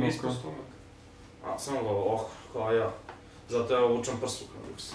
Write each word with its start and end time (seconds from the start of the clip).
Nisko 0.00 0.26
Luka? 0.26 0.38
stomak. 0.38 0.66
A, 1.44 1.58
samo 1.58 1.82
ga, 1.82 1.90
oh, 1.90 2.20
kao 2.52 2.72
ja. 2.72 2.90
Zato 3.48 3.74
ja 3.74 3.84
obučam 3.84 4.14
prsluk 4.20 4.50
na 4.54 4.68
ruks. 4.68 4.92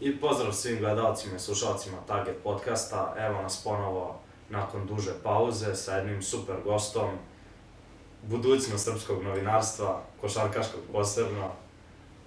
I 0.00 0.20
pozdrav 0.20 0.52
svim 0.52 0.78
gledalcima 0.78 1.36
i 1.36 1.38
slušalcima 1.38 1.96
Target 2.06 2.36
podcasta. 2.44 3.14
Evo 3.18 3.42
nas 3.42 3.64
ponovo 3.64 4.20
nakon 4.50 4.86
duže 4.86 5.12
pauze 5.22 5.74
sa 5.74 5.96
jednim 5.96 6.22
super 6.22 6.56
gostom, 6.64 7.10
budućnost 8.22 8.84
srpskog 8.84 9.22
novinarstva, 9.22 10.02
košarkaškog 10.20 10.80
posebno, 10.92 11.50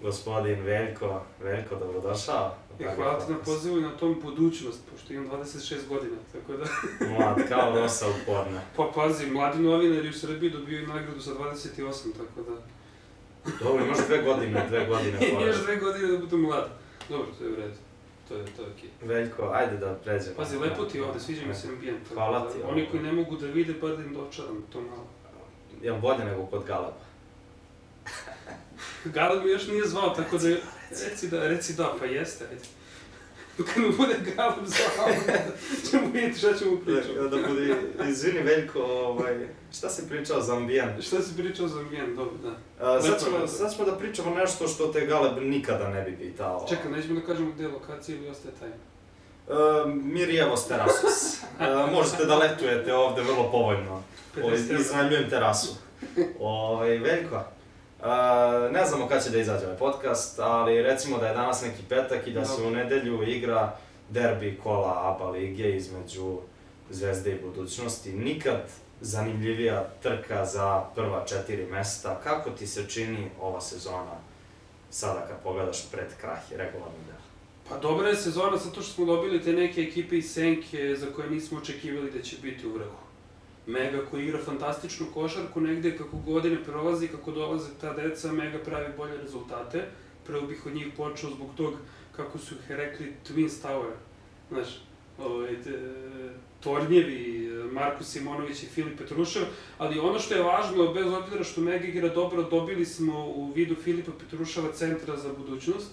gospodin 0.02 0.62
Veljko. 0.64 1.22
Veljko, 1.44 1.76
dobrodošao. 1.76 2.56
E, 2.80 2.96
hvala 2.96 3.20
ti 3.20 3.32
na 3.32 3.38
pozivu 3.38 3.78
i 3.78 3.82
na 3.82 3.98
tom 3.98 4.20
budućnost, 4.24 4.80
pošto 4.92 5.14
imam 5.14 5.30
26 5.30 5.88
godina, 5.90 6.16
tako 6.34 6.54
da... 6.54 6.66
Mlad, 7.12 7.48
kao 7.50 7.76
rosa 7.76 8.08
u 8.08 8.14
porne. 8.26 8.62
Pa 8.76 8.92
pazi, 8.96 9.28
mladi 9.28 9.60
novinari 9.60 10.10
u 10.10 10.14
Srbiji 10.14 10.50
dobijaju 10.50 10.88
nagradu 10.88 11.22
sa 11.22 11.32
28, 11.32 11.84
tako 12.18 12.50
da... 12.50 12.56
Dobro, 13.64 13.86
imaš 13.86 13.98
dve 14.08 14.22
godine, 14.22 14.66
dve 14.70 14.86
godine 14.86 15.18
I 15.28 15.46
još 15.46 15.64
dve 15.64 15.76
godine 15.78 16.08
da 16.08 16.18
budem 16.18 16.42
mlad. 16.42 16.70
Dobro, 17.10 17.28
to 17.40 17.44
je 17.44 17.52
u 17.52 17.56
redu. 17.56 17.76
To 18.28 18.36
je, 18.36 18.46
to 18.46 18.62
je 18.62 18.68
okej. 18.68 18.90
Veljko, 19.02 19.52
ajde 19.54 19.78
da 19.78 19.94
pređemo. 20.04 20.36
Pazi, 20.38 20.58
lepo 20.58 20.84
ti 20.84 21.02
ovde, 21.02 21.20
sviđa 21.20 21.46
mi 21.48 21.56
se 21.56 21.68
ambijent. 21.68 22.08
Hvala 22.14 22.40
da 22.40 22.50
ti, 22.50 22.58
Oni 22.72 22.88
koji 22.92 23.04
ne 23.04 23.12
mogu 23.12 23.36
da 23.36 23.48
vide, 23.48 23.74
bar 23.74 23.98
da 23.98 24.04
im 24.04 24.14
dočaram 24.14 24.64
to 24.74 24.82
malo. 24.82 25.08
Imam 25.82 26.02
bolje 26.02 26.26
nego 26.26 26.46
kod 26.46 26.64
Galeba. 26.68 27.05
Galeb 29.10 29.44
mi 29.44 29.52
još 29.52 29.68
nije 29.68 29.88
zvao, 29.88 30.10
tako 30.10 30.38
da... 30.38 30.50
Reci 31.10 31.28
da, 31.28 31.48
reci 31.48 31.74
da, 31.74 31.94
pa 32.00 32.06
jeste, 32.06 32.46
ajde. 32.52 32.64
Kad 33.74 33.84
mu 33.84 33.92
bude 33.98 34.16
Galeb 34.36 34.66
zvao, 34.66 35.10
ćemo 35.90 36.12
vidjeti 36.14 36.40
šta 36.40 36.54
ćemo 36.54 36.78
pričati. 36.86 37.14
Da 37.14 37.48
bude, 37.48 37.76
izvini 38.10 38.40
Veljko, 38.40 38.80
ovaj, 38.84 39.48
šta 39.78 39.90
si 39.90 40.10
pričao 40.10 40.42
za 40.42 40.56
ambijent? 40.56 41.04
Šta 41.04 41.22
si 41.22 41.38
pričao 41.38 41.68
za 41.68 41.80
ambijent, 41.80 42.16
dobro, 42.16 42.34
da. 42.44 42.86
A, 42.88 43.02
sad, 43.02 43.24
ćemo, 43.24 43.48
sad 43.48 43.76
ćemo 43.76 43.86
da 43.86 43.98
pričamo 43.98 44.36
nešto 44.36 44.68
što 44.68 44.88
te 44.88 45.06
Galeb 45.06 45.44
nikada 45.44 45.88
ne 45.90 46.02
bi 46.02 46.18
pitao. 46.18 46.66
Čekaj, 46.70 46.92
nećemo 46.92 47.20
da 47.20 47.26
kažemo 47.26 47.52
gde 47.52 47.64
je 47.64 47.70
lokacija 47.70 48.18
ili 48.18 48.30
ostaje 48.30 48.54
tajna. 48.60 48.76
Uh, 49.48 49.94
Mirjevos 50.04 50.68
terasus. 50.68 51.44
Uh, 51.60 51.92
možete 51.92 52.26
da 52.26 52.38
letujete 52.38 52.94
ovde 52.94 53.22
vrlo 53.22 53.52
povoljno. 53.52 54.04
50 54.36 54.64
evra. 54.70 54.80
iznajmljujem 54.80 55.30
terasu. 55.30 55.76
Ovaj, 56.40 56.98
Veljko, 56.98 57.44
uh, 58.06 58.72
ne 58.72 58.86
znamo 58.86 59.08
kad 59.08 59.24
će 59.24 59.30
da 59.30 59.38
izađe 59.38 59.66
ovaj 59.66 59.78
podcast, 59.78 60.40
ali 60.40 60.82
recimo 60.82 61.18
da 61.18 61.28
je 61.28 61.34
danas 61.34 61.62
neki 61.62 61.84
petak 61.90 62.28
i 62.28 62.34
da 62.34 62.46
se 62.46 62.62
u 62.62 62.70
nedelju 62.70 63.24
igra 63.24 63.78
derbi 64.10 64.60
kola 64.64 65.16
ABA 65.16 65.30
lige 65.30 65.76
između 65.76 66.38
Zvezde 66.90 67.32
i 67.32 67.42
budućnosti. 67.42 68.14
Nikad 68.14 68.62
zanimljivija 69.02 69.88
trka 70.04 70.46
za 70.46 70.84
prva 70.96 71.26
četiri 71.26 71.66
mesta. 71.66 72.20
Kako 72.24 72.50
ti 72.50 72.68
se 72.68 72.90
čini 72.90 73.30
ova 73.42 73.62
sezona 73.62 74.16
sada 74.90 75.28
kad 75.28 75.44
pogledaš 75.44 75.92
pred 75.92 76.08
kraj 76.22 76.40
regularni 76.52 77.00
deo? 77.08 77.16
Pa 77.70 77.78
dobra 77.78 78.08
je 78.08 78.16
sezona 78.16 78.58
zato 78.58 78.82
što 78.82 78.94
smo 78.94 79.06
dobili 79.06 79.44
te 79.44 79.54
neke 79.54 79.82
ekipe 79.82 80.18
iz 80.18 80.34
Senke 80.34 80.96
za 80.98 81.08
koje 81.16 81.30
nismo 81.30 81.58
očekivali 81.58 82.12
da 82.12 82.22
će 82.22 82.36
biti 82.42 82.68
u 82.68 82.74
vrhu. 82.74 83.05
Mega 83.68 84.06
koji 84.12 84.26
igra 84.26 84.40
fantastičnu 84.46 85.06
košarku, 85.14 85.62
negde 85.62 85.98
kako 85.98 86.18
godine 86.18 86.64
prolazi, 86.64 87.08
kako 87.08 87.32
dolaze 87.32 87.70
ta 87.82 87.94
deca, 87.94 88.32
Mega 88.32 88.60
pravi 88.66 88.94
bolje 88.98 89.18
rezultate. 89.18 89.84
Prvo 90.26 90.48
bih 90.48 90.66
od 90.66 90.74
njih 90.76 90.88
počeo 90.98 91.30
zbog 91.30 91.50
tog, 91.58 91.74
kako 92.16 92.38
su 92.38 92.56
ih 92.56 92.72
rekli, 92.72 93.14
Twins 93.28 93.64
Tower. 93.64 93.92
Znaš, 94.50 94.68
ovaj, 95.20 95.62
te, 95.64 95.80
Tornjevi, 96.60 97.50
Marko 97.72 98.04
Simonović 98.04 98.64
i 98.64 98.66
Filip 98.66 98.98
Petrušev, 98.98 99.44
ali 99.78 100.00
ono 100.00 100.20
što 100.20 100.36
je 100.36 100.44
važno, 100.44 100.94
bez 100.94 101.06
obzira 101.14 101.44
što 101.44 101.62
Mega 101.62 101.88
igra 101.88 102.10
dobro, 102.10 102.44
dobili 102.44 102.86
smo 102.86 103.26
u 103.26 103.52
vidu 103.56 103.76
Filipa 103.76 104.12
Petruševa 104.20 104.72
centra 104.72 105.18
za 105.18 105.34
budućnost, 105.34 105.92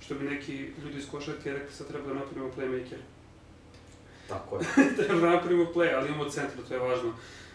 što 0.00 0.14
bi 0.14 0.24
neki 0.24 0.52
ljudi 0.56 0.98
iz 0.98 1.10
košarke 1.10 1.52
rekli 1.52 1.72
sad 1.72 1.88
treba 1.88 2.08
da 2.08 2.14
napravimo 2.14 2.50
playmaker. 2.56 3.00
Tako 4.30 4.56
je. 4.56 4.62
da 5.08 5.14
napravimo 5.14 5.64
play, 5.74 5.94
ali 5.96 6.08
imamo 6.08 6.30
centra, 6.30 6.62
to 6.68 6.74
je 6.74 6.80
važno. 6.80 7.12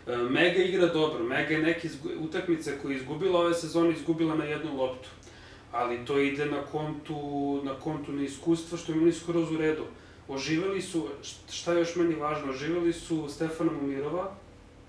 E, 0.08 0.18
Mega 0.18 0.64
igra 0.64 0.88
dobro, 0.88 1.24
Mega 1.24 1.54
je 1.54 1.62
neke 1.64 1.90
utakmice 2.20 2.78
koje 2.82 2.94
je 2.94 2.98
izgubila 2.98 3.40
ove 3.40 3.54
sezone, 3.54 3.92
izgubila 3.92 4.36
na 4.36 4.44
jednu 4.46 4.76
loptu. 4.78 5.10
Ali 5.72 6.06
to 6.06 6.20
ide 6.20 6.46
na 6.46 6.62
kontu, 6.72 7.16
na 7.64 7.74
kontu 7.74 8.12
neiskustva, 8.12 8.78
što 8.78 8.92
je 8.92 8.96
meni 8.98 9.12
skroz 9.12 9.52
u 9.52 9.58
redu. 9.58 9.84
Oživeli 10.28 10.82
su, 10.82 11.08
št- 11.22 11.52
šta 11.54 11.74
je 11.74 11.80
još 11.80 11.96
meni 11.96 12.16
važno, 12.16 12.52
oživeli 12.52 12.94
su 12.94 13.26
Stefana 13.30 13.72
Mumirova, 13.72 14.32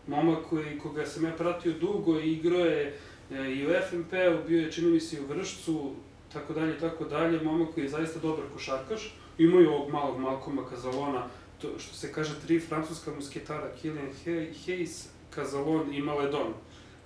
momak 0.07 0.39
koji, 0.51 0.79
koga 0.79 1.07
sam 1.07 1.25
ja 1.25 1.33
pratio 1.33 1.73
dugo 1.73 2.21
i 2.21 2.33
igrao 2.33 2.61
je 2.61 2.99
e, 3.31 3.51
i 3.53 3.67
u 3.67 3.71
FNP-u, 3.91 4.49
bio 4.49 4.61
je 4.61 4.73
čini 4.73 4.91
mi 4.91 5.01
se 5.01 5.17
i 5.17 5.21
u 5.21 5.27
Vršcu, 5.27 5.93
tako 6.33 6.53
dalje, 6.53 6.79
tako 6.79 7.05
dalje, 7.05 7.41
momak 7.41 7.75
koji 7.75 7.85
je 7.85 7.89
zaista 7.89 8.19
dobar 8.19 8.45
košarkaš. 8.53 9.15
Imaju 9.39 9.71
ovog 9.71 9.91
malog 9.93 10.19
Malcoma 10.19 10.63
Kazalona, 10.71 11.27
to 11.59 11.79
što 11.79 11.95
se 11.95 12.13
kaže 12.13 12.41
tri 12.47 12.61
francuska 12.61 13.11
musketara, 13.15 13.71
Hay- 13.83 14.53
Hayes, 14.67 15.07
Kazalon 15.31 15.95
i 15.95 16.03
Maledon. 16.03 16.55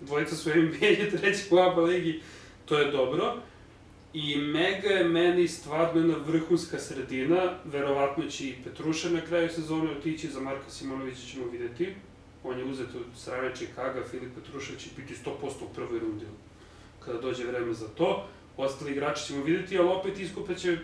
Dvojica 0.00 0.36
su 0.36 0.50
NBA, 0.54 1.18
treći 1.18 1.44
u 1.50 1.58
ABA 1.58 1.82
ligi, 1.82 2.20
to 2.64 2.78
je 2.78 2.90
dobro. 2.90 3.36
I 4.12 4.36
Mega 4.36 4.88
je 4.88 5.04
meni 5.04 5.48
stvarno 5.48 6.00
jedna 6.00 6.16
vrhunska 6.26 6.78
sredina, 6.78 7.58
verovatno 7.64 8.26
će 8.26 8.48
i 8.48 8.54
Petruša 8.64 9.08
na 9.08 9.20
kraju 9.20 9.48
sezone 9.48 9.90
otići, 9.90 10.28
za 10.28 10.40
Marka 10.40 10.70
Simonovića 10.70 11.26
ćemo 11.32 11.46
videti. 11.46 11.94
On 12.44 12.58
je 12.58 12.64
uzet 12.64 12.88
od 12.94 13.02
strane 13.16 13.56
Čikaga, 13.56 14.02
Filip 14.10 14.34
Petrušev 14.34 14.76
će 14.76 14.88
biti 14.96 15.14
100% 15.24 15.30
u 15.62 15.74
prvoj 15.74 15.98
rundi 15.98 16.24
kada 17.04 17.20
dođe 17.20 17.44
vreme 17.44 17.74
za 17.74 17.88
to. 17.88 18.26
Ostali 18.56 18.92
igrači 18.92 19.26
ćemo 19.26 19.44
videti, 19.44 19.78
ali 19.78 19.88
opet 19.88 20.18
iskupeće 20.20 20.78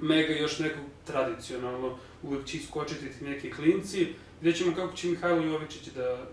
Mega 0.00 0.32
još 0.32 0.58
nekog 0.58 0.84
tradicionalno, 1.06 1.98
uvek 2.22 2.46
će 2.46 2.56
iskočiti 2.56 3.12
ti 3.18 3.24
neki 3.24 3.50
klinci. 3.50 4.08
Vidjet 4.40 4.58
ćemo 4.58 4.76
kako 4.76 4.96
će 4.96 5.08
Mihajlo 5.08 5.42
Jovičić 5.42 5.86
da, 5.86 6.26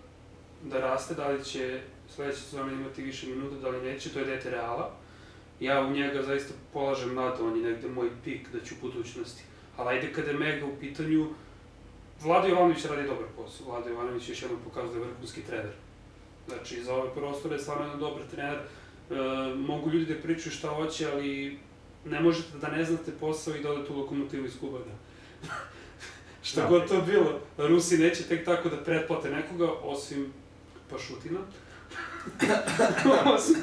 da 0.63 0.79
raste, 0.79 1.13
da 1.13 1.27
li 1.27 1.43
će 1.43 1.81
sledeće 2.15 2.37
sezone 2.37 2.73
imati 2.73 3.03
više 3.03 3.27
minuta, 3.27 3.55
da 3.55 3.69
li 3.69 3.91
neće, 3.91 4.09
to 4.09 4.19
je 4.19 4.25
dete 4.25 4.49
Reala. 4.49 4.91
Ja 5.59 5.81
u 5.81 5.91
njega 5.91 6.23
zaista 6.23 6.53
polažem 6.73 7.15
nadu, 7.15 7.45
on 7.45 7.57
je 7.57 7.71
negde 7.71 7.87
moj 7.87 8.09
pik 8.23 8.49
da 8.53 8.65
ću 8.65 8.75
u 8.75 8.81
budućnosti. 8.81 9.43
Ali 9.77 9.89
ajde 9.89 10.13
kada 10.13 10.31
je 10.31 10.37
Mega 10.37 10.65
u 10.65 10.79
pitanju, 10.79 11.27
Vlado 12.21 12.47
Jovanović 12.47 12.85
radi 12.85 13.07
dobar 13.07 13.25
posao. 13.35 13.67
Vlado 13.67 13.89
Jovanović 13.89 14.29
još 14.29 14.41
jednom 14.41 14.59
pokazuje 14.63 14.99
da 14.99 15.05
je 15.05 15.11
vrhunski 15.11 15.41
trener. 15.41 15.73
Znači, 16.47 16.83
za 16.83 16.93
ove 16.93 17.13
prostore 17.13 17.55
je 17.55 17.59
stvarno 17.59 17.83
jedan 17.83 17.99
dobar 17.99 18.21
trener. 18.31 18.57
E, 18.57 19.55
mogu 19.55 19.89
ljudi 19.89 20.13
da 20.13 20.21
pričaju 20.21 20.51
šta 20.51 20.69
hoće, 20.69 21.11
ali 21.11 21.59
ne 22.09 22.19
možete 22.19 22.57
da 22.57 22.67
ne 22.67 22.85
znate 22.85 23.11
posao 23.11 23.55
i 23.55 23.61
da 23.61 23.71
odete 23.71 23.93
u 23.93 23.97
lokomotivu 23.97 24.45
iz 24.45 24.59
Kubana. 24.59 24.93
šta 26.43 26.61
Da. 26.61 26.67
god 26.67 26.87
to 26.87 27.01
bilo. 27.01 27.39
Rusi 27.57 27.97
neće 27.97 28.23
tek 28.23 28.45
tako 28.45 28.69
da 28.69 28.83
pretplate 28.83 29.29
nekoga, 29.29 29.71
osim 29.71 30.33
Pašutina. 30.89 31.39
osim, 33.35 33.55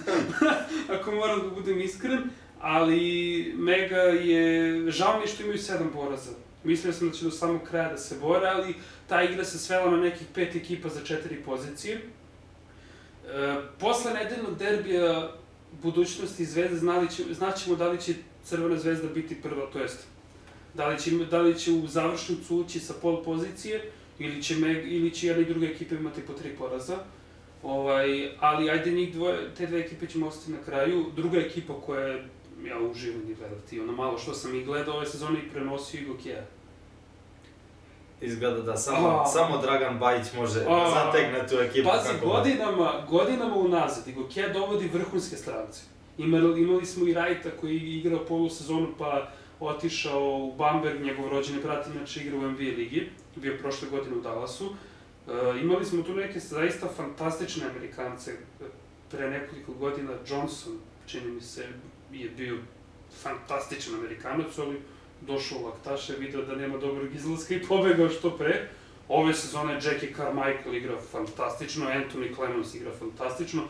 ako 1.00 1.12
moram 1.12 1.41
da 1.41 1.49
budem 1.49 1.81
iskren. 1.81 2.22
Ali 2.60 3.54
Mega 3.56 3.97
je, 3.97 4.91
žao 4.91 5.21
mi 5.21 5.27
što 5.27 5.43
imaju 5.43 5.59
sedam 5.59 5.91
poraza. 5.93 6.31
Mislio 6.65 6.93
sam 6.93 7.09
da 7.09 7.15
će 7.15 7.25
do 7.25 7.31
samog 7.31 7.60
kraja 7.71 7.88
da 7.88 7.99
se 7.99 8.19
bore, 8.21 8.47
ali 8.49 8.75
ta 9.09 9.22
igra 9.22 9.44
se 9.44 9.59
svela 9.59 9.91
na 9.91 9.97
nekih 9.97 10.27
pet 10.34 10.56
ekipa 10.56 10.88
za 10.88 11.00
četiri 11.04 11.43
pozicije. 11.43 11.97
E, 11.97 13.56
posle 13.78 14.12
nedeljnog 14.12 14.59
derbija 14.59 15.31
budućnosti 15.83 16.43
i 16.43 16.47
Zvezde 16.47 16.77
znali 16.77 17.10
će, 17.10 17.22
znaćemo 17.34 17.77
da 17.77 17.88
li 17.88 18.00
će 18.00 18.15
Crvena 18.44 18.77
zvezda 18.78 19.09
biti 19.09 19.43
prva, 19.43 19.66
to 19.72 19.78
jest 19.78 20.06
da 20.75 20.88
li 20.88 20.99
će, 20.99 21.10
da 21.10 21.41
li 21.41 21.59
će 21.59 21.72
u 21.72 21.87
završnicu 21.87 22.56
ući 22.56 22.81
sa 22.81 22.94
pol 23.03 23.22
pozicije 23.25 23.91
ili 24.19 24.42
će, 24.42 24.57
Meg, 24.57 24.92
ili 24.92 25.10
će 25.10 25.27
jedna 25.27 25.42
i 25.42 25.45
druga 25.45 25.66
ekipa 25.66 25.95
imati 25.95 26.21
po 26.21 26.33
tri 26.33 26.57
poraza. 26.57 26.97
Ovaj, 27.63 28.30
ali 28.41 28.71
ajde 28.71 28.91
njih 28.91 29.15
dvoje, 29.15 29.54
te 29.57 29.66
dve 29.66 29.80
ekipe 29.80 30.07
ćemo 30.07 30.27
ostati 30.27 30.53
na 30.53 30.59
kraju. 30.65 31.04
Druga 31.16 31.39
ekipa 31.39 31.74
koja 31.86 32.07
je, 32.07 32.28
ja 32.66 32.78
uživam 32.78 33.30
i 33.30 33.34
gledati, 33.34 33.80
ono 33.80 33.92
malo 33.92 34.19
što 34.19 34.34
sam 34.34 34.54
i 34.54 34.65
gledao 34.65 34.97
ove 34.97 35.07
sezone 35.07 35.39
i 35.39 35.51
prenosio 35.51 36.01
i 36.01 36.04
Gokija. 36.04 36.42
Izgleda 38.21 38.63
da 38.63 38.77
samo, 38.77 39.09
A. 39.09 39.27
samo 39.27 39.59
Dragan 39.59 39.98
Bajić 39.98 40.27
može 40.36 40.60
A. 40.69 40.91
zategne 40.95 41.47
tu 41.48 41.54
ekipu 41.54 41.89
Pazi, 41.89 42.09
kako 42.09 42.27
god. 42.27 42.36
godinama, 42.36 43.07
godinama 43.10 43.57
unazad, 43.57 44.09
Igokea 44.09 44.48
dovodi 44.48 44.91
vrhunske 44.92 45.36
strance. 45.36 45.94
Imali, 46.19 46.63
imali 46.63 46.87
smo 46.87 47.09
i 47.09 47.15
Rajta 47.15 47.51
koji 47.61 47.75
je 47.75 47.99
igrao 47.99 48.25
polusezonu 48.25 48.89
pa 48.99 49.33
otišao 49.61 50.39
u 50.39 50.55
Bamberg, 50.57 51.03
njegov 51.03 51.28
rođeni 51.28 51.63
brat 51.63 51.87
inače 51.87 52.21
igra 52.21 52.39
u 52.39 52.51
NBA 52.51 52.59
ligi, 52.59 53.09
bio 53.37 53.59
prošle 53.61 53.89
godine 53.89 54.16
u 54.16 54.21
Dallasu. 54.21 54.65
E, 55.28 55.61
imali 55.61 55.84
smo 55.84 56.03
tu 56.03 56.15
neke 56.15 56.41
zaista 56.41 56.89
fantastične 56.97 57.66
Amerikance. 57.71 58.33
Pre 59.11 59.31
nekoliko 59.31 59.72
godina 59.72 60.13
Johnson, 60.28 60.72
čini 61.07 61.31
mi 61.31 61.41
se, 61.41 61.66
je 62.13 62.28
bio 62.28 62.59
fantastičan 63.22 63.95
Amerikanac, 63.95 64.59
ali 64.59 64.81
došao 65.21 65.59
u 65.59 65.65
laktaše, 65.67 66.15
video 66.19 66.43
da 66.43 66.55
nema 66.55 66.78
dobrog 66.78 67.15
izlaska 67.15 67.55
i 67.55 67.63
pobegao 67.63 68.09
što 68.09 68.31
pre. 68.31 68.69
Ove 69.09 69.34
sezone 69.34 69.75
Jackie 69.75 70.15
Carmichael 70.17 70.75
igra 70.75 70.97
fantastično, 71.10 71.87
Anthony 71.87 72.34
Clemens 72.34 72.75
igra 72.75 72.93
fantastično, 72.99 73.63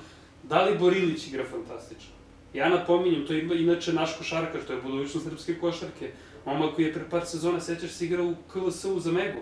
Dalibor 0.43 0.97
Ilić 0.97 1.27
igra 1.27 1.45
fantastično. 1.51 2.24
Ja 2.55 2.69
napominjem, 2.69 3.27
to 3.27 3.33
je 3.33 3.63
inače 3.63 3.93
naš 3.93 4.17
košarkaš, 4.19 4.61
to 4.67 4.73
je 4.73 4.83
budućnost 4.83 5.27
srpske 5.29 5.55
košarke. 5.59 6.11
Momak 6.47 6.75
koji 6.75 6.85
je 6.85 6.93
pre 6.93 7.03
par 7.11 7.27
sezona, 7.27 7.61
sećaš 7.61 7.91
se, 7.91 8.05
igrao 8.05 8.27
u 8.27 8.35
KLS-u 8.53 9.01
za 9.01 9.13
Megu. 9.13 9.41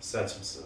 Sećam 0.00 0.44
se. 0.44 0.58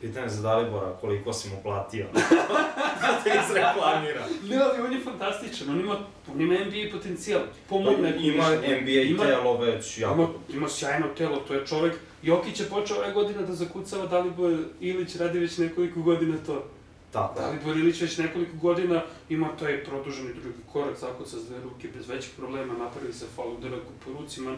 Pitanje 0.00 0.28
za 0.28 0.42
Dalibora, 0.42 0.96
koliko 1.00 1.32
si 1.32 1.48
mu 1.48 1.56
platio? 1.62 2.06
da 3.02 3.20
te 3.24 3.30
izreklamira. 3.44 4.26
Ne, 4.48 4.56
ali 4.56 4.80
on 4.86 4.92
je 4.92 5.00
fantastičan, 5.00 5.70
on 5.70 5.80
ima, 5.80 5.96
on 6.34 6.40
ima 6.40 6.54
NBA 6.54 6.92
potencijal. 6.92 7.40
Po 7.68 7.78
mom 7.78 7.94
nekom 8.02 8.22
Ima 8.24 8.50
mišljenju. 8.50 8.80
NBA 8.82 8.90
Ima- 8.90 9.24
telo 9.24 9.56
već 9.58 9.98
jako... 9.98 10.14
Ima, 10.14 10.28
ima 10.54 10.68
sjajno 10.68 11.06
telo, 11.18 11.36
to 11.36 11.54
je 11.54 11.66
čovek. 11.66 11.94
Jokić 12.22 12.60
je 12.60 12.66
počeo 12.66 12.96
ove 12.96 13.12
godine 13.12 13.42
da 13.42 13.54
zakucava 13.54 14.06
Dalibor 14.06 14.52
Ilić, 14.80 15.16
radi 15.16 15.38
već 15.38 15.58
nekoliko 15.58 16.00
godina 16.00 16.36
to. 16.46 16.64
Tako 17.12 17.40
je. 17.40 17.46
Dalibor 17.46 17.76
Ilić 17.76 18.00
već 18.00 18.18
nekoliko 18.18 18.56
godina 18.56 19.02
ima 19.28 19.56
taj 19.56 19.84
produženi 19.84 20.34
drugi 20.34 20.58
korak, 20.72 20.98
zakuca 20.98 21.38
s 21.38 21.48
dve 21.48 21.60
ruke 21.60 21.88
bez 21.96 22.08
većih 22.08 22.32
problema, 22.36 22.74
napravi 22.74 23.12
se 23.12 23.26
faul 23.36 23.52
udara 23.52 23.76
po 24.04 24.12
ruci, 24.12 24.40
man. 24.40 24.54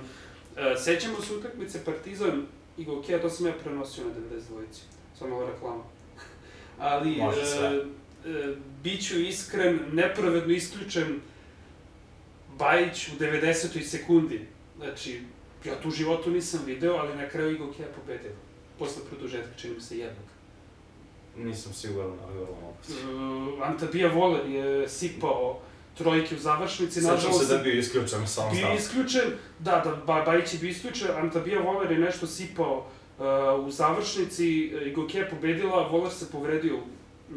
E, 0.57 0.77
sećamo 0.77 1.21
se 1.21 1.35
utakmice 1.35 1.85
Partizan 1.85 2.47
i 2.79 2.85
Gokea, 2.85 3.23
to 3.23 3.31
sam 3.31 3.47
ja 3.47 3.53
prenosio 3.53 4.05
na 4.05 4.11
92-ci, 4.11 4.83
samo 5.19 5.37
ova 5.37 5.51
reklama. 5.51 5.83
Ali, 6.79 7.17
Može 7.17 7.47
sve. 7.47 7.69
e, 7.69 7.81
e, 8.31 8.55
bit 8.83 9.07
ću 9.09 9.21
iskren, 9.21 9.81
nepravedno 9.93 10.55
isključen 10.55 11.21
Bajić 12.59 13.09
u 13.09 13.13
90. 13.21 13.83
sekundi. 13.83 14.47
Znači, 14.77 15.21
ja 15.65 15.81
tu 15.81 15.91
životu 15.91 16.31
nisam 16.31 16.61
video, 16.67 16.95
ali 16.95 17.17
na 17.17 17.29
kraju 17.29 17.55
i 17.55 17.59
Gokea 17.59 17.87
pobedio. 18.01 18.31
Posle 18.79 19.03
produžetka, 19.11 19.53
čini 19.57 19.75
mi 19.75 19.81
se 19.81 19.99
jednak. 19.99 20.32
Nisam 21.37 21.73
siguran, 21.73 22.11
ali 22.25 22.35
vrlo 22.35 22.57
moguće. 22.63 22.93
Uh, 23.15 23.69
Antabija 23.69 24.13
Voler 24.13 24.47
je 24.47 24.89
sipao 24.89 25.61
trojke 25.99 26.35
u 26.35 26.39
završnici, 26.39 27.01
nažalost 27.01 27.49
se 27.49 27.57
da 27.57 27.63
bio 27.63 27.79
isključen 27.79 28.27
samo 28.27 28.51
bio 28.51 28.61
stav. 28.61 28.77
isključen, 28.77 29.31
da, 29.59 29.83
da, 29.85 30.03
ba, 30.07 30.23
Bajić 30.27 30.53
je 30.53 30.59
bio 30.59 30.71
isključen, 30.71 31.09
Antabija 31.17 31.61
Voler 31.61 31.91
je 31.91 31.99
nešto 31.99 32.27
sipao 32.27 32.87
uh, 33.19 33.67
u 33.67 33.71
završnici, 33.71 34.47
i 34.87 34.93
Goke 34.93 35.19
je 35.19 35.31
pobedila, 35.31 35.89
Voler 35.89 36.13
se 36.13 36.31
povredio, 36.31 36.79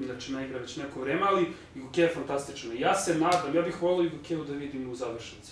znači 0.05 0.33
ne 0.33 0.45
igra 0.45 0.59
već 0.59 0.77
neko 0.77 1.01
vreme, 1.01 1.21
ali 1.23 1.47
Igoke 1.75 2.01
je 2.01 2.13
fantastično. 2.13 2.73
Ja 2.79 2.95
se 2.95 3.15
nadam, 3.15 3.55
ja 3.55 3.61
bih 3.61 3.81
volio 3.81 4.07
Igokeu 4.07 4.43
da 4.43 4.53
vidim 4.53 4.91
u 4.91 4.95
završnici. 4.95 5.51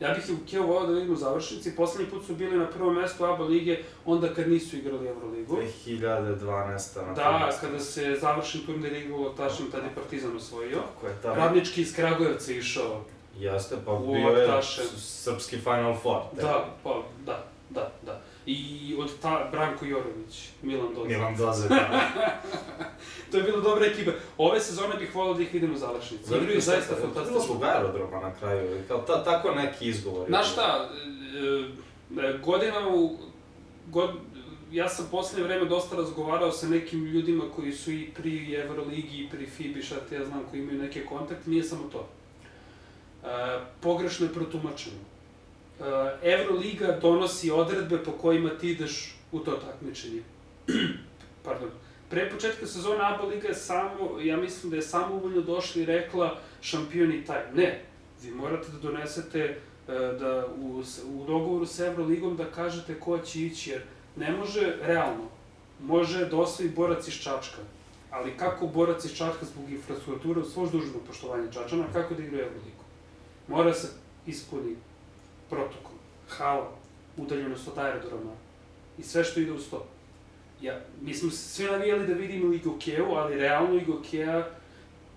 Ja 0.00 0.14
bih 0.14 0.24
Igokeu 0.28 0.66
volio 0.66 0.86
da 0.86 0.94
vidim 0.94 1.12
u 1.12 1.16
završnici, 1.16 1.76
poslednji 1.76 2.10
put 2.10 2.26
su 2.26 2.34
bili 2.34 2.58
na 2.58 2.66
prvom 2.66 2.94
mestu 2.94 3.24
ABA 3.24 3.44
lige, 3.44 3.76
onda 4.04 4.34
kad 4.34 4.48
nisu 4.48 4.76
igrali 4.76 5.08
Euroligu. 5.08 5.56
2012. 5.86 7.06
na 7.06 7.12
Da, 7.14 7.38
prvenstvu. 7.38 7.66
kada 7.68 7.80
se 7.80 8.16
završen 8.20 8.60
turnir 8.66 8.92
igralo 8.92 9.28
tašem, 9.30 9.70
tada 9.70 9.84
je 9.84 9.94
Partizan 9.94 10.36
osvojio. 10.36 10.78
Tako 10.94 11.06
je, 11.06 11.12
tamo. 11.22 11.34
Radnički 11.34 11.82
iz 11.82 11.94
Kragujevca 11.96 12.52
išao. 12.52 13.04
Jeste, 13.38 13.76
pa 13.84 13.92
U 13.92 14.06
bio 14.06 14.28
je 14.28 14.62
srpski 14.96 15.56
Final 15.56 15.96
Four. 16.02 16.20
Da, 16.32 16.64
pa, 16.82 17.02
da, 17.26 17.44
da, 17.70 17.90
da. 18.02 18.20
I 18.46 18.94
od 18.98 19.10
ta, 19.22 19.48
Branko 19.52 19.84
Jorović, 19.84 20.48
Milan 20.62 20.94
Dozic. 20.94 21.10
Milan 21.10 21.36
Doze, 21.36 21.68
da. 21.68 22.00
To 23.30 23.36
je 23.36 23.42
bila 23.42 23.60
dobra 23.60 23.86
ekipa. 23.86 24.10
Ove 24.38 24.60
sezone 24.60 24.96
bih 24.98 25.14
volao 25.14 25.34
da 25.34 25.42
ih 25.42 25.52
vidim 25.54 25.74
u 25.74 25.76
završnici. 25.78 26.34
Igraju 26.34 26.60
zaista 26.60 26.94
Bilo 26.94 27.06
fantastično. 27.06 27.40
zbog 27.40 27.62
aerodroma 27.64 28.20
na 28.20 28.34
kraju, 28.34 28.82
kao 28.88 28.98
ta, 28.98 29.24
tako 29.24 29.50
neki 29.54 29.88
izgovori. 29.88 30.28
Znaš 30.28 30.52
šta, 30.52 30.90
e, 32.18 32.26
e, 32.26 32.38
godina 32.44 32.88
u... 32.88 33.16
God, 33.90 34.10
ja 34.72 34.88
sam 34.88 35.08
poslednje 35.10 35.44
vreme 35.44 35.64
dosta 35.64 35.96
razgovarao 35.96 36.52
sa 36.52 36.68
nekim 36.68 37.04
ljudima 37.04 37.44
koji 37.56 37.72
su 37.72 37.92
i 37.92 38.10
pri 38.16 38.54
Euroligi 38.54 39.16
i 39.24 39.28
pri 39.30 39.46
FIBI, 39.46 39.82
šta 39.82 39.96
te 40.08 40.14
ja 40.14 40.24
znam, 40.24 40.42
koji 40.50 40.60
imaju 40.60 40.78
neke 40.82 41.04
kontakte, 41.04 41.50
nije 41.50 41.64
samo 41.64 41.82
to. 41.92 42.08
E, 43.24 43.60
pogrešno 43.80 44.26
je 44.26 44.32
protumačeno. 44.32 44.96
E, 45.80 45.84
Euroliga 46.32 46.98
donosi 47.02 47.50
odredbe 47.50 48.04
po 48.04 48.12
kojima 48.12 48.50
ti 48.50 48.70
ideš 48.70 49.14
u 49.32 49.38
to 49.38 49.52
takmičenje. 49.52 50.22
Pardon. 51.44 51.70
Pre 52.10 52.30
početka 52.30 52.66
sezone 52.66 52.98
ABA 53.00 53.24
Liga 53.24 53.48
je 53.48 53.54
samo, 53.54 54.20
ja 54.20 54.36
mislim 54.36 54.70
da 54.70 54.76
je 54.76 54.82
samo 54.82 55.14
uvoljno 55.14 55.40
došla 55.40 55.82
i 55.82 55.84
rekla 55.84 56.38
šampion 56.60 57.12
i 57.12 57.24
taj. 57.24 57.42
Ne, 57.54 57.84
vi 58.22 58.30
morate 58.30 58.68
da 58.72 58.78
donesete 58.78 59.40
e, 59.40 59.58
da 60.20 60.46
u, 60.56 60.82
u 61.06 61.24
dogovoru 61.26 61.66
sa 61.66 61.86
Evroligom 61.86 62.36
da 62.36 62.44
kažete 62.44 63.00
ko 63.00 63.18
će 63.18 63.40
ići, 63.40 63.70
jer 63.70 63.82
ne 64.16 64.30
može 64.30 64.76
realno, 64.82 65.28
može 65.80 66.26
da 66.26 66.36
osvoji 66.36 66.70
borac 66.70 67.08
iz 67.08 67.14
Čačka, 67.14 67.62
ali 68.10 68.36
kako 68.36 68.66
borac 68.66 69.04
iz 69.04 69.14
Čačka 69.14 69.44
zbog 69.44 69.70
infrastrukture, 69.70 70.40
uz 70.40 70.52
svo 70.52 70.66
dužno 70.66 71.00
poštovanje 71.06 71.52
Čačana, 71.52 71.84
kako 71.92 72.14
da 72.14 72.22
igra 72.22 72.36
u 72.36 72.40
Evroligu? 72.40 72.84
Mora 73.48 73.74
se 73.74 73.88
ispuni 74.26 74.76
protokol, 75.52 75.96
hala, 76.28 76.70
udaljenost 77.16 77.68
od 77.68 77.78
aerodroma 77.78 78.32
i 78.98 79.02
sve 79.02 79.24
što 79.24 79.40
ide 79.40 79.52
uz 79.52 79.70
to. 79.70 79.86
Ja, 80.60 80.80
mi 81.00 81.14
smo 81.14 81.30
svi 81.30 81.64
navijali 81.64 82.06
da 82.06 82.14
vidimo 82.14 82.52
Igokeu, 82.52 83.14
ali 83.14 83.36
realno 83.36 83.80
Igokea 83.80 84.44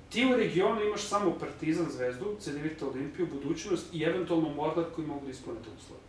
Ti 0.09 0.25
u 0.25 0.35
regionu 0.37 0.81
imaš 0.81 1.01
samo 1.01 1.33
Partizan, 1.39 1.85
Zvezdu, 1.91 2.35
Cedevita 2.39 2.87
Olimpiju, 2.87 3.27
Budućnost 3.33 3.93
i 3.93 4.03
eventualno 4.03 4.49
Mordar 4.49 4.83
koji 4.95 5.07
mogu 5.07 5.25
da 5.25 5.31
ispune 5.31 5.57
te 5.63 5.69
uslove. 5.77 6.01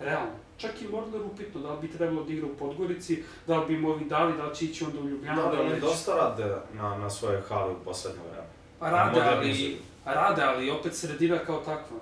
Realno. 0.00 0.32
Čak 0.56 0.82
i 0.82 0.88
Mordar 0.88 1.20
upitno, 1.22 1.60
da 1.60 1.72
li 1.72 1.80
bi 1.80 1.90
trebalo 1.90 2.24
da 2.24 2.32
igra 2.32 2.46
u 2.46 2.56
Podgorici, 2.58 3.22
da 3.46 3.58
li 3.58 3.66
bi 3.66 3.74
im 3.74 3.84
ovi 3.84 4.04
dali, 4.04 4.36
da 4.36 4.46
li 4.46 4.54
će 4.54 4.64
ići 4.64 4.84
onda 4.84 5.00
u 5.00 5.08
Ljubljanu, 5.08 5.42
Da, 5.42 5.48
da, 5.48 5.56
da, 5.56 5.62
li 5.62 5.70
oni 5.70 5.80
dosta 5.80 6.14
rade 6.14 6.56
na, 6.74 6.98
na 6.98 7.10
svoje 7.10 7.42
hali 7.48 7.72
u 7.72 7.84
poslednje 7.84 8.20
vreme. 8.30 8.46
A 8.80 8.90
rade, 8.90 9.20
ali, 9.20 9.78
rade, 10.04 10.42
ali 10.42 10.70
opet 10.70 10.94
sredina 10.94 11.38
kao 11.38 11.56
takva. 11.58 11.98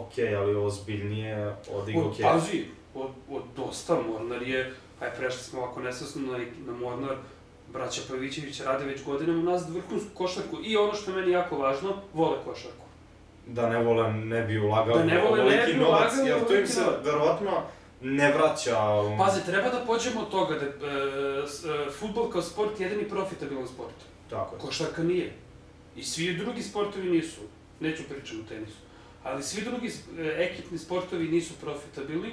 Okej, 0.00 0.36
ali 0.36 0.56
ozbiljnije 0.56 1.46
od 1.48 1.82
Od, 1.82 1.88
Igoke. 1.88 2.22
pazi, 2.22 2.64
od, 2.94 3.10
od 3.30 3.42
dosta 3.56 3.94
Mornar 4.08 4.42
je, 4.42 4.74
aj 5.00 5.10
prešli 5.18 5.42
smo 5.42 5.60
ovako 5.60 5.80
nesvesno 5.80 6.22
na, 6.32 6.38
na 6.66 6.72
Mornar, 6.72 7.16
braća 7.72 8.00
Pavićević 8.08 8.60
rade 8.60 8.84
već 8.84 9.04
godinama 9.04 9.50
nazad 9.50 9.74
vrhunsku 9.74 10.10
košarku 10.14 10.56
i 10.64 10.76
ono 10.76 10.94
što 10.94 11.10
je 11.10 11.16
meni 11.16 11.32
jako 11.32 11.56
važno, 11.58 11.96
vole 12.14 12.36
košarku. 12.44 12.86
Da 13.46 13.68
ne 13.68 13.78
vole, 13.78 14.12
ne 14.12 14.42
bi 14.42 14.58
ulagao 14.58 14.96
Da 14.96 15.04
ne 15.04 15.20
vole, 15.20 15.44
ne 15.44 15.66
bi 15.66 15.74
novac, 15.74 16.12
ulagali 16.12 16.28
jer 16.28 16.46
to 16.46 16.54
im 16.54 16.66
se 16.66 16.80
verovatno 17.04 17.62
ne 18.00 18.32
vraća... 18.32 18.78
um, 19.00 19.18
Pazi, 19.18 19.46
treba 19.46 19.68
da 19.68 19.84
pođemo 19.86 20.20
od 20.20 20.30
toga 20.30 20.54
da 20.54 20.66
e, 20.66 20.70
e, 21.86 21.90
futbol 21.90 22.30
kao 22.30 22.42
sport 22.42 22.80
je 22.80 22.84
jedini 22.84 23.08
profitabilan 23.08 23.66
sport. 23.68 23.94
Tako 24.30 24.56
je. 24.56 24.60
Košarka 24.60 25.02
nije. 25.02 25.32
I 25.96 26.02
svi 26.02 26.34
drugi 26.34 26.62
sportovi 26.62 27.10
nisu. 27.10 27.40
Neću 27.80 28.02
pričati 28.08 28.40
o 28.40 28.48
tenisu. 28.48 28.85
Ali 29.26 29.42
svi 29.42 29.62
drugi 29.62 29.86
e, 29.86 29.92
ekipni 30.38 30.78
sportovi 30.78 31.28
nisu 31.28 31.54
profitabilni. 31.60 32.28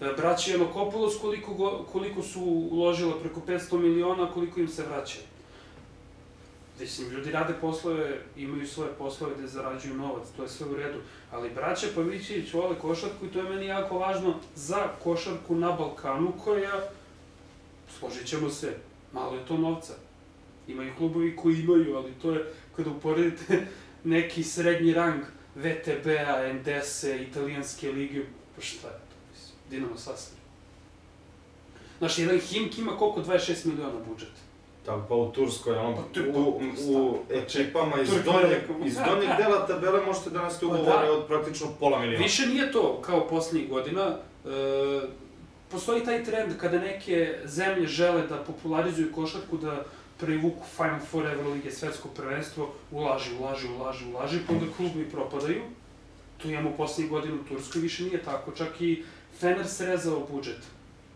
E, 0.00 0.12
Braći 0.16 0.50
Janokopoulos 0.50 1.18
koliko, 1.20 1.86
koliko 1.92 2.22
su 2.22 2.40
uložila 2.70 3.20
preko 3.20 3.40
500 3.46 3.78
miliona, 3.78 4.32
koliko 4.32 4.60
im 4.60 4.68
se 4.68 4.82
vraća. 4.82 5.18
Mislim, 6.80 7.10
ljudi 7.10 7.32
rade 7.32 7.54
poslove, 7.60 8.20
imaju 8.36 8.66
svoje 8.66 8.90
poslove 8.98 9.34
gde 9.38 9.46
zarađuju 9.46 9.94
novac, 9.94 10.28
to 10.36 10.42
je 10.42 10.48
sve 10.48 10.66
u 10.66 10.76
redu. 10.76 10.98
Ali 11.30 11.50
braća 11.50 11.86
Pavićević 11.94 12.52
vole 12.52 12.78
košarku 12.78 13.26
i 13.26 13.28
to 13.28 13.38
je 13.38 13.50
meni 13.50 13.66
jako 13.66 13.98
važno 13.98 14.34
za 14.54 14.88
košarku 15.02 15.54
na 15.54 15.72
Balkanu 15.72 16.32
koja, 16.44 16.80
složit 17.98 18.26
ćemo 18.26 18.50
se, 18.50 18.76
malo 19.12 19.34
je 19.34 19.46
to 19.46 19.56
novca. 19.56 19.92
Imaju 20.68 20.92
klubovi 20.98 21.36
koji 21.36 21.58
imaju, 21.58 21.96
ali 21.96 22.12
to 22.22 22.32
je 22.32 22.52
kada 22.76 22.90
uporedite 22.90 23.66
neki 24.04 24.42
srednji 24.42 24.94
rang 24.94 25.24
VTB-a, 25.58 26.52
NDS-e, 26.52 27.22
italijanske 27.22 27.92
lige, 27.92 28.22
pa 28.56 28.62
šta 28.62 28.86
je 28.88 28.92
to, 28.94 29.16
mislim, 29.32 29.56
Dinamo 29.70 29.96
Sasvir. 29.96 30.38
Znaš, 31.98 32.18
jedan 32.18 32.38
Himk 32.38 32.78
ima 32.78 32.96
koliko? 32.96 33.20
26 33.22 33.66
miliona 33.66 33.98
budžet. 34.08 34.28
Tako, 34.86 35.06
pa 35.08 35.14
u 35.14 35.32
Turskoj, 35.32 35.76
on, 35.76 35.94
Pa 35.94 36.38
u, 36.38 36.60
u 36.60 36.74
stavno. 36.76 37.18
ekipama 37.30 38.00
iz 38.00 38.08
Turk 38.08 38.24
donjeg, 38.24 38.58
iz 38.84 38.94
donjeg 38.94 39.28
dela 39.38 39.66
tabele 39.66 40.06
možete 40.06 40.30
da 40.30 40.42
nas 40.42 40.60
Pa 40.60 40.66
ugovore 40.66 41.06
da. 41.06 41.12
od 41.12 41.26
praktično 41.26 41.66
pola 41.80 41.98
miliona. 41.98 42.22
Više 42.24 42.46
nije 42.46 42.72
to 42.72 43.00
kao 43.02 43.28
poslednjih 43.28 43.70
godina. 43.70 44.16
E, 44.44 44.48
postoji 45.70 46.04
taj 46.04 46.24
trend 46.24 46.56
kada 46.60 46.78
neke 46.78 47.38
zemlje 47.44 47.86
žele 47.86 48.26
da 48.26 48.36
popularizuju 48.36 49.12
košarku, 49.14 49.56
da 49.56 49.84
privuku 50.20 50.64
Final 50.76 51.00
Four 51.00 51.26
Evrolige, 51.26 51.70
svetsko 51.70 52.08
prvenstvo, 52.08 52.70
ulaži, 52.90 53.30
ulaži, 53.40 53.68
ulaži, 53.70 54.04
ulaži, 54.06 54.38
pa 54.46 54.52
onda 54.52 54.66
klubovi 54.76 55.04
propadaju. 55.04 55.62
To 56.38 56.48
imamo 56.48 56.70
poslednjih 56.76 57.10
godina 57.10 57.34
u 57.34 57.44
Turskoj, 57.44 57.80
više 57.80 58.02
nije 58.04 58.22
tako. 58.22 58.52
Čak 58.52 58.80
i 58.80 59.04
Fener 59.40 59.68
srezao 59.68 60.26
budžet. 60.30 60.58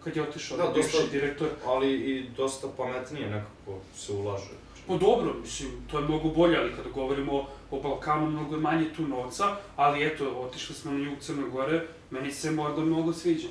kad 0.05 0.17
je 0.17 0.23
otišao 0.23 0.57
Da, 0.57 0.65
da, 0.65 0.71
bivši 0.71 0.93
dosta- 0.93 1.11
direktor. 1.11 1.49
Ali 1.67 1.93
i 1.93 2.29
dosta 2.37 2.69
pametnije 2.77 3.27
nekako 3.27 3.73
se 3.97 4.13
ulaže. 4.13 4.51
Pa 4.87 4.97
dobro, 4.97 5.35
mislim, 5.43 5.71
to 5.87 5.99
je 5.99 6.05
mnogo 6.05 6.29
bolje, 6.29 6.59
ali 6.59 6.73
kada 6.73 6.91
govorimo 6.91 7.33
o, 7.35 7.47
o 7.71 7.81
Balkanu, 7.81 8.31
mnogo 8.31 8.55
je 8.55 8.61
manje 8.61 8.87
tu 8.97 9.03
novca, 9.03 9.45
ali 9.77 10.07
eto, 10.07 10.31
otišli 10.31 10.75
smo 10.75 10.93
na 10.93 10.99
jug 11.01 11.15
Crne 11.21 11.49
Gore, 11.49 11.81
meni 12.11 12.33
se 12.33 12.51
Mordor 12.51 12.85
mnogo 12.85 13.13
sviđa. 13.13 13.49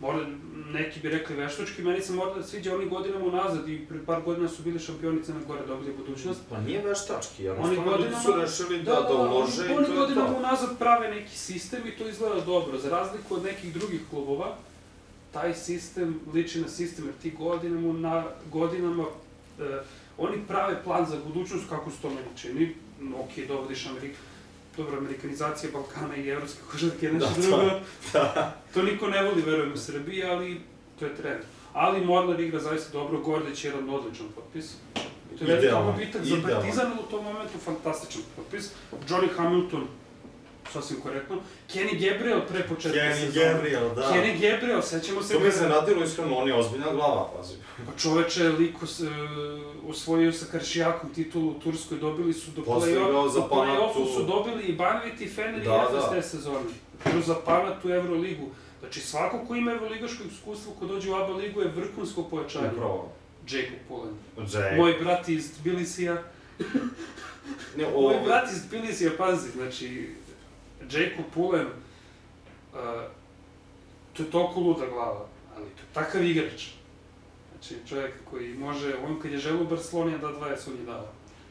Možda, 0.00 0.26
neki 0.72 1.00
bi 1.00 1.08
rekli 1.08 1.36
veštački, 1.36 1.82
meni 1.82 2.02
se 2.02 2.12
Mordor 2.12 2.44
sviđa 2.44 2.74
oni 2.74 2.88
godinama 2.88 3.24
unazad 3.24 3.68
i 3.68 3.86
pre 3.88 3.98
par 4.06 4.22
godina 4.22 4.48
su 4.48 4.62
bili 4.62 4.78
šampioni 4.78 5.22
Crne 5.22 5.40
Gore, 5.46 5.66
dobili 5.66 5.92
budućnost. 5.94 6.40
Pa 6.50 6.60
nije 6.60 6.82
veštački, 6.82 7.48
Oni 7.48 7.58
jednostavno 7.58 7.96
ljudi 7.96 8.14
su 8.14 8.32
godinama- 8.32 8.42
rešili 8.42 8.82
da, 8.82 8.94
da, 8.94 9.14
ulože 9.14 9.62
oni, 9.62 9.70
i 9.70 9.76
oni 9.76 9.86
to 9.86 9.92
je 9.92 9.98
godinama 9.98 10.28
to. 10.28 10.36
unazad 10.36 10.78
prave 10.78 11.10
neki 11.10 11.38
sistem 11.38 11.80
i 11.86 11.98
to 11.98 12.08
izgleda 12.08 12.40
dobro. 12.40 12.78
Za 12.78 12.90
razliku 12.90 13.34
od 13.34 13.44
nekih 13.44 13.74
drugih 13.74 14.00
klubova, 14.10 14.56
taj 15.32 15.54
sistem 15.54 16.20
liči 16.34 16.60
na 16.60 16.68
sistem, 16.68 17.04
jer 17.04 17.14
ti 17.14 17.30
godinama, 17.30 17.92
na, 18.00 18.24
godinama 18.52 19.04
e, 19.60 19.62
oni 20.18 20.36
prave 20.48 20.82
plan 20.84 21.06
za 21.06 21.16
budućnost 21.26 21.68
kako 21.68 21.90
se 21.90 21.96
to 22.02 22.08
meni 22.08 22.28
čini. 22.36 22.74
Ok, 23.14 23.46
dovodiš 23.48 23.86
Amerika, 23.86 24.18
dobro, 24.76 24.98
amerikanizacija 24.98 25.72
Balkana 25.72 26.16
i 26.16 26.28
evropske 26.28 26.60
košarke 26.70 27.06
je 27.06 27.12
nešto 27.12 27.28
Da, 27.34 27.40
drugo. 27.42 27.70
da. 28.12 28.56
To 28.74 28.82
niko 28.82 29.06
ne 29.08 29.22
voli, 29.22 29.42
verujem, 29.42 29.72
u 29.72 29.76
Srbiji, 29.76 30.24
ali 30.24 30.60
to 30.98 31.04
je 31.04 31.16
trend. 31.16 31.40
Ali 31.72 32.04
Mornar 32.04 32.40
igra 32.40 32.60
zaista 32.60 32.92
dobro, 32.92 33.20
Gordić 33.20 33.64
je 33.64 33.68
jedan 33.68 33.90
odličan 33.90 34.26
potpis. 34.34 34.72
I 35.34 35.38
to 35.38 35.44
je 35.44 35.48
veliki 35.48 35.66
Idealan, 35.66 35.92
gubitak 35.92 36.24
za. 36.24 36.36
Partizan, 36.42 36.92
u 36.92 37.10
tom 37.10 37.24
momentu 37.24 37.58
fantastičan 37.64 38.22
potpis. 38.36 38.70
Johnny 39.08 39.28
Hamilton, 39.36 39.86
sasvim 40.72 41.00
korektno. 41.00 41.36
Kenny 41.72 41.92
Gabriel 41.92 42.40
pre 42.48 42.68
početka 42.68 42.98
Kenny 42.98 43.14
sezone. 43.14 43.52
Gabriel, 43.52 43.94
da. 43.94 44.02
Kenny 44.02 44.32
Gabriel, 44.32 44.82
sećamo 44.82 45.22
se... 45.22 45.34
To 45.34 45.40
me 45.40 45.48
iznenadilo 45.48 46.04
iskreno, 46.04 46.36
on 46.36 46.48
je 46.48 46.54
ozbiljna 46.54 46.92
glava, 46.92 47.30
pazi. 47.36 47.54
Pa 47.86 47.92
čoveče, 47.98 48.48
liko 48.48 48.86
se, 48.86 49.08
osvojio 49.88 50.32
sa 50.32 50.46
Karšijakom 50.52 51.14
titulu 51.14 51.50
u 51.50 51.54
Turskoj, 51.54 51.98
dobili 51.98 52.32
su 52.32 52.50
do 52.50 52.62
za 52.80 53.40
do 53.40 53.48
play-offu 53.50 54.14
su 54.14 54.22
dobili 54.22 54.62
i 54.64 54.72
Banvit 54.72 55.20
i 55.20 55.28
Fener 55.28 55.62
i 55.62 55.64
Da, 55.64 55.86
Efes 55.90 56.04
da. 56.04 56.10
te 56.10 56.22
sezone. 56.22 56.60
Igrao 57.06 57.22
za 57.22 57.34
Panatu 57.44 57.90
Euroligu. 57.90 58.46
Znači, 58.80 59.00
svako 59.00 59.38
ko 59.48 59.54
ima 59.54 59.72
evroligaško 59.72 60.22
iskustvo 60.32 60.72
ko 60.72 60.86
dođe 60.86 61.10
u 61.10 61.14
ABA 61.14 61.32
ligu 61.32 61.60
je 61.60 61.68
vrhunsko 61.68 62.22
pojačanje. 62.22 62.68
Upravo. 62.72 63.12
Jacob 63.50 63.78
Pullen. 63.88 64.14
Jack. 64.38 64.76
Moj 64.76 64.94
brat 65.00 65.28
iz 65.28 65.52
Tbilisija. 65.60 66.22
Ne, 67.76 67.84
Moj 67.84 68.16
o, 68.16 68.24
brat 68.24 68.52
iz 68.52 68.68
Tbilisija, 68.68 69.10
pazi, 69.18 69.50
znači, 69.50 70.08
Jacob 70.80 71.24
Pullen, 71.34 71.66
uh, 71.66 72.78
to 74.12 74.22
je 74.22 74.30
toliko 74.30 74.60
luda 74.60 74.86
glava, 74.86 75.26
ali 75.56 75.64
to 75.64 75.80
je 75.80 75.94
takav 75.94 76.24
igrač. 76.24 76.68
Znači, 77.50 77.74
čovjek 77.88 78.12
koji 78.30 78.54
može, 78.54 78.94
on 79.06 79.20
kad 79.20 79.32
je 79.32 79.38
želeo 79.38 79.62
u 79.62 79.66
Barceloni, 79.66 80.18
da 80.18 80.26
20 80.26 80.70
on 80.70 80.76
je 80.78 80.84
dao. 80.86 81.06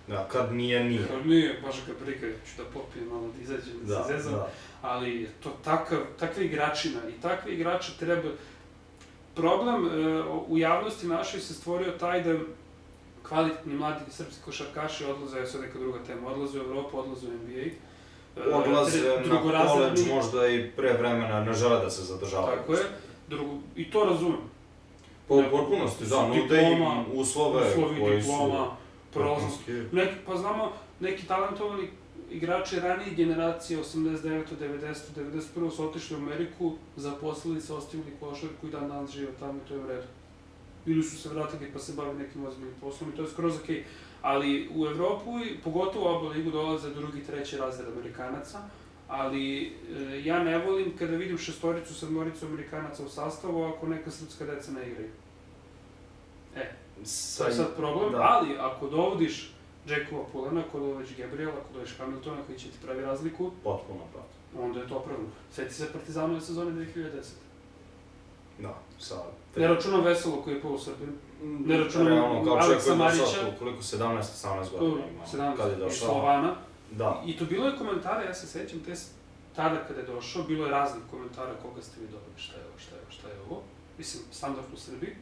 Da, 0.08 0.28
kad 0.32 0.54
nije, 0.54 0.84
nije. 0.84 1.08
Kad 1.08 1.28
nije, 1.28 1.60
baš 1.66 1.76
ga 1.88 1.94
briga, 2.06 2.28
ću 2.28 2.52
da 2.58 2.64
popijem 2.64 3.08
malo, 3.08 3.28
da 3.36 3.44
izađem, 3.44 3.74
da, 3.82 3.96
Da, 3.96 4.04
se 4.04 4.14
zezam. 4.14 4.34
da. 4.34 4.50
Ali 4.82 5.30
to 5.44 5.58
takav, 5.64 6.00
takva 6.20 6.44
igračina 6.44 7.00
i 7.10 7.22
takve 7.22 7.54
igrače 7.54 7.92
treba... 8.00 8.30
Problem 9.36 9.86
e, 9.86 10.22
u 10.48 10.58
javnosti 10.58 11.08
našoj 11.08 11.40
se 11.40 11.54
stvorio 11.54 11.92
taj 11.92 12.24
da 12.24 12.40
kvalitetni 13.28 13.74
mladi 13.74 14.00
srpski 14.12 14.42
košarkaši 14.46 15.06
odlaze, 15.06 15.46
sad 15.46 15.62
neka 15.62 15.80
druga 15.80 16.00
tema, 16.08 16.28
odlaze 16.28 16.60
u 16.60 16.64
Evropu, 16.64 16.98
odlaze 17.00 17.28
u 17.28 17.32
NBA. 17.32 17.64
E, 18.38 18.54
Odlaze 18.54 19.00
na 19.26 19.42
koleđ 19.42 20.08
možda 20.08 20.48
i 20.48 20.72
pre 20.72 20.94
vremena, 20.94 21.44
ne 21.44 21.54
žele 21.54 21.80
da 21.80 21.90
se 21.90 22.04
zadržavaju. 22.04 22.58
Tako 22.58 22.74
je, 22.74 22.84
drugo, 23.28 23.54
i 23.76 23.92
to 23.92 24.04
razumem. 24.04 24.42
Po 25.28 25.36
u 25.36 25.44
potpunosti, 25.52 26.06
da, 26.06 26.28
nude 26.28 26.72
im 26.72 27.06
uslove 27.14 27.68
Uslovi, 27.68 28.00
koji 28.00 28.18
diploma, 28.18 28.66
su... 28.66 28.72
prolaz. 29.14 29.44
vrhunski. 29.44 29.72
Neki, 29.92 30.16
pa 30.26 30.38
znamo, 30.38 30.72
neki 31.00 31.28
talentovani 31.28 31.88
igrači 32.32 32.80
ranije 32.80 33.16
generacije, 33.16 33.80
89. 33.80 34.44
90. 34.62 34.96
91. 35.56 35.72
su 35.72 35.84
otišli 35.84 36.16
u 36.16 36.20
Ameriku, 36.20 36.74
zaposlili 36.96 37.62
se, 37.62 37.74
ostavili 37.74 38.12
košarku 38.20 38.68
i 38.68 38.72
dan 38.72 38.88
danas 38.88 39.12
žive 39.12 39.32
tamo 39.40 39.60
to 39.68 39.74
je 39.74 39.80
u 39.80 39.88
redu. 39.88 40.08
Ili 40.86 41.04
su 41.04 41.18
se 41.18 41.30
vratili 41.30 41.72
pa 41.74 41.80
se 41.80 41.94
bave 41.94 42.14
nekim 42.14 42.46
ozbiljnim 42.46 42.76
poslom 42.82 43.10
i 43.10 43.16
to 43.16 43.22
je 43.22 43.28
skroz 43.28 43.58
okej. 43.64 43.76
Okay. 43.76 43.84
Ali 44.22 44.70
u 44.76 44.86
Evropu, 44.86 45.32
pogotovo 45.64 46.12
u 46.12 46.16
oba 46.16 46.30
ligu, 46.30 46.52
dolaze 46.52 46.90
drugi, 46.90 47.24
treći 47.24 47.58
razred 47.58 47.88
Amerikanaca, 47.88 48.60
ali 49.08 49.66
e, 49.66 50.22
ja 50.26 50.44
ne 50.44 50.58
volim 50.58 50.98
kada 50.98 51.16
vidim 51.16 51.38
šestoricu, 51.38 51.94
sedmoricu 51.96 52.46
Amerikanaca 52.46 53.04
u 53.04 53.10
sastavu 53.10 53.64
ako 53.64 53.88
neka 53.88 54.12
srpska 54.12 54.46
deca 54.46 54.72
ne 54.72 54.88
igraju. 54.90 55.10
E, 56.56 56.72
To 57.38 57.46
je 57.46 57.52
sad 57.52 57.76
problem, 57.76 58.12
da. 58.12 58.18
ali 58.22 58.58
ako 58.60 58.88
dovodiš 58.88 59.52
Jackova 59.88 60.24
Pulena, 60.32 60.62
ako 60.68 60.80
dovodiš 60.80 61.18
Gabriela, 61.18 61.54
ako 61.54 61.74
dovodiš 61.74 61.98
Hamiltona 61.98 62.42
koji 62.48 62.60
će 62.60 62.68
ti 62.68 62.78
pravi 62.84 63.02
razliku, 63.02 63.52
Potpuno 63.64 64.00
pravo. 64.14 64.66
onda 64.68 64.80
je 64.80 64.88
to 64.88 64.96
opravdano. 64.96 65.30
Sjeti 65.52 65.74
se 65.74 65.94
Partizanove 65.94 66.42
sezone 66.42 66.72
2010. 66.72 67.10
Da, 68.60 68.80
sa... 69.00 69.16
Ne 69.56 69.68
računam 69.68 70.02
Veselo 70.04 70.42
koji 70.42 70.54
je 70.54 70.62
polusrbin. 70.62 71.14
ne 71.44 71.78
računam 71.78 72.08
Realno, 72.08 72.44
kao 72.46 72.62
čovjek 72.62 72.64
Aleksa 72.64 72.90
koji 72.90 73.00
je 73.00 73.12
došao, 73.12 73.44
Marića. 73.44 73.58
koliko 73.60 73.82
17-18 73.82 74.72
godina 74.80 75.04
ima. 75.08 75.56
Kad 75.56 75.70
je 75.70 75.76
17 75.76 75.80
došao. 75.80 76.08
Slovana. 76.10 76.56
Da. 76.92 77.24
I 77.26 77.38
to 77.38 77.46
bilo 77.46 77.66
je 77.68 77.78
komentara, 77.78 78.24
ja 78.24 78.34
se 78.34 78.48
sećam, 78.48 78.80
te 78.80 78.94
tada 79.56 79.84
kada 79.88 80.00
je 80.00 80.06
došao, 80.06 80.44
bilo 80.44 80.66
je 80.66 80.72
raznih 80.72 81.04
komentara 81.12 81.54
koga 81.62 81.82
ste 81.82 82.02
vi 82.02 82.08
dobili, 82.08 82.34
šta 82.38 82.56
je 82.56 82.64
ovo, 82.66 82.78
šta 82.78 82.96
je 82.96 83.02
ovo, 83.02 83.12
šta 83.12 83.28
je 83.28 83.36
ovo. 83.42 83.62
Mislim, 83.98 84.24
standard 84.32 84.68
u 84.74 84.78
Srbiji. 84.78 85.16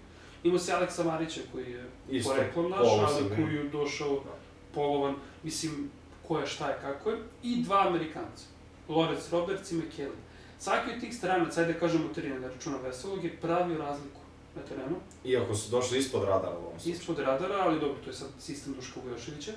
Imao 0.44 0.60
se 0.60 0.74
Aleksa 0.74 1.04
Marića 1.04 1.42
koji 1.52 1.72
je 1.72 1.90
Isto, 2.10 2.30
poreklom 2.34 2.70
naš, 2.72 2.88
ali 3.08 3.30
koji 3.36 3.56
je 3.56 3.70
došao 3.70 4.10
Da. 4.14 4.36
polovan, 4.74 5.16
mislim, 5.44 5.92
ko 6.28 6.40
je, 6.40 6.48
šta 6.48 6.70
je, 6.70 6.78
kako 6.82 7.10
je, 7.10 7.18
i 7.44 7.64
dva 7.64 7.88
Amerikanca, 7.88 8.46
Lawrence 8.90 9.32
Roberts 9.32 9.72
i 9.72 9.76
McKelly. 9.76 10.16
Svaki 10.60 10.92
od 10.92 11.00
tih 11.00 11.16
stranaca, 11.16 11.62
ajde 11.62 11.74
da 11.74 11.80
kažemo 11.80 12.14
tri, 12.14 12.30
ne 12.30 12.48
računa 12.48 12.78
Veselog, 12.78 13.24
je 13.24 13.38
pravio 13.38 13.78
razliku 13.78 14.20
na 14.56 14.62
terenu, 14.62 14.96
Iako 15.26 15.56
su 15.56 15.72
došli 15.72 16.00
ispod 16.00 16.24
radara 16.24 16.58
u 16.58 16.62
ovom 16.62 16.80
slučaju. 16.80 16.96
ispod 16.96 17.20
radara, 17.20 17.56
ali 17.60 17.80
dobro, 17.80 17.98
to 18.04 18.10
je 18.10 18.14
sad 18.14 18.28
sistem 18.40 18.74
Duška 18.74 19.00
Vujoševića. 19.06 19.52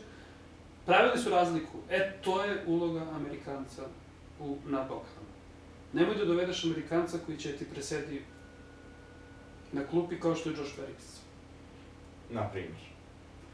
Pravili 0.86 1.18
su 1.18 1.30
razliku. 1.30 1.78
E, 1.90 2.12
to 2.24 2.44
je 2.44 2.64
uloga 2.66 3.00
Amerikanca 3.14 3.82
u, 4.40 4.56
na 4.66 4.78
Balkanu. 4.78 5.30
Nemoj 5.92 6.14
da 6.14 6.24
dovedeš 6.24 6.64
Amerikanca 6.64 7.18
koji 7.26 7.38
će 7.38 7.56
ti 7.56 7.64
presedi 7.74 8.22
na 9.72 9.86
klupi 9.86 10.20
kao 10.20 10.34
što 10.34 10.50
je 10.50 10.56
Josh 10.56 10.76
Perkins. 10.76 11.20
Na 12.30 12.48
primjer. 12.48 12.80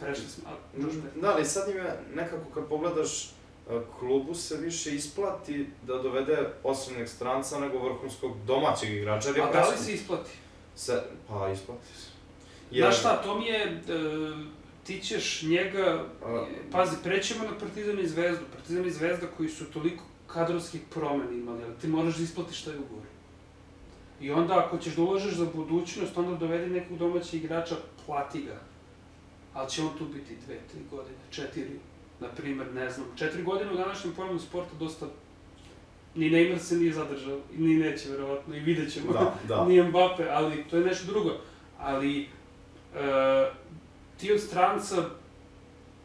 Prešli 0.00 0.24
smo, 0.28 0.44
a 0.48 0.80
Josh 0.80 0.94
Perkins. 1.02 1.22
Da, 1.22 1.32
ali 1.32 1.44
sad 1.44 1.70
im 1.70 1.76
je 1.76 2.00
nekako 2.14 2.50
kad 2.54 2.68
pogledaš 2.68 3.30
klubu 3.98 4.34
se 4.34 4.56
više 4.56 4.94
isplati 4.94 5.66
da 5.86 5.94
dovede 5.98 6.48
posebnog 6.62 7.08
stranca 7.08 7.58
nego 7.58 7.78
vrhunskog 7.78 8.36
domaćeg 8.46 8.92
igrača. 8.92 9.28
jer 9.28 9.36
je 9.36 9.42
A 9.42 9.52
da 9.52 9.68
li 9.68 9.76
se 9.78 9.94
isplati? 9.94 10.30
Se, 10.76 11.02
pa 11.28 11.50
isplati 11.52 11.86
se. 11.86 12.06
Znaš 12.72 12.98
šta, 12.98 13.22
to 13.22 13.38
mi 13.38 13.46
je, 13.46 13.62
e, 13.64 13.80
ti 14.84 15.00
ćeš 15.00 15.42
njega, 15.42 16.04
A- 16.24 16.46
pazi, 16.72 16.96
prećemo 17.02 17.44
na 17.44 17.58
Partizan 17.58 17.98
i 18.00 18.08
Zvezdu. 18.08 18.44
Partizan 18.52 18.86
i 18.86 18.90
Zvezda 18.90 19.26
koji 19.36 19.48
su 19.48 19.64
toliko 19.64 20.04
kadrovskih 20.26 20.80
promena 20.90 21.30
imali, 21.30 21.64
ali 21.64 21.74
ti 21.80 21.88
moraš 21.88 22.16
da 22.16 22.22
isplatiš 22.22 22.62
taj 22.62 22.74
ugovor. 22.76 23.04
I 24.20 24.30
onda 24.30 24.58
ako 24.66 24.78
ćeš 24.78 24.94
da 24.94 25.02
uložiš 25.02 25.34
za 25.34 25.46
budućnost, 25.54 26.16
onda 26.18 26.36
dovedi 26.36 26.70
nekog 26.70 26.98
domaćeg 26.98 27.44
igrača, 27.44 27.76
plati 28.06 28.42
ga. 28.42 28.60
Ali 29.54 29.70
će 29.70 29.82
on 29.82 29.98
tu 29.98 30.04
biti 30.04 30.36
dve, 30.46 30.58
tri 30.72 30.80
godine, 30.90 31.16
četiri, 31.30 31.78
na 32.20 32.28
primer, 32.28 32.74
ne 32.74 32.90
znam. 32.90 33.06
Četiri 33.16 33.42
godine 33.42 33.72
u 33.72 33.76
današnjem 33.76 34.14
pojmu 34.14 34.38
sporta 34.38 34.70
dosta... 34.78 35.06
Ni 36.14 36.30
Neymar 36.30 36.58
se 36.58 36.76
nije 36.76 36.92
zadržao, 36.92 37.38
ni 37.56 37.74
neće 37.74 38.10
verovatno, 38.10 38.56
i 38.56 38.60
vidjet 38.60 38.92
ćemo. 38.92 39.12
Da, 39.12 39.34
da. 39.48 39.64
Nije 39.68 39.84
Mbappe, 39.84 40.28
ali 40.30 40.64
to 40.70 40.76
je 40.76 40.84
nešto 40.84 41.06
drugo. 41.06 41.30
Ali 41.78 42.22
e, 42.22 42.26
ti 44.20 44.32
od 44.32 44.40
stranca 44.40 44.96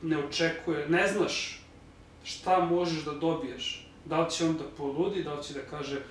ne 0.01 0.17
očekuje, 0.17 0.89
ne 0.89 1.07
znaš 1.07 1.61
šta 2.23 2.65
možeš 2.65 3.03
da 3.03 3.11
dobiješ. 3.11 3.87
Da 4.05 4.21
li 4.21 4.31
će 4.31 4.45
on 4.45 4.57
da 4.57 4.63
poludi, 4.77 5.23
da 5.23 5.33
li 5.33 5.43
će 5.43 5.53
da 5.53 5.61
kaže... 5.61 6.01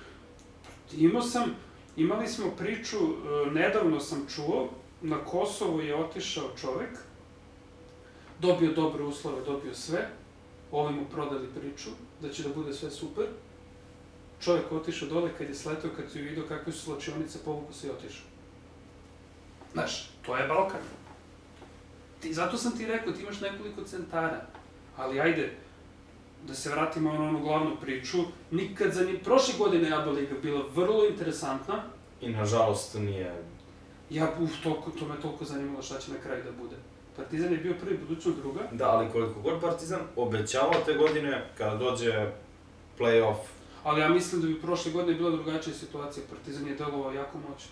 Imao 0.97 1.21
sam, 1.21 1.55
imali 1.97 2.27
smo 2.27 2.51
priču, 2.57 2.97
e, 2.97 3.51
nedavno 3.51 3.99
sam 3.99 4.27
čuo, 4.35 4.69
na 5.01 5.17
Kosovo 5.25 5.81
je 5.81 5.95
otišao 5.95 6.49
čovek, 6.61 6.89
dobio 8.41 8.73
dobre 8.73 9.03
uslove, 9.03 9.41
dobio 9.45 9.73
sve, 9.73 10.09
ovi 10.71 10.93
mu 10.93 11.05
prodali 11.05 11.47
priču, 11.47 11.89
da 12.21 12.29
će 12.29 12.43
da 12.43 12.49
bude 12.49 12.73
sve 12.73 12.91
super. 12.91 13.25
Čovek 14.41 14.71
otišao 14.71 15.09
dole 15.09 15.29
kad 15.37 15.49
je 15.49 15.55
sletao, 15.55 15.91
kad 15.95 16.15
je 16.15 16.21
vidio 16.21 16.45
kakve 16.47 16.73
su 16.73 16.79
slačionice, 16.79 17.39
povuku 17.45 17.73
se 17.73 17.87
i 17.87 17.91
otišao. 17.91 18.25
Znaš, 19.73 20.09
to 20.25 20.37
je 20.37 20.47
Balkan. 20.47 20.81
Ti, 22.21 22.33
zato 22.33 22.57
sam 22.57 22.77
ti 22.77 22.85
rekao, 22.85 23.13
ti 23.13 23.21
imaš 23.21 23.41
nekoliko 23.41 23.83
centara, 23.83 24.45
ali 24.97 25.21
ajde, 25.21 25.53
da 26.47 26.53
se 26.53 26.69
vratimo 26.69 27.13
na 27.13 27.23
onu 27.23 27.39
glavnu 27.39 27.77
priču, 27.81 28.17
nikad 28.51 28.93
za 28.93 29.03
ni... 29.03 29.23
Prošle 29.23 29.53
godine 29.57 29.87
je 29.87 29.95
ABA 29.95 30.11
Liga 30.11 30.35
bila 30.41 30.65
vrlo 30.75 31.05
interesantna, 31.05 31.83
I 32.21 32.29
nažalost 32.29 32.95
nije 32.95 33.43
Ja, 34.09 34.33
uf, 34.39 34.51
toliko, 34.63 34.91
to 34.91 35.05
me 35.07 35.21
toliko 35.21 35.45
zanimalo 35.45 35.81
šta 35.81 35.99
će 35.99 36.11
na 36.11 36.19
kraju 36.19 36.43
da 36.43 36.51
bude. 36.51 36.75
Partizan 37.21 37.51
je 37.51 37.57
bio 37.57 37.73
prvi, 37.81 37.97
budućnost 37.97 38.37
druga. 38.37 38.59
Da, 38.71 38.89
ali 38.89 39.11
koliko 39.11 39.39
god 39.41 39.61
Partizan 39.61 39.99
obećavao 40.15 40.73
te 40.85 40.93
godine, 40.93 41.45
kada 41.57 41.75
dođe 41.75 42.31
play-off, 42.99 43.35
Ali 43.83 44.01
ja 44.01 44.09
mislim 44.09 44.41
da 44.41 44.47
bi 44.47 44.61
prošle 44.61 44.91
godine 44.91 45.17
bila 45.17 45.31
drugačija 45.31 45.73
situacija. 45.73 46.23
Partizan 46.29 46.67
je 46.67 46.75
delovao 46.75 47.11
jako 47.11 47.37
moćno. 47.37 47.71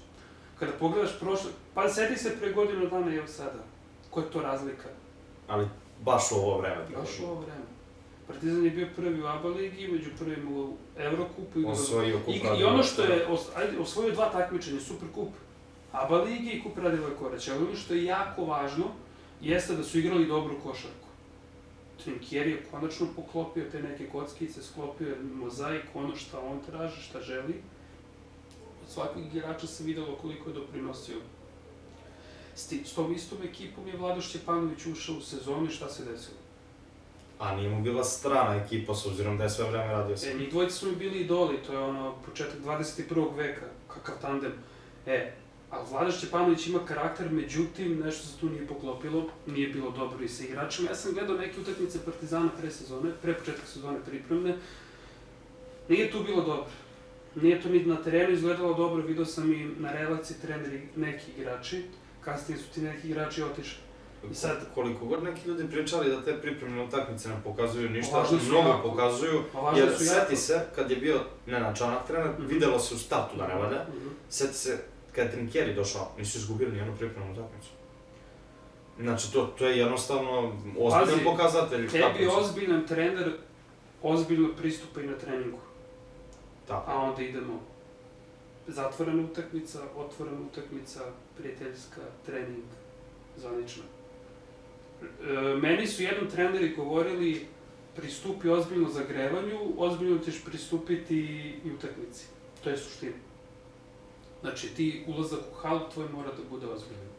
Kada 0.59 0.71
pogledaš 0.79 1.19
prošle... 1.19 1.51
Pa 1.73 1.89
sedi 1.89 2.17
se 2.17 2.37
pre 2.39 2.53
godinu 2.53 2.89
dana 2.89 3.13
i 3.13 3.17
evo 3.17 3.27
sada. 3.27 3.63
Koja 4.09 4.25
je 4.25 4.31
to 4.31 4.41
razlika? 4.41 4.89
ali 5.49 5.67
baš 6.01 6.31
u 6.31 6.35
ovo 6.35 6.57
vreme. 6.57 6.85
Baš 6.99 7.19
u 7.19 7.25
ovo 7.25 7.41
vreme. 7.41 7.65
Partizan 8.27 8.65
je 8.65 8.71
bio 8.71 8.87
prvi 8.95 9.21
u 9.21 9.27
ABA 9.27 9.47
ligi, 9.47 9.87
među 9.87 10.09
prvim 10.19 10.57
u 10.57 10.73
Evrokupu. 10.97 11.59
i 11.59 11.65
Osvojio 11.65 12.19
kup 12.25 12.35
I, 12.35 12.41
I 12.59 12.63
ono 12.63 12.83
što 12.83 13.03
je, 13.03 13.27
os, 13.27 13.41
ajde, 13.55 13.79
osvojio 13.79 14.13
dva 14.13 14.29
takmičenja, 14.29 14.79
super 14.79 15.07
kup. 15.13 15.29
ABA 15.91 16.21
ligi 16.21 16.49
i 16.49 16.63
kup 16.63 16.77
Radila 16.77 17.09
Korać. 17.19 17.47
Ali 17.47 17.65
ono 17.65 17.75
što 17.75 17.93
je 17.93 18.03
jako 18.03 18.45
važno, 18.45 18.85
jeste 19.41 19.75
da 19.75 19.83
su 19.83 19.99
igrali 19.99 20.25
dobru 20.25 20.55
košarku. 20.63 21.07
Trinkier 22.03 22.47
je 22.47 22.63
konačno 22.71 23.07
poklopio 23.15 23.65
te 23.71 23.83
neke 23.83 24.09
kockice, 24.09 24.63
sklopio 24.63 25.07
je 25.07 25.19
mozaik, 25.33 25.83
ono 25.93 26.15
šta 26.15 26.39
on 26.39 26.59
traži, 26.65 27.01
šta 27.01 27.21
želi. 27.21 27.53
Od 28.83 28.89
svakog 28.89 29.23
igrača 29.25 29.67
se 29.67 29.83
videlo 29.83 30.15
koliko 30.21 30.49
je 30.49 30.53
doprinosio. 30.53 31.17
S, 32.55 32.67
ti, 32.67 32.81
s 32.85 32.93
tom 32.93 33.13
istom 33.13 33.37
ekipom 33.43 33.87
je 33.87 33.97
Vlado 33.97 34.21
Šćepanović 34.21 34.85
ušao 34.85 35.15
u 35.15 35.21
sezonu 35.21 35.65
i 35.65 35.71
šta 35.71 35.89
se 35.89 36.05
desilo? 36.05 36.37
A 37.39 37.55
nije 37.55 37.69
mu 37.69 37.81
bila 37.81 38.03
strana 38.03 38.55
ekipa, 38.55 38.95
s 38.95 39.05
obzirom 39.05 39.37
da 39.37 39.43
je 39.43 39.49
sve 39.49 39.69
vreme 39.69 39.93
radio 39.93 40.17
sa... 40.17 40.29
E, 40.29 40.33
njih 40.33 40.49
dvojica 40.49 40.75
su 40.75 40.87
mi 40.87 40.95
bili 40.95 41.19
idoli, 41.19 41.57
to 41.67 41.73
je 41.73 41.79
ono 41.79 42.15
početak 42.25 42.59
21. 42.65 43.35
veka, 43.35 43.65
kakav 43.87 44.15
tandem. 44.21 44.53
E, 45.05 45.33
a 45.71 45.83
Vlada 45.83 46.11
Šćepanović 46.11 46.67
ima 46.67 46.79
karakter, 46.81 47.31
međutim, 47.31 47.99
nešto 47.99 48.27
se 48.27 48.39
tu 48.39 48.49
nije 48.49 48.67
poklopilo, 48.67 49.25
nije 49.47 49.67
bilo 49.67 49.91
dobro 49.91 50.23
i 50.23 50.29
sa 50.29 50.43
igračima. 50.43 50.89
Ja 50.89 50.95
sam 50.95 51.13
gledao 51.13 51.37
neke 51.37 51.61
utakmice 51.61 51.99
Partizana 52.01 52.49
pre 52.51 52.71
sezone, 52.71 53.11
pre 53.21 53.33
početka 53.33 53.65
sezone 53.65 53.97
pripremne, 54.01 54.57
nije 55.89 56.11
tu 56.11 56.23
bilo 56.23 56.41
dobro. 56.41 56.65
Nije 57.35 57.61
to 57.61 57.69
ni 57.69 57.85
na 57.85 57.95
terenu 57.97 58.31
izgledalo 58.31 58.73
dobro, 58.73 59.03
vidio 59.03 59.25
sam 59.25 59.53
i 59.53 59.69
na 59.77 59.91
relaciji 59.91 60.37
treneri 60.37 60.81
neki 60.95 61.31
igrači, 61.31 61.83
kasnije 62.21 62.59
su 62.59 62.69
ti 62.69 62.81
neki 62.81 63.07
igrači 63.07 63.43
otišli. 63.43 63.77
I 64.31 64.35
sad- 64.35 64.73
Koliko 64.73 65.05
god 65.05 65.23
neki 65.23 65.47
ljudi 65.47 65.67
pričali 65.67 66.09
da 66.09 66.21
te 66.21 66.37
pripremne 66.37 66.83
utakmice 66.83 67.29
ne 67.29 67.35
pokazuju 67.43 67.89
ništa, 67.89 68.25
mnogo 68.43 68.69
jako. 68.69 68.89
pokazuju, 68.89 69.41
A 69.53 69.61
važno 69.61 69.79
jer 69.79 69.89
seti 69.99 70.35
se, 70.35 70.65
kad 70.75 70.91
je 70.91 70.97
bio 70.97 71.15
Nenad 71.47 71.77
Čanak 71.77 72.07
trener, 72.07 72.31
Mhm. 72.31 72.47
videlo 72.47 72.79
se 72.79 72.95
u 72.95 72.97
startu 72.97 73.37
da 73.37 73.47
ne 73.47 73.55
valja, 73.55 73.83
Mhm. 73.89 74.07
seti 74.29 74.53
se, 74.53 74.77
kad 75.15 75.25
je 75.25 75.31
Trinkjeri 75.31 75.73
došao, 75.73 76.11
nisu 76.17 76.37
izgubili 76.37 76.71
nijednu 76.71 76.95
pripremnu 76.97 77.33
utakmicu. 77.33 77.69
Znači, 78.99 79.33
to, 79.33 79.45
to 79.57 79.67
je 79.67 79.77
jednostavno 79.77 80.53
ozbiljan 80.79 81.05
Pazi, 81.09 81.23
pokazatelj. 81.23 81.89
Tebi 81.89 82.19
se- 82.19 82.27
ozbiljan 82.27 82.87
trener 82.87 83.33
ozbiljno 84.03 84.49
pristupa 84.57 85.01
i 85.01 85.07
na 85.07 85.17
treningu. 85.17 85.57
Tako. 86.67 86.91
A 86.91 86.95
onda 86.95 87.21
idemo 87.21 87.59
zatvorena 88.67 89.23
utakmica, 89.23 89.79
otvorena 89.95 90.37
utakmica, 90.41 90.99
prijateljska, 91.37 92.01
trening, 92.25 92.63
zvanična. 93.37 93.83
E, 95.01 95.05
meni 95.61 95.87
su 95.87 96.03
jednom 96.03 96.29
treneri 96.29 96.75
govorili 96.75 97.45
pristupi 97.95 98.49
ozbiljno 98.49 98.89
zagrevanju, 98.89 99.59
ozbiljno 99.77 100.19
ćeš 100.19 100.43
pristupiti 100.45 101.17
i 101.65 101.71
utakmici. 101.71 102.25
To 102.63 102.69
je 102.69 102.77
suština. 102.77 103.11
Znači, 104.41 104.67
ti 104.67 105.03
ulazak 105.07 105.39
u 105.51 105.55
halu 105.55 105.79
tvoj 105.93 106.09
mora 106.09 106.29
da 106.31 106.49
bude 106.49 106.67
ozbiljan. 106.67 107.09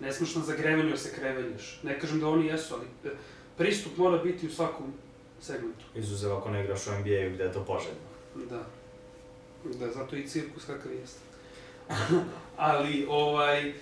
Ne 0.00 0.12
smeš 0.12 0.34
na 0.34 0.42
zagrevanju 0.42 0.90
da 0.90 0.96
se 0.96 1.14
krevenješ. 1.14 1.80
Ne 1.82 2.00
kažem 2.00 2.20
da 2.20 2.28
oni 2.28 2.46
jesu, 2.46 2.74
ali 2.74 3.12
e, 3.12 3.16
pristup 3.56 3.96
mora 3.96 4.18
biti 4.18 4.46
u 4.46 4.50
svakom 4.50 4.92
segmentu. 5.40 5.84
Izuzev 5.94 6.36
ako 6.36 6.50
ne 6.50 6.64
igraš 6.64 6.86
u 6.86 6.90
NBA-u 6.90 7.34
gde 7.34 7.44
je 7.44 7.52
to 7.52 7.64
poželjno. 7.64 8.06
Da. 8.50 8.62
Da, 9.78 9.92
zato 9.92 10.16
i 10.16 10.28
cirkus 10.28 10.64
kakav 10.64 10.92
jeste. 10.92 11.20
Ali, 12.56 13.06
ovaj, 13.08 13.72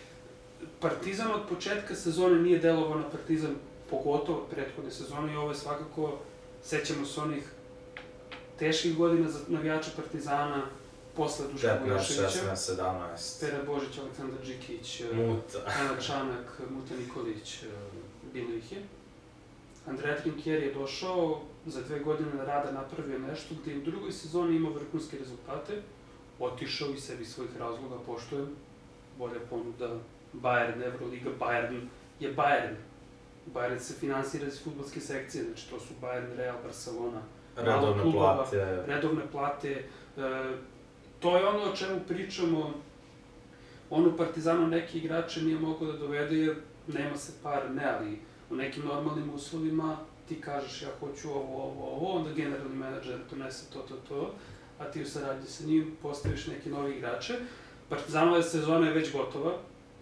Partizan 0.80 1.32
od 1.32 1.40
početka 1.48 1.94
sezone 1.94 2.42
nije 2.42 2.58
delovao 2.58 2.98
na 2.98 3.10
Partizan, 3.10 3.54
pogotovo 3.90 4.38
od 4.38 4.48
prethodne 4.50 4.90
sezone 4.90 5.32
i 5.32 5.36
ovo 5.36 5.48
je 5.48 5.54
svakako, 5.56 6.18
sećamo 6.62 7.06
se 7.06 7.20
onih 7.20 7.42
teških 8.58 8.96
godina 8.96 9.28
za 9.28 9.38
navijača 9.48 9.90
Partizana, 9.96 10.66
posle 11.16 11.46
Duška 11.52 11.68
15, 11.68 11.88
Bojaševića, 11.88 12.28
16, 12.28 12.76
17, 12.76 13.40
Pera 13.40 13.62
Božić, 13.66 13.98
Aleksandar 13.98 14.40
Đikić, 14.46 15.00
eh, 15.00 15.14
Muta. 15.14 15.58
Nenad 15.78 16.04
Čanak, 16.06 16.60
Muta 16.70 16.94
Nikolić, 16.96 17.62
eh, 17.62 17.66
bilo 18.32 18.54
ih 18.54 18.72
je. 18.72 18.82
Andrea 19.86 20.16
Trinkier 20.16 20.62
je 20.62 20.74
došao, 20.74 21.40
za 21.66 21.82
dve 21.82 21.98
godine 21.98 22.44
rada 22.46 22.72
napravio 22.72 23.18
nešto 23.18 23.54
gde 23.62 23.72
je 23.72 23.78
u 23.78 23.84
drugoj 23.84 24.12
sezoni 24.12 24.56
imao 24.56 24.72
vrhunske 24.72 25.18
rezultate, 25.18 25.82
otišao 26.38 26.88
i 26.90 27.00
sebi 27.00 27.24
svojih 27.24 27.56
razloga, 27.58 27.96
poštojem, 28.06 28.48
bolja 29.18 29.40
ponuda, 29.50 29.96
Bayern, 30.32 30.84
Euroliga, 30.84 31.30
Bayern 31.40 31.80
je 32.20 32.34
Bayern. 32.36 32.74
Bayern 33.54 33.78
se 33.78 33.94
finansira 33.94 34.46
iz 34.46 34.64
futbolske 34.64 35.00
sekcije, 35.00 35.44
znači 35.44 35.70
to 35.70 35.80
su 35.80 35.94
Bayern, 36.02 36.36
Real, 36.36 36.56
Barcelona, 36.64 37.22
Redovne 37.56 38.12
plate. 38.12 38.84
redovne 38.86 39.22
plate. 39.32 39.84
To 41.24 41.36
je 41.36 41.46
ono 41.46 41.72
o 41.72 41.76
čemu 41.76 42.00
pričamo. 42.08 42.74
On 43.90 44.06
u 44.06 44.16
Partizanu 44.16 44.66
neki 44.66 44.98
igrače 44.98 45.42
nije 45.42 45.58
mogao 45.58 45.92
da 45.92 45.98
dovede 45.98 46.36
jer 46.36 46.56
nema 46.86 47.16
se 47.16 47.32
par, 47.42 47.70
ne, 47.70 47.84
ali 47.84 48.18
u 48.50 48.56
nekim 48.56 48.84
normalnim 48.84 49.30
uslovima 49.34 49.96
ti 50.28 50.40
kažeš 50.40 50.82
ja 50.82 50.88
hoću 51.00 51.30
ovo, 51.30 51.62
ovo, 51.62 51.90
ovo, 51.90 52.12
onda 52.12 52.32
generalni 52.32 52.76
menadžer 52.76 53.18
donese 53.30 53.70
to, 53.72 53.78
to, 53.78 53.94
to, 54.08 54.34
a 54.78 54.84
ti 54.84 55.02
u 55.02 55.06
saradnji 55.06 55.46
sa 55.46 55.64
njim 55.64 55.96
postaviš 56.02 56.46
neke 56.46 56.70
nove 56.70 56.96
igrače. 56.96 57.34
Partizanova 57.88 58.42
sezona 58.42 58.86
je 58.86 58.94
već 58.94 59.12
gotova, 59.12 59.52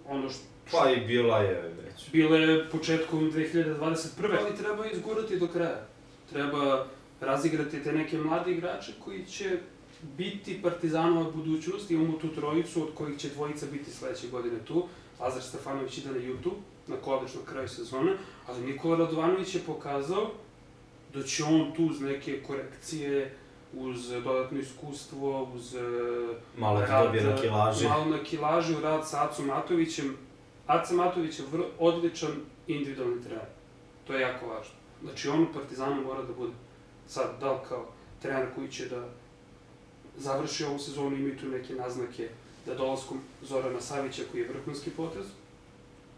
ono 0.08 0.28
što 0.28 0.42
Pa 0.70 0.90
i 0.90 1.06
bila 1.06 1.38
je 1.38 1.74
već. 1.84 2.10
Bile 2.12 2.38
je 2.40 2.68
početkom 2.70 3.32
2021. 3.32 4.36
Ali 4.38 4.56
treba 4.56 4.86
izgurati 4.86 5.38
do 5.38 5.48
kraja. 5.48 5.86
Treba 6.30 6.86
razigrati 7.20 7.82
te 7.82 7.92
neke 7.92 8.18
mlade 8.18 8.52
igrače 8.52 8.92
koji 9.04 9.24
će 9.26 9.58
biti 10.16 10.62
Partizanova 10.62 11.30
budućnost. 11.30 11.90
Imamo 11.90 12.18
tu 12.18 12.28
trojicu 12.28 12.82
od 12.82 12.88
kojih 12.94 13.18
će 13.18 13.28
dvojica 13.28 13.66
biti 13.72 13.90
sledeće 13.90 14.28
godine 14.28 14.58
tu. 14.64 14.88
Lazar 15.20 15.42
Stefanović 15.42 15.98
ide 15.98 16.10
na 16.10 16.18
YouTube, 16.18 16.60
na 16.86 16.96
koleđ 16.96 17.34
na 17.34 17.52
kraju 17.52 17.68
sezone, 17.68 18.12
ali 18.46 18.66
Nikola 18.66 18.96
Radovanović 18.96 19.54
je 19.54 19.60
pokazao 19.66 20.30
da 21.14 21.22
će 21.22 21.44
on 21.44 21.72
tu 21.76 21.84
uz 21.84 22.00
neke 22.00 22.42
korekcije, 22.42 23.36
uz 23.74 24.08
dodatno 24.08 24.58
iskustvo, 24.58 25.48
uz 25.54 25.74
e, 25.74 25.80
Malo 26.58 26.80
rad, 26.80 27.04
dobije 27.04 27.24
na 27.24 27.36
kilaži. 27.36 27.88
Malo 27.88 28.04
na 28.04 28.24
kilaži 28.24 28.74
u 28.74 28.80
rad 28.80 29.08
sa 29.08 29.24
Acom 29.24 29.46
Matovićem. 29.46 30.16
Aca 30.66 30.94
Matović 30.94 31.38
je 31.38 31.44
vrlo 31.52 31.66
odličan 31.78 32.30
individualni 32.66 33.22
trener. 33.22 33.46
To 34.06 34.14
je 34.14 34.20
jako 34.20 34.46
važno. 34.46 34.74
Znači 35.02 35.28
on 35.28 35.42
u 35.42 35.52
Partizanu 35.54 36.02
mora 36.02 36.22
da 36.22 36.32
bude 36.32 36.52
sad, 37.06 37.40
da 37.40 37.52
li 37.52 37.58
kao 37.68 37.86
trener 38.22 38.46
koji 38.54 38.68
će 38.68 38.88
da 38.88 39.08
završi 40.16 40.64
ovu 40.64 40.78
sezonu, 40.78 41.16
imaju 41.16 41.38
tu 41.38 41.48
neke 41.48 41.74
naznake 41.74 42.28
da 42.66 42.74
dolaskom 42.74 43.20
Zorana 43.42 43.80
Savića 43.80 44.22
koji 44.32 44.40
je 44.40 44.48
vrhunski 44.48 44.90
potez, 44.90 45.24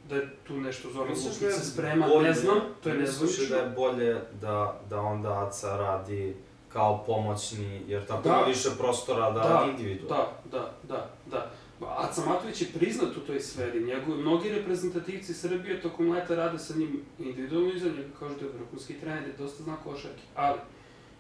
da 0.08 0.16
je 0.16 0.28
tu 0.46 0.54
nešto 0.54 0.90
Zoran 0.92 1.08
da 1.08 1.20
Lukić 1.20 1.42
je 1.42 1.52
se 1.52 1.64
sprema, 1.66 2.06
bolje- 2.08 2.22
ne 2.22 2.34
znam, 2.34 2.58
to 2.82 2.88
je 2.88 2.94
nezvanično. 2.96 3.46
da 3.48 3.56
je 3.56 3.70
bolje 3.70 4.20
da, 4.40 4.80
da 4.90 5.00
onda 5.00 5.46
Aca 5.46 5.76
radi 5.76 6.34
kao 6.68 7.04
pomoćni, 7.04 7.82
jer 7.88 8.06
tako 8.06 8.22
Da. 8.22 8.44
više 8.48 8.68
prostora 8.78 9.30
da, 9.30 9.40
Da, 9.40 9.48
radi 9.50 9.70
individualno. 9.70 10.16
Da, 10.44 10.58
da, 10.58 10.72
da, 10.84 11.10
da. 11.30 11.50
Aca 11.88 12.20
Matović 12.22 12.60
je 12.60 12.68
priznat 12.68 13.16
u 13.16 13.20
toj 13.20 13.40
sferi. 13.40 13.80
Njegovi, 13.80 14.20
mnogi 14.20 14.48
reprezentativci 14.48 15.34
Srbije 15.34 15.82
tokom 15.82 16.10
leta 16.10 16.34
rade 16.34 16.58
sa 16.58 16.74
njim 16.76 17.02
individualno 17.18 17.72
i 17.72 17.78
za 17.78 17.86
njega 17.88 18.08
kažu 18.20 18.34
da 18.34 18.46
je 18.46 18.52
vrhunski 18.52 18.94
trener, 18.94 19.22
da 19.28 19.44
dosta 19.44 19.62
zna 19.62 19.76
košarke. 19.76 20.22
Ali, 20.34 20.58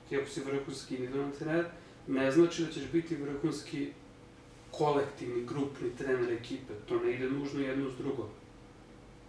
ti 0.08 0.16
ako 0.16 0.26
si 0.26 0.40
vrhunski 0.42 0.94
individualni 0.94 1.32
trener, 1.32 1.64
ne 2.08 2.30
znači 2.30 2.64
da 2.64 2.72
ćeš 2.72 2.82
biti 2.92 3.16
vrhunski 3.16 3.88
kolektivni, 4.70 5.44
grupni 5.44 5.96
trener 5.98 6.32
ekipe. 6.32 6.72
To 6.88 6.98
ne 6.98 7.12
ide 7.12 7.30
nužno 7.30 7.60
jedno 7.60 7.86
uz 7.86 7.92
drugo. 7.98 8.28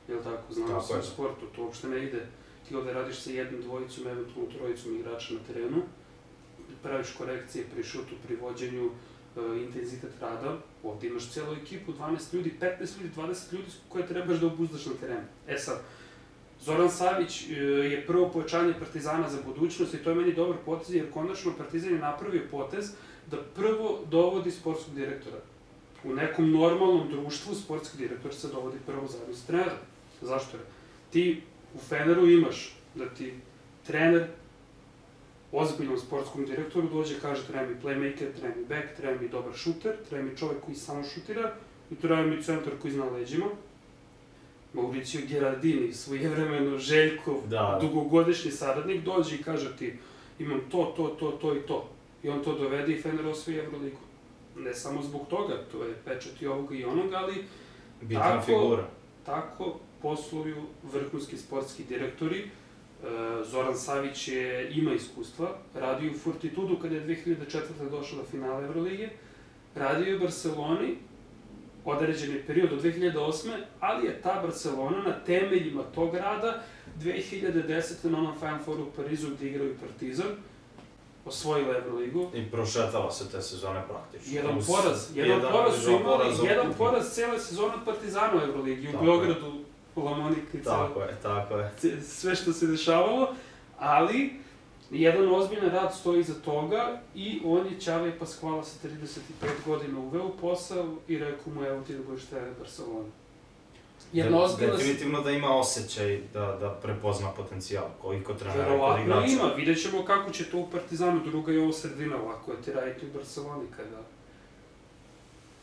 Jel 0.07 0.23
tako? 0.23 0.53
Znamo 0.53 0.69
Tako 0.69 0.85
se 0.87 0.99
u 0.99 1.03
sportu, 1.03 1.45
to 1.55 1.63
uopšte 1.63 1.87
ne 1.87 2.03
ide. 2.03 2.25
Ti 2.67 2.75
ovde 2.75 2.93
radiš 2.93 3.19
sa 3.19 3.31
jednom 3.31 3.61
dvojicom, 3.61 4.07
eventualno 4.07 4.51
trojicom 4.51 4.95
igrača 4.95 5.33
na 5.33 5.39
terenu, 5.47 5.81
praviš 6.83 7.11
korekcije 7.17 7.65
pri 7.73 7.83
šutu, 7.83 8.15
pri 8.27 8.35
vođenju, 8.35 8.85
e, 8.85 9.63
intenzitet 9.63 10.11
rada, 10.21 10.57
ovde 10.83 11.07
imaš 11.07 11.29
celu 11.31 11.53
ekipu, 11.53 11.93
12 11.93 12.33
ljudi, 12.33 12.53
15 12.59 13.01
ljudi, 13.01 13.15
20 13.15 13.53
ljudi 13.53 13.67
koje 13.89 14.07
trebaš 14.07 14.37
da 14.37 14.47
obuzdaš 14.47 14.85
na 14.85 14.93
terenu. 14.93 15.27
E 15.47 15.57
sad, 15.57 15.81
Zoran 16.61 16.91
Savić 16.91 17.49
e, 17.49 17.53
je 17.63 18.05
prvo 18.07 18.29
pojačanje 18.29 18.73
Partizana 18.79 19.29
za 19.29 19.37
budućnost 19.45 19.93
i 19.93 19.97
to 19.97 20.09
je 20.09 20.15
meni 20.15 20.33
dobar 20.33 20.57
potez, 20.65 20.95
jer 20.95 21.11
konačno 21.11 21.51
Partizan 21.57 21.93
je 21.93 21.99
napravio 21.99 22.41
potez 22.51 22.91
da 23.31 23.37
prvo 23.55 23.99
dovodi 24.11 24.51
sportskog 24.51 24.95
direktora. 24.95 25.37
U 26.03 26.13
nekom 26.13 26.51
normalnom 26.51 27.09
društvu 27.09 27.55
sportski 27.55 27.97
direktor 27.97 28.33
se 28.33 28.47
dovodi 28.47 28.77
prvo 28.85 29.07
zajedno 29.07 29.35
sa 29.35 29.47
trenerom. 29.47 29.77
Zašto 30.21 30.57
je? 30.57 30.63
Ti 31.11 31.41
u 31.75 31.79
Feneru 31.79 32.27
imaš 32.27 32.75
da 32.95 33.05
ti 33.09 33.33
trener 33.87 34.27
ozbiljnom 35.51 35.97
sportskom 35.97 36.45
direktoru 36.45 36.89
dođe 36.89 37.19
kaže 37.21 37.47
treba 37.47 37.65
mi 37.67 37.75
playmaker, 37.83 38.33
treba 38.39 38.55
mi 38.55 38.65
back, 38.65 38.97
treba 38.97 39.21
mi 39.21 39.29
dobar 39.29 39.53
šuter, 39.53 39.93
treba 40.09 40.23
mi 40.23 40.37
čovek 40.37 40.57
koji 40.65 40.75
samo 40.75 41.03
šutira 41.03 41.53
i 41.91 41.95
treba 41.95 42.21
mi 42.21 42.43
centar 42.43 42.73
koji 42.81 42.93
zna 42.93 43.05
leđima. 43.05 43.45
Mauricio 44.75 45.21
Gerardini, 45.27 45.93
svojevremeno 45.93 46.77
Željkov, 46.77 47.35
Da. 47.47 47.77
dugogodišnji 47.81 48.51
saradnik, 48.51 49.03
dođe 49.03 49.35
i 49.35 49.43
kaže 49.43 49.77
ti 49.77 49.93
imam 50.39 50.59
to, 50.71 50.93
to, 50.97 51.07
to, 51.09 51.31
to 51.31 51.55
i 51.55 51.61
to. 51.61 51.89
I 52.23 52.29
on 52.29 52.43
to 52.43 52.53
dovede 52.53 52.93
i 52.93 53.01
Fener 53.01 53.27
osvoji 53.27 53.57
Euroligu. 53.57 53.97
Ne 54.57 54.73
samo 54.73 55.01
zbog 55.03 55.27
toga, 55.29 55.61
to 55.71 55.83
je 55.83 55.93
pečat 56.05 56.41
i 56.41 56.47
ovoga 56.47 56.75
i 56.75 56.83
onoga, 56.85 57.17
ali 57.17 57.43
Bitna 58.01 58.23
Tako- 58.23 58.45
figura. 58.45 58.87
tako 59.25 59.79
posluju 60.01 60.55
vrhunski 60.93 61.37
sportski 61.37 61.83
direktori. 61.83 62.39
E, 62.39 62.47
Zoran 63.43 63.77
Savić 63.77 64.27
je, 64.27 64.71
ima 64.71 64.93
iskustva, 64.93 65.47
radio 65.75 66.11
u 66.11 66.17
Fortitudu 66.17 66.77
kada 66.81 66.95
je 66.95 67.01
2004. 67.01 67.57
došao 67.91 68.19
do 68.19 68.25
finala 68.25 68.63
Evrolige, 68.63 69.09
radio 69.75 70.05
je 70.05 70.15
u 70.15 70.19
Barceloni 70.19 70.95
određeni 71.85 72.43
period 72.47 72.69
do 72.69 72.75
2008. 72.75 73.49
ali 73.79 74.05
je 74.05 74.21
ta 74.21 74.39
Barcelona 74.43 74.97
na 75.03 75.13
temeljima 75.25 75.83
tog 75.95 76.15
rada 76.15 76.63
2010. 76.99 78.09
na 78.09 78.17
onom 78.17 78.35
Final 78.39 78.59
Fouru 78.65 78.83
u 78.83 78.91
Parizu 78.95 79.27
gde 79.35 79.47
igraju 79.47 79.75
Partizan, 79.79 80.27
osvojila 81.25 81.77
Evroligu. 81.77 82.31
I 82.33 82.51
prošetala 82.51 83.11
se 83.11 83.29
te 83.31 83.41
sezone 83.41 83.81
praktično. 83.89 84.35
Jedan 84.35 84.59
poraz, 84.67 85.17
jedan, 85.17 85.41
poraz 85.51 85.83
su 85.83 85.89
imali, 85.89 86.03
poraza 86.03 86.43
jedan 86.43 86.73
poraz 86.77 87.09
cele 87.13 87.39
sezone 87.39 87.73
od 87.73 87.85
Partizana 87.85 88.31
u 88.35 88.49
Evroligi, 88.49 88.87
u. 88.87 89.03
Beogradu, 89.05 89.53
Lamonika 89.95 90.57
i 90.57 90.63
celo, 90.63 90.75
Tako 90.87 91.01
je, 91.01 91.15
tako 91.23 91.57
je. 91.57 91.71
sve 92.01 92.35
što 92.35 92.53
se 92.53 92.67
dešavalo, 92.67 93.33
ali 93.79 94.44
jedan 94.91 95.33
ozbiljan 95.33 95.69
rad 95.69 95.95
stoji 95.95 96.19
iza 96.19 96.33
toga 96.35 97.01
i 97.15 97.41
on 97.45 97.65
je 97.65 97.79
Ćave 97.79 98.19
Paskvala 98.19 98.63
sa 98.63 98.87
35 98.87 99.19
godina 99.65 99.99
uveo 99.99 100.29
posao 100.31 100.95
i 101.07 101.17
rekao 101.17 101.53
mu 101.53 101.63
evo 101.63 101.81
ti 101.81 101.93
da 101.93 102.03
budeš 102.03 102.25
trener 102.25 102.53
Barcelona. 102.59 103.09
Jedna 104.13 104.37
De- 104.37 104.43
ozbiljna... 104.43 104.73
Definitivno 104.75 105.21
da 105.21 105.31
ima 105.31 105.49
osjećaj 105.49 106.21
da, 106.33 106.57
da 106.59 106.69
prepozna 106.73 107.31
potencijal, 107.31 107.85
koji 108.01 108.23
kod 108.23 108.39
trenera 108.39 108.61
i 108.61 108.63
kod 108.63 108.71
Verovatno 108.71 109.03
igrača. 109.03 109.27
ima, 109.27 109.53
vidjet 109.55 109.81
ćemo 109.81 110.05
kako 110.05 110.31
će 110.31 110.45
to 110.45 110.57
u 110.57 110.69
Partizanu, 110.69 111.21
druga 111.25 111.51
je 111.51 111.61
ovo 111.61 111.73
sredina, 111.73 112.15
ovako 112.17 112.51
je 112.51 112.61
ti 112.61 112.73
raditi 112.73 113.05
u 113.05 113.13
Barceloni 113.13 113.65
kada 113.77 113.97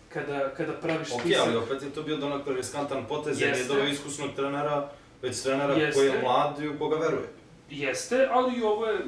kada, 0.09 0.51
kada 0.51 0.73
praviš 0.73 1.13
Ok, 1.13 1.21
spisak. 1.21 1.43
ali 1.47 1.57
opet 1.57 1.83
je 1.83 1.91
to 1.91 2.03
bio 2.03 2.17
donak 2.17 2.43
riskantan 2.47 3.05
potez, 3.09 3.41
jer 3.41 3.57
je 3.57 3.65
doveo 3.65 3.87
iskusnog 3.87 4.31
trenera, 4.37 4.91
već 5.23 5.43
trenera 5.43 5.73
Jeste. 5.75 5.93
koji 5.95 6.07
je 6.09 6.23
mlad 6.23 6.61
i 6.61 6.69
u 6.69 6.79
koga 6.79 6.97
veruje. 6.97 7.29
Jeste, 7.73 8.29
ali 8.31 8.59
i 8.59 8.63
ovo 8.63 8.87
je, 8.87 8.99
e, 8.99 9.03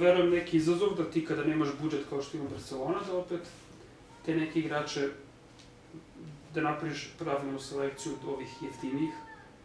verujem, 0.00 0.30
neki 0.30 0.56
izazov 0.56 0.94
da 0.94 1.10
ti 1.10 1.24
kada 1.24 1.44
nemaš 1.44 1.68
budžet 1.82 2.04
kao 2.08 2.22
što 2.22 2.36
ima 2.36 2.48
Barcelona, 2.48 3.00
da 3.06 3.16
opet 3.16 3.40
te 4.26 4.36
neke 4.36 4.60
igrače, 4.60 5.08
da 6.54 6.60
napraviš 6.60 7.10
pravilnu 7.18 7.58
selekciju 7.58 8.12
od 8.12 8.28
ovih 8.34 8.48
jeftinih, 8.62 9.10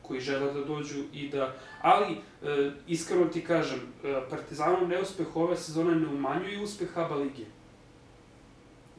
koji 0.01 0.19
žele 0.19 0.53
da 0.53 0.65
dođu 0.65 1.03
i 1.13 1.29
da... 1.29 1.55
Ali, 1.81 2.13
e, 2.13 2.71
iskreno 2.87 3.25
ti 3.25 3.43
kažem, 3.43 3.79
e, 4.03 4.21
Partizanov 4.29 4.87
neuspeh 4.87 5.35
ove 5.35 5.57
sezone 5.57 5.95
ne 5.95 6.07
umanjuje 6.07 6.63
uspeh 6.63 6.97
ABA 6.97 7.15
lige. 7.15 7.45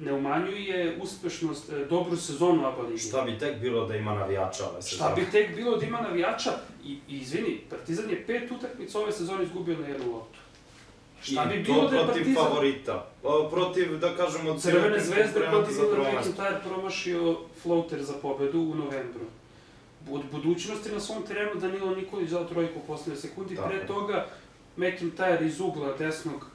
Ne 0.04 0.12
umanjuje 0.12 0.98
uspešnost, 1.02 1.70
e, 1.72 1.84
dobru 1.90 2.16
sezonu 2.16 2.66
ABA 2.66 2.82
lige. 2.82 2.98
Šta 2.98 3.22
bi 3.22 3.38
tek 3.38 3.60
bilo 3.60 3.86
da 3.86 3.96
ima 3.96 4.14
navijača 4.14 4.68
ove 4.70 4.82
sezone? 4.82 5.10
Šta 5.10 5.20
bi 5.20 5.30
tek 5.30 5.56
bilo 5.56 5.76
da 5.76 5.86
ima 5.86 6.00
navijača? 6.00 6.50
I, 6.84 6.92
i 7.08 7.18
izvini, 7.18 7.60
Partizan 7.70 8.10
je 8.10 8.26
pet 8.26 8.50
utakmica 8.50 8.98
ove 8.98 9.12
sezone 9.12 9.44
izgubio 9.44 9.78
na 9.78 9.86
jednu 9.86 10.12
loptu. 10.12 10.38
Šta 11.22 11.44
bi 11.44 11.58
bilo 11.58 11.88
da 11.88 11.96
je 11.96 12.04
protiv 12.04 12.22
Partizan... 12.22 12.44
favorita. 12.44 13.06
O, 13.22 13.48
protiv, 13.50 13.98
da 13.98 14.16
kažemo, 14.16 14.58
Crvene 14.58 15.00
zvezde 15.00 15.40
protiv 15.50 15.72
za 15.72 15.82
prvenstvo. 15.94 16.32
McIntyre 16.32 16.62
promašio 16.68 17.36
floater 17.62 18.02
za 18.02 18.12
pobedu 18.22 18.60
u 18.60 18.74
novembru. 18.74 19.24
Od 20.10 20.22
budućnosti 20.32 20.92
na 20.92 21.00
svom 21.00 21.22
terenu 21.22 21.60
Danilo 21.60 21.94
Nikolić 21.94 22.30
dao 22.30 22.44
trojku 22.44 22.78
u 22.78 22.86
poslednje 22.86 23.20
sekundi, 23.20 23.56
Tako 23.56 23.68
pre 23.68 23.86
toga 23.86 24.26
McIntyre 24.76 25.46
iz 25.46 25.60
ugla 25.60 25.96
desnog 25.96 26.46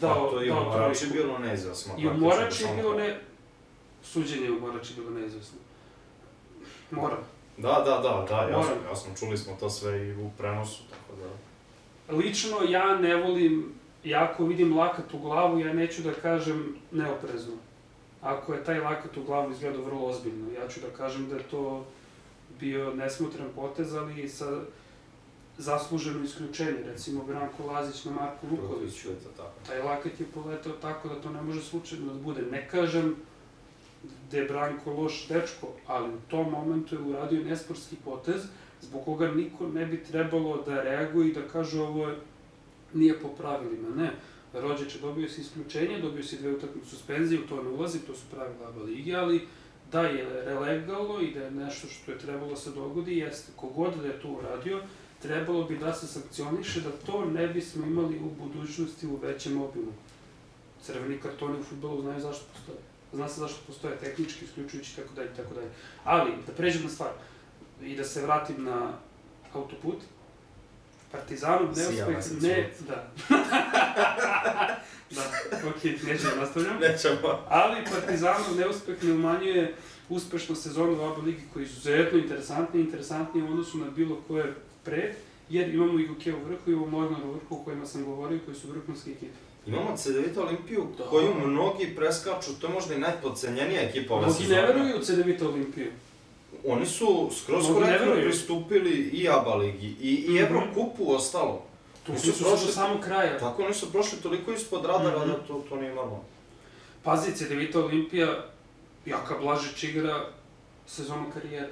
dao, 0.00 0.24
Pa 0.24 0.30
to 0.30 0.42
i 0.42 0.48
dao 0.48 0.64
Morači 0.64 1.00
trojku. 1.00 1.16
bilo 1.16 1.38
neizvesno. 1.38 1.94
I 1.98 2.08
u 2.08 2.14
Morači 2.14 2.62
je 2.64 2.76
bilo 2.76 2.94
ne... 2.94 3.20
Suđenje 4.02 4.50
u 4.50 4.60
Morači 4.60 4.92
je 4.92 4.96
bilo 4.96 5.10
neizvesno. 5.20 5.58
Moram. 6.90 7.18
Da, 7.56 7.72
da, 7.72 7.98
da, 8.02 8.26
da, 8.28 8.36
jasno, 8.36 8.58
Moram. 8.58 8.84
jasno, 8.90 9.10
čuli 9.18 9.38
smo 9.38 9.56
to 9.60 9.70
sve 9.70 10.06
i 10.08 10.12
u 10.12 10.30
prenosu, 10.38 10.82
tako 10.90 11.20
da... 11.20 12.16
Lično 12.16 12.56
ja 12.68 12.98
ne 12.98 13.16
volim, 13.16 13.72
ja 14.04 14.24
ako 14.24 14.44
vidim 14.44 14.76
lakat 14.76 15.14
u 15.14 15.18
glavu, 15.18 15.58
ja 15.60 15.72
neću 15.72 16.02
da 16.02 16.12
kažem 16.12 16.76
neoprezno. 16.92 17.54
Ako 18.22 18.54
je 18.54 18.64
taj 18.64 18.80
lakat 18.80 19.16
u 19.16 19.22
glavu 19.22 19.50
izgledao 19.50 19.82
vrlo 19.82 20.06
ozbiljno, 20.06 20.52
ja 20.52 20.68
ću 20.68 20.80
da 20.80 20.96
kažem 20.96 21.28
da 21.28 21.36
je 21.36 21.42
to 21.42 21.86
bio 22.60 22.94
nesmotren 22.94 23.46
potez, 23.54 23.94
ali 23.94 24.28
sa 24.28 24.60
zasluženo 25.58 26.24
isključenje, 26.24 26.82
recimo 26.84 27.24
Branko 27.24 27.66
Lazić 27.66 28.04
na 28.04 28.12
Marku 28.12 28.46
Lukoviću. 28.50 29.08
je 29.08 29.14
to 29.14 29.28
tako. 29.36 29.54
Taj 29.66 29.82
lakat 29.82 30.20
je 30.20 30.26
poletao 30.34 30.72
tako 30.72 31.08
da 31.08 31.20
to 31.20 31.30
ne 31.30 31.42
može 31.42 31.62
slučajno 31.62 32.14
da 32.14 32.20
bude. 32.20 32.42
Ne 32.42 32.68
kažem 32.68 33.16
da 34.30 34.36
je 34.36 34.44
Branko 34.44 34.92
loš 34.92 35.28
dečko, 35.28 35.68
ali 35.86 36.14
u 36.14 36.20
tom 36.28 36.50
momentu 36.50 36.94
je 36.94 37.00
uradio 37.00 37.44
nesportski 37.44 37.96
potez 38.04 38.42
zbog 38.84 39.04
koga 39.04 39.28
niko 39.28 39.68
ne 39.68 39.86
bi 39.86 40.04
trebalo 40.04 40.62
da 40.62 40.82
reaguje 40.82 41.28
i 41.28 41.32
da 41.32 41.48
kaže 41.48 41.80
ovo 41.80 42.08
je, 42.08 42.16
nije 42.94 43.20
po 43.20 43.28
pravilima. 43.28 43.88
Ne. 43.96 44.10
Rođeče, 44.52 44.98
dobio 44.98 45.28
si 45.28 45.40
isključenje, 45.40 46.00
dobio 46.00 46.22
si 46.22 46.38
dve 46.38 46.54
utakmice 46.54 46.88
suspenzije, 46.88 47.40
u 47.40 47.46
to 47.46 47.62
ne 47.62 47.68
ulazi, 47.68 47.98
to 47.98 48.14
su 48.14 48.22
pravila 48.30 48.68
ABA 48.68 48.82
lige, 48.82 49.14
ali 49.14 49.46
da 49.92 50.00
je 50.00 50.44
relegalno 50.44 51.20
i 51.20 51.34
da 51.34 51.40
je 51.40 51.50
nešto 51.50 51.88
što 51.88 52.12
je 52.12 52.18
trebalo 52.18 52.50
da 52.50 52.56
se 52.56 52.70
dogodi, 52.70 53.18
jeste 53.18 53.52
kogod 53.56 53.94
da 54.02 54.06
je 54.06 54.20
to 54.20 54.28
uradio, 54.28 54.80
trebalo 55.28 55.64
bi 55.64 55.78
da 55.78 55.94
se 55.94 56.06
sankcioniše 56.06 56.80
da 56.80 56.90
to 57.06 57.24
ne 57.24 57.46
bismo 57.46 57.86
imali 57.86 58.18
u 58.18 58.30
budućnosti 58.44 59.06
u 59.06 59.16
većem 59.16 59.62
obimu. 59.62 59.92
Crveni 60.82 61.20
kartoni 61.20 61.60
u 61.60 61.64
futbolu 61.64 62.02
znaju 62.02 62.20
zašto 62.20 62.44
postoje. 62.52 62.78
Zna 63.12 63.28
se 63.28 63.40
zašto 63.40 63.58
postoje 63.66 63.96
tehnički, 63.96 64.44
isključujući 64.44 64.92
i 64.92 64.96
tako 64.96 65.14
dalje, 65.14 65.30
i 65.32 65.36
tako 65.36 65.54
dalje. 65.54 65.68
Ali, 66.04 66.30
da 66.46 66.52
pređem 66.52 66.82
na 66.82 66.88
stvar 66.88 67.10
i 67.82 67.96
da 67.96 68.04
se 68.04 68.22
vratim 68.22 68.64
na 68.64 68.92
autoput, 69.52 69.96
Partizanov 71.12 71.76
neuspeh 71.76 72.42
ne... 72.42 72.70
Da. 72.88 73.10
da, 75.14 75.22
okej, 75.68 75.98
neću 76.06 76.24
da 76.24 76.40
nastavljam. 76.40 76.76
Nećemo. 76.80 77.40
Ali 77.48 77.84
Partizanov 77.94 78.56
neuspeh 78.56 79.02
ne 79.02 79.12
umanjuje 79.12 79.74
uspešnu 80.08 80.56
sezonu 80.56 80.92
u 80.92 81.04
ABA 81.04 81.22
ligi 81.22 81.42
koja 81.52 81.62
je 81.62 81.66
izuzetno 81.66 82.18
interesantna 82.18 82.80
interesantnija 82.80 83.44
u 83.44 83.48
odnosu 83.48 83.78
na 83.78 83.90
bilo 83.90 84.20
koje 84.28 84.54
pre, 84.84 85.14
jer 85.50 85.74
imamo 85.74 85.98
i 86.00 86.06
Goke 86.06 86.34
u 86.34 86.38
vrhu 86.38 86.62
i 86.66 86.72
imamo 86.72 86.86
Mornar 86.88 87.20
u 87.24 87.32
vrhu 87.32 87.54
o 87.56 87.64
kojima 87.64 87.86
sam 87.86 88.04
govorio, 88.04 88.38
koji 88.44 88.56
su 88.56 88.68
vrhunske 88.68 89.10
ekipe. 89.10 89.32
Imamo 89.66 89.96
CDVita 89.96 90.42
Olimpiju, 90.42 90.86
Da. 90.98 91.04
koju 91.04 91.34
mnogi 91.36 91.94
preskaču, 91.96 92.50
to 92.54 92.66
je 92.66 92.72
možda 92.72 92.94
i 92.94 92.98
najpodcenjenija 92.98 93.80
ekipa 93.82 94.14
ove 94.14 94.22
Mnogi 94.22 94.38
sezone. 94.38 94.56
ne 94.56 94.66
veruju 94.66 94.96
u 94.96 95.02
CDVita 95.02 95.48
Olimpiju. 95.48 95.90
Oni 96.66 96.86
su 96.86 97.06
skroz 97.34 97.68
Mnogi 97.68 97.80
korektno 97.80 98.14
pristupili 98.14 98.90
i 98.90 99.28
ABA 99.30 99.54
ligi, 99.54 99.96
i, 100.00 100.14
i 100.18 100.30
Mhm. 100.30 100.38
Evrokupu 100.38 101.12
ostalo. 101.12 101.62
Tu 102.06 102.12
Nisu 102.12 102.32
su 102.32 102.44
prošli- 102.44 102.66
do 102.66 102.72
samog 102.72 103.00
kraja. 103.00 103.38
Tako 103.38 103.62
oni 103.62 103.74
su 103.74 103.92
prošli 103.92 104.18
toliko 104.18 104.52
ispod 104.52 104.84
radara 104.84 105.18
Mhm. 105.18 105.28
da 105.28 105.34
to, 105.38 105.64
to 105.68 105.76
nije 105.76 105.94
normalno. 105.94 106.20
Pazi, 107.02 107.32
CDVita 107.32 107.80
Olimpija, 107.80 108.44
Jaka 109.06 109.34
Blažić 109.38 109.84
igra 109.84 110.26
sezonu 110.86 111.24
karijere. 111.34 111.68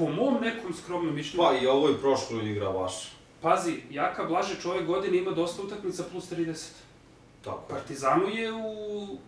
Po 0.00 0.08
mom 0.08 0.40
nekom 0.40 0.74
skromnom 0.74 1.14
mišljenju, 1.14 1.44
Pa 1.44 1.58
i 1.62 1.66
ovo 1.66 1.90
i 1.90 1.94
prošlo 2.00 2.42
igra 2.42 2.70
baš. 2.72 3.12
pazi, 3.40 3.74
Jaka 3.90 4.24
Blažić 4.24 4.64
ove 4.64 4.82
godine 4.82 5.18
ima 5.18 5.30
dosta 5.30 5.62
utakmica 5.62 6.04
plus 6.10 6.30
30. 6.30 6.70
Tako. 7.44 7.62
Partizanu 7.68 8.28
je 8.28 8.52
u, 8.52 9.18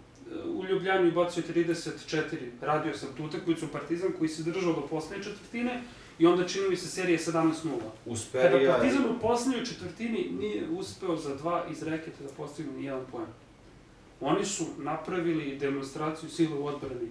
u 0.47 0.65
Ljubljani 0.65 1.11
bacio 1.11 1.43
34. 1.55 2.23
Radio 2.61 2.97
sam 2.97 3.09
tu 3.17 3.25
utakmicu 3.25 3.69
Partizan 3.73 4.13
koji 4.19 4.29
se 4.29 4.43
držao 4.43 4.73
do 4.73 4.87
poslednje 4.91 5.25
četvrtine 5.25 5.83
i 6.19 6.27
onda 6.27 6.49
čini 6.49 6.69
mi 6.69 6.77
se 6.77 6.87
serije 6.89 7.19
17-0. 7.19 7.53
Kada 7.53 7.83
Usperija 8.07 8.73
Partizan 8.73 9.05
u 9.05 9.21
poslednjoj 9.21 9.65
četvrtini 9.65 10.31
nije 10.41 10.69
uspeo 10.71 11.17
za 11.17 11.37
dva 11.37 11.65
iz 11.71 11.83
reketa 11.83 12.25
da 12.25 12.29
postigne 12.37 12.73
ni 12.73 12.85
jedan 12.85 13.05
poen. 13.13 13.27
Oni 14.21 14.45
su 14.45 14.65
napravili 14.79 15.59
demonstraciju 15.59 16.31
sile 16.31 16.55
u 16.55 16.67
odbrani 16.67 17.09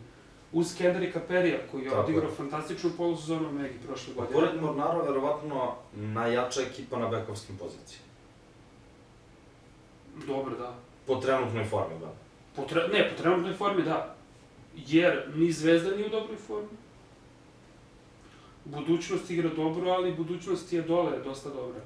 uz 0.54 0.78
Kendrika 0.78 1.20
Perija 1.28 1.58
koji 1.72 1.84
je 1.84 1.98
odigrao 1.98 2.32
fantastičnu 2.32 2.90
polusezonu 2.98 3.50
u 3.50 3.52
Megi 3.52 3.80
prošle 3.88 4.14
Pa 4.16 4.22
godine. 4.22 4.40
pored 4.40 4.62
Mornara, 4.62 5.02
verovatno 5.02 5.76
najjača 5.96 6.62
ekipa 6.62 7.00
na 7.00 7.08
bekovskim 7.08 7.58
pozicijama. 7.58 8.12
Dobro, 10.28 10.58
da. 10.58 10.76
Po 11.08 11.16
trenutnoj 11.16 11.66
formi, 11.66 12.00
da. 12.00 12.14
Po 12.56 12.66
tre... 12.66 12.88
Ne, 12.88 13.10
po 13.10 13.22
trenutnoj 13.22 13.54
formi 13.54 13.84
da. 13.84 14.16
jer 14.76 15.32
ni 15.36 15.52
Zvezda 15.52 15.96
nije 15.96 16.08
u 16.08 16.10
dobroj 16.10 16.38
formi. 16.38 16.78
Budućnost 18.66 19.32
igra 19.32 19.50
dobro, 19.56 19.90
ali 19.90 20.14
budućnost 20.14 20.74
je 20.74 20.82
dole 20.82 21.20
dosta 21.20 21.50
dobra. 21.50 21.82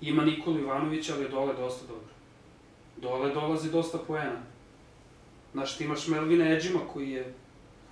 Ima 0.00 0.24
Nikola 0.24 0.58
Ivanović, 0.58 1.10
ali 1.10 1.22
je 1.22 1.28
dole 1.28 1.54
dosta 1.54 1.86
dobro. 1.86 2.08
Dole 2.96 3.34
dolazi 3.34 3.70
dosta 3.70 3.98
poena. 3.98 4.42
Znaš, 5.52 5.76
ti 5.76 5.84
imaš 5.84 6.08
Melvina 6.08 6.52
Edžima 6.52 6.80
koji 6.92 7.10
je... 7.10 7.34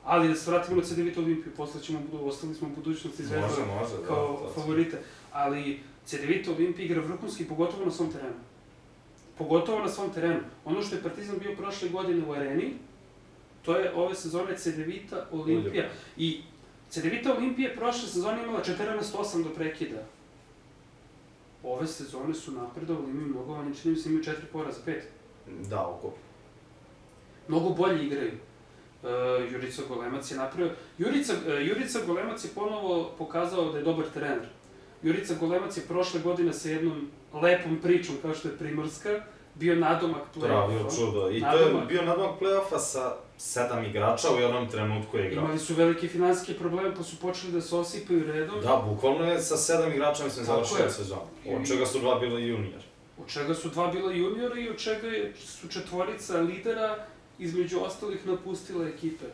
Ali 0.05 0.29
da 0.29 0.35
se 0.35 0.51
vratimo 0.51 0.77
na 0.77 0.87
CDVita 0.87 1.21
Olimpiju, 1.21 1.53
posle 1.57 1.83
ćemo, 1.83 1.99
ostali 2.23 2.55
smo 2.55 2.69
u 2.69 2.75
budućnosti 2.77 3.25
Zvezda 3.25 3.47
Može, 3.47 3.64
može, 3.64 3.97
da. 4.01 4.07
kao 4.07 4.27
to- 4.37 4.53
favorite. 4.55 4.99
Ali 5.33 5.81
CDVita 6.07 6.53
Olimpija 6.53 6.85
igra 6.87 7.01
vrhunski, 7.03 7.45
pogotovo 7.45 7.85
na 7.85 7.90
svom 7.90 8.12
terenu. 8.12 8.37
Pogotovo 9.38 9.81
na 9.81 9.88
svom 9.88 10.11
terenu. 10.12 10.40
Ono 10.64 10.83
što 10.83 10.97
je 10.97 11.03
Partizan 11.03 11.38
bio 11.38 11.57
prošle 11.57 11.88
godine 11.88 12.27
u 12.27 12.33
areni, 12.33 12.73
to 13.62 13.77
je 13.77 13.95
ove 13.95 14.14
sezone 14.14 14.57
CDVita 14.59 15.27
Olimpija. 15.33 15.88
I 16.16 16.40
CDVita 16.90 17.35
Olimpija 17.37 17.69
je 17.71 17.77
prošle 17.77 18.09
sezone 18.09 18.42
imala 18.42 18.62
14-8 18.64 19.42
do 19.45 19.51
prekida. 19.51 20.03
Ove 21.62 21.87
sezone 21.87 22.35
su 22.35 22.53
napredovali, 22.53 23.11
imaju 23.11 23.27
mnogo, 23.29 23.55
oni 23.55 23.75
čini 23.77 23.95
mi 23.95 24.01
se 24.01 24.09
imaju 24.09 24.25
4 24.25 24.33
poraza, 24.53 24.81
5. 24.87 25.01
Da, 25.71 25.87
oko. 25.87 26.12
Mnogo 27.49 27.71
bolje 27.71 28.05
igraju. 28.05 28.33
Uh, 29.03 29.11
Jurica 29.53 29.83
Golemac 29.89 30.31
je 30.31 30.37
napravio... 30.37 30.71
Jurica, 30.99 31.33
uh, 31.33 31.67
Jurica 31.69 31.99
Golemac 32.07 32.45
je 32.45 32.51
ponovo 32.55 33.11
pokazao 33.19 33.73
da 33.73 33.79
je 33.79 33.85
dobar 33.85 34.05
trener. 34.15 34.47
Jurica 35.03 35.35
Golemac 35.35 35.77
je 35.77 35.83
prošle 35.83 36.21
godine 36.21 36.53
sa 36.53 36.69
jednom 36.69 37.11
lepom 37.33 37.79
pričom, 37.83 38.15
kao 38.23 38.35
što 38.35 38.49
je 38.49 38.57
Primorska, 38.57 39.21
bio 39.55 39.75
nadomak 39.75 40.23
Pravio 40.41 40.79
play-offa. 40.79 40.97
čudo. 40.97 41.31
I 41.31 41.41
to 41.41 41.47
Nadomak. 41.47 41.83
je 41.83 41.87
bio 41.89 42.03
nadomak 42.03 42.41
play-offa 42.41 42.79
sa 42.79 43.17
sedam 43.39 43.85
igrača 43.85 44.29
u 44.31 44.41
jednom 44.41 44.69
trenutku 44.69 45.17
je 45.17 45.27
igrao. 45.27 45.45
Imali 45.45 45.59
su 45.59 45.75
velike 45.75 46.09
finansijske 46.09 46.55
probleme, 46.55 46.95
pa 46.95 47.03
su 47.03 47.17
počeli 47.17 47.53
da 47.53 47.61
se 47.61 47.77
osipaju 47.77 48.25
redom. 48.27 48.61
Da, 48.61 48.83
bukvalno 48.89 49.25
je 49.25 49.39
sa 49.41 49.57
sedam 49.57 49.93
igrača 49.93 50.25
mislim 50.25 50.45
završio. 50.45 50.77
I- 51.45 51.55
Od 51.55 51.67
čega 51.69 51.87
su 51.87 51.99
dva 51.99 52.19
bili 52.19 52.47
junior. 52.49 52.83
Od 53.19 53.29
čega 53.29 53.55
su 53.55 53.69
dva 53.69 53.87
bila 53.87 54.13
juniora 54.13 54.59
i 54.59 54.69
od 54.69 54.77
čega 54.77 55.09
su 55.37 55.69
četvorica 55.69 56.39
lidera 56.41 57.07
između 57.38 57.79
ostalih 57.81 58.27
napustila 58.27 58.88
ekipe. 58.88 59.25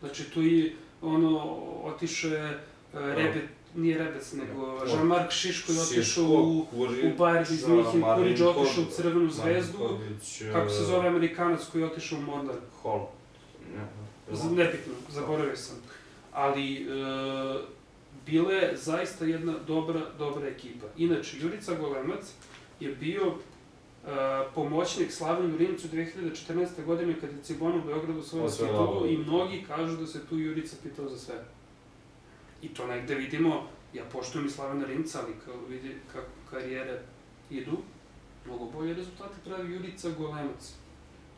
Znači 0.00 0.30
tu 0.30 0.42
i 0.42 0.72
ono, 1.02 1.38
otišao 1.84 2.30
je 2.30 2.50
uh, 2.92 3.00
Rebec, 3.00 3.42
nije 3.74 3.98
Rebec, 3.98 4.32
nego? 4.32 4.78
Jean-Marc 4.86 5.30
Šiško 5.30 5.72
je 5.72 5.80
otišao 5.80 6.24
u, 6.24 6.58
u 6.72 7.16
Bayern 7.18 7.52
iz 7.52 7.68
Minhen, 7.68 8.02
Kurić 8.16 8.40
otišao 8.40 8.84
u 8.84 8.90
Crvenu 8.90 9.30
zvezdu, 9.30 9.78
Marinković, 9.78 10.42
kako 10.52 10.70
se 10.70 10.82
e, 10.82 10.84
zove 10.84 11.08
Amerikanac 11.08 11.60
koji 11.72 11.82
je 11.82 11.86
otišao 11.86 12.18
u 12.18 12.22
Mornar. 12.22 12.56
Hall. 12.82 13.06
Nebitno, 14.50 14.92
zaboravio 15.08 15.56
sam. 15.56 15.76
Ali, 16.32 16.76
e, 16.76 16.86
bila 18.26 18.52
je 18.52 18.76
zaista 18.76 19.24
jedna 19.24 19.54
dobra, 19.66 20.00
dobra 20.18 20.48
ekipa. 20.48 20.86
Inače, 20.96 21.36
Jurica 21.40 21.74
Golemac 21.74 22.32
je 22.80 22.94
bio 22.94 23.22
e, 23.22 23.53
pomoćnik 24.54 25.12
Slavenu 25.12 25.56
Rimcu 25.56 25.88
2014. 25.88 26.84
godine 26.86 27.20
kada 27.20 27.32
je 27.32 27.42
Cibona 27.42 27.76
u 27.76 27.86
Beogradu 27.86 28.22
svoju 28.22 28.50
titulu 28.50 29.06
i 29.06 29.18
mnogi 29.18 29.64
kažu 29.68 29.96
da 29.96 30.06
se 30.06 30.26
tu 30.26 30.38
Jurica 30.38 30.76
pitao 30.82 31.08
za 31.08 31.18
sve. 31.18 31.34
I 32.62 32.68
to 32.68 32.86
negde 32.86 33.14
vidimo, 33.14 33.68
ja 33.94 34.04
poštujem 34.12 34.46
i 34.46 34.50
Slavena 34.50 34.86
Rimca, 34.86 35.20
ali 35.24 35.34
kao 35.44 35.54
vidi 35.68 35.96
kako 36.12 36.30
karijere 36.50 37.02
idu, 37.50 37.78
mnogo 38.46 38.64
bolje 38.64 38.94
rezultate 38.94 39.34
pravi 39.44 39.74
Jurica 39.74 40.10
Golemac. 40.18 40.72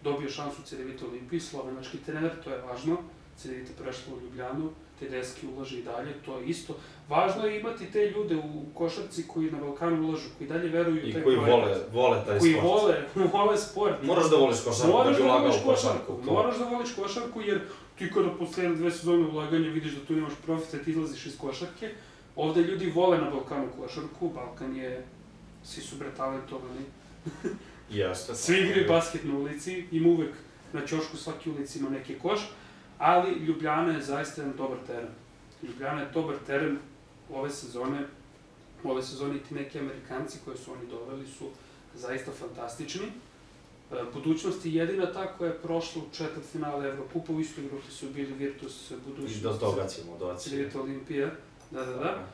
Dobio 0.05 0.31
šansu 0.31 0.63
u 0.63 0.65
Cedevita 0.65 1.07
Olimpiji, 1.07 1.41
slovenački 1.41 1.99
trener, 1.99 2.43
to 2.45 2.51
je 2.51 2.63
važno. 2.63 2.99
Cedevita 3.37 3.83
prešla 3.83 4.15
u 4.15 4.21
Ljubljanu, 4.21 4.71
Tedeski 4.99 5.47
ulaže 5.47 5.79
i 5.79 5.83
dalje, 5.83 6.13
to 6.25 6.39
je 6.39 6.47
isto. 6.47 6.77
Važno 7.09 7.47
je 7.47 7.61
imati 7.61 7.87
te 7.93 8.11
ljude 8.11 8.37
u 8.37 8.65
košarci 8.75 9.29
koji 9.29 9.51
na 9.51 9.59
Balkanu 9.59 10.09
ulažu, 10.09 10.29
koji 10.39 10.49
dalje 10.49 10.69
veruju 10.69 11.03
u 11.05 11.07
I 11.09 11.13
taj 11.13 11.23
koji 11.23 11.37
projekat. 11.37 11.61
vole, 11.61 11.79
vole 11.93 12.25
taj 12.27 12.39
koji 12.39 12.53
sport. 12.53 12.65
vole, 12.67 12.95
vole 13.35 13.59
sport. 13.59 14.03
Moraš 14.03 14.31
da 14.31 14.37
voliš 14.37 14.57
košarku 14.65 14.87
da 14.87 14.93
Moraš 14.99 15.17
bi 15.17 15.23
da 15.23 15.29
ulagao 15.29 15.47
voliš 15.49 15.63
u 15.63 15.67
košarku. 15.67 15.99
košarku, 16.07 16.27
to. 16.27 16.33
moraš 16.33 16.59
da 16.59 16.65
voliš 16.65 16.95
košarku 16.95 17.41
jer 17.41 17.61
ti 17.99 18.11
kada 18.15 18.31
posle 18.31 18.69
dve 18.69 18.91
sezone 18.91 19.27
ulaganja 19.27 19.69
vidiš 19.71 19.93
da 19.93 20.05
tu 20.07 20.15
nemaš 20.15 20.33
profita, 20.47 20.79
ti 20.79 20.91
izlaziš 20.91 21.27
iz 21.27 21.39
košarke. 21.39 21.91
Ovde 22.37 22.61
ljudi 22.61 22.91
vole 22.91 23.19
na 23.19 23.31
Balkanu 23.31 23.69
košarku, 23.81 24.29
Balkan 24.29 24.77
je, 24.77 25.05
svi 25.65 25.83
su 25.83 25.97
bre 25.97 26.09
talentovani. 26.17 26.85
Jeste. 27.91 28.35
Svi 28.35 28.59
igraju 28.61 28.89
basket 28.89 29.25
na 29.25 29.35
ulici, 29.39 29.85
ima 29.93 30.09
uvek 30.09 30.35
na 30.73 30.87
ćošku 30.87 31.17
svaki 31.17 31.51
ulici 31.51 31.79
ima 31.79 31.91
neki 31.91 32.15
koš, 32.19 32.41
ali 32.99 33.31
Ljubljana 33.31 33.93
je 33.93 34.03
zaista 34.03 34.41
jedan 34.41 34.57
dobar 34.57 34.79
teren. 34.87 35.09
Ljubljana 35.63 36.01
je 36.01 36.09
dobar 36.15 36.37
teren 36.47 36.79
ove 37.33 37.51
sezone, 37.51 38.07
ove 38.85 39.03
sezone 39.03 39.39
ti 39.39 39.55
neki 39.55 39.79
Amerikanci 39.79 40.39
koje 40.45 40.57
su 40.57 40.73
oni 40.73 40.87
doveli 40.91 41.27
su 41.27 41.45
zaista 41.95 42.31
fantastični. 42.33 43.07
E, 43.93 43.95
Budućnost 44.15 44.67
je 44.67 44.75
jedina 44.75 45.13
ta 45.13 45.37
koja 45.37 45.49
je 45.49 45.59
prošla 45.59 46.03
u 46.03 46.15
četvrt 46.15 46.47
finale 46.53 46.89
Evrokupa, 46.89 47.33
u 47.33 47.41
istoj 47.41 47.65
grupi 47.65 47.91
su 47.91 48.11
bili 48.11 48.33
Virtus, 48.33 48.93
Budućnost, 49.07 49.37
I 49.37 49.43
do 49.43 49.53
toga 49.53 49.87
ćemo 49.87 50.19
doći. 50.19 50.51
Civita 50.51 50.81
Olimpija, 50.81 51.31
da, 51.71 51.85
da, 51.85 51.93
da. 51.93 52.27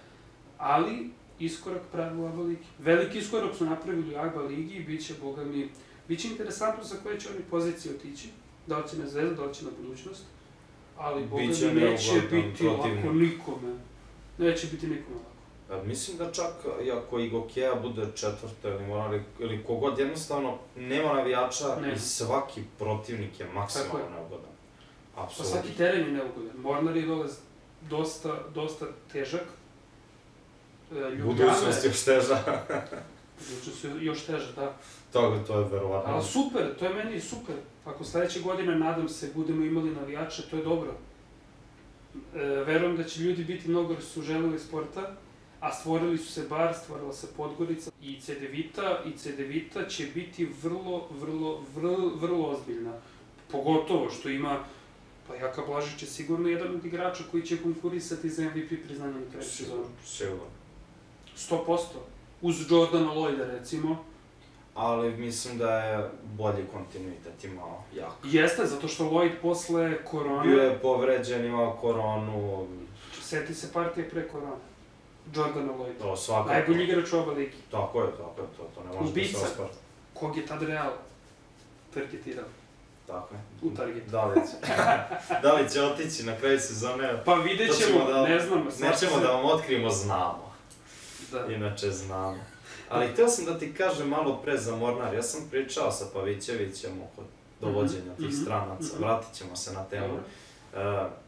Ali, 0.58 1.10
iskorak 1.38 1.82
pravi 1.92 2.20
u 2.20 2.26
ABA 2.26 2.42
ligi. 2.42 2.64
Veliki 2.78 3.18
iskorak 3.18 3.56
su 3.56 3.64
napravili 3.64 4.14
u 4.14 4.18
ABA 4.18 4.42
ligi 4.42 4.74
i 4.74 4.84
bit 4.84 5.06
će, 5.06 5.14
boga 5.22 5.44
mi, 5.44 5.70
bit 6.08 6.20
će 6.20 6.28
interesantno 6.28 6.84
sa 6.84 6.96
koje 7.02 7.20
će 7.20 7.28
oni 7.28 7.40
pozicije 7.50 7.94
otići. 7.94 8.28
Da 8.66 8.78
li 8.78 8.88
će 8.90 8.98
na 8.98 9.06
zvezda, 9.06 9.34
da 9.34 9.44
li 9.44 9.54
će 9.54 9.64
na 9.64 9.70
budućnost. 9.82 10.22
Ali, 10.98 11.26
boga 11.26 11.42
mi, 11.42 11.80
neće 11.80 12.20
biti 12.30 12.66
lako 12.66 13.12
nikome. 13.12 13.78
Neće 14.38 14.66
biti 14.66 14.86
nikome 14.86 15.16
lako. 15.70 15.84
Mislim 15.86 16.16
da 16.16 16.32
čak 16.32 16.52
i 16.84 16.90
ako 16.92 17.18
i 17.18 17.28
Gokeja 17.30 17.74
bude 17.74 18.06
četvrta 18.14 18.68
ili 18.68 18.86
mora, 18.86 19.20
ili 19.38 19.64
kogod, 19.64 19.98
jednostavno 19.98 20.58
nema 20.76 21.12
navijača 21.12 21.76
Nema. 21.80 21.92
i 21.92 21.98
svaki 21.98 22.62
protivnik 22.78 23.40
je 23.40 23.46
maksimalno 23.54 24.10
neugodan. 24.10 24.50
Pa 25.14 25.22
Apsolutno. 25.24 25.54
svaki 25.56 25.76
teren 25.76 26.06
je 26.06 26.12
neugodan. 26.12 26.56
Mornar 26.56 26.96
je 26.96 27.06
dole 27.06 27.28
dosta, 27.80 28.38
dosta 28.54 28.86
težak. 29.12 29.44
E, 30.92 30.94
Ljubljana 30.94 31.24
Budućnost 31.52 31.84
još 31.84 32.04
teža. 32.04 32.38
budućnost 33.38 33.84
još 34.00 34.24
teža, 34.26 34.52
da. 34.56 34.74
to, 35.12 35.38
to 35.46 35.58
je 35.58 35.64
verovatno. 35.68 36.12
Ali 36.14 36.24
super, 36.24 36.76
to 36.78 36.84
je 36.84 36.94
meni 36.94 37.20
super. 37.20 37.54
Ako 37.84 38.04
sledeće 38.04 38.40
godine, 38.40 38.74
nadam 38.78 39.08
se, 39.08 39.30
budemo 39.34 39.64
imali 39.64 39.90
navijače, 39.90 40.42
to 40.50 40.56
je 40.56 40.62
dobro. 40.64 40.94
E, 42.34 42.38
verujem 42.44 42.96
da 42.96 43.04
će 43.04 43.20
ljudi 43.20 43.44
biti 43.44 43.68
mnogo 43.68 43.92
jer 43.92 44.02
su 44.02 44.22
želeli 44.22 44.58
sporta, 44.58 45.16
a 45.60 45.72
stvorili 45.72 46.18
su 46.18 46.32
se 46.32 46.46
bar, 46.48 46.74
stvorila 46.82 47.12
se 47.12 47.26
Podgorica 47.36 47.90
i 48.02 48.20
Cedevita, 48.20 49.02
i 49.06 49.18
Cedevita 49.18 49.88
će 49.88 50.06
biti 50.14 50.48
vrlo, 50.62 51.08
vrlo, 51.20 51.64
vrlo, 51.74 52.12
vrlo 52.14 52.46
ozbiljna. 52.46 52.92
Pogotovo 53.50 54.10
što 54.10 54.28
ima, 54.28 54.64
pa 55.28 55.34
Jaka 55.34 55.62
Blažić 55.66 56.02
je 56.02 56.08
sigurno 56.08 56.48
jedan 56.48 56.74
od 56.74 56.84
igrača 56.84 57.24
koji 57.30 57.42
će 57.42 57.62
konkurisati 57.62 58.30
za 58.30 58.44
MVP 58.44 58.84
priznanje 58.84 59.14
na 59.14 59.30
kraju 59.30 59.44
sezonu. 59.44 59.84
Sigurno. 60.04 60.44
100%. 61.36 61.78
Uz 62.42 62.70
Jordana 62.70 63.12
Lloyda, 63.12 63.46
recimo, 63.46 64.04
Ali 64.74 65.10
mislim 65.12 65.58
da 65.58 65.78
je 65.78 66.10
bolji 66.24 66.64
kontinuitet 66.72 67.44
imao 67.44 67.82
jak. 67.94 68.12
Jeste, 68.24 68.66
zato 68.66 68.88
što 68.88 69.04
Lloyd 69.04 69.32
posle 69.42 70.04
korone... 70.04 70.48
Bio 70.48 70.62
je 70.62 70.78
povređen, 70.78 71.44
imao 71.44 71.76
koronu, 71.80 72.66
Seti 73.22 73.54
se 73.54 73.72
partije 73.72 74.10
pre 74.10 74.28
korone. 74.28 74.56
Jordana 75.34 75.72
Lloyd. 75.72 75.98
to 75.98 76.16
svakako. 76.16 76.52
Najbolji 76.52 76.84
igrač 76.84 77.12
u 77.12 77.18
oba 77.18 77.32
ligi. 77.32 77.56
Tako 77.70 78.00
je, 78.02 78.10
tako 78.10 78.40
je, 78.40 78.46
to, 78.56 78.62
to 78.74 78.80
ne 78.80 78.86
može 78.86 78.98
da 78.98 79.10
Ubica. 79.10 79.38
se 79.38 79.44
ospara. 79.44 79.68
Kog 80.14 80.36
je 80.36 80.46
tad 80.46 80.62
Real 80.62 80.90
targetirao? 81.94 82.44
Tako 83.06 83.34
je. 83.34 83.40
U 83.62 83.74
target. 83.76 84.06
Da 84.06 84.24
li 84.24 84.34
će, 84.36 84.72
da 85.42 85.52
li 85.52 85.70
će 85.70 85.82
otići 85.82 86.22
na 86.22 86.36
kraju 86.36 86.60
sezone? 86.60 87.22
Pa 87.24 87.34
vidjet 87.34 87.76
ćemo, 87.78 88.04
da- 88.04 88.22
ne 88.22 88.40
znam. 88.40 88.64
Nećemo 88.64 88.96
se- 89.12 89.20
da 89.20 89.32
vam 89.32 89.44
otkrimo, 89.44 89.90
znamo. 89.90 90.52
Da. 91.32 91.46
Inače 91.46 91.90
znamo. 91.90 92.38
Ali 92.92 93.08
htio 93.08 93.28
sam 93.28 93.44
da 93.44 93.58
ti 93.58 93.74
kažem 93.74 94.08
malo 94.08 94.40
pre 94.44 94.56
za 94.56 94.76
Mornar. 94.76 95.14
Ja 95.14 95.22
sam 95.22 95.48
pričao 95.50 95.92
sa 95.92 96.04
Pavićevićem 96.14 96.90
oko 97.02 97.22
dovođenja 97.60 98.14
tih 98.16 98.26
Mhm, 98.26 98.42
stranaca. 98.42 98.94
mhm. 98.94 99.04
Vratit 99.04 99.34
ćemo 99.34 99.56
se 99.56 99.72
na 99.72 99.84
temu. 99.84 100.14
Uh, 100.14 100.78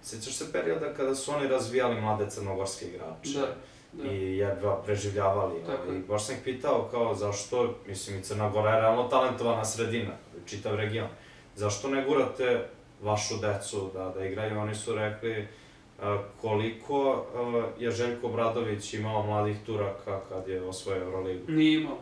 sjećaš 0.03 0.35
se 0.35 0.53
perioda 0.53 0.95
kada 0.95 1.15
su 1.15 1.33
oni 1.33 1.49
razvijali 1.49 2.01
mlade 2.01 2.31
crnogorske 2.31 2.87
igrače? 2.87 3.39
Da, 3.39 3.47
da. 3.93 4.11
I 4.13 4.37
jedva 4.37 4.83
preživljavali. 4.83 5.55
Tako 5.67 5.83
ovaj, 5.89 5.99
baš 6.09 6.27
sam 6.27 6.35
ih 6.35 6.41
pitao 6.45 6.89
kao 6.91 7.15
zašto, 7.15 7.75
mislim 7.87 8.19
i 8.19 8.23
Crna 8.23 8.51
Gora 8.51 8.71
je 8.71 8.81
realno 8.81 9.03
talentovana 9.03 9.65
sredina, 9.65 10.13
čitav 10.47 10.75
region. 10.75 11.09
Zašto 11.57 11.89
ne 11.89 12.05
gurate 12.05 12.69
vašu 13.03 13.35
decu 13.37 13.91
da, 13.95 14.09
da 14.09 14.25
igraju? 14.25 14.59
Oni 14.61 14.75
su 14.75 14.95
rekli 14.95 15.41
uh, 15.41 15.47
koliko 16.41 17.25
je 17.79 17.91
Željko 17.91 18.29
Bradović 18.29 18.95
imao 18.95 19.23
mladih 19.23 19.57
Turaka 19.67 20.21
kad 20.29 20.49
je 20.49 20.63
osvojio 20.63 21.03
Euroligu. 21.03 21.45
Nije 21.49 21.75
imao. 21.75 21.99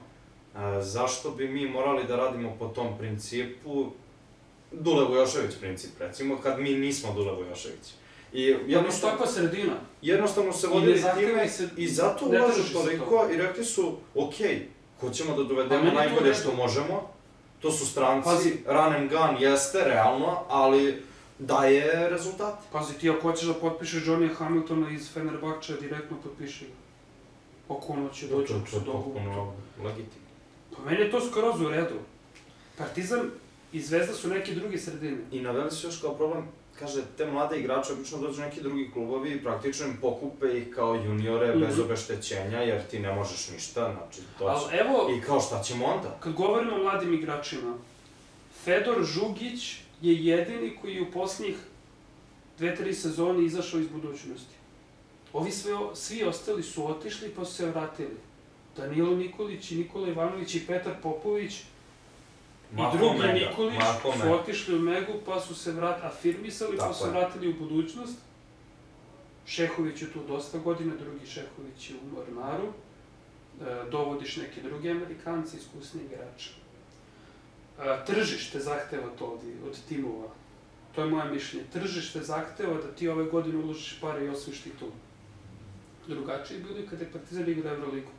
Zašto 0.81 1.31
bi 1.31 1.49
mi 1.49 1.69
morali 1.69 2.05
da 2.05 2.17
radimo 2.17 2.57
po 2.59 2.67
tom 2.67 2.99
principu 2.99 3.87
Dule 4.73 5.05
Vujošević 5.05 5.55
princip, 5.57 5.91
recimo, 5.99 6.37
kad 6.37 6.61
mi 6.61 6.71
nismo 6.71 7.13
Dule 7.13 7.33
Vujošević. 7.35 7.93
I 8.33 8.43
Jednostavno 8.43 8.71
jednostavno, 8.71 9.11
takva 9.11 9.27
sredina. 9.29 9.73
jednostavno 10.03 10.53
se 10.53 10.67
I 10.67 10.71
vodili 10.71 10.99
zahteva 10.99 11.29
time 11.29 11.49
se- 11.49 11.69
i 11.77 11.89
zato 11.89 12.27
ulažu 12.27 12.73
toliko 12.73 13.27
i 13.35 13.37
rekli 13.37 13.65
su, 13.65 13.93
ok, 14.15 14.35
hoćemo 15.01 15.37
da 15.37 15.43
dovedemo 15.45 15.85
to 15.85 15.95
najbolje 15.95 16.35
što 16.35 16.53
možemo, 16.55 17.11
to 17.61 17.71
su 17.71 17.87
stranci, 17.87 18.25
Pazi. 18.25 18.53
run 18.67 18.93
and 18.93 19.11
gun 19.11 19.37
jeste, 19.41 19.85
realno, 19.85 20.39
ali 20.49 21.03
daje 21.43 22.09
rezultate. 22.09 22.63
Pazi, 22.73 22.95
ti 22.95 23.11
ako 23.11 23.21
hoćeš 23.23 23.49
da 23.49 23.55
potpišeš 23.55 24.05
Johnny 24.05 24.35
Hamiltona 24.35 24.91
iz 24.91 25.13
Fenerbahča, 25.13 25.77
direktno 25.77 26.17
potpiši 26.19 26.65
ga. 26.65 26.73
Oko 27.69 27.97
noći 27.97 28.29
To, 28.29 28.37
dođe 28.37 28.49
to, 28.49 28.55
u 28.55 28.61
to 28.61 28.67
je 28.67 28.71
Sudogu. 28.71 29.03
potpuno 29.05 29.53
legitimno. 29.79 30.27
Pa 30.77 30.83
meni 30.83 31.01
je 31.01 31.11
to 31.11 31.21
skroz 31.23 31.61
u 31.61 31.69
redu. 31.69 31.95
Partizan 32.79 33.31
i 33.73 33.81
Zvezda 33.81 34.15
su 34.15 34.29
neke 34.29 34.55
druge 34.55 34.79
sredine. 34.79 35.19
I 35.33 35.41
naveli 35.41 35.71
su 35.71 35.87
još 35.87 36.01
kao 36.01 36.15
problem, 36.15 36.45
kaže, 36.79 37.03
te 37.17 37.27
mlade 37.27 37.59
igrače 37.59 37.93
obično 37.93 38.19
dođu 38.19 38.41
neki 38.41 38.61
drugi 38.61 38.91
klubovi 38.93 39.31
i 39.31 39.43
praktično 39.43 39.87
im 39.87 39.97
pokupe 39.97 40.47
ih 40.49 40.75
kao 40.75 40.95
juniore 40.97 41.47
bez 41.49 41.73
Mhm. 41.73 41.83
obeštećenja, 41.83 42.59
jer 42.59 42.83
ti 42.83 42.99
ne 42.99 43.15
možeš 43.15 43.51
ništa, 43.51 43.95
znači 43.99 44.21
to 44.39 44.45
Ali 44.45 44.61
će... 44.63 44.77
evo, 44.77 45.11
I 45.11 45.21
kao 45.21 45.41
šta 45.41 45.63
ćemo 45.63 45.85
onda? 45.87 46.17
kad 46.21 46.33
govorimo 46.33 46.75
o 46.75 46.83
mladim 46.83 47.15
igračima, 47.15 47.75
Fedor 48.55 49.05
Žugić 49.05 49.77
je 50.03 50.25
jedini 50.25 50.77
koji 50.81 50.95
je 50.95 51.03
u 51.03 51.11
posljednjih 51.11 51.57
dve, 52.59 52.77
tri 52.77 52.95
sezone 52.95 53.45
izašao 53.45 53.81
iz 53.81 53.89
budućnosti. 53.89 54.55
Ovi 55.33 55.51
sve, 55.51 55.73
svi 55.95 56.25
ostali 56.25 56.63
su 56.63 56.91
otišli 56.91 57.29
pa 57.37 57.45
su 57.45 57.55
se 57.55 57.67
vratili. 57.67 58.17
Danilo 58.77 59.17
Nikolić 59.17 59.71
i 59.71 59.77
Nikola 59.77 60.09
Ivanović 60.09 60.55
i 60.55 60.67
Petar 60.67 60.95
Popović 61.03 61.61
i 62.73 62.77
Marko 62.77 62.97
drugi 62.97 63.19
Mega, 63.19 63.33
Nikolić 63.33 63.83
su 64.23 64.33
otišli 64.33 64.77
u 64.77 64.79
Megu 64.79 65.13
pa 65.27 65.41
su 65.41 65.55
se 65.55 65.73
vrat, 65.73 66.05
afirmisali 66.05 66.77
pa 66.77 66.83
Tako 66.83 66.95
su 66.95 67.05
se 67.05 67.11
vratili 67.11 67.49
u 67.49 67.55
budućnost. 67.59 68.19
Šehović 69.47 70.03
je 70.03 70.13
tu 70.13 70.21
dosta 70.29 70.59
godina, 70.59 70.95
drugi 70.97 71.27
Šehović 71.27 71.91
je 71.91 71.97
u 71.97 72.15
Mornaru. 72.15 72.67
E, 72.67 73.91
dovodiš 73.91 74.37
neke 74.37 74.61
druge 74.61 74.91
Amerikance, 74.91 75.57
iskusni 75.57 76.01
igrače. 76.05 76.51
Tržište 78.07 78.61
zahteva 78.61 79.09
to 79.19 79.27
od, 79.27 79.41
od 79.67 79.79
timova. 79.89 80.29
To 80.95 81.03
je 81.03 81.11
moje 81.11 81.31
mišljenje. 81.31 81.67
Tržište 81.73 82.21
zahteva 82.21 82.75
da 82.75 82.95
ti 82.95 83.09
ove 83.09 83.25
godine 83.25 83.59
uložiš 83.59 84.01
pare 84.01 84.25
i 84.25 84.29
osvojiš 84.29 84.61
titulu. 84.61 84.93
Drugačije 86.07 86.59
je 86.59 86.65
bilo 86.65 86.79
i 86.79 86.87
kada 86.87 87.05
je 87.05 87.13
Partizan 87.13 87.49
igrao 87.49 87.75
Euroligu. 87.75 88.11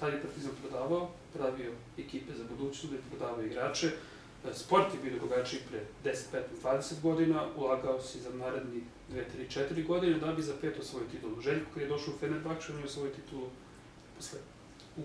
Tad 0.00 0.12
je 0.12 0.22
Partizan 0.22 0.52
prodavao, 0.60 1.10
pravio 1.34 1.72
ekipe 1.98 2.34
za 2.34 2.44
budućnost, 2.44 2.90
da 2.90 2.96
je 2.96 3.02
prodavao 3.10 3.42
igrače. 3.42 3.86
E, 3.86 4.54
Sport 4.54 4.94
je 4.94 5.00
bio 5.02 5.18
drugačiji 5.18 5.60
pre 5.70 5.80
10, 6.04 6.16
15, 6.32 6.40
20 6.62 7.00
godina, 7.02 7.46
ulagao 7.56 8.00
si 8.00 8.20
za 8.20 8.30
naredni 8.30 8.82
2, 9.12 9.22
3, 9.50 9.60
4 9.74 9.86
godine 9.86 10.18
da 10.18 10.32
bi 10.32 10.42
za 10.42 10.54
pet 10.60 10.78
osvojio 10.78 11.08
titulu. 11.08 11.40
Željko 11.40 11.70
kad 11.74 11.82
je 11.82 11.88
došao 11.88 12.14
u 12.14 12.18
Fenerbahče, 12.18 12.72
on 12.72 12.78
je 12.78 12.84
osvojio 12.84 13.14
titulu 13.14 13.48
posle, 14.16 14.38
u 14.96 15.02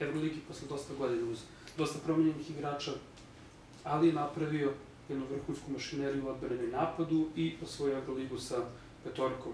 Euroligi 0.00 0.40
posle 0.48 0.68
dosta 0.68 0.94
godina 0.98 1.30
uz 1.30 1.38
dosta 1.78 1.98
promenjenih 2.06 2.50
igrača, 2.50 2.90
ali 3.84 4.06
je 4.06 4.12
napravio 4.12 4.72
jednu 5.08 5.24
vrhunsku 5.30 5.70
mašineriju 5.72 6.24
u 6.26 6.28
odbrani 6.28 6.64
i 6.64 6.72
napadu 6.72 7.26
i 7.36 7.54
osvojio 7.64 7.96
Euroligu 7.98 8.38
sa 8.38 8.56
petorkom 9.04 9.52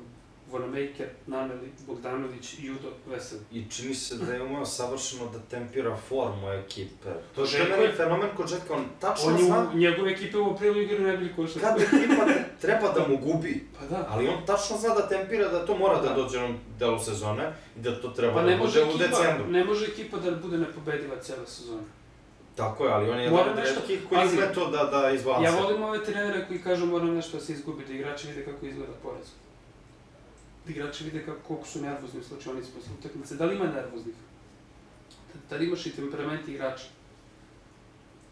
Vonamaker, 0.51 1.09
Naneli, 1.27 1.69
Bogdanović, 1.87 2.55
Judo, 2.59 2.89
Veseli. 3.07 3.41
I 3.53 3.65
čini 3.71 3.95
se 3.95 4.17
da 4.17 4.35
je 4.35 4.43
umeo 4.43 4.67
savršeno 4.67 5.31
da 5.31 5.39
tempira 5.41 5.97
formu 6.09 6.49
ekipe. 6.51 7.09
To 7.35 7.45
je 7.45 7.69
meni 7.71 7.93
fenomen 7.97 8.29
kod 8.37 8.49
Željka, 8.49 8.75
on 8.75 8.85
tačno 9.01 9.27
On 9.29 9.39
zna 9.39 9.71
u 9.75 9.77
njegove 9.77 10.11
ekipe 10.13 10.39
u 10.39 10.51
aprilu 10.51 10.81
igraju 10.81 11.03
najbolji 11.03 11.33
košarku. 11.37 11.61
kad 11.61 11.81
ekipa 11.83 12.27
treba 12.61 12.93
da 12.93 13.09
mu 13.09 13.17
gubi. 13.17 13.67
Pa 13.81 13.87
da. 13.87 14.07
Ali 14.11 14.29
on 14.29 14.47
tačno 14.47 14.77
zna 14.79 14.95
da 14.95 15.09
tempira 15.09 15.49
da 15.49 15.67
to 15.67 15.77
mora 15.79 16.01
da 16.01 16.09
Da. 16.09 16.15
dođe 16.15 16.45
u 16.45 16.49
delu 16.79 16.99
sezone 16.99 17.53
i 17.77 17.81
da 17.81 18.01
to 18.01 18.09
treba 18.09 18.35
Pa 18.35 18.43
da 18.43 18.57
bude 18.57 18.85
u 18.85 18.99
decembru. 18.99 19.47
ne 19.51 19.65
može 19.65 19.87
ekipa 19.87 20.17
da 20.17 20.31
bude 20.31 20.59
nepobediva 20.59 21.17
cijela 21.17 21.47
sezona. 21.47 21.83
Tako 22.57 22.87
je, 22.87 22.93
ali 22.93 23.11
on 23.11 23.21
je 23.21 23.31
Mora 23.31 23.43
jedan 23.43 23.53
od 23.55 23.65
nešto- 23.65 23.81
retkih 23.81 24.01
koji 24.09 24.21
pazi. 24.21 24.37
ume 24.37 24.53
to 24.55 24.71
da, 24.71 24.85
da 24.85 25.11
izbalanse. 25.11 25.45
Ja 25.47 25.63
volim 25.63 25.83
ove 25.83 26.05
trenere 26.05 26.47
koji 26.47 26.59
kažu 26.61 26.87
mora 26.87 27.05
nešto 27.05 27.37
da 27.37 27.45
se 27.45 27.53
izgubi, 27.53 27.85
da 27.85 27.93
igrači 27.93 28.29
vide 28.29 28.45
kako 28.45 28.67
izgleda 28.67 28.93
poraz. 29.03 29.27
Da 30.67 30.73
igrači 30.73 31.05
vide 31.05 31.25
kako, 31.25 31.39
koliko 31.41 31.67
su 31.67 31.83
nervozni 31.83 32.21
u 32.21 32.25
slučajnici 32.25 32.71
posle 32.71 32.93
utakmice. 32.99 33.35
Da 33.35 33.45
li 33.45 33.57
ima 33.57 33.65
nervoznih? 33.67 34.15
Da, 35.35 35.41
da 35.51 35.57
li 35.57 35.67
imaš 35.67 35.87
i 35.87 35.91
temperament 35.93 36.49
igrača? 36.49 36.85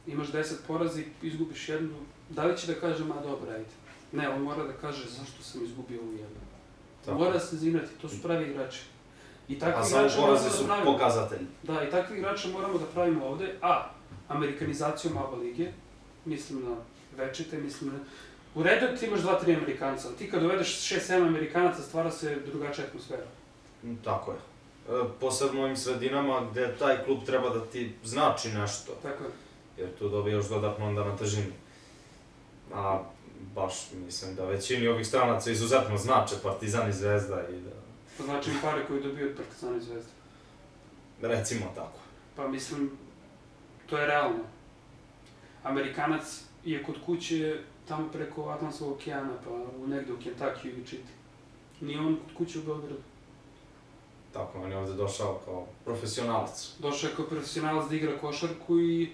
Imaš 0.07 0.28
10 0.28 0.54
poraza 0.66 1.00
i 1.00 1.04
izgubiš 1.22 1.68
jednu, 1.68 1.94
da 2.31 2.44
li 2.44 2.57
će 2.59 2.66
da 2.66 2.81
kaže, 2.81 3.04
ma 3.04 3.14
dobro, 3.14 3.50
ajde. 3.52 3.64
Ne, 4.12 4.28
on 4.28 4.42
mora 4.42 4.64
da 4.64 4.72
kaže 4.72 5.04
zašto 5.09 5.42
sam 5.42 5.64
izgubio 5.64 6.00
ovu 6.00 6.12
jednu. 6.12 6.40
Tako. 7.04 7.18
Mora 7.18 7.40
se 7.40 7.57
zinati, 7.57 7.87
to 8.00 8.09
su 8.09 8.22
pravi 8.22 8.50
igrači. 8.50 8.81
I 9.48 9.59
takvi 9.59 9.81
A 9.81 9.85
samo 9.85 10.09
porazi 10.18 10.44
da 10.44 10.50
su 10.50 10.66
pravimo. 10.66 10.92
pokazatelj. 10.92 11.46
Da, 11.62 11.83
i 11.83 11.90
takvi 11.90 12.18
igrače 12.18 12.48
moramo 12.48 12.78
da 12.78 12.87
pravimo 12.87 13.26
ovde, 13.26 13.54
a 13.62 13.90
amerikanizacijom 14.28 15.18
ABA 15.18 15.36
lige, 15.36 15.68
mislim 16.24 16.64
na 16.64 16.76
večite, 17.24 17.58
mislim 17.58 17.90
na... 17.92 17.98
U 18.54 18.62
redu 18.62 18.96
ti 18.96 19.06
imaš 19.06 19.20
dva, 19.20 19.40
tri 19.40 19.54
Amerikanca, 19.54 20.08
ali 20.08 20.16
ti 20.16 20.30
kad 20.30 20.42
dovedeš 20.42 20.80
šest, 20.80 21.06
sedam 21.06 21.28
Amerikanaca, 21.28 21.82
stvara 21.82 22.10
se 22.10 22.36
drugačija 22.46 22.86
atmosfera. 22.86 23.24
Mm, 23.84 23.94
Tako 24.04 24.32
je. 24.32 24.38
E, 24.88 25.04
posebno 25.20 25.60
u 25.60 25.64
ovim 25.64 25.76
sredinama 25.76 26.46
gde 26.50 26.76
taj 26.78 27.04
klub 27.04 27.18
treba 27.26 27.50
da 27.50 27.64
ti 27.66 27.92
znači 28.04 28.48
nešto, 28.48 28.92
Tako 29.02 29.24
je. 29.24 29.30
jer 29.76 29.98
tu 29.98 30.08
dobijaš 30.08 30.48
dodatno 30.48 30.86
onda 30.86 31.04
na 31.04 31.16
težini. 31.16 31.52
A 32.74 33.02
baš 33.54 33.74
mislim 34.06 34.34
da 34.34 34.44
većini 34.44 34.88
ovih 34.88 35.06
stranaca 35.06 35.50
izuzetno 35.50 35.96
znače 35.98 36.34
Partizan 36.42 36.88
i 36.88 36.92
Zvezda 36.92 37.42
i 37.48 37.60
da, 37.60 37.70
To 38.16 38.24
znači 38.24 38.50
im 38.50 38.56
pare 38.62 38.86
koje 38.86 39.00
dobiju 39.00 39.28
od 39.30 39.36
Partizana 39.36 39.76
i 39.76 39.80
Zvezda. 39.80 40.10
recimo 41.22 41.66
tako. 41.74 41.98
Pa 42.36 42.48
mislim, 42.48 42.90
to 43.88 43.98
je 43.98 44.07
realno. 44.07 44.44
Amerikanac 45.62 46.22
je 46.64 46.83
kod 46.83 46.94
kuće 47.07 47.57
tamo 47.88 48.09
preko 48.09 48.44
Atlantskog 48.44 48.92
okeana, 48.92 49.33
pa 49.44 49.51
u 49.77 49.87
negde 49.87 50.12
u 50.12 50.16
Kentucky 50.16 50.68
i 50.72 50.87
čiti. 50.87 51.12
Nije 51.81 52.01
on 52.01 52.16
kod 52.16 52.37
kuće 52.37 52.59
u 52.59 52.62
Beogradu. 52.62 53.01
Tako, 54.33 54.62
on 54.62 54.70
je 54.70 54.79
ovde 54.79 54.92
došao 54.94 55.40
kao 55.44 55.66
profesionalac. 55.85 56.70
došao 56.79 57.11
je 57.11 57.16
kao 57.16 57.24
profesionalac 57.27 57.88
da 57.88 57.96
igra 57.96 58.18
košarku 58.18 58.79
i, 58.81 59.11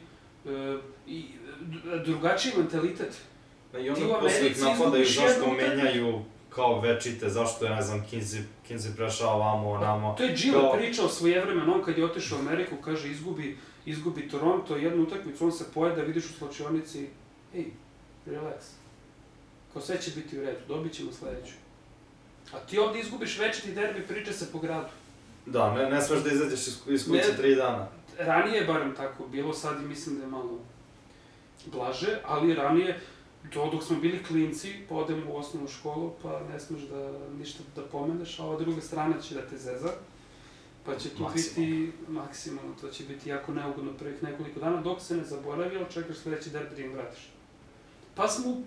e, 0.46 0.76
i 1.06 1.24
d- 1.60 2.02
drugačiji 2.04 2.52
mentalitet. 2.56 3.20
I 3.70 3.76
Ti 3.84 3.90
onda 3.90 4.14
posle 4.14 4.46
ih 4.46 4.62
napadaju 4.62 5.04
zašto 5.04 5.50
menjaju 5.52 6.20
kao 6.50 6.80
večite, 6.80 7.28
zašto 7.28 7.64
je, 7.64 7.70
ne 7.70 7.82
znam, 7.82 8.04
Kinzi, 8.10 8.38
Kinzi 8.66 8.96
prešao 8.96 9.34
ovamo, 9.34 9.70
onamo. 9.70 10.14
To 10.18 10.22
je 10.22 10.34
Gile 10.34 10.60
Kao- 10.60 10.72
pričao 10.72 11.08
svojevremeno, 11.08 11.74
on 11.74 11.82
kad 11.82 11.98
je 11.98 12.04
otišao 12.04 12.38
u 12.38 12.40
Ameriku, 12.40 12.76
kaže 12.76 13.10
izgubi, 13.10 13.58
izgubi 13.86 14.28
Toronto, 14.28 14.76
jednu 14.76 15.02
utakmicu, 15.02 15.44
on 15.44 15.52
se 15.52 15.64
pojede, 15.74 16.02
vidiš 16.02 16.24
u 16.24 16.32
slačionici, 16.32 17.08
ej, 17.54 17.64
relax. 18.26 18.54
Kao 19.72 19.82
sve 19.82 20.00
će 20.00 20.10
biti 20.10 20.38
u 20.38 20.42
redu, 20.42 20.58
dobit 20.68 20.92
ćemo 20.92 21.12
sledeću. 21.12 21.52
A 22.52 22.58
ti 22.58 22.78
ovdje 22.78 23.00
izgubiš 23.00 23.38
večiti 23.38 23.72
derbi, 23.72 24.06
priča 24.06 24.32
se 24.32 24.52
po 24.52 24.58
gradu. 24.58 24.88
Da, 25.46 25.74
ne, 25.74 25.90
ne 25.90 26.02
smeš 26.02 26.20
da 26.22 26.30
izađeš 26.32 26.66
iz, 26.66 26.78
iz 26.88 27.04
kuće 27.04 27.28
Ne. 27.30 27.36
tri 27.36 27.54
dana. 27.54 27.88
Ranije 28.18 28.60
je 28.60 28.66
barem 28.66 28.94
tako 28.96 29.26
bilo, 29.26 29.54
sad 29.54 29.82
i 29.82 29.86
mislim 29.86 30.16
da 30.16 30.22
je 30.22 30.30
malo 30.30 30.58
blaže, 31.66 32.20
ali 32.24 32.54
ranije, 32.54 33.00
to 33.52 33.70
dok 33.70 33.82
smo 33.82 33.96
bili 33.96 34.24
klinci, 34.24 34.74
pa 34.88 34.94
odemo 34.94 35.32
u 35.32 35.36
osnovnu 35.36 35.68
školu, 35.68 36.12
pa 36.22 36.40
ne 36.52 36.60
smeš 36.60 36.82
da 36.82 37.12
ništa 37.38 37.62
da 37.76 37.82
pomeneš, 37.82 38.38
a 38.38 38.44
ova 38.44 38.58
druga 38.60 38.80
strana 38.80 39.20
će 39.20 39.34
da 39.34 39.46
te 39.46 39.56
zeza. 39.58 39.92
Pa 40.86 40.96
će 40.96 41.08
tu 41.08 41.22
Maksimalno. 41.22 41.70
biti, 41.76 41.92
maksimalno, 42.08 42.72
to 42.80 42.88
će 42.88 43.04
biti 43.04 43.28
jako 43.30 43.52
neugodno 43.52 43.92
prvih 43.92 44.22
nekoliko 44.22 44.60
dana, 44.60 44.80
dok 44.80 45.00
se 45.00 45.16
ne 45.16 45.24
zaboravi, 45.24 45.76
ali 45.76 45.86
čekaš 45.92 46.16
sledeći 46.16 46.50
derbi 46.50 46.76
da 46.76 46.82
im 46.82 46.92
vratiš. 46.92 47.28
Pa 48.14 48.28
smo 48.28 48.50
u 48.50 48.62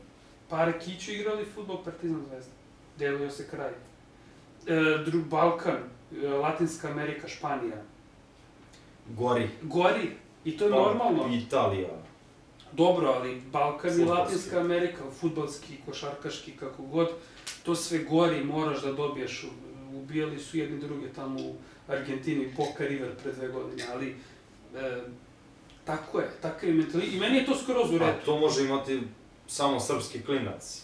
Parakiću 0.50 1.12
igrali 1.12 1.46
futbol 1.56 1.84
Partizan 1.84 2.24
Zvezda. 2.30 2.52
Delio 2.98 3.30
se 3.32 3.48
kraj. 3.50 3.70
E, 3.70 5.04
drug 5.06 5.24
Balkan, 5.26 5.78
e, 6.24 6.28
Latinska 6.28 6.88
Amerika, 6.92 7.28
Španija. 7.28 7.82
Gori. 9.10 9.50
Gori, 9.62 10.12
i 10.46 10.58
to 10.58 10.66
je 10.66 10.72
Pa, 10.72 10.78
normalno. 10.78 11.36
Italija. 11.36 11.90
Dobro, 12.74 13.08
ali 13.08 13.42
Balkan 13.52 14.02
i. 14.02 14.06
Latinska 14.06 14.60
Amerika, 14.60 15.04
futbalski, 15.20 15.78
košarkaški, 15.86 16.52
kako 16.52 16.84
god, 16.84 17.10
to 17.64 17.76
sve 17.76 18.00
gori 18.00 18.44
moraš 18.44 18.82
da 18.82 18.92
dobiješ. 18.92 19.46
Ubijali 19.96 20.40
su 20.40 20.58
jedni 20.58 20.80
druge 20.80 21.10
tamo 21.14 21.40
u 21.40 21.56
Argentini, 21.88 22.54
Boca 22.58 22.88
River 22.88 23.12
pre 23.24 23.32
dve 23.32 23.48
godine, 23.48 23.84
ali 23.94 24.16
e, 24.76 25.02
tako 25.86 26.20
je, 26.20 26.30
takav 26.42 26.70
je 26.70 26.76
mentalitet. 26.76 27.14
I 27.14 27.20
meni 27.20 27.38
je 27.38 27.46
to 27.46 27.56
skroz 27.56 27.92
u 27.92 27.96
A 27.96 28.00
redu. 28.00 28.26
to 28.26 28.40
može 28.40 28.66
imati 28.66 29.02
samo 29.48 29.80
srpski 29.80 30.22
klinac. 30.22 30.84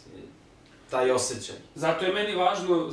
Taj 0.90 1.12
osjećaj. 1.12 1.56
Zato 1.76 2.06
je 2.06 2.14
meni 2.14 2.36
važno 2.36 2.92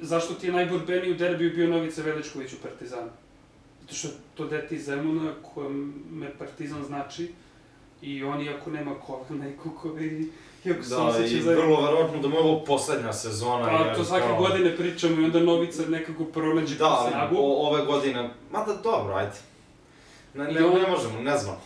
zašto 0.00 0.34
ti 0.34 0.46
je 0.46 0.52
najborbeniji 0.52 1.12
u 1.12 1.16
derbiju 1.16 1.54
bio 1.54 1.68
Novica 1.68 2.02
Veličković 2.02 2.52
u 2.52 2.62
Partizanu. 2.62 3.10
Zato 3.80 3.94
što 3.94 4.08
to 4.34 4.46
dete 4.46 4.76
iz 4.76 4.84
Zemuna, 4.84 5.34
kojem 5.54 5.94
me 6.10 6.30
Partizan 6.38 6.84
znači, 6.84 7.32
I 8.02 8.24
on, 8.24 8.42
iako 8.42 8.70
nema 8.70 8.94
kolena 8.94 9.48
i 9.48 9.56
kukove 9.56 10.06
i 10.06 10.28
iako 10.68 10.82
se 10.82 10.94
Da, 10.94 11.26
i 11.26 11.40
vrlo 11.40 11.80
verovatno 11.82 12.18
da 12.18 12.28
mu 12.28 12.34
je 12.34 12.40
ovo 12.40 12.64
poslednja 12.64 13.12
sezona. 13.12 13.64
Pa 13.64 13.70
jer 13.70 13.96
to 13.96 14.04
svake 14.04 14.26
kao- 14.26 14.36
godine 14.38 14.76
pričamo 14.76 15.20
i 15.20 15.24
onda 15.24 15.40
Novica 15.40 15.82
nekako 15.88 16.24
pronađe 16.24 16.74
Da, 16.76 17.06
snagu. 17.10 17.36
o, 17.38 17.68
ove 17.68 17.84
godine, 17.84 18.30
mada 18.52 18.74
dobro, 18.74 19.14
ajde. 19.14 19.36
Ne, 20.34 20.44
ne, 20.44 20.64
on- 20.64 20.82
ne 20.82 20.88
možemo, 20.88 21.20
ne 21.20 21.38
znam. 21.38 21.56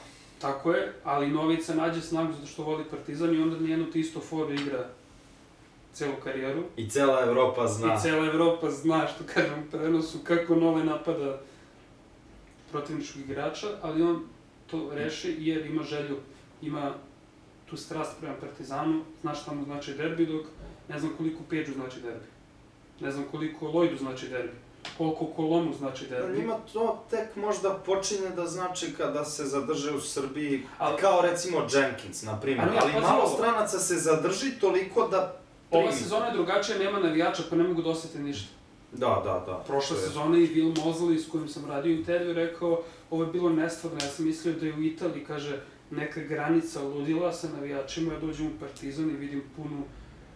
Tako 0.40 0.72
je, 0.72 0.92
ali 1.04 1.28
Novica 1.28 1.74
nađe 1.74 2.00
snagu 2.00 2.32
zato 2.32 2.46
što 2.46 2.62
voli 2.62 2.84
Partizan 2.84 3.34
i 3.34 3.42
onda 3.42 3.58
nijedno 3.58 3.86
te 3.92 4.00
isto 4.00 4.20
foru 4.20 4.52
igra 4.52 4.84
celu 5.92 6.12
karijeru. 6.24 6.62
I 6.76 6.88
cela 6.90 7.22
Evropa 7.22 7.66
zna. 7.66 7.94
I 7.94 8.02
cela 8.02 8.26
Evropa 8.26 8.70
zna, 8.70 9.06
što 9.06 9.24
kažem 9.34 9.68
prenosu, 9.70 10.18
kako 10.24 10.54
Nole 10.54 10.84
napada 10.84 11.38
protivničkog 12.70 13.22
igrača, 13.22 13.66
ali 13.82 14.02
on 14.02 14.24
to 14.66 14.90
reši 14.94 15.36
jer 15.38 15.66
ima 15.66 15.82
želju, 15.82 16.16
ima 16.62 16.94
tu 17.72 17.76
strast 17.76 18.10
prema 18.20 18.34
Partizanu, 18.34 19.00
zna 19.22 19.34
šta 19.34 19.52
mu 19.52 19.64
znači 19.64 19.94
derbi, 19.94 20.26
dok 20.26 20.46
ne 20.88 20.98
znam 20.98 21.12
koliko 21.16 21.38
Peđu 21.50 21.72
znači 21.72 22.00
derbi. 22.00 22.26
Ne 23.00 23.10
znam 23.10 23.24
koliko 23.30 23.66
Lojdu 23.68 23.96
znači 23.96 24.28
derbi. 24.28 24.52
Koliko 24.98 25.26
Kolomu 25.26 25.72
znači 25.74 26.06
Da, 26.06 26.16
derbi. 26.16 26.38
njima 26.38 26.56
to 26.72 27.04
tek 27.10 27.36
možda 27.36 27.70
počinje 27.76 28.28
da 28.30 28.46
znači 28.46 28.94
kada 28.96 29.24
se 29.24 29.44
zadrže 29.44 29.92
u 29.92 30.00
Srbiji, 30.00 30.62
Ali- 30.78 30.98
kao 30.98 31.20
recimo 31.22 31.58
Jenkins, 31.72 32.22
na 32.22 32.40
primjer. 32.40 32.68
Ali 32.72 32.92
pazi 32.92 33.02
malo 33.02 33.22
ovo. 33.22 33.36
stranaca 33.36 33.78
se 33.78 33.94
zadrži 33.96 34.50
toliko 34.60 35.08
da 35.08 35.18
Ova 35.70 35.82
primi. 35.82 35.92
sezona 35.92 36.26
je 36.26 36.32
drugačija, 36.32 36.78
nema 36.78 36.98
navijača, 36.98 37.42
pa 37.50 37.56
ne 37.56 37.64
mogu 37.64 37.82
da 37.82 37.90
osete 37.90 38.18
ništa. 38.18 38.48
Da, 38.92 39.22
da, 39.24 39.44
da. 39.46 39.64
Prošle 39.66 39.96
sezone 39.98 40.40
i 40.40 40.48
Will 40.48 40.76
Mosley 40.76 41.18
s 41.18 41.30
kojim 41.30 41.48
sam 41.48 41.66
radio 41.66 41.92
intervju 41.92 42.32
rekao 42.34 42.82
ovo 43.10 43.24
je 43.24 43.30
bilo 43.30 43.50
nestvarno, 43.50 43.98
ja 43.98 44.08
sam 44.08 44.24
mislio 44.26 44.54
da 44.54 44.66
je 44.66 44.74
u 44.74 44.82
Italiji, 44.82 45.24
kaže, 45.24 45.60
neka 45.96 46.20
granica 46.20 46.82
ludila 46.82 47.32
sa 47.32 47.48
navijačima, 47.48 48.12
ja 48.12 48.20
dođem 48.20 48.46
u 48.46 48.60
Partizan 48.60 49.10
i 49.10 49.16
vidim 49.16 49.42
punu 49.56 49.82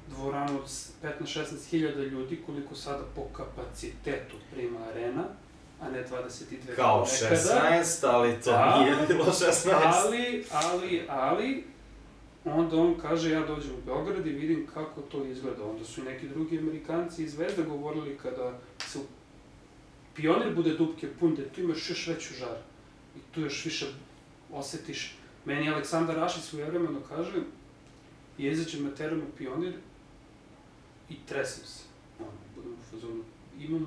dvoranu 0.08 0.58
od 0.58 0.64
15-16 1.20 1.70
hiljada 1.70 2.02
ljudi, 2.02 2.42
koliko 2.46 2.74
sada 2.74 3.02
po 3.14 3.22
kapacitetu 3.32 4.36
prima 4.54 4.78
arena, 4.90 5.24
a 5.80 5.90
ne 5.90 6.04
22 6.04 6.76
Kao 6.76 7.06
nekada. 7.22 7.36
16, 7.36 8.06
ali 8.06 8.40
to 8.44 8.50
Da. 8.50 8.78
nije 8.78 9.06
bilo 9.08 9.24
16. 9.24 9.68
Ali, 9.72 10.44
ali, 10.52 11.04
ali, 11.08 11.64
onda 12.44 12.76
on 12.76 12.94
kaže, 13.02 13.30
ja 13.30 13.46
dođem 13.46 13.72
u 13.72 13.86
Beograd 13.86 14.26
i 14.26 14.30
vidim 14.30 14.66
kako 14.74 15.00
to 15.00 15.24
izgleda. 15.24 15.64
Onda 15.64 15.84
su 15.84 16.00
i 16.00 16.04
neki 16.04 16.28
drugi 16.28 16.58
Amerikanci 16.58 17.24
iz 17.24 17.32
Zvezde 17.32 17.62
govorili 17.62 18.18
kada 18.22 18.58
se 18.86 18.98
pionir 20.14 20.54
bude 20.54 20.74
dupke 20.74 21.08
pun, 21.20 21.34
da 21.34 21.42
tu 21.48 21.60
imaš 21.60 21.90
još 21.90 22.06
veću 22.06 22.34
žar. 22.34 22.56
I 23.16 23.18
tu 23.34 23.40
još 23.40 23.64
više 23.64 23.86
osetiš. 24.52 25.16
Meni 25.46 25.70
Aleksandar 25.70 26.16
Rašić 26.16 26.42
svojevremeno 26.42 27.00
kaže, 27.08 27.42
ja 28.38 28.52
izađem 28.52 28.84
na 28.84 28.90
teren 28.90 29.20
u 29.20 29.36
pionir 29.38 29.74
i 31.08 31.14
tresem 31.28 31.64
se. 31.66 31.82
Ono, 32.20 32.30
budem 32.56 32.72
u 32.72 32.90
fazonu. 32.90 33.22
Imam 33.58 33.86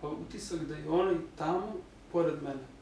pa, 0.00 0.08
utisak 0.08 0.60
da 0.60 0.76
je 0.76 0.88
onaj 0.88 1.16
tamo, 1.36 1.76
pored 2.12 2.42
mene 2.42 2.74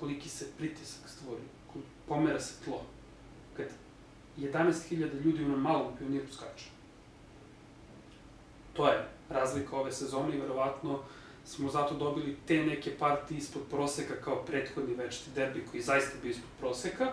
koliki 0.00 0.28
se 0.28 0.46
pritisak 0.58 1.08
stvori, 1.08 1.42
pomera 2.08 2.40
se 2.40 2.64
tlo. 2.64 2.82
Kad 3.56 3.66
11.000 4.38 5.22
ljudi 5.24 5.44
u 5.44 5.56
malom 5.56 5.96
pioniru 5.98 6.26
skače. 6.32 6.66
To 8.72 8.88
je 8.88 9.08
razlika 9.30 9.76
ove 9.76 9.92
sezone 9.92 10.36
i 10.36 10.40
verovatno 10.40 11.02
smo 11.44 11.70
zato 11.70 11.94
dobili 11.94 12.36
te 12.46 12.64
neke 12.64 12.90
partije 12.98 13.38
ispod 13.38 13.62
proseka 13.70 14.14
kao 14.24 14.44
prethodni 14.44 14.94
večiti 14.94 15.30
derbi 15.34 15.64
koji 15.70 15.82
zaista 15.82 16.16
bio 16.22 16.30
ispod 16.30 16.50
proseka, 16.60 17.12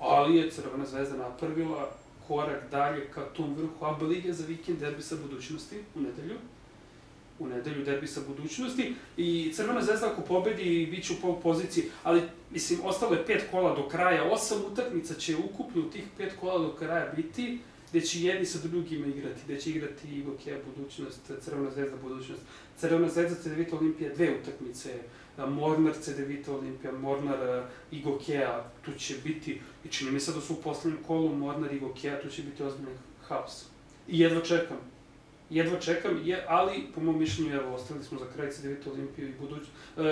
ali 0.00 0.36
je 0.36 0.50
Crvena 0.50 0.86
zvezda 0.86 1.16
napravila 1.16 1.90
korak 2.28 2.70
dalje 2.70 3.10
ka 3.10 3.20
tom 3.20 3.54
vrhu 3.54 3.84
ABA 3.84 4.06
lige 4.06 4.32
za 4.32 4.46
vikend 4.46 4.78
derbi 4.78 5.02
sa 5.02 5.16
budućnosti 5.22 5.76
u 5.94 6.00
nedelju. 6.00 6.38
U 7.38 7.46
nedelju 7.46 7.84
derbi 7.84 8.06
sa 8.06 8.20
budućnosti. 8.28 8.94
I 9.16 9.52
Crvena 9.54 9.82
zvezda 9.82 10.06
ako 10.06 10.22
pobedi 10.22 10.88
bit 10.90 11.04
će 11.04 11.12
u 11.12 11.16
pol 11.22 11.40
poziciji, 11.40 11.84
ali 12.02 12.22
mislim 12.50 12.80
ostalo 12.84 13.14
je 13.14 13.26
pet 13.26 13.44
kola 13.50 13.76
do 13.76 13.88
kraja, 13.88 14.24
osam 14.24 14.58
utakmica 14.72 15.14
će 15.14 15.36
ukupno 15.36 15.82
u 15.82 15.90
tih 15.90 16.04
pet 16.16 16.32
kola 16.40 16.58
do 16.58 16.74
kraja 16.74 17.12
biti 17.16 17.58
gde 17.94 18.06
će 18.06 18.22
jedni 18.22 18.46
sa 18.46 18.58
drugima 18.58 19.06
igrati, 19.06 19.40
gde 19.44 19.60
će 19.60 19.70
igrati 19.70 20.08
i 20.08 20.22
Gokeja 20.22 20.58
budućnost, 20.66 21.30
Crvena 21.40 21.70
zvezda 21.70 21.96
budućnost. 22.02 22.42
Crvena 22.76 23.08
zvezda 23.08 23.42
CDVita 23.42 23.76
Olimpija 23.76 24.14
dve 24.14 24.38
utakmice, 24.42 24.94
Mornar 25.38 25.94
CDVita 26.00 26.52
Olimpija, 26.52 26.92
Mornar 26.92 27.64
i 27.90 28.02
Gokeja, 28.02 28.70
tu 28.84 28.92
će 28.98 29.14
biti, 29.24 29.60
i 29.84 29.88
čini 29.88 30.10
mi 30.10 30.20
se 30.20 30.32
da 30.32 30.40
su 30.40 30.52
u 30.52 30.62
poslednjem 30.62 31.02
kolu 31.02 31.34
Mornar 31.36 31.74
i 31.74 31.78
Gokeja, 31.78 32.22
tu 32.22 32.28
će 32.28 32.42
biti 32.42 32.62
ozbiljni 32.62 32.96
haos. 33.28 33.66
I 34.08 34.20
jedva 34.20 34.40
čekam, 34.40 34.78
jedva 35.50 35.80
čekam, 35.80 36.20
je, 36.24 36.44
ali 36.48 36.86
po 36.94 37.00
mom 37.00 37.18
mišljenju, 37.18 37.54
evo, 37.54 37.74
ostavili 37.74 38.04
smo 38.04 38.18
za 38.18 38.26
kraj 38.34 38.50
CDVita 38.50 38.90
Olimpiju 38.90 39.28
i 39.28 39.38
budućnost, 39.40 39.72
e, 39.96 40.02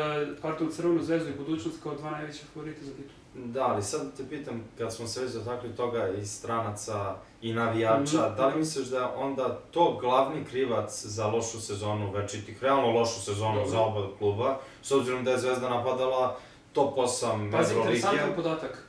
pardon, 0.43 0.71
Crvenu 0.71 1.03
zvezdu 1.03 1.31
i 1.31 1.39
budućnost 1.39 1.83
kao 1.83 1.95
dva 1.95 2.11
najveća 2.11 2.45
favorita 2.55 2.85
za 2.85 2.93
titul. 2.93 3.22
Da, 3.35 3.63
ali 3.63 3.83
sad 3.83 4.17
te 4.17 4.29
pitam, 4.29 4.65
kad 4.79 4.95
smo 4.95 5.07
se 5.07 5.21
već 5.23 5.33
dotakli 5.33 5.77
toga 5.77 6.09
i 6.09 6.27
stranaca 6.27 7.15
i 7.43 7.53
navijača, 7.53 8.27
Mhm. 8.27 8.37
da 8.37 8.47
li 8.47 8.59
misliš 8.59 8.87
da 8.87 8.99
je 8.99 9.05
onda 9.07 9.59
to 9.71 9.99
glavni 10.01 10.45
krivac 10.45 11.05
za 11.05 11.27
lošu 11.27 11.61
sezonu 11.61 12.11
večitih, 12.11 12.63
realno 12.63 12.91
lošu 12.91 13.21
sezonu 13.21 13.55
Dobro. 13.55 13.71
za 13.71 13.81
oba 13.81 14.09
kluba, 14.19 14.59
s 14.83 14.91
obzirom 14.93 15.25
da 15.25 15.31
je 15.31 15.39
Zvezda 15.39 15.69
napadala 15.69 16.37
top 16.73 16.99
8 16.99 17.51
Pazi, 17.53 17.75
interesantan 17.75 18.33
podatak. 18.37 18.85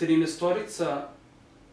13-torica 0.00 1.02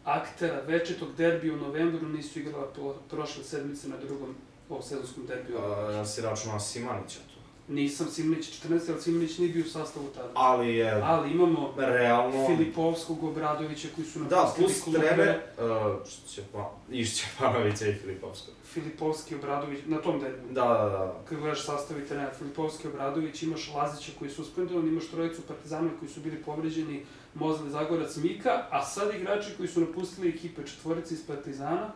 aktera 0.04 0.60
večetog 0.60 1.08
derbija 1.16 1.54
u 1.54 1.56
novembru 1.56 2.08
nisu 2.08 2.38
igrala 2.38 2.66
pro, 2.66 2.94
prošle 3.10 3.44
sedmice 3.44 3.88
na 3.88 3.96
drugom 3.96 4.34
ovog 4.68 4.84
sezonskom 4.84 5.26
derbiju. 5.26 5.58
A, 5.58 5.90
Ja 5.92 6.06
si 6.06 6.22
računao 6.22 6.60
Simanića 6.60 7.18
tu. 7.28 7.33
Nisam 7.68 8.06
Simlić 8.06 8.62
14, 8.64 8.92
ali 8.92 9.00
Simlić 9.02 9.38
nije 9.38 9.52
bio 9.52 9.64
u 9.64 9.68
sastavu 9.68 10.06
tada. 10.14 10.30
Ali 10.34 10.74
je 10.76 11.02
Ali 11.04 11.30
imamo 11.32 11.74
realno... 11.76 12.46
Filipovskog, 12.46 13.24
Obradovića 13.24 13.88
koji 13.94 14.06
su 14.06 14.18
Da, 14.18 14.36
napustili 14.36 14.66
plus 14.66 14.82
klupe. 14.84 14.98
trener, 14.98 15.40
uh, 15.58 16.08
Šćepa, 16.08 16.70
i 16.90 17.04
Šćepanovića 17.04 17.86
i 17.86 17.94
Filipovskog. 17.94 18.54
Filipovski, 18.72 19.34
Obradović, 19.34 19.80
na 19.86 19.98
tom 19.98 20.20
derbiju. 20.20 20.52
Da, 20.52 20.62
da, 20.64 20.88
da. 20.88 21.20
Kad 21.28 21.38
gledaš 21.38 21.64
sastav 21.66 22.00
i 22.00 22.06
trener 22.06 22.28
Filipovski, 22.38 22.88
Obradović, 22.88 23.42
imaš 23.42 23.70
Lazića 23.74 24.12
koji 24.18 24.30
su 24.30 24.44
suspendovan, 24.44 24.88
imaš 24.88 25.06
trojicu 25.06 25.42
Partizana 25.42 25.90
koji 25.98 26.08
su 26.10 26.20
bili 26.20 26.42
povređeni, 26.42 27.04
Mozli, 27.34 27.70
Zagorac, 27.70 28.16
Mika, 28.16 28.66
a 28.70 28.84
sad 28.84 29.14
igrači 29.14 29.50
koji 29.56 29.68
su 29.68 29.80
napustili 29.80 30.28
ekipe 30.28 30.66
četvorice 30.66 31.14
iz 31.14 31.26
Partizana, 31.26 31.92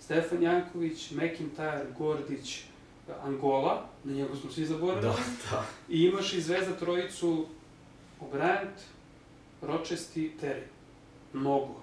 Stefan 0.00 0.42
Janković, 0.42 1.10
McIntyre, 1.12 1.84
Gordić, 1.98 2.64
Angola, 3.22 3.82
na 4.04 4.12
njega 4.12 4.34
smo 4.40 4.50
svi 4.50 4.66
zaboravili, 4.66 5.02
Da, 5.02 5.16
da. 5.50 5.64
i 5.88 6.02
imaš 6.02 6.32
i 6.32 6.40
zvezda 6.40 6.76
trojicu 6.76 7.46
O'Brien, 8.20 8.68
Ročesti, 9.62 10.32
Terry. 10.42 10.62
Mnogo. 11.32 11.74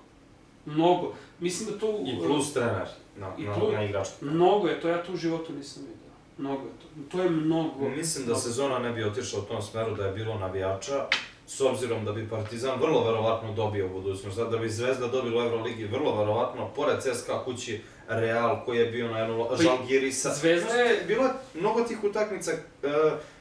Mnogo. 0.65 1.13
Mislim 1.39 1.69
da 1.71 1.79
to... 1.79 1.99
I 2.05 2.19
plus 2.27 2.53
trener 2.53 2.87
na, 3.17 3.33
I 3.37 3.43
na, 3.43 3.53
plus- 3.53 3.73
na 3.73 3.83
igračku. 3.83 4.25
Mnogo 4.25 4.67
je 4.67 4.81
to, 4.81 4.87
ja 4.89 5.03
to 5.03 5.13
u 5.13 5.17
životu 5.17 5.53
nisam 5.53 5.83
vidio. 5.83 5.97
Mnogo 6.37 6.63
je 6.63 6.71
to. 6.71 7.17
To 7.17 7.23
je 7.23 7.29
mnogo. 7.29 7.89
Mislim 7.89 8.25
da 8.25 8.29
mnogo. 8.29 8.41
sezona 8.41 8.79
ne 8.79 8.91
bi 8.93 9.03
otišla 9.03 9.39
u 9.39 9.43
tom 9.43 9.61
smeru 9.61 9.95
da 9.95 10.05
je 10.05 10.13
bilo 10.13 10.37
navijača, 10.39 11.07
s 11.47 11.61
obzirom 11.61 12.05
da 12.05 12.11
bi 12.11 12.29
Partizan 12.29 12.79
vrlo 12.79 13.03
verovatno 13.03 13.53
dobio 13.53 13.89
budućnost, 13.89 14.37
da 14.39 14.57
bi 14.57 14.69
Zvezda 14.69 15.07
dobila 15.07 15.43
u 15.43 15.45
Euroligi 15.45 15.85
vrlo 15.85 16.15
verovatno, 16.15 16.67
pored 16.67 16.97
CSKA 16.99 17.43
kući 17.43 17.81
Real 18.09 18.65
koji 18.65 18.77
je 18.77 18.85
bio 18.85 19.07
na 19.07 19.19
jednu 19.19 19.45
Pa 19.49 19.55
Žalgirisa. 19.55 20.29
Zvezda 20.31 20.73
je- 20.73 21.03
Bilo 21.07 21.23
je 21.23 21.29
mnogo 21.53 21.81
tih 21.81 22.03
utakmica, 22.03 22.51
e, 22.51 22.57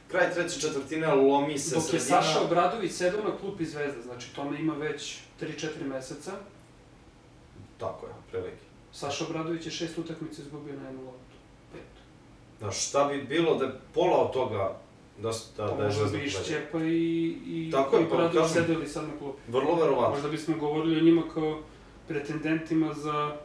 kraj 0.07 0.33
treće 0.33 0.59
četvrtine 0.59 1.07
lomi 1.07 1.59
se 1.59 1.75
Dok 1.75 1.83
je 1.83 1.99
sredina. 1.99 2.21
Saša 2.21 2.41
Obradović 2.41 2.91
sedao 2.91 3.21
na 3.21 3.37
klupi 3.37 3.65
Zvezda, 3.65 4.01
znači 4.01 4.35
tome 4.35 4.59
ima 4.59 4.73
već 4.73 5.17
3-4 5.37 5.47
meseca. 5.85 6.31
Tako 7.77 8.05
je, 8.05 8.13
prilike. 8.31 8.63
Saša 8.91 9.25
Obradović 9.25 9.65
je 9.65 9.71
šest 9.71 9.97
utakmica 9.97 10.41
izgubio 10.41 10.73
na 10.75 10.85
jednu 10.85 11.03
loptu. 11.03 11.35
Pet. 11.73 11.81
Da 12.59 12.71
šta 12.71 13.03
bi 13.03 13.21
bilo 13.23 13.55
da 13.55 13.65
je 13.65 13.79
pola 13.93 14.17
od 14.17 14.33
toga 14.33 14.75
da, 15.17 15.33
s- 15.33 15.49
da, 15.57 15.65
da 15.65 15.71
je 15.71 15.77
Možda 15.77 15.99
Zvezda 15.99 16.17
bi 16.17 16.25
i? 16.25 16.29
Šćepa 16.29 16.79
i, 16.79 16.87
i, 17.47 17.69
Tako 17.71 17.97
je, 17.97 18.03
i 18.03 18.05
pa 18.05 18.15
Obradović 18.15 18.37
kažem. 18.43 18.63
sedeli 18.63 18.87
sad 18.87 19.03
na 19.03 19.17
klupi. 19.17 19.39
Vrlo 19.47 19.75
verovatno. 19.75 20.09
Možda 20.09 20.29
bismo 20.29 20.57
govorili 20.57 20.97
o 20.97 21.03
njima 21.03 21.23
kao 21.33 21.61
pretendentima 22.07 22.93
za 22.93 23.37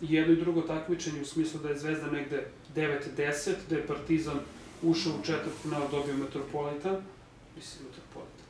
jedno 0.00 0.32
i 0.32 0.36
drugo 0.36 0.60
takmičenje 0.62 1.20
u 1.20 1.26
smislu 1.26 1.60
da 1.60 1.68
je 1.68 1.78
Zvezda 1.78 2.06
negde 2.06 2.46
9-10, 2.76 2.90
da 3.70 3.76
je 3.76 3.86
Partizan 3.86 4.38
ušao 4.82 5.12
u 5.12 5.24
četvrtfinal, 5.24 5.82
dobio 5.90 6.14
Metropolitan, 6.14 6.96
mislim 7.56 7.84
Metropolitan, 7.84 8.46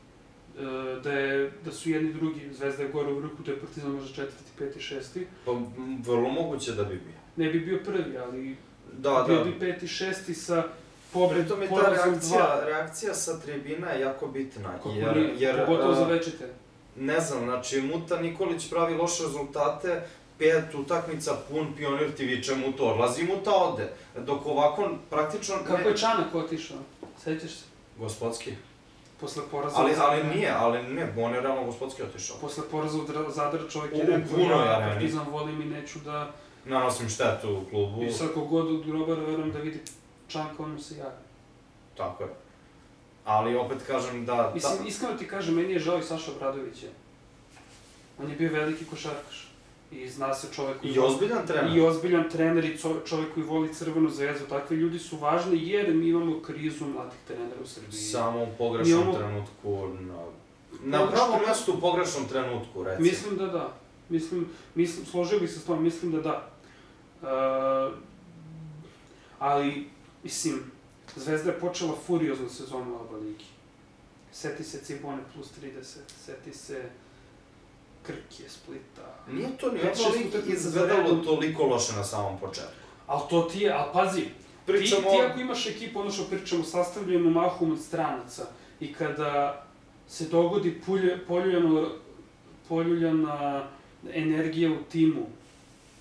e, 0.59 1.01
da, 1.01 1.13
je, 1.13 1.53
da 1.65 1.73
su 1.73 1.91
jedni 1.91 2.13
drugi, 2.13 2.41
Zvezda 2.53 2.83
je 2.83 2.89
gore 2.89 3.13
u 3.13 3.17
vrhu, 3.17 3.43
da 3.43 3.53
je 3.53 3.59
Partizan 3.59 3.91
možda 3.93 4.09
četvrti, 4.09 4.51
peti, 4.59 4.81
šesti. 4.81 5.27
Pa, 5.45 5.53
vrlo 6.03 6.29
moguće 6.31 6.73
da 6.73 6.85
bi 6.85 6.95
bio. 6.97 7.17
Ne 7.37 7.51
bi 7.51 7.61
bio 7.61 7.81
prvi, 7.85 8.19
ali 8.19 8.57
Da, 8.93 9.25
bio 9.27 9.37
da. 9.37 9.45
bi 9.45 9.59
peti, 9.61 9.89
šesti 9.89 10.35
sa 10.35 10.65
pobred, 11.17 11.41
Pritom 11.41 11.63
je 11.63 11.69
ta 11.69 11.91
reakcija, 11.91 12.39
dva. 12.39 12.61
reakcija 12.65 13.15
sa 13.15 13.41
tribina 13.41 13.91
je 13.91 14.01
jako 14.01 14.27
bitna. 14.27 14.73
Kako 14.73 14.91
jer, 14.91 15.17
nije, 15.17 15.35
jer, 15.39 15.67
pogotovo 15.67 15.95
za 15.95 16.05
večite. 16.05 16.49
ne 16.97 17.21
znam, 17.21 17.45
znači 17.45 17.81
Muta 17.83 18.17
Nikolić 18.17 18.71
pravi 18.71 18.95
loše 18.95 19.23
rezultate, 19.23 20.03
pet 20.39 20.75
utakmica, 20.75 21.35
pun 21.51 21.67
pionir 21.77 22.13
ti 22.13 22.25
viče 22.25 22.55
Muta, 22.57 22.83
odlazi 22.85 23.25
Muta 23.25 23.51
ode. 23.53 23.89
Dok 24.19 24.47
ovako, 24.47 24.89
praktično... 25.11 25.55
Kako 25.67 25.89
je 25.89 25.97
Čanak 25.97 26.35
otišao? 26.35 26.79
Sećaš 27.19 27.51
se? 27.51 27.65
Gospodski. 27.99 28.53
Posle 29.21 29.43
poraza 29.51 29.77
Ali, 29.79 29.93
ali 30.01 30.25
nije, 30.25 30.51
ali 30.51 30.83
ne, 30.83 31.13
on 31.19 31.35
je 31.35 31.41
realno 31.41 31.65
gospodski 31.65 32.03
otišao. 32.03 32.37
Posle 32.41 32.65
poraza 32.71 32.99
Dra- 32.99 33.31
Zadra 33.31 33.69
čovjek 33.69 33.93
U- 33.95 33.97
je 33.97 34.03
u 34.03 34.07
rekao, 34.07 34.37
punoj 34.37 34.67
ja. 34.67 34.89
Partizan 34.91 35.27
volim 35.31 35.63
i 35.63 35.65
neću 35.65 35.99
da... 35.99 36.31
Nanosim 36.65 37.09
štetu 37.09 37.57
u 37.57 37.71
klubu, 37.71 38.03
I 38.03 38.13
sad 38.13 38.29
kogod 38.35 38.67
od 38.67 38.87
grobara 38.87 39.21
verujem 39.21 39.53
da 39.53 39.59
vidi 39.59 39.81
Čanka, 40.29 40.63
on 40.63 40.71
mu 40.73 40.79
se 40.79 40.97
javi. 40.97 41.15
tako 41.97 42.23
je. 42.23 42.29
Ali 43.25 43.57
opet 43.57 43.79
kažem 43.87 44.27
da... 44.27 44.51
Mislim, 44.55 44.87
iskreno 44.87 45.15
ti 45.15 45.29
kažem, 45.29 45.55
meni 45.55 45.73
je 45.73 45.79
žao 45.79 45.99
i 45.99 46.03
Saša 46.03 46.31
Obradovića. 46.33 46.87
On 48.19 48.31
je 48.31 48.37
bio 48.37 48.53
veliki 48.53 48.85
košarkaš. 48.85 49.53
I 49.91 50.09
zna 50.09 50.35
se 50.35 50.49
čovek 50.53 50.77
I 50.83 50.99
ozbiljan 50.99 51.47
trener. 51.47 51.77
I 51.77 51.81
ozbiljan 51.81 52.31
trener 52.31 52.65
i 52.65 52.79
čovek 53.07 53.35
koji 53.35 53.47
voli 53.47 53.75
crvenu 53.75 54.11
zvezdu. 54.11 54.47
Takvi 54.47 54.77
ljudi 54.77 54.99
su 54.99 55.17
važni 55.17 55.69
jer 55.69 55.95
mi 55.95 56.09
imamo 56.09 56.43
krizu 56.43 56.87
mladih 56.87 57.19
trenera 57.27 57.55
u 57.63 57.67
Srbiji. 57.67 57.93
Samo 57.93 58.43
u 58.43 58.49
pogrešnom 58.59 59.03
Imamo- 59.03 59.19
trenutku, 59.19 59.89
na, 60.01 60.99
na 60.99 61.11
pravom 61.11 61.41
mestu 61.49 61.73
u 61.73 61.81
pogrešnom 61.81 62.29
trenutku, 62.29 62.85
recimo. 62.85 63.05
Mislim 63.05 63.37
da 63.37 63.47
da. 63.47 63.73
Mislim, 64.09 64.49
mislim, 64.75 65.07
složio 65.07 65.39
bih 65.41 65.51
se 65.51 65.59
s 65.61 65.65
tom, 65.65 65.83
mislim 65.83 66.13
da 66.13 66.21
da. 66.21 66.49
Uh, 67.23 67.95
ali, 69.39 69.89
mislim, 70.27 70.71
Zvezda 71.17 71.51
je 71.51 71.61
počela 71.61 71.95
furioznu 72.07 72.49
sezonu 72.49 72.93
u 72.93 73.01
Aba 73.01 73.17
Ligi. 73.17 73.45
Seti 74.33 74.65
se 74.65 74.85
Cibone 74.85 75.23
plus 75.35 75.47
30, 75.63 75.83
seti 76.25 76.53
se 76.53 76.83
Krke, 78.03 78.49
Splita. 78.49 79.15
Nije 79.31 79.57
to 79.57 79.73
ni 79.73 79.79
lik 79.79 80.27
utakmica 80.29 80.61
za 80.61 80.69
izgledalo 80.69 81.17
toliko 81.25 81.63
loše 81.63 81.93
na 81.93 82.05
samom 82.05 82.39
početku. 82.41 82.87
Ali 83.07 83.23
to 83.31 83.43
ti 83.43 83.61
je, 83.61 83.73
ali 83.73 83.93
pazi, 83.93 84.23
Pričamo... 84.67 85.03
Ti, 85.03 85.17
ti 85.17 85.23
ako 85.23 85.41
imaš 85.41 85.67
ekipu, 85.67 86.01
ono 86.01 86.11
što 86.11 86.25
pričamo, 86.25 86.65
sastavljenu 86.65 87.31
mahom 87.31 87.73
od 87.73 87.81
stranaca 87.81 88.47
i 88.81 88.93
kada 88.93 89.65
se 90.09 90.29
dogodi 90.29 90.81
pulje, 90.87 91.19
poljuljano, 91.27 91.89
poljuljana 92.69 93.69
energija 94.13 94.73
u 94.73 94.85
timu 94.91 95.27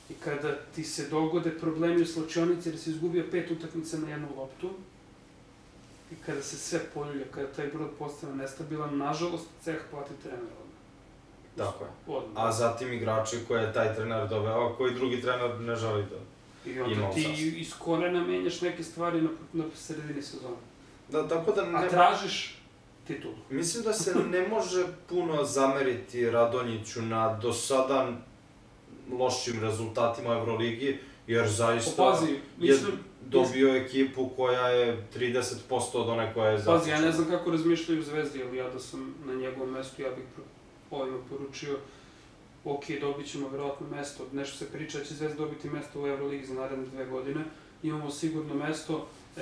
i 0.10 0.14
kada 0.14 0.56
ti 0.76 0.84
se 0.84 1.10
dogode 1.10 1.52
problemi 1.60 2.02
u 2.02 2.06
slačionici 2.06 2.70
jer 2.70 2.80
si 2.80 2.90
izgubio 2.90 3.26
pet 3.32 3.52
utakmica 3.52 3.98
na 3.98 4.10
jednu 4.10 4.28
loptu 4.38 4.70
i 6.12 6.16
kada 6.26 6.42
se 6.42 6.58
sve 6.58 6.80
poljulja, 6.94 7.26
kada 7.32 7.48
taj 7.48 7.68
brod 7.68 7.90
postane 8.00 8.36
nestabilan, 8.36 8.98
nažalost, 8.98 9.46
ceh 9.64 9.78
plati 9.92 10.14
trener 10.24 10.40
odmah. 10.44 10.76
Tako 11.58 11.84
je. 11.84 11.90
Odmah. 12.08 12.46
A 12.46 12.52
zatim 12.52 12.94
igrači 12.94 13.38
koje 13.48 13.64
je 13.64 13.74
taj 13.74 13.96
trener 13.96 14.28
doveo, 14.30 14.68
a 14.68 14.78
koji 14.78 14.94
drugi 14.94 15.22
trener 15.22 15.60
ne 15.60 15.76
želi 15.76 16.04
da... 16.04 16.16
I 16.72 16.80
onda 16.80 17.12
ti 17.12 17.24
sastav. 17.24 17.40
iz 17.40 17.74
korena 17.80 18.24
menjaš 18.24 18.62
neke 18.62 18.84
stvari 18.84 19.22
na, 19.22 19.30
na 19.54 19.64
sredini 19.76 20.22
sezona. 20.22 20.56
da 21.12 21.28
tako 21.28 21.52
da 21.52 21.62
A 21.62 21.82
ne... 21.82 21.90
tražiš 21.90 22.58
titulu. 23.08 23.36
Mislim 23.50 23.84
da 23.84 23.94
se 23.94 24.16
ne 24.32 24.48
može 24.48 24.86
puno 25.10 25.44
zameriti 25.44 26.30
Radonjiću 26.30 27.02
na 27.02 27.38
do 27.38 27.54
sada 27.54 28.12
lošim 29.12 29.60
rezultatima 29.62 30.34
Euroligi, 30.34 31.00
jer 31.28 31.48
zaista 31.48 32.04
Pazi, 32.04 32.32
je 32.32 32.40
mislim, 32.58 32.92
dobio 33.26 33.76
ekipu 33.76 34.30
koja 34.36 34.70
je 34.70 35.08
30% 35.16 35.54
od 35.94 36.10
one 36.10 36.34
koja 36.34 36.50
je 36.50 36.58
pazi, 36.66 36.90
ja 36.90 36.96
ne 36.96 37.02
započela. 37.02 37.12
znam 37.12 37.38
kako 37.38 37.52
razmišljaju 37.52 38.04
Zvezdi, 38.04 38.44
ali 38.44 38.58
ja 38.58 38.70
da 38.70 38.80
sam 38.80 39.16
na 39.26 39.34
njegovom 39.34 39.72
mestu, 39.72 40.02
ja 40.02 40.10
bih 40.10 40.26
ovima 40.92 41.18
poručio 41.30 41.78
ok, 42.66 42.84
dobit 43.02 43.32
ćemo 43.32 43.50
verovatno 43.50 43.88
mesto, 43.88 44.24
nešto 44.34 44.58
se 44.58 44.72
priča 44.72 44.98
da 44.98 45.04
će 45.04 45.14
Zvezda 45.14 45.38
dobiti 45.38 45.70
mesto 45.70 46.02
u 46.02 46.08
Euroligi 46.08 46.46
za 46.46 46.54
naredne 46.54 46.86
dve 46.86 47.06
godine, 47.06 47.42
imamo 47.84 48.12
sigurno 48.12 48.54
mesto, 48.54 49.08
e, 49.38 49.42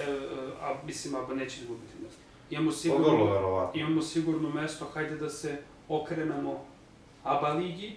a 0.61 0.73
mislim, 0.85 1.15
Aba 1.15 1.33
neće 1.33 1.61
izgubiti 1.61 1.93
mesto. 2.03 2.19
Imamo 2.49 2.69
vrlo 2.69 2.77
sigurno, 2.77 3.71
imamo 3.73 4.01
sigurno 4.01 4.49
mesto, 4.49 4.85
hajde 4.93 5.15
da 5.15 5.29
se 5.29 5.57
okrenemo 5.89 6.65
ABA 7.23 7.49
ligi, 7.49 7.95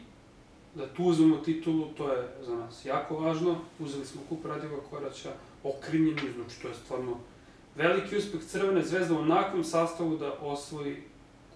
da 0.76 0.86
tu 0.86 1.04
uzmemo 1.04 1.36
titulu, 1.36 1.88
to 1.96 2.12
je 2.12 2.28
za 2.46 2.56
nas 2.56 2.84
jako 2.84 3.16
važno. 3.16 3.56
Uzeli 3.78 4.06
smo 4.06 4.20
kup 4.28 4.46
Radiva 4.46 4.76
Koraća, 4.90 5.32
okrinjeni, 5.64 6.32
znači 6.36 6.62
to 6.62 6.68
je 6.68 6.74
stvarno 6.74 7.16
veliki 7.76 8.16
uspeh 8.16 8.40
Crvene 8.44 8.82
zvezde 8.82 9.14
u 9.14 9.18
onakvom 9.18 9.64
sastavu 9.64 10.16
da 10.16 10.32
osvoji 10.40 10.96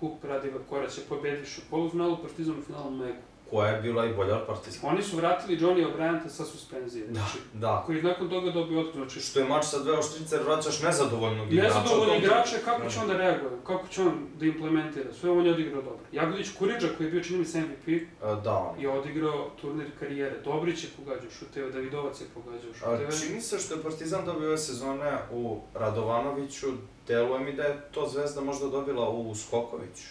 kup 0.00 0.24
Radiva 0.24 0.58
Koraća, 0.68 1.00
pobediš 1.08 1.58
u 1.58 1.60
polufinalu, 1.70 2.16
Partizan 2.22 2.58
u 2.58 2.62
finalu 2.62 2.90
Megu. 2.90 3.29
Koja 3.50 3.68
je 3.68 3.82
bila 3.82 4.06
i 4.06 4.14
bolja 4.14 4.36
od 4.36 4.46
Partizana. 4.46 4.88
Oni 4.88 5.02
su 5.02 5.16
vratili 5.16 5.58
Johnny 5.58 5.86
O'Brienta 5.86 6.28
sa 6.28 6.44
suspenzije, 6.44 7.06
Da, 7.06 7.12
znači, 7.12 7.38
da. 7.54 7.82
koji 7.86 7.96
je 7.96 8.02
nakon 8.02 8.30
toga 8.30 8.50
dobio 8.50 8.80
otkaz, 8.80 8.94
znači 8.96 9.20
Što 9.20 9.38
je 9.40 9.44
mač 9.44 9.64
sa 9.64 9.78
dve 9.78 9.92
oštrice, 9.92 10.38
vraćaš 10.38 10.82
nezadovoljnog 10.82 11.52
igrača. 11.52 11.68
Nezadovoljni 11.74 12.18
igrače, 12.18 12.56
kako 12.64 12.88
će 12.90 12.98
on 13.00 13.06
da 13.06 13.16
reaguje, 13.16 13.50
kako 13.66 13.88
će 13.88 14.02
on 14.02 14.26
da 14.38 14.46
implementira, 14.46 15.12
sve 15.12 15.30
on 15.30 15.46
je 15.46 15.52
odigrao 15.52 15.82
dobro. 15.82 15.98
Jagodić 16.12 16.48
Kuriđa, 16.58 16.88
koji 16.96 17.06
je 17.06 17.10
bio 17.10 17.22
čini 17.22 17.38
mi 17.38 17.44
se 17.44 17.60
MVP, 17.60 17.88
E, 17.88 18.02
Da, 18.44 18.74
je 18.78 18.88
odigrao 18.90 19.50
turnir 19.60 19.86
karijere. 20.00 20.40
Dobrić 20.44 20.84
je 20.84 20.90
pogađao 20.96 21.30
šuteve, 21.30 21.70
Davidovac 21.70 22.20
je 22.20 22.26
pogađao 22.34 22.70
A, 22.70 22.74
šuteve. 22.74 23.18
čini 23.20 23.40
se 23.40 23.58
što 23.58 23.74
je 23.74 23.82
Partizan 23.82 24.24
dobio 24.24 24.48
ove 24.48 24.58
sezone 24.58 25.18
u 25.32 25.60
Radovanoviću, 25.74 26.66
deluje 27.06 27.40
mi 27.40 27.52
da 27.52 27.62
je 27.62 27.80
to 27.90 28.08
Zvezda 28.08 28.40
možda 28.40 28.66
dobila 28.68 29.08
u 29.08 29.34
Skokoviću. 29.34 30.08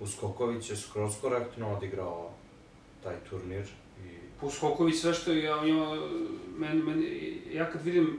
U 0.00 0.06
Skoković 0.06 0.70
je 0.70 0.76
skroz 0.76 1.12
korektno 1.20 1.72
odigrao 1.72 2.30
taj 3.04 3.14
turnir 3.30 3.66
i 4.04 4.08
Puskoković, 4.40 4.96
sve 5.00 5.14
što 5.14 5.32
je, 5.32 5.42
ja, 5.42 5.56
ja, 5.56 5.96
meni, 6.58 6.82
meni, 6.82 7.40
ja 7.52 7.70
kad 7.70 7.82
vidim 7.82 8.18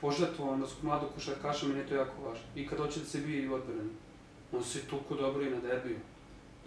požrtvovanost 0.00 0.82
mladog 0.82 1.08
košarkaša, 1.14 1.66
meni 1.66 1.80
je 1.80 1.86
to 1.86 1.94
jako 1.94 2.22
važno. 2.28 2.44
I 2.56 2.66
kad 2.66 2.78
hoće 2.78 3.00
da 3.00 3.06
se 3.06 3.18
bije 3.18 3.42
i 3.42 3.48
odbrani. 3.48 3.90
On 4.52 4.64
se 4.64 4.80
tuku 4.80 5.14
dobro 5.14 5.42
i 5.42 5.50
na 5.50 5.60
derbiju. 5.60 5.96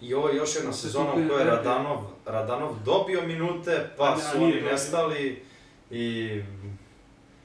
I 0.00 0.14
ovo 0.14 0.28
je 0.28 0.36
još 0.36 0.54
jedna 0.54 0.68
On 0.70 0.74
se 0.74 0.82
sezona 0.82 1.10
u 1.10 1.14
kojoj 1.14 1.40
je. 1.40 1.44
Radanov, 1.44 1.98
Radanov 2.26 2.74
dobio 2.84 3.22
minute, 3.26 3.90
pa 3.98 4.04
A 4.04 4.16
ne, 4.16 4.22
su 4.22 4.44
oni 4.44 4.60
nestali 4.60 5.42
i 5.90 6.40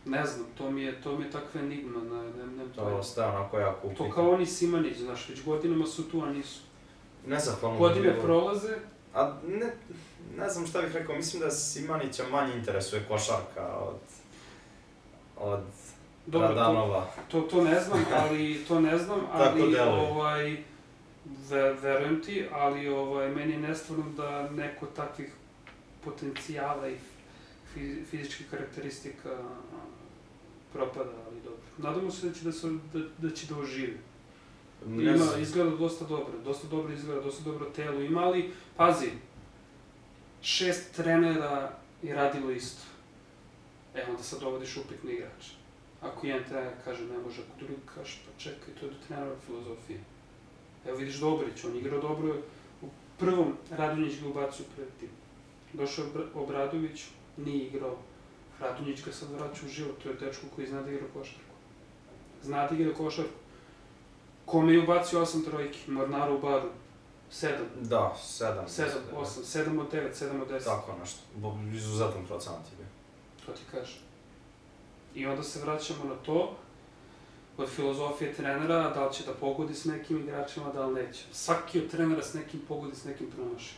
Ne 0.05 0.25
znam, 0.25 0.45
to 0.57 0.71
mi 0.71 0.81
je, 0.81 1.01
to 1.01 1.17
mi 1.17 1.25
je 1.25 1.31
takva 1.31 1.61
enigma, 1.61 2.01
ne, 2.01 2.23
ne, 2.23 2.45
ne, 2.45 2.73
to 2.75 2.81
ostaje 2.81 3.29
onako 3.29 3.59
jako 3.59 3.81
To 3.81 3.87
upitno. 3.87 4.09
kao 4.11 4.31
oni 4.31 4.45
Simanić, 4.45 4.97
znaš, 4.97 5.29
već 5.29 5.43
godinama 5.43 5.85
su 5.85 6.09
tu, 6.11 6.21
a 6.21 6.29
nisu. 6.29 6.61
Nezahvalno. 7.27 7.79
Godine 7.79 8.21
prolaze, 8.21 8.75
A 9.13 9.33
ne, 9.47 9.73
ne 10.37 10.49
znam 10.49 10.67
šta 10.67 10.81
bih 10.81 10.93
rekao, 10.93 11.15
mislim 11.15 11.41
da 11.41 11.51
Simanića 11.51 12.23
manje 12.31 12.53
interesuje 12.55 13.05
košarka 13.07 13.67
od, 13.77 13.99
od 15.37 15.59
dobro, 16.25 16.47
to, 16.47 16.53
Radanova. 16.53 17.07
to, 17.31 17.41
to 17.41 17.63
ne 17.63 17.79
znam, 17.79 18.05
ali, 18.19 18.65
to 18.67 18.79
ne 18.79 18.97
znam, 18.97 19.19
ali, 19.31 19.79
ovaj, 19.79 20.63
ve, 21.49 21.73
verujem 21.73 22.21
ti, 22.21 22.45
ali 22.51 22.87
ovaj, 22.87 23.29
meni 23.29 23.53
je 23.53 23.59
nestvarno 23.59 24.05
da 24.17 24.49
neko 24.49 24.85
takvih 24.85 25.33
potencijala 26.03 26.89
i 26.89 26.95
fi, 27.73 28.03
fizičkih 28.09 28.47
karakteristika 28.49 29.37
propada, 30.73 31.11
ali 31.27 31.41
dobro. 31.43 31.59
Nadamo 31.77 32.11
se 32.11 32.27
da 32.27 32.33
će 32.33 32.43
da, 32.43 32.51
se, 32.51 32.67
da, 32.93 32.99
da 33.17 33.35
će 33.35 33.47
da 33.47 33.57
oživi. 33.57 33.97
Ima, 34.87 35.37
izgleda 35.39 35.69
dosta 35.69 36.05
dobro, 36.05 36.33
dosta 36.45 36.67
dobro 36.67 36.93
izgleda, 36.93 37.21
dosta 37.21 37.43
dobro 37.43 37.65
telo 37.65 38.01
ima, 38.01 38.21
ali 38.21 38.51
pazi, 38.77 39.09
šest 40.43 40.95
trenera 40.95 41.71
je 42.01 42.15
radilo 42.15 42.51
isto. 42.51 42.81
E, 43.95 44.05
onda 44.09 44.23
sad 44.23 44.39
dovodiš 44.39 44.77
upitne 44.77 45.13
igrače. 45.13 45.51
Ako 46.01 46.27
jedan 46.27 46.43
trener 46.43 46.73
kaže 46.83 47.05
ne 47.05 47.17
može, 47.17 47.41
ako 47.41 47.65
drugi 47.65 47.81
kaže 47.95 48.17
pa 48.25 48.39
čekaj, 48.43 48.73
to 48.79 48.85
je 48.85 48.91
do 48.91 48.97
trenerove 49.07 49.35
filozofije. 49.45 49.99
Evo 50.85 50.97
vidiš 50.97 51.15
Dobrić, 51.15 51.63
on 51.63 51.77
igrao 51.77 52.01
dobro, 52.01 52.35
u 52.81 52.87
prvom 53.19 53.57
Radonjić 53.71 54.19
ga 54.21 54.27
ubacio 54.27 54.65
pred 54.75 54.87
tim. 54.99 55.09
Došao 55.73 56.05
Obradović, 56.33 57.05
nije 57.37 57.65
igrao. 57.65 57.97
Radonjić 58.59 59.05
ga 59.05 59.11
sad 59.11 59.31
vraća 59.31 59.65
u 59.65 59.69
život, 59.69 60.03
to 60.03 60.09
je 60.09 60.15
dečko 60.15 60.47
koji 60.55 60.67
zna 60.67 60.81
da 60.81 60.91
igra 60.91 61.07
košarku. 61.13 61.53
Zna 62.41 62.67
da 62.67 62.75
igra 62.75 62.93
košarku. 62.93 63.39
Kome 64.45 64.73
je 64.73 64.83
ubacio 64.83 65.21
osam 65.21 65.43
trojki? 65.43 65.91
Mornaro 65.91 66.35
u 66.35 66.39
baru. 66.39 66.69
Sedam. 67.33 67.65
Da, 67.81 68.15
sedam. 68.23 68.67
Sedam, 68.67 69.01
da 69.11 69.17
osam, 69.17 69.43
sedam 69.43 69.79
od 69.79 69.91
devet, 69.91 70.15
sedam 70.15 70.41
od 70.41 70.47
deset. 70.47 70.67
Tako 70.67 70.95
nešto. 70.99 71.19
Bo, 71.35 71.57
izuzetan 71.73 72.25
procent 72.27 72.65
je 72.71 72.77
bio. 72.77 72.85
To 73.45 73.51
ti 73.51 73.61
kažem. 73.71 73.99
I 75.15 75.25
onda 75.25 75.43
se 75.43 75.59
vraćamo 75.65 76.03
na 76.03 76.15
to, 76.15 76.55
od 77.57 77.69
filozofije 77.69 78.33
trenera, 78.33 78.89
da 78.89 79.07
li 79.07 79.13
će 79.13 79.23
da 79.25 79.33
pogodi 79.33 79.73
s 79.73 79.85
nekim 79.85 80.19
igračima, 80.19 80.69
da 80.73 80.85
li 80.85 80.93
neće. 80.93 81.23
Svaki 81.31 81.79
od 81.79 81.91
trenera 81.91 82.21
s 82.21 82.33
nekim 82.33 82.59
pogodi, 82.67 82.95
s 82.95 83.05
nekim 83.05 83.27
promaši. 83.31 83.73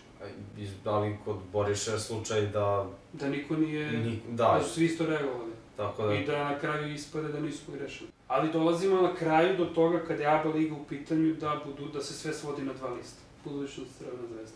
Da 0.84 1.00
li 1.00 1.18
kod 1.26 1.38
Boriša 1.52 1.92
je 1.92 2.00
slučaj 2.00 2.42
da... 2.42 2.88
Da 3.14 3.28
niko 3.28 3.56
nije... 3.56 3.92
Ni, 3.92 4.22
Da 4.30 4.58
da, 4.58 4.64
su 4.64 4.74
svi 4.74 4.86
isto 4.86 5.06
reagovali. 5.06 5.52
tako 5.78 6.04
da... 6.08 6.14
I 6.14 6.26
da 6.26 6.44
na 6.44 6.60
kraju 6.60 6.94
ispade 6.94 7.28
da 7.28 7.40
nisu 7.40 7.66
pogrešili. 7.66 8.10
Ali 8.28 8.52
dolazimo 8.52 9.02
na 9.02 9.16
kraju 9.16 9.58
do 9.58 9.66
toga 9.66 10.00
kada 10.08 10.24
je 10.24 10.30
ABA 10.30 10.50
liga 10.50 10.76
u 10.76 10.86
pitanju 10.86 11.34
da 11.34 11.62
budu 11.66 11.92
da 11.92 12.02
se 12.02 12.14
sve 12.14 12.34
svodi 12.34 12.62
na 12.62 12.74
dva 12.74 12.90
lista. 12.90 13.25
Budućnost 13.46 13.92
Crvena 13.98 14.24
zvezda. 14.34 14.56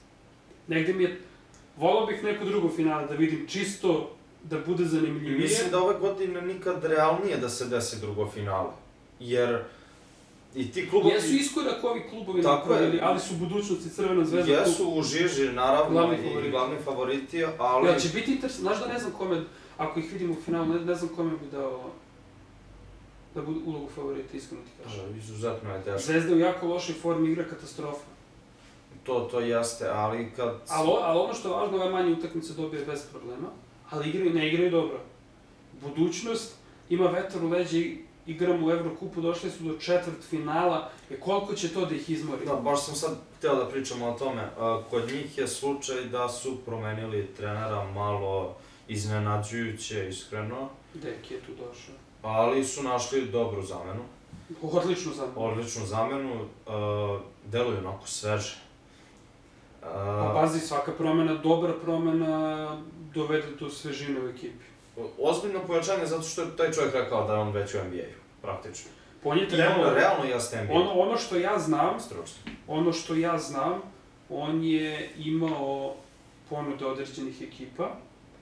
Negde 0.68 0.94
mi 0.94 1.04
je, 1.04 1.22
volao 1.78 2.06
bih 2.06 2.24
neko 2.24 2.46
drugo 2.46 2.70
finale 2.70 3.08
da 3.08 3.14
vidim 3.14 3.48
čisto 3.48 4.16
da 4.44 4.60
bude 4.60 4.84
I 4.84 4.88
zanimljivije. 4.88 5.40
mislim 5.40 5.72
da 5.72 5.80
ove 5.84 6.00
godine 6.00 6.42
nikad 6.42 6.84
realnije 6.84 7.38
da 7.38 7.50
se 7.50 7.66
desi 7.66 8.00
drugo 8.02 8.28
finale. 8.32 8.70
Jer 9.20 9.64
i 10.56 10.72
ti 10.72 10.90
klubovi... 10.90 11.14
Jesu 11.14 11.28
iskorak 11.34 11.84
ovi 11.84 12.02
klubovi 12.10 12.42
Tako 12.42 12.56
je. 12.74 12.80
napravili, 12.80 13.00
ali 13.04 13.20
su 13.20 13.36
budućnosti 13.36 13.90
Crvena 13.90 14.26
zvezda. 14.26 14.54
Jesu 14.54 14.90
u 14.90 15.04
žiži, 15.04 15.52
naravno, 15.52 15.92
Glavni 15.92 16.16
i 16.16 16.28
favoriti. 16.28 16.52
glavni 16.52 16.76
favoriti, 16.86 17.46
ali... 17.58 17.88
Ja, 17.88 18.00
će 18.00 18.10
biti 18.10 18.32
interesantno, 18.32 18.70
znaš 18.70 18.88
da 18.88 18.94
ne 18.94 19.00
znam 19.00 19.12
kome, 19.12 19.44
ako 19.78 20.00
ih 20.00 20.14
vidimo 20.14 20.34
u 20.34 20.42
finalu, 20.46 20.66
ne, 20.74 20.80
ne 20.80 20.96
znam 20.96 21.10
kome 21.16 21.32
bi 21.32 21.48
dao 21.52 21.92
da 23.36 23.42
budu 23.42 23.60
ulogu 23.66 23.90
favorita, 23.96 24.38
iskreno 24.38 24.64
ti 24.64 24.72
kažem. 24.84 25.12
Da, 25.12 25.18
Izuzetno 25.18 25.74
je 25.76 25.84
teško. 25.84 26.00
Zvezda 26.00 26.34
u 26.36 26.40
jako 26.40 26.68
lošoj 26.68 26.96
formi 26.96 27.32
igra 27.32 27.44
katastrofa. 27.44 28.06
To, 29.10 29.20
to 29.32 29.40
jeste, 29.40 29.90
ali 29.94 30.32
kad... 30.36 30.56
Ali, 30.70 30.90
ali 31.02 31.20
ono 31.20 31.34
što 31.34 31.48
je 31.48 31.54
važno, 31.56 31.78
ove 31.78 31.90
manje 31.90 32.12
utakmice 32.14 32.54
dobije 32.54 32.86
bez 32.86 33.06
problema, 33.12 33.48
ali 33.90 34.10
igraju, 34.10 34.34
ne 34.34 34.48
igraju 34.48 34.72
dobro. 34.72 35.00
Budućnost 35.82 36.56
ima 36.90 37.06
vetar 37.08 37.44
u 37.46 37.50
leđe, 37.50 37.86
igramo 38.28 38.68
u 38.68 38.72
Evrokupu, 38.72 39.22
došli 39.22 39.52
su 39.52 39.64
do 39.64 39.78
četvrt 39.78 40.24
finala, 40.30 40.90
e 41.10 41.20
koliko 41.20 41.54
će 41.54 41.74
to 41.74 41.86
da 41.86 41.96
ih 41.96 42.10
izmori? 42.10 42.46
Da, 42.46 42.54
baš 42.54 42.86
sam 42.86 42.96
sad 42.96 43.18
hteo 43.38 43.56
da 43.56 43.66
pričamo 43.70 44.08
o 44.08 44.20
tome. 44.20 44.50
Kod 44.90 45.12
njih 45.12 45.38
je 45.38 45.48
slučaj 45.48 46.04
da 46.06 46.30
su 46.30 46.58
promenili 46.66 47.28
trenera 47.38 47.84
malo 47.86 48.56
iznenađujuće, 48.88 50.10
iskreno, 50.10 50.70
Deki 50.94 51.34
je 51.34 51.40
tu 51.40 51.52
došao. 51.52 51.96
ali 52.24 52.66
su 52.66 52.84
našli 52.84 53.26
dobru 53.26 53.62
zamenu, 53.62 54.02
Odlično 54.62 55.14
za 55.14 55.22
mene. 55.22 55.34
odličnu 55.36 55.86
zamenu, 55.86 56.46
deluju 57.46 57.78
onako 57.78 58.08
sveže. 58.08 58.56
Pa 59.82 59.88
A, 59.90 60.32
pazi, 60.34 60.60
svaka 60.60 60.92
promena, 60.92 61.34
dobra 61.34 61.74
promena, 61.84 62.78
dovede 63.14 63.48
do 63.60 63.70
svežine 63.70 64.22
u 64.22 64.28
ekipi. 64.30 64.66
ozbiljno 65.20 65.60
pojačanje 65.68 66.06
zato 66.06 66.22
što 66.22 66.42
je 66.42 66.56
taj 66.58 66.72
čovjek 66.72 66.94
rekao 66.94 67.28
da 67.28 67.34
je 67.34 67.40
on 67.40 67.52
već 67.52 67.74
u 67.74 67.78
NBA-u, 67.78 68.42
praktično. 68.42 68.92
On 69.24 69.38
je 69.38 69.50
trebalo, 69.50 69.94
realno 69.94 70.26
jeste 70.26 70.64
NBA. 70.64 70.74
ono, 70.74 70.92
ono 70.92 71.18
što 71.18 71.38
ja 71.38 71.60
znam, 71.60 72.00
Stručno. 72.00 72.52
ono 72.68 72.94
što 72.94 73.16
ja 73.16 73.38
znam, 73.38 73.82
on 74.30 74.64
je 74.64 75.10
imao 75.18 75.96
ponude 76.50 76.86
određenih 76.86 77.42
ekipa, 77.42 77.90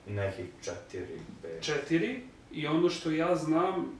Nekih 0.06 0.44
četiri, 0.64 1.18
pet. 1.42 1.62
četiri, 1.62 2.20
i 2.52 2.66
ono 2.66 2.88
što 2.90 3.10
ja 3.10 3.36
znam, 3.36 3.98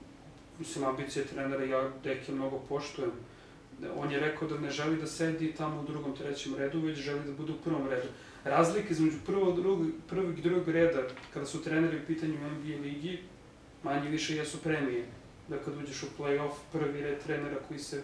mislim, 0.59 0.85
ambicije 0.85 1.25
trenera, 1.25 1.63
ja 1.63 1.89
Deke 2.03 2.31
mnogo 2.31 2.59
poštujem, 2.69 3.11
on 3.95 4.11
je 4.11 4.19
rekao 4.19 4.47
da 4.47 4.59
ne 4.59 4.71
želi 4.71 4.97
da 4.97 5.07
sedi 5.07 5.53
tamo 5.57 5.81
u 5.81 5.85
drugom, 5.85 6.15
trećem 6.15 6.55
redu, 6.55 6.81
već 6.81 6.99
želi 6.99 7.23
da 7.25 7.31
bude 7.31 7.53
u 7.53 7.61
prvom 7.63 7.87
redu. 7.87 8.07
Razlika 8.43 8.89
između 8.89 9.17
prvog, 9.25 9.61
drugog, 9.61 9.87
prvog 10.07 10.39
i 10.39 10.41
drugog 10.41 10.69
reda, 10.69 11.01
kada 11.33 11.45
su 11.45 11.63
treneri 11.63 11.97
u 11.97 12.05
pitanju 12.07 12.33
u 12.33 12.49
NBA 12.49 12.81
ligi, 12.81 13.19
manje 13.83 14.09
više 14.09 14.35
jesu 14.35 14.57
premije. 14.57 15.05
Da 15.47 15.57
kad 15.57 15.77
uđeš 15.77 16.03
u 16.03 16.07
play-off, 16.17 16.51
prvi 16.71 17.01
red 17.01 17.23
trenera 17.23 17.57
koji 17.67 17.79
se 17.79 18.03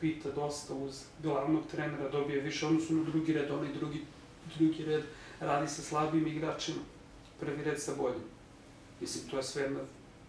pita 0.00 0.30
dosta 0.30 0.74
uz 0.74 1.02
glavnog 1.22 1.62
trenera 1.70 2.08
dobije 2.08 2.40
više 2.40 2.66
odnosu 2.66 2.94
na 2.94 3.04
drugi 3.04 3.32
red, 3.32 3.50
onaj 3.50 3.72
drugi, 3.72 4.00
drugi 4.58 4.84
red 4.84 5.02
radi 5.40 5.68
sa 5.68 5.82
slabijim 5.82 6.26
igračima, 6.26 6.78
prvi 7.40 7.64
red 7.64 7.82
sa 7.82 7.92
boljim. 7.98 8.22
Mislim, 9.00 9.30
to 9.30 9.36
je 9.36 9.42
sve 9.42 9.62
jedna 9.62 9.80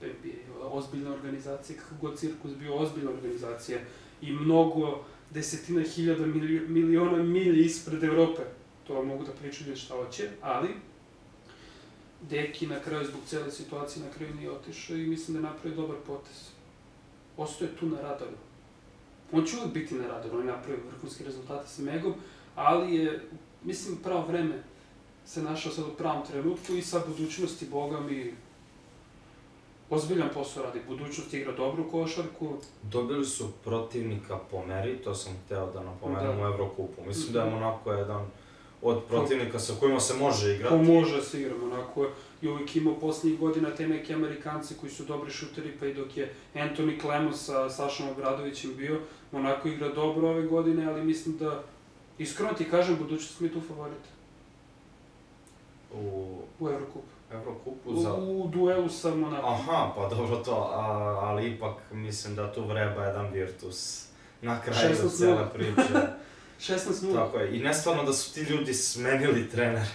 NBA, 0.02 0.68
ozbiljna 0.68 1.12
organizacija, 1.12 1.80
kako 1.80 1.96
god 2.02 2.20
cirkus 2.20 2.52
bio 2.56 2.76
ozbiljna 2.76 3.12
organizacija 3.12 3.80
i 4.22 4.32
mnogo 4.32 5.04
desetina 5.30 5.82
hiljada 5.82 6.26
milio, 6.26 6.62
miliona 6.68 7.24
milija 7.24 7.66
ispred 7.66 8.04
Evrope. 8.04 8.42
To 8.88 8.94
vam 8.94 9.08
mogu 9.08 9.24
da 9.24 9.32
pričaju 9.32 9.76
šta 9.76 9.94
hoće, 9.94 10.30
ali 10.42 10.70
Deki 12.22 12.68
na 12.68 12.80
kraju 12.80 13.06
zbog 13.06 13.22
cele 13.26 13.52
situacije 13.52 14.06
na 14.06 14.12
kraju 14.12 14.36
nije 14.36 14.52
otišao 14.52 14.98
i 14.98 15.08
mislim 15.08 15.34
da 15.34 15.48
je 15.48 15.54
napravio 15.54 15.82
dobar 15.82 15.98
potez. 16.08 16.50
Ostao 17.38 17.66
je 17.66 17.76
tu 17.76 17.86
na 17.86 18.02
radaru. 18.02 18.38
On 19.32 19.46
će 19.46 19.58
uvijek 19.58 19.74
biti 19.74 19.96
na 19.96 20.08
radaru, 20.08 20.38
on 20.38 20.48
je 20.48 20.52
napravio 20.52 20.86
vrhunske 20.92 21.24
rezultate 21.24 21.68
sa 21.68 21.82
Megom, 21.82 22.14
ali 22.56 22.96
je, 22.96 23.24
mislim, 23.64 23.98
pravo 23.98 24.26
vreme 24.28 24.64
se 25.26 25.44
našao 25.44 25.72
sad 25.72 25.86
u 25.86 25.98
pravom 25.98 26.28
trenutku 26.28 26.74
i 26.74 26.82
sa 26.82 27.04
budućnosti, 27.08 27.66
boga 27.66 28.00
mi, 28.00 28.34
ozbiljan 29.90 30.30
posao 30.34 30.64
radi. 30.64 30.80
Budućnost 30.88 31.34
igra 31.34 31.52
dobru 31.52 31.92
košarku, 31.92 32.54
Dobili 32.84 33.26
su 33.26 33.52
protivnika 33.64 34.38
po 34.52 34.66
meri, 34.66 34.98
to 34.98 35.16
sam 35.16 35.34
hteo 35.46 35.72
da 35.72 35.84
napomenem 35.84 36.38
Da. 36.38 36.44
u 36.44 36.48
Evrokupu. 36.48 37.02
Mislim 37.08 37.34
da 37.34 37.40
je 37.40 37.46
Mhm. 37.46 37.56
Monako 37.56 37.94
jedan 37.94 38.26
od 38.82 39.04
protivnika 39.04 39.60
sa 39.60 39.74
kojima 39.80 40.00
se 40.00 40.14
može 40.14 40.56
igrati. 40.56 40.76
ko 40.76 40.84
može 40.84 41.16
da 41.16 41.22
se 41.22 41.42
igra, 41.42 41.56
onako 41.64 42.08
je 42.42 42.52
uvijek 42.52 42.76
imao 42.76 43.00
poslednjih 43.00 43.40
godina 43.40 43.70
te 43.70 43.88
neke 43.88 44.14
Amerikanci 44.14 44.76
koji 44.80 44.92
su 44.92 45.04
dobri 45.04 45.32
šuteri, 45.32 45.72
pa 45.80 45.86
i 45.86 45.94
dok 45.94 46.18
je 46.18 46.34
Anthony 46.56 47.02
Clemos 47.02 47.46
sa 47.46 47.70
Sašom 47.70 48.10
Obradovićem 48.10 48.76
bio, 48.78 49.00
onako 49.32 49.68
igra 49.68 49.90
dobro 49.90 50.30
ove 50.30 50.42
godine, 50.42 50.86
ali 50.86 51.04
mislim 51.04 51.38
da, 51.38 51.64
iskreno 52.18 52.54
ti 52.54 52.70
kažem, 52.70 52.96
budućnost 52.98 53.40
mi 53.40 53.48
je 53.48 53.54
tu 53.54 53.62
favorit 53.62 54.04
U 55.94 56.28
u 56.60 56.70
Evrokupu. 56.70 57.19
Evrokupu 57.32 57.96
za... 58.02 58.14
u 58.14 58.48
duelu 58.54 58.90
sa 58.90 59.16
Monakom. 59.16 59.54
Aha, 59.54 59.92
pa 59.96 60.16
dobro 60.16 60.36
to, 60.36 60.72
a, 60.74 60.82
ali 61.22 61.50
ipak 61.50 61.74
mislim 61.92 62.36
da 62.36 62.54
tu 62.54 62.66
vreba 62.66 63.06
jedan 63.06 63.32
Virtus 63.32 64.06
na 64.42 64.62
kraju 64.62 64.96
16:0. 64.96 65.18
cijele 65.18 65.50
priče. 65.54 66.00
16-0. 66.60 67.14
Tako 67.14 67.40
je, 67.40 67.58
i 67.58 67.64
ne 67.64 67.74
stvarno 67.74 68.04
da 68.04 68.14
su 68.14 68.34
ti 68.34 68.42
ljudi 68.42 68.74
smenili 68.74 69.50
trener 69.50 69.88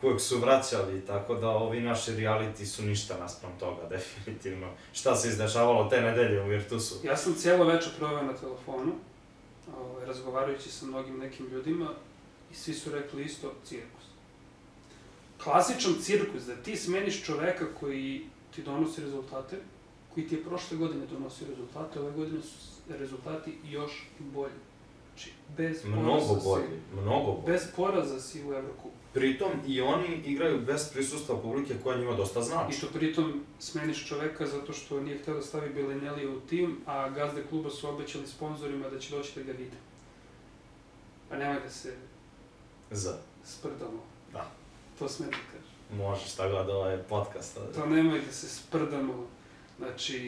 kojeg 0.00 0.20
su 0.20 0.38
vraćali, 0.38 1.00
tako 1.00 1.34
da 1.34 1.48
ovi 1.48 1.80
naši 1.80 2.10
reality 2.10 2.64
su 2.64 2.82
ništa 2.82 3.18
naspram 3.18 3.52
toga, 3.60 3.88
definitivno. 3.88 4.66
Šta 4.92 5.16
se 5.16 5.28
izdešavalo 5.28 5.88
te 5.88 6.00
nedelje 6.00 6.42
u 6.42 6.46
Virtusu? 6.46 6.94
Ja 7.04 7.16
sam 7.16 7.34
cijelo 7.34 7.64
večer 7.64 7.92
proveo 7.98 8.22
na 8.22 8.32
telefonu, 8.32 8.92
ovaj, 9.78 10.06
razgovarajući 10.06 10.70
sa 10.70 10.86
mnogim 10.86 11.18
nekim 11.18 11.46
ljudima 11.46 11.90
i 12.50 12.54
svi 12.54 12.74
su 12.74 12.90
rekli 12.90 13.24
isto, 13.24 13.52
cirkus. 13.64 13.95
Klasičan 15.42 15.94
cirkus, 16.00 16.42
da 16.42 16.54
ti 16.56 16.76
smeniš 16.76 17.22
čoveka 17.24 17.64
koji 17.80 18.24
ti 18.54 18.62
donosi 18.62 19.00
rezultate, 19.00 19.56
koji 20.14 20.28
ti 20.28 20.34
je 20.34 20.44
prošle 20.44 20.76
godine 20.76 21.06
donosio 21.06 21.46
rezultate, 21.48 22.00
ove 22.00 22.10
godine 22.12 22.42
su 22.42 22.56
rezultati 22.88 23.58
još 23.64 24.06
bolji. 24.18 24.52
Znači, 25.14 25.32
bez 25.56 25.84
Mnogo 25.84 26.04
poraza 26.04 26.34
bolji, 26.44 26.64
si, 26.66 27.00
mnogo 27.00 27.32
bolji. 27.32 27.46
bez 27.46 27.62
poraza 27.76 28.20
si 28.20 28.44
u 28.44 28.52
Evrokupu. 28.52 28.90
Pritom 29.14 29.50
i 29.66 29.80
oni 29.80 30.22
igraju 30.24 30.60
bez 30.60 30.88
prisustva 30.92 31.40
publike 31.40 31.74
koja 31.82 31.98
njima 31.98 32.12
dosta 32.14 32.40
I 32.40 32.44
znači. 32.44 32.76
što 32.76 32.86
pritom 32.86 33.40
smeniš 33.58 34.06
čoveka 34.08 34.46
zato 34.46 34.72
što 34.72 35.00
nije 35.00 35.18
hteo 35.18 35.34
da 35.34 35.42
stavi 35.42 35.74
Belinelli 35.74 36.26
u 36.26 36.40
tim, 36.40 36.80
a 36.86 37.08
gazde 37.10 37.44
kluba 37.48 37.70
su 37.70 37.88
obećali 37.88 38.26
sponzorima 38.26 38.88
da 38.88 38.98
će 38.98 39.16
doći 39.16 39.32
da 39.36 39.42
ga 39.42 39.58
vide. 39.58 39.76
Pa 41.28 41.36
nemoj 41.36 41.60
da 41.60 41.70
se 41.70 41.94
Za. 42.90 43.18
sprdamo. 43.44 44.02
Da. 44.96 44.98
To 44.98 45.08
sme 45.08 45.26
da 45.26 45.32
kažem. 45.32 45.98
Možeš 45.98 46.32
tako 46.32 46.50
gleda 46.50 46.72
ovaj 46.72 46.98
podcast. 46.98 47.56
ali- 47.58 47.74
To 47.74 47.86
nemoj 47.86 48.20
da 48.20 48.32
se 48.32 48.48
sprdamo. 48.48 49.26
Znači, 49.78 50.18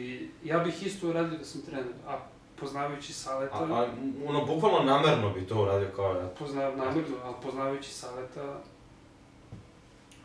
ja 0.43 0.59
bih 0.59 0.85
isto 0.85 1.09
uradio 1.09 1.37
da 1.37 1.45
sam 1.45 1.61
trener, 1.61 1.85
a 2.07 2.19
poznavajući 2.55 3.13
Saleta, 3.13 3.55
A, 3.55 3.73
a, 3.73 3.87
ono, 4.25 4.45
bukvalno 4.45 4.83
namerno 4.83 5.29
bi 5.29 5.47
to 5.47 5.61
uradio 5.61 5.87
kao 5.95 6.13
ja. 6.13 6.27
poznav, 6.29 6.77
namjerno, 6.77 7.17
ali 7.23 7.35
poznavajući 7.43 7.93
Saleta, 7.93 8.59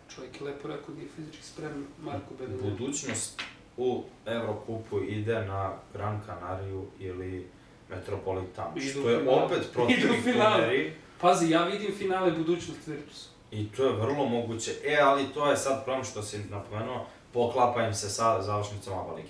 čovjek 0.08 0.40
je 0.40 0.46
lepo 0.46 0.68
rekao 0.68 0.94
da 0.94 1.00
je 1.00 1.08
fizički 1.08 1.42
spreman 1.44 1.86
Marko 2.02 2.34
Belinelli. 2.38 2.70
Budućnost 2.70 3.42
u 3.76 4.02
Evrokupu 4.26 5.00
ide 5.00 5.40
na 5.40 5.72
Gran 5.92 6.20
Canariju 6.26 6.86
ili 6.98 7.46
Metropolitanu, 7.90 8.80
što 8.80 9.08
je 9.10 9.28
opet. 9.30 9.68
Pomeri. 9.74 10.92
Pazi, 11.20 11.50
ja 11.50 11.64
vidim 11.64 11.94
finale 11.94 12.30
budućnost 12.30 12.86
Virtusa. 12.86 13.28
I 13.54 13.68
to 13.76 13.84
je 13.84 13.92
vrlo 13.92 14.24
moguće. 14.26 14.72
E, 14.84 14.98
ali 15.02 15.24
to 15.34 15.50
je 15.50 15.56
sad 15.56 15.84
problem 15.84 16.04
što 16.04 16.22
si 16.22 16.38
napomenuo, 16.50 17.06
poklapa 17.32 17.82
im 17.82 17.94
se 17.94 18.10
sa 18.10 18.42
završnicom 18.42 18.98
ABA 18.98 19.12
lige. 19.14 19.28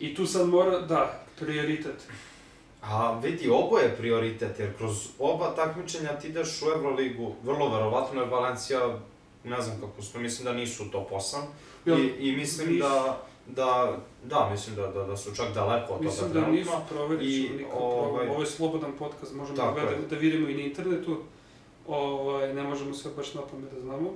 I 0.00 0.14
tu 0.14 0.26
sad 0.26 0.48
mora, 0.48 0.80
da, 0.80 1.20
prioritet. 1.38 2.06
A 2.82 3.18
vidi, 3.22 3.50
oboje 3.50 3.84
je 3.84 3.96
prioritet, 3.96 4.58
jer 4.58 4.76
kroz 4.76 5.08
oba 5.18 5.54
takmičenja 5.54 6.18
ti 6.20 6.28
ideš 6.28 6.62
u 6.62 6.66
Euroligu, 6.66 7.34
vrlo 7.42 7.68
verovatno 7.68 8.20
je 8.20 8.26
Valencija, 8.28 8.98
ne 9.44 9.60
znam 9.62 9.80
kako 9.80 10.02
su, 10.02 10.18
mislim 10.18 10.44
da 10.44 10.52
nisu 10.52 10.84
u 10.84 10.90
top 10.90 11.10
8. 11.10 11.36
Jel, 11.84 11.98
I, 11.98 12.06
I 12.18 12.36
mislim 12.36 12.68
nisu? 12.72 12.88
da, 12.88 13.18
da, 13.46 13.96
da, 14.24 14.48
mislim 14.50 14.76
da, 14.76 14.86
da, 14.86 15.04
da 15.04 15.16
su 15.16 15.34
čak 15.34 15.54
daleko 15.54 15.92
od 15.92 16.02
Mislim 16.02 16.28
toga 16.28 16.40
da 16.40 16.46
nisu 16.46 16.64
trenutno. 16.70 16.86
provjerit 16.96 17.28
I, 17.28 17.48
ću 17.48 17.54
nikad 17.54 17.72
ovaj- 17.80 18.08
ovaj... 18.08 18.28
Ovo 18.28 18.40
je 18.40 18.46
slobodan 18.46 18.92
podcast, 18.98 19.34
možemo 19.34 19.56
da, 19.56 19.72
gledamo, 19.74 20.06
da 20.10 20.16
vidimo 20.16 20.48
i 20.48 20.54
na 20.54 20.60
internetu. 20.62 21.22
Ovaj, 21.88 22.54
ne 22.54 22.62
možemo 22.62 22.94
sve 22.94 23.10
baš 23.16 23.34
na 23.34 23.42
pamet 23.42 23.72
da 23.74 23.80
znamo. 23.80 24.10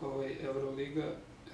Ovaj, 0.00 0.36
Euroliga, 0.42 1.04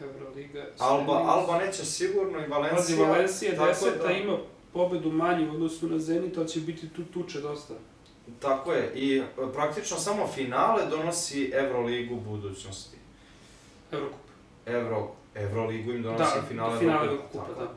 Euroliga... 0.02 0.64
Alba, 0.78 1.12
Zenit. 1.12 1.28
Alba 1.28 1.58
neće 1.58 1.84
sigurno 1.84 2.38
i 2.44 2.48
Valencija. 2.48 2.76
Pazi, 2.76 2.96
Valencija 2.96 3.66
deseta 3.66 4.06
da- 4.06 4.12
ima 4.12 4.36
pobedu 4.72 5.10
manju 5.12 5.50
u 5.50 5.54
odnosu 5.54 5.88
na 5.88 5.98
Zenit, 5.98 6.38
ali 6.38 6.48
će 6.48 6.60
biti 6.60 6.88
tu 6.88 7.04
tuče 7.04 7.40
dosta. 7.40 7.74
Tako 8.40 8.72
je, 8.72 8.92
i 8.94 9.16
e, 9.18 9.22
praktično 9.52 9.96
samo 9.96 10.26
finale 10.26 10.86
donosi 10.90 11.50
Euroligu 11.54 12.16
budućnosti. 12.16 12.96
Eurokup. 13.92 14.20
Euro, 14.66 15.08
Euroligu 15.34 15.92
im 15.92 16.02
donosi 16.02 16.34
Da, 16.36 16.42
finale, 16.48 16.78
finale 16.78 17.06
Eurokupa, 17.06 17.38
Eurokupa, 17.38 17.54
tako. 17.54 17.60
da. 17.60 17.68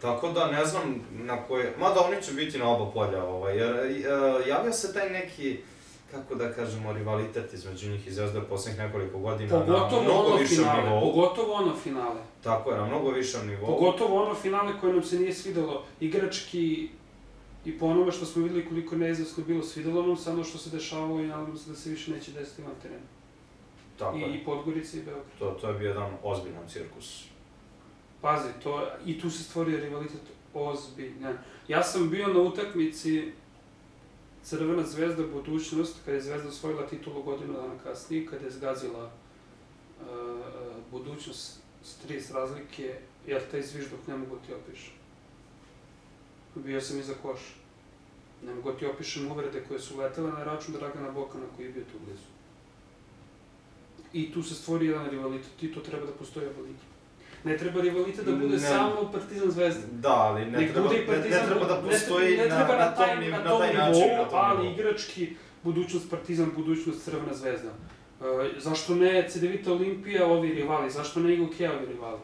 Tako 0.00 0.28
da 0.28 0.50
ne 0.50 0.64
znam 0.64 1.04
na 1.12 1.42
koje, 1.46 1.74
mada 1.78 2.00
oni 2.00 2.22
će 2.22 2.32
biti 2.32 2.58
na 2.58 2.70
oba 2.70 2.90
polja, 2.90 3.24
ovaj, 3.24 3.56
jer 3.58 3.76
e, 3.76 4.02
javio 4.48 4.72
se 4.72 4.92
taj 4.92 5.10
neki, 5.10 5.60
kako 6.10 6.34
da 6.34 6.52
kažemo, 6.52 6.92
rivalitet 6.92 7.52
između 7.52 7.90
njih 7.90 8.06
i 8.06 8.12
Zvezde 8.12 8.38
u 8.38 8.48
poslednjih 8.48 8.86
nekoliko 8.86 9.18
godina 9.18 9.58
na 9.58 9.64
Pogotovo 9.64 10.02
mnogo 10.02 10.18
ono 10.28 10.36
višem 10.36 10.56
finale, 10.56 10.82
nivou. 10.82 11.00
pogotovo 11.00 11.52
ono 11.52 11.74
finale. 11.76 12.20
Tako 12.42 12.70
je, 12.70 12.76
na 12.76 12.86
mnogo 12.86 13.10
višem 13.10 13.46
nivou. 13.46 13.66
Pogotovo 13.66 14.22
ono 14.22 14.34
finale 14.34 14.72
koje 14.80 14.92
nam 14.92 15.02
se 15.02 15.18
nije 15.18 15.34
svidelo 15.34 15.84
igrački 16.00 16.88
i 17.64 17.78
po 17.78 17.86
onome 17.86 18.12
što 18.12 18.24
smo 18.26 18.42
videli 18.42 18.68
koliko 18.68 18.96
neizvesno 18.96 19.44
bilo 19.44 19.62
svidelo 19.62 20.02
nam 20.02 20.16
ono 20.26 20.44
što 20.44 20.58
se 20.58 20.70
dešavalo 20.70 21.20
i 21.20 21.26
nadamo 21.26 21.56
se 21.56 21.70
da 21.70 21.76
se 21.76 21.90
više 21.90 22.10
neće 22.10 22.32
desiti 22.32 22.62
van 22.62 22.72
terenu. 22.82 23.06
Tako 23.98 24.16
I, 24.16 24.20
je, 24.20 24.34
I 24.34 24.44
Podgorica 24.44 24.96
i 24.96 25.02
Beograd. 25.02 25.24
to, 25.38 25.50
to 25.60 25.68
je 25.68 25.74
bio 25.78 25.88
jedan 25.88 26.10
ozbiljan 26.22 26.68
cirkus. 26.68 27.24
Pazi, 28.20 28.48
to, 28.62 28.86
i 29.06 29.20
tu 29.20 29.30
se 29.30 29.42
stvorio 29.44 29.80
rivalitet 29.80 30.20
ozbiljan. 30.54 31.38
Ja 31.68 31.82
sam 31.82 32.10
bio 32.10 32.28
na 32.28 32.40
utakmici 32.40 33.32
Crvena 34.44 34.86
zvezda 34.86 35.26
budućnost, 35.26 35.96
kada 36.04 36.16
je 36.16 36.22
Zvezda 36.22 36.48
osvojila 36.48 36.86
titulu 36.86 37.22
godinu 37.22 37.52
dana 37.52 37.74
kasnije, 37.84 38.26
kada 38.26 38.44
je 38.44 38.50
zgazila 38.50 39.04
uh, 39.04 40.06
budućnost 40.90 41.60
s 41.84 42.08
30 42.08 42.34
razlike, 42.34 42.98
ja 43.26 43.40
taj 43.50 43.62
zviždok 43.62 44.06
ne 44.06 44.16
mogu 44.16 44.36
ti 44.46 44.54
opišem. 44.54 44.92
Bio 46.54 46.80
sam 46.80 46.98
iza 46.98 47.14
koša. 47.22 47.54
Ne 48.46 48.54
mogu 48.54 48.72
ti 48.72 48.86
opišem 48.86 49.30
uvrede 49.30 49.64
koje 49.68 49.80
su 49.80 49.98
letele 49.98 50.32
na 50.32 50.44
račun 50.44 50.74
Dragana 50.74 51.10
Bokana 51.10 51.44
koji 51.56 51.66
je 51.66 51.72
bio 51.72 51.84
tu 51.84 51.98
blizu. 52.06 52.30
I 54.12 54.32
tu 54.32 54.42
se 54.42 54.54
stvori 54.54 54.86
jedan 54.86 55.10
rivalitet 55.10 55.62
i 55.62 55.72
to 55.72 55.80
treba 55.80 56.06
da 56.06 56.12
postoji 56.12 56.46
ligi. 56.46 56.89
Ne 57.44 57.58
treba 57.58 57.80
rivalitet 57.80 58.24
da 58.24 58.32
bude 58.32 58.48
Ne. 58.48 58.58
samo 58.58 59.10
Partizan 59.12 59.50
Zvezda. 59.50 59.86
Da, 59.92 60.08
ali 60.14 60.44
ne, 60.44 60.58
Nek 60.58 60.72
treba, 60.72 60.88
bude 60.88 61.00
ne, 61.00 61.06
Partizan, 61.06 61.40
ne 61.40 61.46
treba 61.46 61.66
da 61.66 61.82
postoji 61.82 62.36
ne, 62.36 62.42
ne 62.42 62.48
treba 62.48 62.72
na, 62.74 62.78
na, 62.78 62.94
taj, 62.94 63.14
tom, 63.14 63.24
ni- 63.24 63.30
na 63.30 63.38
na 63.38 63.48
tom 63.50 63.60
taj 63.60 63.70
nivou, 63.70 63.86
način. 63.86 64.16
Na 64.16 64.24
tom 64.24 64.38
ali 64.40 64.70
igrački 64.72 65.28
budućnost 65.62 66.10
Partizan, 66.10 66.50
budućnost 66.56 67.04
Crvena 67.04 67.34
zvezda. 67.34 67.70
E, 68.20 68.24
zašto 68.58 68.94
ne 68.94 69.26
CDVita 69.28 69.72
Olimpija, 69.72 70.26
ovi 70.26 70.52
rivali, 70.52 70.90
zašto 70.90 71.20
ne 71.20 71.34
Igokea, 71.34 71.72
ovi 71.72 71.86
rivali? 71.86 72.18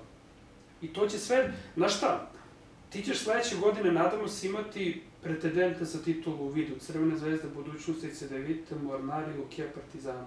I 0.83 0.89
to 0.89 1.09
će 1.09 1.19
sve, 1.19 1.53
znaš 1.77 1.97
šta, 1.97 2.31
ti 2.91 3.03
ćeš 3.03 3.19
sledeće 3.19 3.57
godine, 3.57 3.93
nadamo 3.93 4.29
se, 4.29 4.47
imati 4.47 5.03
pretendente 5.23 5.85
za 5.85 6.03
titulu 6.03 6.37
u 6.37 6.49
vidu 6.49 6.75
Crvene 6.79 7.17
zvezde, 7.17 7.49
budućnosti, 7.55 8.15
CDVita, 8.15 8.75
Mornari, 8.83 9.33
Igokea, 9.35 9.67
Partizana. 9.75 10.27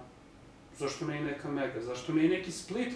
Zašto 0.78 1.04
ne 1.04 1.18
i 1.18 1.24
neka 1.24 1.50
Mega? 1.50 1.80
Zašto 1.80 2.12
ne 2.12 2.24
i 2.24 2.28
neki 2.28 2.52
Split 2.52 2.92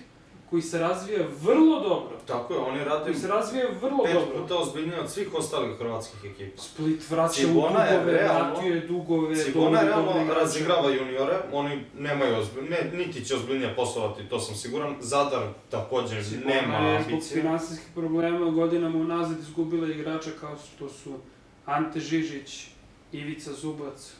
koji 0.50 0.62
se 0.62 0.78
razvija 0.78 1.20
vrlo 1.42 1.80
dobro? 1.80 2.16
Tako 2.26 2.54
je, 2.54 2.60
oni 2.60 2.84
rade 2.84 3.04
Koji 3.04 3.14
se 3.14 3.28
razvija 3.28 3.66
vrlo 3.82 4.04
pet 4.04 4.14
dobro. 4.14 4.40
puta 4.40 4.56
ozbiljnije 4.56 5.00
od 5.00 5.10
svih 5.10 5.34
ostalih 5.34 5.76
hrvatskih 5.78 6.30
ekipa. 6.30 6.62
Split 6.62 7.10
vraća 7.10 7.32
u 7.32 7.34
Cibona 7.36 7.80
je 7.80 7.98
dugove, 7.98 8.12
realno- 8.12 8.50
vratio 8.50 8.74
je 8.74 8.80
dugove, 8.80 9.36
Cibona 9.36 9.70
dobre, 9.70 9.86
realno 9.86 10.34
razigrava 10.34 10.90
juniore, 10.90 11.36
oni 11.52 11.84
nemaju 11.94 12.36
ozbilj, 12.36 12.64
ne, 12.64 12.90
niti 12.94 13.24
će 13.24 13.34
ozbiljnije 13.34 13.76
poslovati, 13.76 14.24
to 14.24 14.40
sam 14.40 14.54
siguran. 14.54 14.94
Zadar 15.00 15.42
takođe 15.70 16.22
Cibona 16.22 16.54
nema 16.54 16.76
je 16.78 17.00
zbog 17.00 17.12
ambicije. 17.12 17.40
finansijskih 17.42 17.88
problema 17.94 18.50
godinama 18.50 18.98
unazad 18.98 19.38
izgubila 19.38 19.88
igrača 19.88 20.30
kao 20.40 20.54
što 20.66 20.88
su 20.88 21.12
Ante 21.66 22.00
Žižić, 22.00 22.66
Ivica 23.12 23.52
Zubac, 23.52 24.12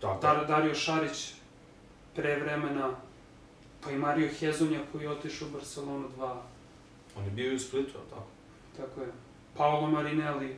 Tako 0.00 0.14
je. 0.14 0.18
Dar, 0.34 0.46
Dario 0.46 0.74
Šarić 0.74 1.32
pre 2.14 2.36
vremena, 2.36 2.90
pa 3.84 3.90
i 3.90 3.98
Mario 3.98 4.28
Hezonja 4.40 4.80
koji 4.92 5.02
je 5.02 5.10
otišao 5.10 5.48
u 5.48 5.50
Barcelonu 5.50 6.08
2, 6.18 6.36
On 7.18 7.24
je 7.24 7.30
bio 7.30 7.52
i 7.52 7.54
u 7.54 7.58
Splitu, 7.58 7.90
jel 7.98 8.04
tako? 8.10 8.26
tako 8.76 9.00
je. 9.00 9.08
Paolo 9.56 9.86
Marinelli, 9.86 10.56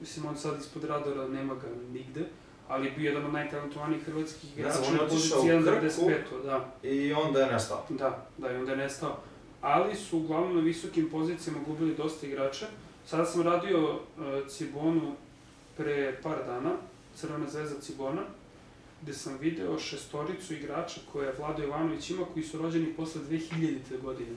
mislim 0.00 0.26
on 0.26 0.36
sad 0.36 0.60
ispod 0.60 0.84
radara, 0.84 1.28
nema 1.28 1.54
ga 1.54 1.68
nigde, 1.92 2.24
ali 2.68 2.86
je 2.86 2.92
bio 2.92 3.08
jedan 3.08 3.24
od 3.24 3.32
najtalentovanijih 3.32 4.04
hrvatskih 4.04 4.56
Ne 4.56 4.62
igrača 4.62 4.78
je 4.84 4.92
na 4.92 4.98
poziciji 4.98 5.38
u 5.38 5.64
Krku. 5.64 6.34
1.95, 6.36 6.44
da. 6.44 6.72
I 6.82 7.12
onda 7.12 7.40
je 7.40 7.52
nestao. 7.52 7.84
Da, 7.88 8.26
da, 8.38 8.52
i 8.52 8.56
onda 8.56 8.70
je 8.70 8.76
nestao. 8.76 9.16
Ali 9.60 9.94
su 9.94 10.18
uglavnom 10.18 10.56
na 10.56 10.60
visokim 10.60 11.10
pozicijama 11.10 11.58
gubili 11.66 11.94
dosta 11.94 12.26
igrača. 12.26 12.66
Sada 13.06 13.24
sam 13.24 13.42
radio 13.42 13.92
uh, 13.92 14.48
Cibonu 14.48 15.12
pre 15.76 16.20
par 16.22 16.36
dana, 16.46 16.70
Crvena 17.16 17.50
zvezda 17.50 17.80
Cibona, 17.80 18.22
gde 19.02 19.12
sam 19.14 19.38
video 19.40 19.78
šestoricu 19.78 20.54
igrača 20.54 21.00
koje 21.12 21.32
Vlado 21.38 21.62
Jovanović 21.62 22.10
ima, 22.10 22.24
koji 22.32 22.44
su 22.44 22.58
rođeni 22.58 22.92
posle 22.94 23.20
2000. 23.30 24.00
godine. 24.02 24.36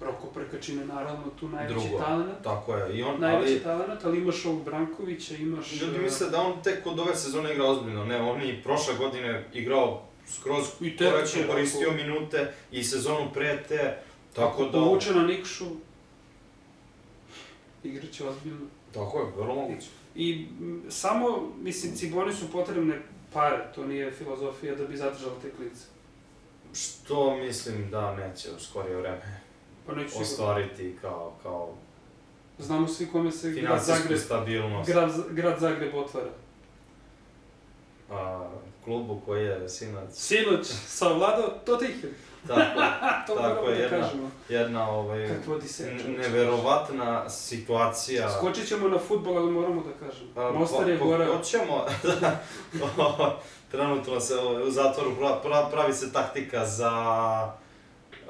Roko 0.00 0.26
Prkačin 0.26 0.78
je 0.78 0.86
naravno 0.86 1.24
tu 1.40 1.48
najveći 1.48 1.74
Drugo. 1.88 2.04
talent. 2.04 2.42
Tako 2.44 2.74
je. 2.76 2.98
I 2.98 3.02
on, 3.02 3.20
Najveći 3.20 3.52
ali 3.52 3.62
talent, 3.62 4.04
ali 4.04 4.18
imaš 4.18 4.44
ovog 4.46 4.64
Brankovića, 4.64 5.36
imaš... 5.36 5.72
ljudi 5.80 5.96
uh, 5.96 6.02
misle 6.02 6.30
da 6.30 6.40
on 6.40 6.62
tek 6.62 6.86
od 6.86 6.98
ove 6.98 7.16
sezone 7.16 7.52
igra 7.52 7.64
ozbiljno. 7.64 8.04
Ne, 8.04 8.20
on 8.20 8.40
je 8.40 8.48
i 8.58 8.62
prošle 8.62 8.94
godine 8.94 9.44
igrao 9.54 10.02
skroz 10.26 10.64
I 10.80 10.96
te- 10.96 11.10
korektno 11.10 11.42
te- 11.42 11.48
koristio 11.48 11.90
minute 11.92 12.52
i 12.72 12.84
sezonu 12.84 13.30
pre 13.34 13.64
te. 13.68 13.98
Tako 14.34 14.64
da... 14.64 14.70
Povuče 14.72 15.14
na 15.14 15.22
Nikšu, 15.22 15.64
igraće 17.84 18.28
ozbiljno. 18.28 18.66
Tako 18.94 19.18
je, 19.20 19.26
vrlo 19.36 19.54
moguće. 19.54 19.86
I 20.14 20.46
m, 20.60 20.82
samo, 20.88 21.52
mislim, 21.62 21.94
Ciboni 21.96 22.32
su 22.34 22.52
potrebne 22.52 23.02
pare, 23.32 23.72
to 23.74 23.86
nije 23.86 24.10
filozofija 24.12 24.74
da 24.74 24.84
bi 24.84 24.96
zadržala 24.96 25.34
te 25.42 25.50
klice. 25.50 25.84
Što 26.74 27.36
mislim 27.36 27.90
da 27.90 28.16
neće 28.16 28.48
u 28.50 28.60
skorije 28.60 28.96
vreme 28.96 29.40
Pa 29.86 29.94
neću 29.94 30.08
sigurno. 30.08 30.26
ostvariti 30.32 30.96
kao, 31.00 31.36
kao 31.42 31.74
Znamo 32.58 32.88
svi 32.88 33.06
kome 33.06 33.32
se 33.32 33.50
grad 33.50 33.84
Zagreb, 33.84 34.18
stabilnost. 34.18 34.90
grad, 34.90 35.10
grad 35.30 35.58
Zagreb 35.60 35.94
otvara. 35.94 36.30
A, 38.10 38.50
klubu 38.84 39.20
koji 39.26 39.44
je 39.44 39.68
sinac. 39.68 40.14
Sinoć 40.14 40.66
savladao 40.86 41.48
To 41.64 41.76
Tako 41.76 41.92
Така, 42.46 43.24
така 43.26 43.70
е 43.70 43.74
да 43.74 43.84
една, 43.84 44.08
една 44.48 44.84
овај 44.94 45.24
неверојатна 46.18 47.26
ситуација. 47.32 48.28
Скочи 48.38 48.62
ќе 48.62 48.78
на 48.88 48.98
фудбал, 48.98 49.34
да 49.34 49.50
мораме 49.50 49.82
да 49.82 49.92
кажеме. 49.98 50.58
Мостар 50.58 50.84
па, 50.84 50.92
е 50.92 50.96
горе. 50.96 51.26
Скочиќемо. 51.26 51.78
Тренутно 53.70 54.20
се 54.20 54.34
у 54.34 54.70
затвор 54.70 55.12
прави 55.70 55.92
се 55.92 56.12
тактика 56.12 56.64
за 56.64 56.92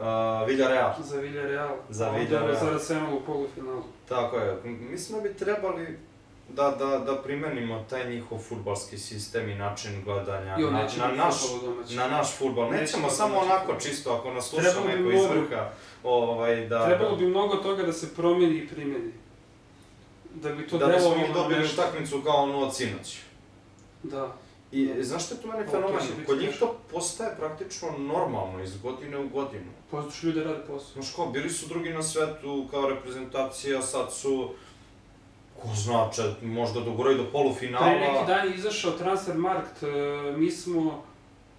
Вилјареал. 0.01 1.03
За 1.03 1.21
Вилјареал. 1.21 1.75
За 1.91 2.11
Вилјареал. 2.15 2.59
За 2.59 2.75
Ресенал 2.75 3.15
у 3.17 3.21
полуфинал. 3.21 3.85
Така 4.09 4.37
е. 4.37 4.69
Мислам 4.69 5.23
да 5.23 5.29
би 5.29 5.35
требали 5.35 5.97
Da 6.49 6.71
da, 6.71 6.87
da, 6.87 6.99
da 6.99 7.23
primenimo 7.23 7.85
taj 7.91 8.11
njihov 8.11 8.39
futbalski 8.39 8.99
sistem 8.99 9.49
i 9.49 9.55
način 9.55 10.03
gledanja 10.05 10.57
I 10.59 10.63
na, 10.63 10.71
na, 10.71 11.15
naš, 11.15 11.35
na 11.97 12.09
naš 12.09 12.37
futbal. 12.39 12.71
Neće 12.71 12.83
Nećemo 12.83 13.11
samo 13.11 13.39
onako 13.39 13.75
čisto 13.81 14.13
ako 14.13 14.31
nas 14.31 14.49
sluša 14.49 14.71
Trebalo 14.71 14.87
neko 14.87 15.11
iz 15.11 15.25
vrha, 15.25 15.71
ovaj, 16.05 16.67
da... 16.67 16.87
Trebalo 16.87 17.11
da, 17.11 17.17
bi 17.17 17.27
mnogo 17.27 17.57
toga 17.57 17.83
da 17.83 17.93
se 17.93 18.15
promeni 18.15 18.59
i 18.59 18.69
primeni. 18.69 19.13
Da 20.35 20.53
bi 20.53 20.69
to 20.69 20.79
da 20.79 20.87
delovalo 20.87 21.27
na 21.27 21.35
dobili 21.35 21.61
nešto. 21.61 21.83
utakmicu 21.83 22.23
kao 22.25 22.37
ono 22.37 22.59
od 22.59 22.77
sinoć. 22.77 23.19
Da. 24.03 24.37
I 24.73 24.87
Da. 24.87 25.03
znaš 25.03 25.27
što 25.27 25.35
je 25.35 25.41
tu 25.41 25.49
to 25.49 25.71
fenomen? 25.71 26.25
Kod 26.27 26.39
njih 26.39 26.57
to 26.59 26.77
postaje 26.93 27.37
praktično 27.37 27.89
normalno 27.99 28.63
iz 28.63 28.83
godine 28.83 29.19
u 29.19 29.29
godinu. 29.29 29.71
Postoši 29.91 30.27
ljudi 30.27 30.41
rade 30.41 30.61
posao. 30.67 30.93
Znaš 30.93 31.13
kao, 31.17 31.27
bili 31.27 31.51
su 31.51 31.69
drugi 31.69 31.91
na 31.91 32.03
svetu 32.03 32.67
kao 32.71 32.89
reprezentacija, 32.89 33.83
sad 33.83 34.13
su, 34.13 34.51
ko 35.63 35.69
zna, 35.75 36.11
če, 36.15 36.23
možda 36.43 36.81
doguraju 36.81 37.19
do 37.19 37.27
polufinala. 37.33 37.87
Pre 37.87 38.01
neki 38.01 38.27
dan 38.27 38.49
je 38.49 38.55
izašao 38.55 38.93
Transfermarkt, 38.99 39.83
e, 39.83 39.87
mi 40.37 40.51
smo, 40.51 41.03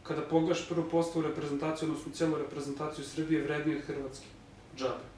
kada 0.04 0.22
pogledaš 0.22 0.68
prvu 0.70 0.84
postavu 0.92 1.26
reprezentaciju, 1.26 1.90
odnosno 1.90 2.12
cijelu 2.14 2.38
reprezentaciju 2.38 3.06
Srbije, 3.06 3.42
vredniji 3.44 3.78
od 3.78 3.84
Hrvatske. 3.84 4.26
Džabe. 4.78 5.10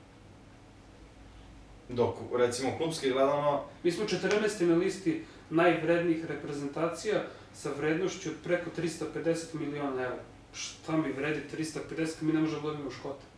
Dok, 1.90 2.16
recimo, 2.38 2.72
klubski 2.78 3.10
gledano, 3.10 3.62
Mi 3.84 3.92
smo 3.92 4.06
14. 4.06 4.66
na 4.66 4.76
listi 4.76 5.24
najvrednijih 5.50 6.26
reprezentacija 6.26 7.24
sa 7.54 7.70
vrednošću 7.78 8.30
od 8.30 8.36
preko 8.44 8.70
350 8.78 9.54
miliona 9.54 10.02
evra. 10.04 10.24
Šta 10.54 10.98
mi 10.98 11.12
vredi 11.12 11.42
350, 11.58 12.22
mi 12.22 12.34
ne 12.34 12.40
možemo 12.40 12.62
da 12.62 12.68
dobijemo 12.68 12.92
škota. 12.92 13.31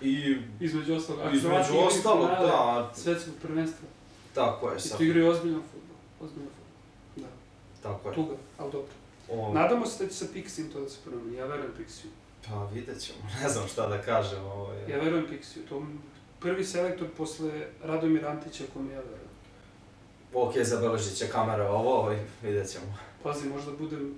I 0.00 0.36
Između 0.60 0.94
ostalog, 0.94 1.20
ako 1.20 1.36
između 1.36 1.78
ostalog, 1.78 2.28
da, 2.28 2.92
Svetskog 2.94 3.34
prvenstva. 3.42 3.88
tako 4.34 4.70
je, 4.70 4.76
I 4.84 4.96
tu 4.96 5.04
igraju 5.04 5.28
ozbiljan 5.30 5.62
futbol. 5.72 5.96
Ozbiljan 6.26 6.50
futbol. 7.14 7.30
tako 7.82 8.08
je. 8.08 8.14
Tuga, 8.14 8.34
ali 8.58 8.72
dobro. 8.72 8.88
O, 9.30 9.52
Nadamo 9.54 9.86
se 9.86 10.04
da 10.04 10.10
će 10.10 10.16
sa 10.16 10.24
Pixijom 10.34 10.72
to 10.72 10.80
da 10.80 10.88
se 10.88 10.98
promeni. 11.04 11.36
Ja 11.36 11.46
verujem 11.46 11.72
Pixiju. 11.78 12.08
pa 12.48 12.64
vidjet 12.74 13.00
ćemo, 13.00 13.18
ne 13.42 13.48
znam 13.48 13.68
šta 13.68 13.88
da 13.88 14.02
kažem, 14.02 14.44
ovaj. 14.44 14.90
Ja 14.90 14.98
verujem 14.98 15.26
Pixiju. 15.26 15.68
To 15.68 15.82
prvi 16.40 16.64
selektor 16.64 17.08
posle 17.16 17.50
Radomir 17.82 18.26
Antića, 18.26 18.64
kome 18.74 18.92
ja 18.92 19.00
verujem. 19.00 19.26
Ok, 20.34 20.54
zabeležit 20.62 21.16
će 21.16 21.28
kamera 21.28 21.70
ovo 21.70 22.12
i 22.12 22.16
vidjet 22.46 22.70
ćemo. 22.72 22.96
Pazi, 23.22 23.48
možda 23.48 23.72
budem 23.72 24.14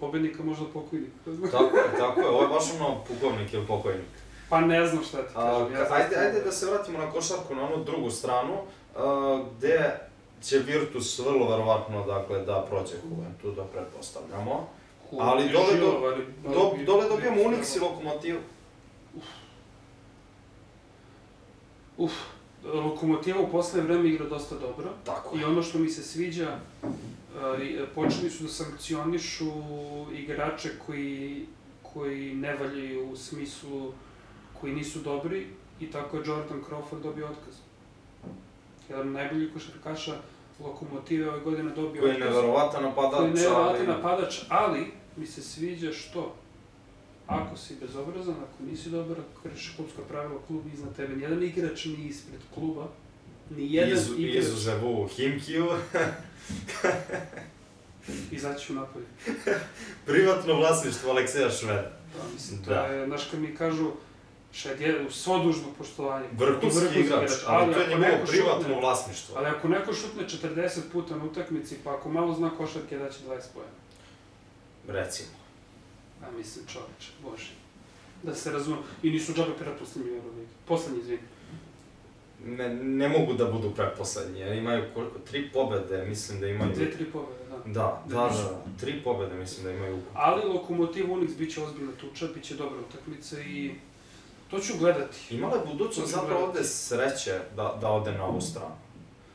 pobednika, 0.00 0.42
možda 0.42 0.64
pokojnik. 0.72 1.10
tako 1.52 1.76
je, 1.76 1.84
tako 1.98 2.20
je, 2.20 2.26
ovo 2.28 2.42
je 2.42 2.48
baš 2.48 2.64
ono 2.80 3.04
pukovnik 3.08 3.52
ili 3.52 3.66
pokojnik. 3.66 4.04
Pa 4.48 4.60
ne 4.60 4.86
znam 4.86 5.04
šta 5.04 5.18
ti 5.18 5.34
kažem. 5.34 5.66
ka- 5.66 5.72
Ja 5.72 5.86
ajde, 5.92 6.16
ajde 6.16 6.40
da 6.40 6.52
se 6.52 6.66
vratimo 6.66 6.98
na 6.98 7.10
košarku, 7.10 7.54
na 7.54 7.62
onu 7.64 7.84
drugu 7.84 8.10
stranu, 8.10 8.54
a, 8.96 9.44
gde 9.50 10.00
će 10.42 10.58
Virtus 10.58 11.18
vrlo 11.18 11.50
verovatno 11.50 12.06
dakle, 12.06 12.38
da 12.40 12.62
prođe 12.62 12.94
Juventu, 13.04 13.50
da 13.52 13.64
pretpostavljamo. 13.64 14.68
Hu, 15.10 15.16
ali 15.20 15.48
dole 15.48 15.76
do- 15.76 16.16
Do, 16.44 16.76
dole 16.86 17.08
dobijamo 17.08 17.42
Unix 17.42 17.76
i 17.76 17.80
Lokomotiv. 17.80 18.36
Uf, 21.96 22.12
Lokomotiva 22.64 23.40
u 23.40 23.48
poslednje 23.48 23.88
vreme 23.88 24.08
igra 24.08 24.26
dosta 24.26 24.54
dobro. 24.54 24.90
Tako 25.04 25.36
I 25.36 25.44
ono 25.44 25.62
što 25.62 25.78
mi 25.78 25.88
se 25.88 26.02
sviđa, 26.02 26.58
uh, 26.82 26.90
e, 27.60 27.86
počeli 27.94 28.30
su 28.30 28.42
da 28.42 28.48
sankcionišu 28.50 29.52
igrače 30.14 30.70
koji, 30.86 31.46
koji 31.84 32.34
ne 32.34 32.54
valjaju 32.54 33.10
u 33.10 33.16
smislu, 33.16 33.92
koji 34.64 34.74
nisu 34.74 34.98
dobri 34.98 35.46
i 35.80 35.90
tako 35.90 36.16
je 36.16 36.22
Jordan 36.26 36.62
Crawford 36.70 37.02
dobio 37.02 37.26
otkaz. 37.26 37.54
Jedan 38.88 39.06
od 39.08 39.14
najboljih 39.14 39.48
košarkaša 39.52 40.14
Lokomotive 40.60 41.30
ove 41.30 41.40
godine 41.40 41.70
dobio 41.70 42.00
Koji 42.00 42.10
je 42.10 42.16
otkaz. 42.16 42.28
neverovatan 42.28 42.82
napadač, 42.82 43.18
koji 43.18 43.28
je 43.28 43.34
nevjerovatan 43.34 43.86
napadač, 43.86 44.40
ali 44.48 44.86
mi 45.16 45.26
se 45.26 45.42
sviđa 45.42 45.92
što 45.92 46.34
ako 47.26 47.56
si 47.56 47.76
bezobrazan, 47.80 48.34
ako 48.34 48.70
nisi 48.70 48.90
dobar, 48.90 49.16
ako 49.20 49.48
kršiš 49.48 49.76
klubska 49.76 50.02
pravila, 50.08 50.40
klub 50.46 50.62
iznad 50.74 50.96
tebe, 50.96 51.16
nijedan 51.16 51.42
igrač 51.42 51.84
nije 51.84 52.08
ispred 52.08 52.40
kluba, 52.54 52.86
nijedan 53.50 53.92
Izu, 53.92 54.14
igrač 54.18 54.44
izuzevu 54.44 55.08
Himkiju, 55.08 55.66
izaći 58.32 58.72
u 58.72 58.76
napolje. 58.76 59.06
privatno 60.06 60.54
vlasništvo 60.54 61.10
Alekseja 61.10 61.50
Šveda. 61.50 61.90
Da, 62.16 62.22
mislim, 62.34 62.62
to 62.64 62.70
Da. 62.70 62.80
je, 62.80 63.06
znaš 63.06 63.24
kad 63.30 63.40
mi 63.40 63.54
kažu, 63.56 63.90
Šed 64.54 64.80
je 64.80 65.06
u 65.06 65.10
svo 65.10 65.38
dužno 65.38 65.68
poštovanje. 65.78 66.26
Vrhunski 66.32 67.00
igrač, 67.00 67.30
ali 67.46 67.74
to 67.74 67.80
je 67.80 67.88
njegovo 67.88 68.26
privatno 68.26 68.62
šutne- 68.62 68.80
vlasništvo. 68.80 69.34
Ali 69.38 69.46
ako 69.46 69.68
neko 69.68 69.92
šutne 69.92 70.22
40 70.22 70.80
puta 70.92 71.16
na 71.16 71.24
utakmici, 71.24 71.76
pa 71.84 71.94
ako 71.94 72.08
malo 72.08 72.34
zna 72.34 72.50
košarke, 72.50 72.98
daće 72.98 73.18
20 73.18 73.42
pojena. 73.54 73.72
Recimo. 74.88 75.28
A 76.22 76.30
mislim, 76.30 76.66
čoveče, 76.66 77.10
bože. 77.22 77.50
Da 78.22 78.34
se 78.34 78.52
razume. 78.52 78.76
I 79.02 79.10
nisu 79.10 79.32
džabe 79.32 79.52
pretposlednji 79.58 80.12
u 80.12 80.14
Euroligi. 80.14 80.48
Poslednji, 80.68 81.00
izvini. 81.00 81.22
Ne, 82.46 82.68
ne 82.74 83.08
mogu 83.08 83.32
da 83.32 83.44
budu 83.44 83.70
pretposlednji, 83.70 84.40
jer 84.40 84.52
imaju 84.52 84.84
tri 85.30 85.50
pobede, 85.52 86.04
mislim 86.04 86.40
da 86.40 86.46
imaju... 86.46 86.72
Dve, 86.74 86.90
tri 86.90 87.04
pobjede, 87.04 87.44
da. 87.50 87.56
Da, 87.72 88.02
da, 88.06 88.14
da, 88.14 88.28
da, 88.28 88.62
tri 88.80 89.00
pobede 89.04 89.34
mislim 89.34 89.64
da 89.64 89.70
imaju. 89.72 90.00
Ali 90.14 90.48
Lokomotiv 90.48 91.06
Unix 91.06 91.36
bit 91.38 91.54
će 91.54 91.62
ozbiljna 91.62 91.92
tuča, 91.92 92.26
bit 92.34 92.44
će 92.44 92.54
dobra 92.54 92.78
utakmica 92.80 93.40
i 93.40 93.74
to 94.54 94.60
ću 94.60 94.72
gledati. 94.78 95.18
Imala 95.30 95.54
je 95.54 95.62
budućnost 95.66 96.12
zapravo 96.12 96.44
ovde 96.44 96.64
sreće 96.64 97.38
da, 97.56 97.78
da 97.80 97.88
ode 97.88 98.12
na 98.12 98.24
ovu 98.24 98.40
stranu. 98.40 98.74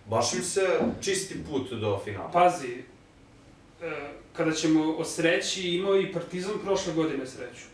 Baš 0.05 0.34
im 0.34 0.43
se 0.43 0.67
čisti 1.01 1.43
put 1.51 1.72
do 1.72 1.99
finala. 2.03 2.32
Pazi, 2.32 2.84
e, 3.82 4.11
kada 4.34 4.51
ćemo 4.51 4.93
o 4.93 5.05
sreći, 5.05 5.70
imao 5.70 6.01
i 6.01 6.13
Partizan 6.13 6.53
prošle 6.63 6.93
godine 6.93 7.28
sreću. 7.28 7.65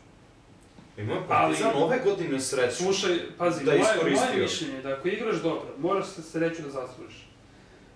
Imao 0.97 1.15
je 1.15 1.27
Partizan 1.27 1.71
ali- 1.75 1.83
ove 1.83 1.99
godine 2.05 2.39
sreću. 2.39 2.75
Slušaj, 2.75 3.19
pazi, 3.37 3.65
Da 3.65 3.71
moje, 3.71 4.15
moje 4.15 4.41
mišljenje 4.41 4.75
je 4.75 4.81
da 4.81 4.93
ako 4.93 5.07
igraš 5.07 5.35
dobro, 5.35 5.67
moraš 5.77 6.07
se 6.07 6.21
sreću 6.21 6.61
da 6.61 6.69
zaslužiš. 6.69 7.27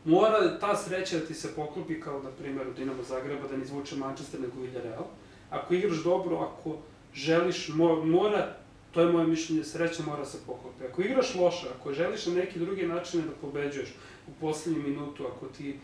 Mora 0.05 0.59
ta 0.59 0.75
sreća 0.75 1.17
da 1.17 1.25
ti 1.25 1.33
se 1.33 1.55
poklopi 1.55 2.01
kao 2.01 2.23
na 2.23 2.29
primjer 2.29 2.67
u 2.67 2.73
Dinamo 2.73 3.03
Zagreba, 3.03 3.47
da 3.47 3.57
ne 3.57 3.63
izvuče 3.63 3.95
Manchester 3.95 4.39
nego 4.41 4.61
Villarreal. 4.61 5.03
Ako 5.49 5.73
igraš 5.73 5.97
dobro, 6.03 6.37
ako 6.37 6.77
želiš, 7.13 7.67
mo, 7.67 8.05
mora, 8.05 8.55
to 8.91 9.01
je 9.01 9.11
moje 9.11 9.27
mišljenje, 9.27 9.63
sreća 9.63 10.03
mora 10.03 10.25
se 10.25 10.37
poklopi. 10.45 10.85
Ako 10.91 11.01
igraš 11.01 11.35
loše, 11.35 11.67
ako 11.79 11.93
želiš 11.93 12.25
na 12.25 12.33
neki 12.33 12.59
drugi 12.59 12.87
način 12.87 13.21
da 13.21 13.31
pobeđuješ 13.41 13.89
u 14.27 14.31
poslednju 14.41 14.83
minutu, 14.83 15.25
ako 15.35 15.45
ti 15.45 15.79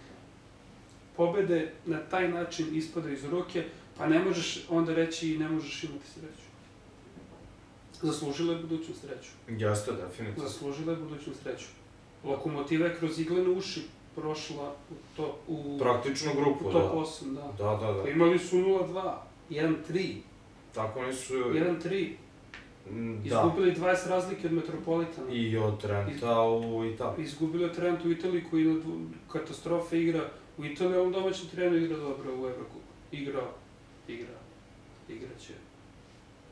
pobede 1.16 1.72
na 1.86 2.00
taj 2.00 2.30
način 2.30 2.76
ispadaju 2.76 3.14
iz 3.14 3.24
ruke, 3.26 3.64
pa 3.98 4.08
ne 4.08 4.20
možeš 4.20 4.66
onda 4.70 4.94
reći 4.94 5.34
i 5.34 5.38
ne 5.38 5.50
možeš 5.50 5.84
imati 5.84 6.08
sreću. 6.08 6.46
Zaslužila 8.02 8.54
je 8.54 8.60
budućnu 8.60 8.96
sreću. 8.96 9.30
Jeste, 9.48 9.92
definitivno. 9.92 10.50
Zaslužila 10.50 10.92
je 10.92 10.98
budućnu 11.00 11.34
sreću. 11.44 11.66
Lokomotiva 12.24 12.88
je 12.88 12.96
kroz 12.96 13.20
iglene 13.20 13.50
uši 13.50 13.82
prošla 14.16 14.76
u, 14.92 14.94
to, 15.16 15.40
u, 15.48 15.80
Praktično 15.80 16.34
grupu, 16.34 16.70
u 16.70 16.74
da. 16.74 16.80
top 16.80 17.08
8, 17.08 17.34
da. 17.34 17.54
Da, 17.58 17.76
da, 17.76 17.94
da. 17.94 18.10
Imali 18.10 18.40
su 18.40 18.58
0-2, 18.58 19.14
1-3, 19.50 20.16
Tako 20.76 21.00
oni 21.00 21.14
su... 21.14 21.34
1-3. 21.34 22.12
Mm, 22.92 23.16
Da. 23.24 23.28
Izgubili 23.28 23.76
20 23.76 24.10
razlike 24.10 24.48
od 24.48 24.54
Metropolitana. 24.54 25.32
I 25.32 25.58
od 25.58 25.82
Trenta 25.82 26.42
u 26.44 26.86
Italiji. 26.86 27.24
Izgubili 27.26 27.66
od 27.66 27.76
Trent 27.76 28.06
u 28.06 28.12
Italiji 28.12 28.44
koji 28.50 28.64
na 28.66 28.82
katastrofe 29.32 30.02
igra. 30.02 30.22
U 30.58 30.66
Italiji 30.66 30.98
on 30.98 31.12
domaćem 31.12 31.48
terenu 31.48 31.78
igra 31.78 31.98
dobro 31.98 32.32
u 32.32 32.48
Evrokupu. 32.48 32.80
Igra, 33.12 33.42
igra, 34.08 34.38
igraće. 35.10 35.54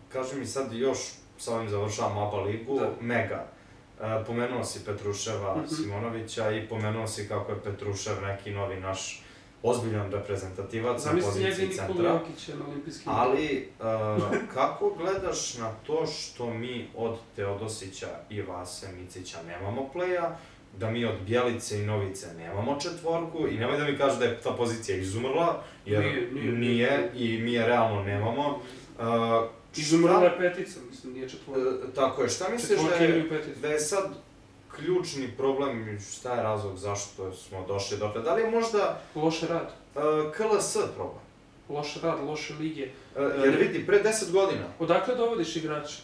Kaži 0.09 0.39
mi 0.39 0.45
sad 0.45 0.73
još, 0.73 0.97
sa 1.37 1.55
ovim 1.55 1.69
završavamo 1.69 2.21
ABA 2.21 2.41
ligu, 2.41 2.79
Da. 2.79 2.91
Mega. 3.01 3.47
E, 4.01 4.23
pomenuo 4.27 4.63
si 4.63 4.85
Petruševa 4.85 5.55
Mhm. 5.57 5.65
Simonovića 5.67 6.51
i 6.51 6.67
pomenuo 6.67 7.07
si 7.07 7.27
kako 7.27 7.51
je 7.51 7.61
Petrušev 7.61 8.21
neki 8.21 8.51
novi 8.51 8.79
naš 8.79 9.22
ozbiljan 9.63 10.11
reprezentativac 10.11 11.05
na 11.05 11.11
Zamisli 11.11 11.43
njega 11.43 11.55
poziciji 11.55 11.67
Nikola 11.67 11.87
centra. 11.87 12.09
Jokića 12.09 12.55
na 12.55 12.65
olimpijskim 12.67 13.11
Ali, 13.15 13.67
uh, 13.79 14.33
kako 14.53 14.89
gledaš 14.89 15.57
na 15.57 15.71
to 15.87 16.05
što 16.05 16.53
mi 16.53 16.87
od 16.95 17.15
Teodosića 17.35 18.07
i 18.29 18.41
Vase 18.41 18.87
Micića 18.91 19.37
nemamo 19.47 19.89
pleja, 19.93 20.37
da 20.77 20.89
mi 20.89 21.05
od 21.05 21.15
Bjelice 21.25 21.79
i 21.79 21.85
Novice 21.85 22.33
nemamo 22.37 22.79
četvorku 22.79 23.47
i 23.47 23.57
nemoj 23.57 23.77
da 23.77 23.83
mi 23.83 23.97
kažeš 23.97 24.19
da 24.19 24.25
je 24.25 24.41
ta 24.41 24.51
pozicija 24.51 24.97
izumrla, 24.97 25.63
jer 25.85 26.03
Nije, 26.03 26.31
nije, 26.31 26.51
nije, 26.51 27.11
i 27.15 27.41
mi 27.41 27.53
je 27.53 27.67
realno 27.67 28.03
nemamo. 28.03 28.59
Uh, 28.99 29.05
Izumrla 29.75 30.23
je 30.23 30.37
petica, 30.37 30.79
mislim, 30.89 31.13
nije 31.13 31.29
četvorka. 31.29 31.61
E, 31.61 31.93
tako 31.95 32.21
je, 32.21 32.29
šta 32.29 32.49
misliš 32.49 32.79
da 32.89 32.95
je, 32.95 33.25
da 33.61 33.67
je 33.67 33.79
sad 33.79 34.13
ključni 34.75 35.33
problem, 35.37 35.95
i 35.95 35.99
šta 35.99 36.33
je 36.35 36.43
razlog 36.43 36.77
zašto 36.77 37.33
smo 37.33 37.65
došli 37.67 37.97
dotle? 37.97 38.21
Da 38.21 38.33
li 38.33 38.41
je 38.41 38.51
možda 38.51 39.01
Loše 39.15 39.47
rad. 39.47 39.73
uh, 39.95 40.01
KLS 40.31 40.73
problem? 40.95 41.23
Loš 41.69 41.95
rad, 42.01 42.23
loše 42.23 42.53
lige. 42.53 42.83
Uh, 43.15 43.21
jer 43.45 43.55
vidi, 43.57 43.85
pre 43.85 44.03
10 44.03 44.31
godina, 44.31 44.65
Odakle 44.79 45.15
dovodiš 45.15 45.55
igrače 45.55 46.01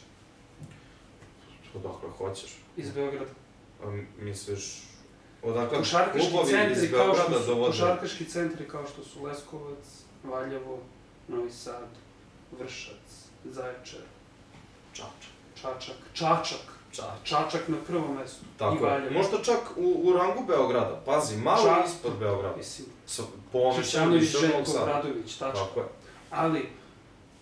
odakle 1.76 2.10
hoćeš, 2.18 2.52
iz 2.78 2.92
Beograda? 2.92 3.32
misliš, 4.20 4.82
odakle 5.44 5.78
Košarkaški 5.78 6.30
klubovi 6.30 6.44
iz 6.44 6.50
centri 6.52 6.92
kao 6.92 7.14
što 7.14 7.24
Beograda 7.24 7.40
su, 7.42 7.48
dovode? 7.48 7.72
košarkaški 7.72 8.26
centri 8.26 8.68
kao 8.68 8.84
što 8.94 9.04
su 9.04 9.24
Leskovac, 9.24 9.86
Valjevo, 10.24 10.80
Novi 11.28 11.52
Sad, 11.52 11.88
Vršac, 12.60 13.26
Zaječar, 13.46 14.02
Čačak. 14.94 15.30
Čačak, 15.62 15.96
Čačak, 16.14 16.79
Čačak. 16.92 17.24
Čačak 17.24 17.68
na 17.68 17.78
prvom 17.88 18.16
mestu. 18.16 18.46
I 18.56 18.60
Tako 18.60 18.88
je, 18.88 19.10
možda 19.12 19.38
čak 19.44 19.60
u, 19.78 20.02
u 20.04 20.14
rangu 20.14 20.44
Beograda, 20.48 21.02
pazi, 21.06 21.38
malo 21.38 21.64
Čak- 21.66 21.86
ispod 21.86 22.12
Beograda. 22.20 22.58
Mislim, 22.58 22.88
So, 23.08 23.24
po 23.52 23.58
ovom 23.58 23.78
Kršćanović, 23.78 24.22
više 24.22 24.38
od 24.38 24.44
Novog 24.44 24.66
Željko. 24.66 24.86
Bradović, 24.86 25.36
tačka. 25.36 25.60
Tako 25.66 25.80
je. 25.80 25.86
Ali, 26.30 26.60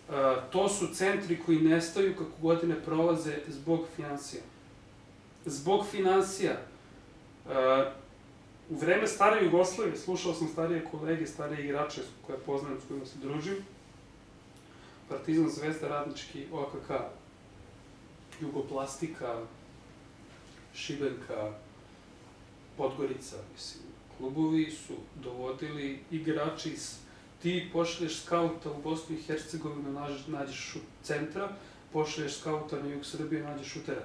uh, 0.10 0.16
to 0.52 0.70
su 0.70 0.88
centri 0.93 1.39
koji 1.45 1.58
nestaju 1.60 2.14
kako 2.16 2.32
godine 2.41 2.76
prolaze 2.86 3.38
zbog 3.48 3.80
financija. 3.95 4.41
Zbog 5.45 5.86
financija. 5.91 6.52
Uh, 7.45 7.52
u 8.70 8.76
vreme 8.76 9.08
stare 9.08 9.45
Jugoslavije, 9.45 9.98
slušao 9.98 10.34
sam 10.34 10.48
starije 10.48 10.86
kolege, 10.91 11.28
starije 11.28 11.66
igrače 11.66 12.02
koje 12.28 12.38
poznajem, 12.39 12.78
s 12.82 12.88
kojima 12.88 13.06
se 13.06 13.18
družim, 13.18 13.56
Partizan, 15.10 15.50
Zvezda, 15.50 15.88
Radnički, 15.88 16.45
OKK, 16.52 16.89
Jugoplastika, 18.42 19.40
Šibenka, 20.76 21.52
Podgorica, 22.78 23.36
mislim, 23.54 23.84
klubovi 24.18 24.72
su 24.72 24.94
dovodili 25.16 26.00
igrači 26.12 26.70
iz 26.70 26.96
ti 27.42 27.70
pošalješ 27.74 28.22
skauta 28.22 28.72
u 28.72 28.82
Bosnu 28.82 29.16
i 29.16 29.22
Hercegovinu, 29.22 29.92
nađeš, 30.28 30.58
šut 30.58 30.82
centra, 31.04 31.50
pošalješ 31.94 32.38
skauta 32.38 32.76
na 32.80 32.88
jug 32.88 33.06
Srbije, 33.06 33.44
nađeš 33.44 33.68
šutera. 33.68 34.04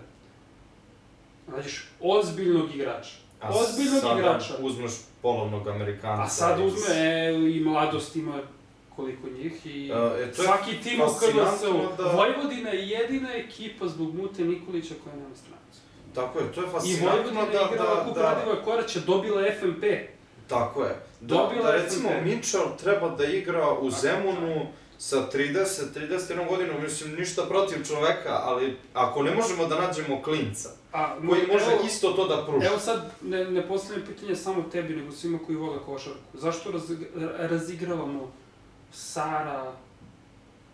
Nađeš 1.48 1.88
ozbiljnog 2.00 2.74
igrača. 2.74 3.14
A 3.40 3.48
Ozbiljnog 3.50 4.00
sada 4.00 4.18
igrača. 4.20 4.56
uzmeš 4.60 4.92
polovnog 5.22 5.68
Amerikanca. 5.68 6.22
A 6.22 6.28
sad 6.28 6.58
iz- 6.60 6.66
uzme, 6.66 6.94
e, 6.94 7.32
i 7.50 7.60
mladost 7.60 8.16
ima 8.16 8.42
koliko 8.96 9.28
njih 9.30 9.66
i 9.66 9.90
E, 9.90 10.22
e, 10.22 10.32
to 10.32 10.42
svaki 10.42 10.76
tim 10.76 11.00
u 11.00 11.04
KLS-u. 11.06 11.96
da- 11.98 12.12
Vojvodina 12.12 12.70
je 12.70 12.88
jedina 12.88 13.34
ekipa 13.34 13.88
zbog 13.88 14.14
Mute 14.14 14.44
Nikolića 14.44 14.94
koja 15.04 15.16
nema 15.16 15.36
stranaca. 15.36 15.80
Tako 16.14 16.38
je, 16.38 16.52
to 16.52 16.60
je 16.60 16.66
I 16.66 16.70
fascinantno 16.70 17.10
Vojvodina 17.10 17.44
da, 17.44 17.58
je 17.58 17.66
igrala 17.66 17.94
da, 17.94 18.04
Kup 18.04 18.14
da, 18.14 18.22
Radivoja 18.22 18.62
Koraća, 18.62 19.00
dobila 19.00 19.42
FMP. 19.52 19.84
Tako 20.48 20.82
je. 20.82 20.96
Da, 21.20 21.26
Dobila 21.28 21.62
da 21.64 21.72
recimo 21.72 22.08
FNP. 22.10 22.24
Mitchell 22.26 22.76
treba 22.76 23.08
da 23.08 23.24
igra 23.24 23.72
u 23.72 23.90
Zemunu 23.92 24.66
sa 24.98 25.16
30, 25.28 25.64
31 25.94 26.48
godinom, 26.48 26.82
mislim, 26.82 27.14
ništa 27.14 27.42
protiv 27.42 27.84
čoveka, 27.84 28.40
ali 28.42 28.76
ako 28.94 29.22
ne 29.22 29.34
možemo 29.34 29.66
da 29.66 29.80
nađemo 29.80 30.22
klinca, 30.22 30.68
A, 30.92 31.14
koji 31.18 31.46
može 31.46 31.64
evo- 31.66 31.82
isto 31.86 32.10
to 32.10 32.28
da 32.28 32.46
pruži. 32.46 32.66
Evo 32.66 32.78
sad, 32.78 33.12
ne, 33.22 33.44
ne 33.44 33.62
postavljam 33.62 34.06
pitanje 34.06 34.36
samo 34.36 34.62
tebi, 34.62 34.96
nego 34.96 35.12
svima 35.12 35.38
koji 35.38 35.56
vole 35.56 35.78
košarku. 35.86 36.18
Zašto 36.34 36.70
raz, 36.70 36.82
razigravamo 37.38 38.32
Sara, 38.92 39.72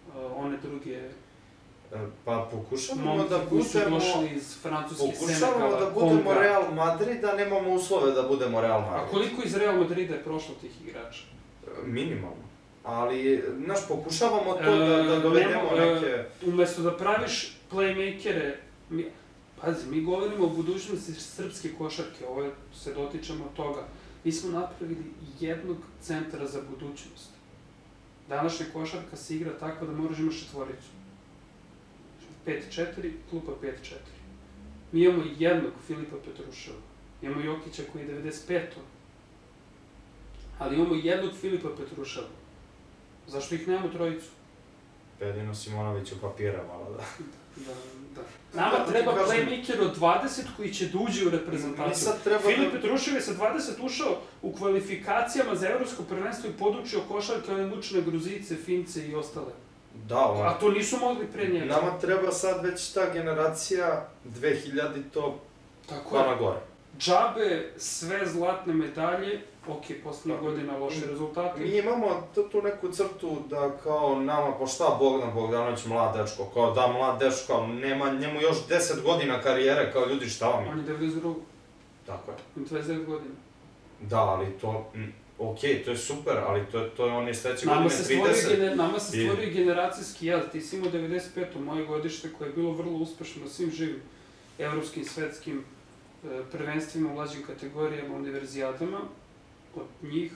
uh, 0.08 0.36
one 0.36 0.56
druge 0.58 1.00
E, 1.90 1.96
Pa 2.24 2.48
pokušavamo 2.52 3.24
da 3.24 3.38
budemo... 3.40 3.98
iz 4.36 4.56
francuskih 4.62 5.10
Pokušavamo 5.12 5.70
da 5.70 5.90
budemo 5.90 6.22
Konga. 6.24 6.40
Real 6.40 6.74
Madrid, 6.74 7.24
a 7.24 7.32
nemamo 7.34 7.70
uslove 7.70 8.12
da 8.12 8.22
budemo 8.22 8.60
Real 8.60 8.78
A 8.78 8.80
Madrid. 8.82 9.10
koliko 9.10 9.42
iz 9.42 9.54
Real 9.56 9.76
Madrida 9.76 10.14
je 10.14 10.24
prošlo 10.24 10.54
tih 10.54 10.70
igrača? 10.82 11.22
E, 11.64 11.86
Minimalno. 11.86 12.48
Ali, 12.84 13.44
znaš, 13.64 13.88
pokušavamo 13.88 14.52
to 14.54 14.76
da, 14.78 15.02
da 15.02 15.14
E, 15.14 15.20
dovedemo 15.20 15.62
nemo- 15.70 15.76
e, 15.78 15.94
neke... 15.94 16.24
Umesto 16.44 16.82
da 16.82 16.96
praviš 16.96 17.56
playmakere, 17.72 18.54
mi, 18.90 19.06
pazi, 19.60 19.86
mi 19.86 20.00
govorimo 20.02 20.44
o 20.44 20.50
budućnosti 20.50 21.12
srpske 21.12 21.70
košarke, 21.74 22.26
ovo 22.26 22.42
je, 22.42 22.50
se 22.74 22.94
dotičemo 22.94 23.44
toga. 23.56 23.82
Mi 24.24 24.32
smo 24.32 24.50
napravili 24.50 25.04
jednog 25.40 25.76
centra 26.00 26.46
za 26.46 26.60
budućnost. 26.62 27.30
Današnja 28.28 28.66
košarka 28.72 29.16
se 29.16 29.36
igra 29.36 29.58
tako 29.58 29.86
da 29.86 29.92
moraš 29.92 30.18
imaš 30.18 30.40
četvoricu. 30.40 30.88
5-4, 32.46 33.12
klupa 33.30 33.52
5-4. 33.62 33.72
Mi 34.92 35.04
imamo 35.04 35.22
jednog 35.38 35.72
Filipa 35.86 36.16
Petruševa. 36.24 36.76
Imamo 37.22 37.40
Jokića 37.40 37.82
koji 37.92 38.02
je 38.02 38.22
95. 38.22 38.62
Ali 40.58 40.76
imamo 40.76 40.94
jednog 40.94 41.30
Filipa 41.40 41.68
Petruševa. 41.78 42.26
Zašto 43.26 43.54
ih 43.54 43.68
nemamo 43.68 43.88
trojicu? 43.88 44.28
Jedino 45.20 45.54
Simonović 45.54 46.12
u 46.12 46.20
papira 46.20 46.66
malo 46.66 46.90
da... 46.90 47.04
Da, 47.56 47.74
da. 47.74 47.97
Nama 48.54 48.84
treba 48.88 49.14
kažem- 49.14 49.46
playmaker 49.48 49.80
od 49.80 49.98
20 49.98 50.42
koji 50.56 50.74
će 50.74 50.86
da 50.86 50.98
uđe 50.98 51.26
u 51.26 51.30
reprezentaciju. 51.30 52.04
Sad 52.04 52.22
treba 52.24 52.40
Filip 52.40 52.72
da... 52.72 52.80
Petrušev 52.80 53.14
je 53.14 53.20
sa 53.20 53.32
20 53.32 53.84
ušao 53.84 54.16
u 54.42 54.52
kvalifikacijama 54.52 55.54
za 55.54 55.68
evropsko 55.68 56.02
prvenstvo 56.02 56.50
i 56.50 56.52
podučio 56.52 57.00
košarke 57.08 57.52
one 57.52 57.66
mučne 57.66 58.00
Gruzice, 58.02 58.56
Fince 58.56 59.08
i 59.08 59.14
ostale. 59.14 59.52
Da, 60.08 60.18
on... 60.18 60.46
A 60.46 60.58
to 60.58 60.70
nisu 60.70 60.96
mogli 60.96 61.26
pre 61.26 61.48
njega. 61.48 61.64
Nama 61.66 61.98
treba 62.00 62.32
sad 62.32 62.64
već 62.64 62.92
ta 62.92 63.12
generacija 63.12 64.08
2000 64.40 65.02
to 65.14 65.40
Tako 65.88 66.10
pa 66.16 66.22
na 66.22 66.32
je. 66.32 66.38
gore. 66.38 66.60
Džabe, 66.98 67.72
sve 67.76 68.26
zlatne 68.26 68.74
medalje, 68.74 69.40
ok, 69.68 69.82
poslednjih 70.04 70.42
Da. 70.42 70.48
godina 70.50 70.76
loše 70.76 71.06
rezultate. 71.06 71.60
Mi 71.60 71.78
imamo 71.78 72.28
tu, 72.52 72.62
neku 72.62 72.88
crtu 72.88 73.36
da 73.50 73.70
kao 73.82 74.20
nama, 74.20 74.58
pa 74.58 74.66
šta 74.66 74.96
Bogdan 74.98 75.34
Bogdanović 75.34 75.84
mlad 75.84 76.16
dečko, 76.16 76.44
kao 76.44 76.70
da 76.70 76.86
mlad 76.86 77.20
dečko, 77.20 77.66
nema 77.66 78.10
njemu 78.10 78.40
još 78.40 78.56
10 78.68 79.02
godina 79.02 79.40
karijere, 79.40 79.92
kao 79.92 80.06
ljudi 80.06 80.28
šta 80.28 80.48
vam 80.48 80.64
je. 80.64 80.70
On 80.70 80.78
je 80.78 80.84
92. 80.84 81.34
Tako 82.06 82.30
je. 82.30 82.36
On 82.56 82.62
je 82.62 82.82
29 82.82 83.04
godina. 83.04 83.34
Da, 84.00 84.18
ali 84.18 84.46
to, 84.52 84.90
okej, 85.38 85.84
to 85.84 85.90
je 85.90 85.96
super, 85.98 86.36
ali 86.38 86.66
to, 86.66 86.80
to 86.80 87.06
je 87.06 87.12
on 87.12 87.28
je 87.28 87.34
sledeće 87.34 87.66
Nama 87.66 87.76
godine 87.76 87.96
se, 87.96 88.04
stvorio, 88.04 88.34
30. 88.34 88.48
gener, 88.50 88.76
nama 88.76 88.98
se 89.00 89.18
I- 89.18 89.24
stvorio 89.24 89.50
generacijski 89.52 90.26
jaz. 90.26 90.42
Ti 90.52 90.60
si 90.60 90.76
imao 90.76 90.90
95. 90.90 91.20
moje 91.56 91.86
godište 91.86 92.28
koje 92.32 92.48
je 92.48 92.52
bilo 92.52 92.72
vrlo 92.72 92.92
uspešno 92.92 93.42
na 93.42 93.48
svim 93.48 93.70
živim 93.70 94.00
evropskim, 94.58 95.04
svetskim 95.04 95.64
prvenstvima 96.52 97.10
u 97.10 97.14
mlađim 97.14 97.42
kategorijama, 97.46 98.16
univerzijadama. 98.16 99.00
Od 99.74 99.86
njih 100.02 100.32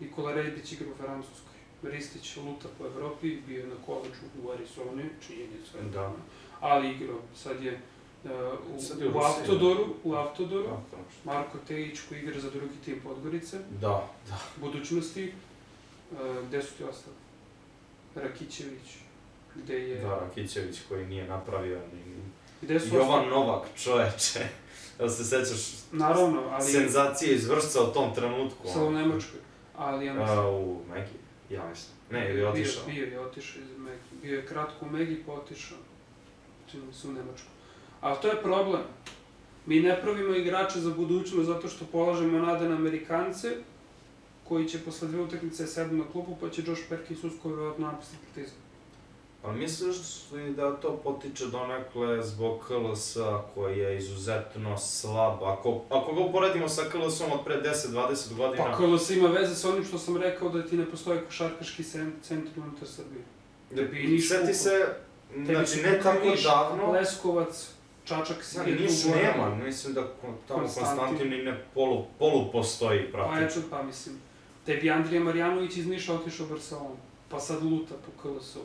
Nikola 0.00 0.32
Rejbić 0.32 0.72
igra 0.72 0.86
u 0.90 0.96
Francuskoj. 0.96 1.54
Ristić 1.82 2.36
luta 2.36 2.68
po 2.78 2.86
Evropi, 2.86 3.38
bio 3.46 3.60
je 3.60 3.66
na 3.66 3.74
koleđu 3.86 4.20
u 4.44 4.50
Arizoni, 4.50 5.04
činjenica 5.26 5.78
je. 5.78 5.84
Da. 5.92 6.12
Ali 6.60 6.90
igrao, 6.90 7.18
sad 7.34 7.62
je 7.64 7.72
e, 7.72 7.78
u, 8.76 8.80
Sad 8.80 9.00
je 9.00 9.08
u 9.08 9.16
u 9.16 9.18
Avtodoru, 9.18 9.94
u 10.04 10.14
Avtodoru, 10.14 10.68
Da. 10.68 10.98
Marko 11.24 11.58
Tejić 11.68 12.00
koji 12.08 12.20
igra 12.20 12.40
za 12.40 12.50
drugi 12.50 12.74
tim 12.84 13.00
Podgorice 13.00 13.58
Da, 13.80 14.08
da. 14.28 14.38
budućnosti, 14.60 15.32
uh, 16.12 16.18
gde 16.48 16.62
su 16.62 16.74
ti 16.76 16.84
ostali? 16.84 17.16
Rakićević, 18.14 18.96
gde 19.54 19.78
je... 19.88 20.00
Da, 20.00 20.18
Rakićević 20.18 20.80
koji 20.88 21.06
nije 21.06 21.28
napravio 21.28 21.78
ni... 21.78 22.22
Gde 22.64 22.80
su 22.80 22.94
Jovan 22.94 23.08
ostali? 23.08 23.30
Novak, 23.30 23.68
čoveče. 23.76 24.40
Da 24.98 25.08
se 25.08 25.24
sećaš 25.24 25.60
Naravno, 25.92 26.42
ali... 26.50 26.72
senzacije 26.72 27.34
iz 27.34 27.48
vršca 27.48 27.82
u 27.82 27.86
tom 27.86 28.14
trenutku. 28.14 28.68
Sa 28.68 28.84
u. 28.84 28.90
Nemačkoj. 28.90 29.40
Ali 29.76 30.06
ja 30.06 30.14
mislim... 30.14 30.38
A, 30.38 30.50
u 30.50 30.80
Megi, 30.90 31.18
ja 31.50 31.68
mislim. 31.68 31.96
Ne, 32.10 32.30
ili 32.30 32.38
je 32.38 32.48
otišao. 32.48 32.84
Bio, 32.86 33.06
bio 33.06 33.12
je 33.12 33.20
otišao 33.20 33.62
iz 33.62 33.78
Megi. 33.78 34.22
Bio 34.22 34.36
je 34.36 34.46
kratko 34.46 34.86
u 34.86 34.90
Megi, 34.90 35.22
pa 35.26 35.32
otišao. 35.32 35.78
Čini 36.70 36.86
mi 36.86 36.92
se 36.92 37.08
u 37.08 37.12
Nemačku. 37.12 37.48
Ali 38.00 38.16
to 38.22 38.28
je 38.28 38.42
problem. 38.42 38.82
Mi 39.66 39.80
ne 39.80 40.00
pravimo 40.02 40.34
igrače 40.34 40.80
za 40.80 40.90
budućnost 40.90 41.46
zato 41.46 41.68
što 41.68 41.84
polažemo 41.84 42.38
nade 42.38 42.68
na 42.68 42.76
Amerikance, 42.76 43.56
koji 44.48 44.68
će 44.68 44.78
posle 44.78 45.08
dve 45.08 45.20
utakmice 45.22 45.66
sednu 45.66 46.04
na 46.04 46.10
klupu, 46.12 46.36
pa 46.40 46.50
će 46.50 46.62
Josh 46.66 46.82
Perkins 46.88 47.24
uskoro 47.24 47.56
verovatno 47.56 47.86
napustiti 47.86 48.22
partizan. 48.24 48.63
Pa 49.44 49.52
misliš 49.52 49.96
li 50.32 50.50
da 50.50 50.72
to 50.72 50.96
potiče 50.96 51.46
donekle 51.46 52.22
zbog 52.22 52.60
KLS 52.60 53.16
koji 53.54 53.78
je 53.78 53.98
izuzetno 53.98 54.78
slab? 54.78 55.42
Ako, 55.42 55.80
ako 55.90 56.14
ga 56.14 56.20
uporedimo 56.20 56.68
sa 56.68 56.82
KLS-om 56.82 57.32
od 57.32 57.44
pre 57.44 57.62
10-20 57.62 58.34
godina... 58.36 58.64
Pa 58.64 58.76
KLS 58.76 59.10
ima 59.10 59.28
veze 59.28 59.54
sa 59.54 59.68
onim 59.68 59.84
što 59.84 59.98
sam 59.98 60.16
rekao 60.16 60.48
da 60.48 60.66
ti 60.66 60.76
ne 60.76 60.86
postoji 60.86 61.20
košarkaški 61.20 61.82
cen- 61.82 62.12
centar 62.22 62.52
unutar 62.58 62.88
Srbije. 62.88 63.22
da, 63.70 63.76
tebi 63.76 64.00
i 64.00 64.06
Niš 64.06 64.28
kupo. 64.30 64.52
se, 64.52 64.86
znači 65.36 65.82
ne 65.82 66.00
tako 66.02 66.28
Niš, 66.28 66.42
davno, 66.42 66.90
Leskovac, 66.92 67.68
Čačak 68.04 68.44
si 68.44 68.58
je 68.58 68.76
Niš 68.76 69.04
nema, 69.04 69.54
mislim 69.54 69.94
da 69.94 70.00
tamo 70.48 70.60
Konstantin. 70.60 70.98
Konstantin 70.98 71.32
i 71.32 71.42
ne 71.42 71.64
polu, 71.74 72.04
polu 72.18 72.52
postoji 72.52 73.12
Pa 73.12 73.18
praktično. 73.18 73.60
eto, 73.60 73.70
pa 73.70 73.82
mislim. 73.82 74.16
Tebi 74.66 74.90
Andrija 74.90 75.20
Marjanović 75.22 75.76
iz 75.76 75.86
Niša 75.86 76.14
otišao 76.14 76.46
u 76.46 76.50
Barcelonu, 76.50 76.96
pa 77.28 77.40
sad 77.40 77.62
luta 77.62 77.94
po 77.96 78.22
KLS-u. 78.22 78.60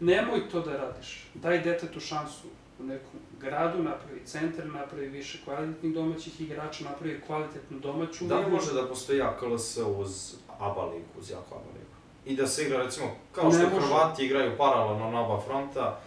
Nemoj 0.00 0.48
to 0.50 0.60
da 0.60 0.76
radiš. 0.76 1.26
Daj 1.34 1.60
detetu 1.60 2.00
šansu 2.00 2.48
u 2.80 2.84
nekom 2.84 3.20
gradu, 3.40 3.82
napravi 3.82 4.20
centar, 4.26 4.66
napravi 4.66 5.08
više 5.08 5.38
kvalitetnih 5.44 5.94
domaćih 5.94 6.40
igrača, 6.40 6.84
napravi 6.84 7.20
kvalitetnu 7.26 7.78
domaću 7.78 8.24
Da 8.24 8.38
li 8.38 8.50
može 8.50 8.72
da 8.72 8.88
postoji 8.88 9.22
AKLS 9.22 9.76
uz 9.76 10.34
ABA 10.58 10.84
ligu, 10.84 11.06
uz 11.18 11.30
jako 11.30 11.54
ABA 11.54 11.68
ligu? 11.74 11.94
I 12.26 12.36
da 12.36 12.46
se 12.46 12.64
igra, 12.64 12.82
recimo, 12.82 13.06
kao 13.32 13.52
što. 13.52 13.68
Hrvati 13.68 14.24
igraju 14.24 14.56
paralelno 14.58 15.10
na 15.10 15.20
oba 15.20 15.40
fronta, 15.40 16.00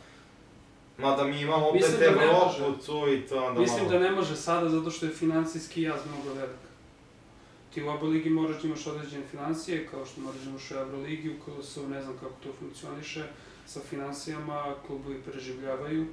mada 0.97 1.23
mi 1.23 1.41
imamo 1.41 1.67
opet 1.67 1.81
Mislim 1.81 1.99
da 1.99 2.05
Evropu 2.05 2.85
tu 2.85 3.13
i 3.13 3.27
to 3.27 3.45
onda 3.45 3.61
Mislim 3.61 3.85
malo... 3.85 3.89
da 3.91 3.99
ne 3.99 4.11
može 4.11 4.35
sada 4.35 4.69
zato 4.69 4.91
što 4.91 5.05
je 5.05 5.11
finansijski 5.11 5.81
jaz 5.81 5.99
mnogo 6.05 6.39
velik. 6.39 6.59
Ti 7.73 7.83
u 7.83 7.89
oba 7.89 8.07
ligi 8.07 8.29
moraš 8.29 8.61
da 8.61 8.67
imaš 8.67 8.87
određene 8.87 9.23
financije, 9.31 9.87
kao 9.87 10.05
što 10.05 10.21
moraš 10.21 10.41
da 10.41 10.49
imaš 10.49 10.71
u 10.71 10.73
Euroligi, 10.73 11.29
u 11.29 11.39
KLS-u 11.45 11.87
ne 11.89 12.01
znam 12.01 12.17
kako 12.17 12.33
to 12.43 12.49
funkcioniše, 12.59 13.23
sa 13.67 13.79
financijama 13.89 14.75
klubovi 14.87 15.21
preživljavaju. 15.21 16.07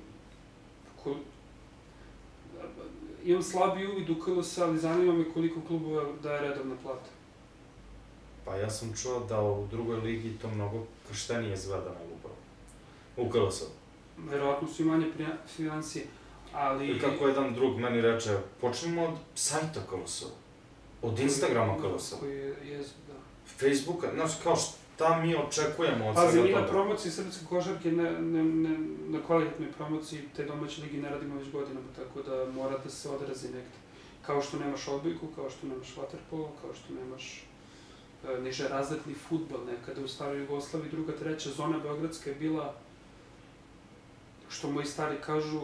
Ko... 1.03 1.17
Imam 3.25 3.43
slabi 3.43 3.87
uvid 3.87 4.11
u 4.11 4.21
KLS, 4.21 4.59
ali 4.59 4.79
zanima 4.79 5.13
me 5.13 5.25
koliko 5.35 5.61
klubova 5.67 6.05
daje 6.23 6.41
redovna 6.41 6.77
plata. 6.83 7.11
Pa 8.45 8.57
ja 8.57 8.71
sam 8.71 8.95
čuo 9.03 9.21
da 9.29 9.43
u 9.43 9.67
drugoj 9.67 9.97
ligi 9.97 10.39
to 10.43 10.51
mnogo 10.51 10.87
krštenije 11.09 11.55
izgleda 11.55 11.95
nego 12.01 12.15
upravo. 12.15 12.37
U 13.17 13.31
KLS-u. 13.31 13.67
Verovatno 14.31 14.69
su 14.69 14.83
i 14.83 14.87
manje 14.87 15.07
financije, 15.57 16.05
ali... 16.53 16.89
I 16.89 17.01
kako 17.01 17.29
jedan 17.29 17.55
drug 17.55 17.79
meni 17.79 18.01
reče, 18.01 18.39
počnemo 18.61 19.05
od 19.05 19.15
sajta 19.35 19.81
KLS-u. 19.91 20.27
Od 21.03 21.19
Instagrama 21.19 21.77
KLS-a. 21.79 22.17
Koji 22.21 22.37
je 22.37 22.57
jezik, 22.65 22.97
da. 23.09 23.15
Facebooka, 23.47 24.11
znaš, 24.15 24.33
kao 24.43 24.57
šta 24.95 25.21
mi 25.23 25.35
očekujemo 25.37 26.09
od 26.09 26.15
Pazi, 26.15 26.33
svega 26.33 26.47
mi 26.47 26.53
na 26.53 26.59
toga. 26.61 26.71
promociji 26.71 27.13
srpske 27.13 27.45
košarke, 27.49 27.93
ne, 27.93 28.11
ne, 28.21 28.45
ne, 28.45 28.79
na 29.09 29.19
kvalitetnoj 29.27 29.73
promociji 29.73 30.21
te 30.37 30.45
domaće 30.45 30.83
ligi 30.83 30.99
ne 30.99 31.11
radimo 31.11 31.35
već 31.39 31.51
godinama, 31.53 31.87
tako 31.97 32.23
da 32.23 32.53
mora 32.53 32.79
da 32.85 32.91
se 32.91 33.09
odrazi 33.11 33.47
negde. 33.47 33.79
Kao 34.27 34.43
što 34.43 34.59
nemaš 34.59 34.89
odbojku, 34.89 35.27
kao 35.37 35.51
što 35.51 35.67
nemaš 35.67 35.95
waterpolo, 35.97 36.49
kao 36.63 36.71
što 36.75 36.95
nemaš 36.95 37.45
e, 38.29 38.41
niže 38.41 38.69
razletni 38.69 39.15
futbol. 39.15 39.61
Nekada 39.67 40.01
u 40.05 40.09
staroj 40.09 40.41
Jugoslaviji 40.41 40.91
druga, 40.91 41.13
treća 41.13 41.51
zona 41.51 41.79
Beogradska 41.79 42.31
je 42.31 42.37
bila, 42.37 42.75
što 44.49 44.71
moji 44.71 44.87
stari 44.87 45.17
kažu, 45.27 45.61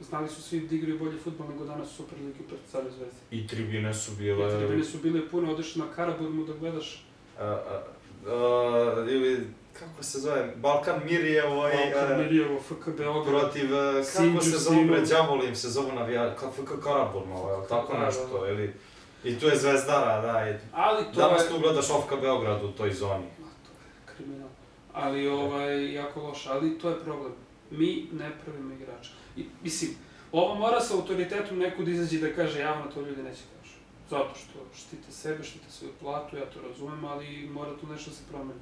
znali 0.00 0.28
su 0.28 0.42
svi 0.42 0.60
da 0.60 0.74
igraju 0.74 0.98
bolje 0.98 1.18
futbol 1.18 1.46
nego 1.48 1.64
danas 1.64 1.90
u 1.92 1.94
Superligi 1.94 2.40
u 2.46 2.50
Partizanu 2.50 2.90
Zvezdi. 2.90 3.20
I 3.30 3.46
tribine 3.46 3.94
su 3.94 4.12
I 4.12 4.16
bile... 4.16 4.58
tribine 4.58 4.84
su 4.84 4.98
bile 4.98 5.28
pune, 5.28 5.50
odeš 5.52 5.76
na 5.76 5.84
Karaburmu 5.96 6.44
da 6.44 6.52
gledaš 6.52 7.04
a, 7.38 7.44
a, 7.44 7.82
a, 8.26 9.06
ili, 9.08 9.46
kako 9.78 10.02
se 10.02 10.18
zove, 10.18 10.52
Balkan 10.56 11.00
Mirjevo 11.04 11.68
i... 11.68 11.72
Balkan 11.92 12.12
a, 12.12 12.16
Mirjevo, 12.22 12.60
FK 12.60 12.88
Beograd. 12.98 13.40
protiv, 13.40 13.74
e, 13.74 13.92
kako 14.16 14.40
se 14.44 14.74
njima. 14.74 14.92
bre, 14.92 15.00
đavolim 15.00 15.54
se 15.54 15.68
zovu 15.68 15.92
navija, 15.92 16.34
kao 16.36 16.52
FK 16.52 16.84
Karaburma, 16.84 17.34
ovaj, 17.34 17.68
tako 17.68 17.92
Da, 17.92 17.98
da, 17.98 18.04
nešto, 18.06 18.40
da. 18.40 18.48
ili... 18.48 18.74
I 19.24 19.38
tu 19.38 19.46
je 19.46 19.56
Zvezdara, 19.56 20.20
da. 20.20 20.50
I... 20.50 20.54
Ali 20.72 21.04
to 21.14 21.20
Danas 21.20 21.44
je... 21.44 21.48
tu 21.48 21.58
gledaš 21.58 21.90
Ofka 21.90 22.16
Beograd 22.16 22.64
u 22.64 22.72
toj 22.72 22.92
zoni. 22.92 23.24
Ma, 23.38 23.46
to 23.66 23.70
je 23.72 24.16
kriminal. 24.16 24.48
Ali 24.92 25.28
ovaj, 25.28 25.92
jako 25.92 26.20
loše, 26.22 26.48
ali 26.52 26.78
to 26.78 26.88
je 26.88 27.00
problem. 27.04 27.32
Mi 27.70 28.08
ne 28.12 28.30
pravimo 28.44 28.74
igrača. 28.74 29.10
I, 29.36 29.44
mislim, 29.62 29.90
ovo 30.32 30.54
mora 30.54 30.80
sa 30.80 30.94
autoritetom 30.94 31.58
neko 31.58 31.82
da 31.82 31.90
izađe 31.90 32.18
da 32.18 32.34
kaže 32.34 32.60
javno, 32.60 32.84
to 32.94 33.00
ljudi 33.00 33.22
neće. 33.22 33.40
Zato 34.10 34.34
što 34.34 34.58
štite 34.76 35.12
sebe, 35.12 35.44
štite 35.44 35.70
svoju 35.70 35.92
platu, 36.00 36.36
ja 36.36 36.50
to 36.50 36.60
razumem, 36.68 37.04
ali 37.04 37.48
mora 37.52 37.76
tu 37.80 37.86
nešto 37.86 38.10
da 38.10 38.16
se 38.16 38.22
promeni. 38.30 38.60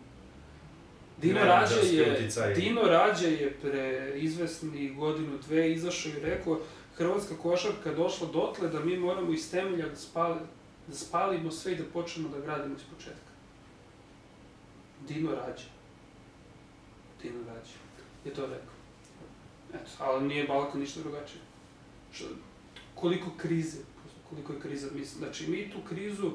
Dino 1.21 1.41
Rađe 1.41 1.97
je. 1.97 2.31
Dino 2.55 2.83
Rađe 2.83 3.29
je 3.29 3.53
pre 3.63 4.13
izvesni 4.15 4.95
godinu, 4.95 5.39
dve 5.49 5.73
izašao 5.73 6.13
i 6.13 6.21
rekao 6.21 6.61
Hrvatska 6.97 7.35
košarka 7.43 7.95
došla 7.95 8.29
dotle 8.33 8.69
da 8.69 8.81
mi 8.81 8.97
moramo 8.97 9.33
iz 9.33 9.51
temelja 9.51 9.89
da, 9.89 9.97
spali, 9.97 10.41
da 10.87 10.95
spalimo 10.95 11.51
sve 11.51 11.73
i 11.73 11.77
da 11.77 11.85
počnemo 11.93 12.29
da 12.29 12.41
gradimo 12.41 12.75
iz 12.75 12.83
početka. 12.95 13.33
Dino 15.09 15.31
Rađe. 15.31 15.69
Dino 17.23 17.39
Rađe 17.49 17.75
je 18.25 18.35
to 18.35 18.43
rekao. 18.43 18.77
Eto, 19.75 19.91
ali 19.99 20.29
nije 20.29 20.47
Balkan 20.47 20.81
ništa 20.81 21.01
drugačije. 21.01 21.41
Što, 22.13 22.25
koliko 22.95 23.31
krize, 23.37 23.79
koliko 24.31 24.53
je 24.53 24.61
kriza, 24.61 24.87
mislim, 24.95 25.19
znači 25.19 25.51
mi 25.51 25.71
tu 25.71 25.79
krizu 25.89 26.31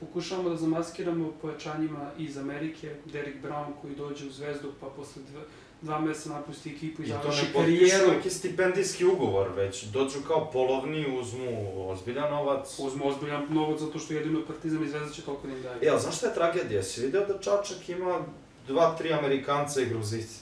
pokušavamo 0.00 0.48
da 0.48 0.56
zamaskiramo 0.56 1.32
pojačanjima 1.42 2.10
iz 2.18 2.38
Amerike, 2.38 2.94
Derek 3.12 3.36
Brown 3.42 3.72
koji 3.82 3.94
dođe 3.94 4.26
u 4.26 4.30
Zvezdu 4.30 4.72
pa 4.80 4.86
posle 4.86 5.22
dva, 5.32 5.42
dva 5.82 6.00
meseca 6.00 6.28
napusti 6.28 6.70
ekipu 6.70 7.02
i 7.02 7.06
I 7.06 7.08
to 7.08 7.18
završi 7.22 7.46
ne 7.46 7.52
potpišu 7.52 7.90
karijeru. 7.90 8.12
neki 8.12 8.30
stipendijski 8.30 9.04
ugovor, 9.04 9.48
već 9.56 9.84
dođu 9.84 10.18
kao 10.28 10.50
polovni, 10.50 11.18
uzmu 11.20 11.90
ozbiljan 11.90 12.30
novac. 12.30 12.78
Uzmu 12.78 13.08
ozbiljan 13.08 13.46
novac 13.50 13.80
zato 13.80 13.98
što 13.98 14.14
jedino 14.14 14.46
Partizan 14.46 14.84
i 14.84 14.88
Zvezda 14.88 15.10
će 15.10 15.22
toliko 15.22 15.46
da 15.46 15.52
im 15.52 15.62
daje. 15.62 15.90
Ali 15.90 16.00
znaš 16.00 16.16
šta 16.16 16.26
je 16.26 16.34
tragedija? 16.34 16.82
Si 16.82 17.00
video 17.00 17.26
da 17.26 17.38
Čačak 17.38 17.88
ima 17.88 18.20
dva, 18.66 18.96
tri 18.98 19.12
Amerikanca 19.12 19.80
i 19.80 19.86
Gruzici? 19.86 20.38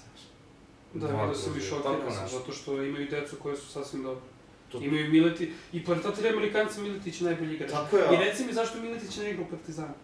Da, 0.95 1.07
vidio 1.07 1.35
sam 1.35 1.59
i 1.59 1.61
šokiran 1.61 2.29
zato 2.31 2.53
što 2.53 2.83
imaju 2.83 3.11
decu 3.11 3.37
koje 3.43 3.57
su 3.57 3.67
sasvim 3.67 4.03
dobre. 4.03 4.32
To- 4.73 4.79
Imaju 4.79 5.11
Mileti, 5.11 5.53
i 5.73 5.85
pored 5.85 6.03
ta 6.03 6.11
tri 6.11 6.29
Amerikanca 6.29 6.81
Miletić 6.81 7.21
je 7.21 7.27
najbolji 7.27 7.55
igrač. 7.55 7.71
Tako 7.71 7.97
je, 7.97 8.05
I 8.13 8.19
reci 8.19 8.45
mi 8.45 8.53
zašto 8.53 8.81
Miletić 8.81 9.17
ne 9.17 9.31
igra 9.31 9.43
u 9.43 9.51
Partizanu? 9.51 9.95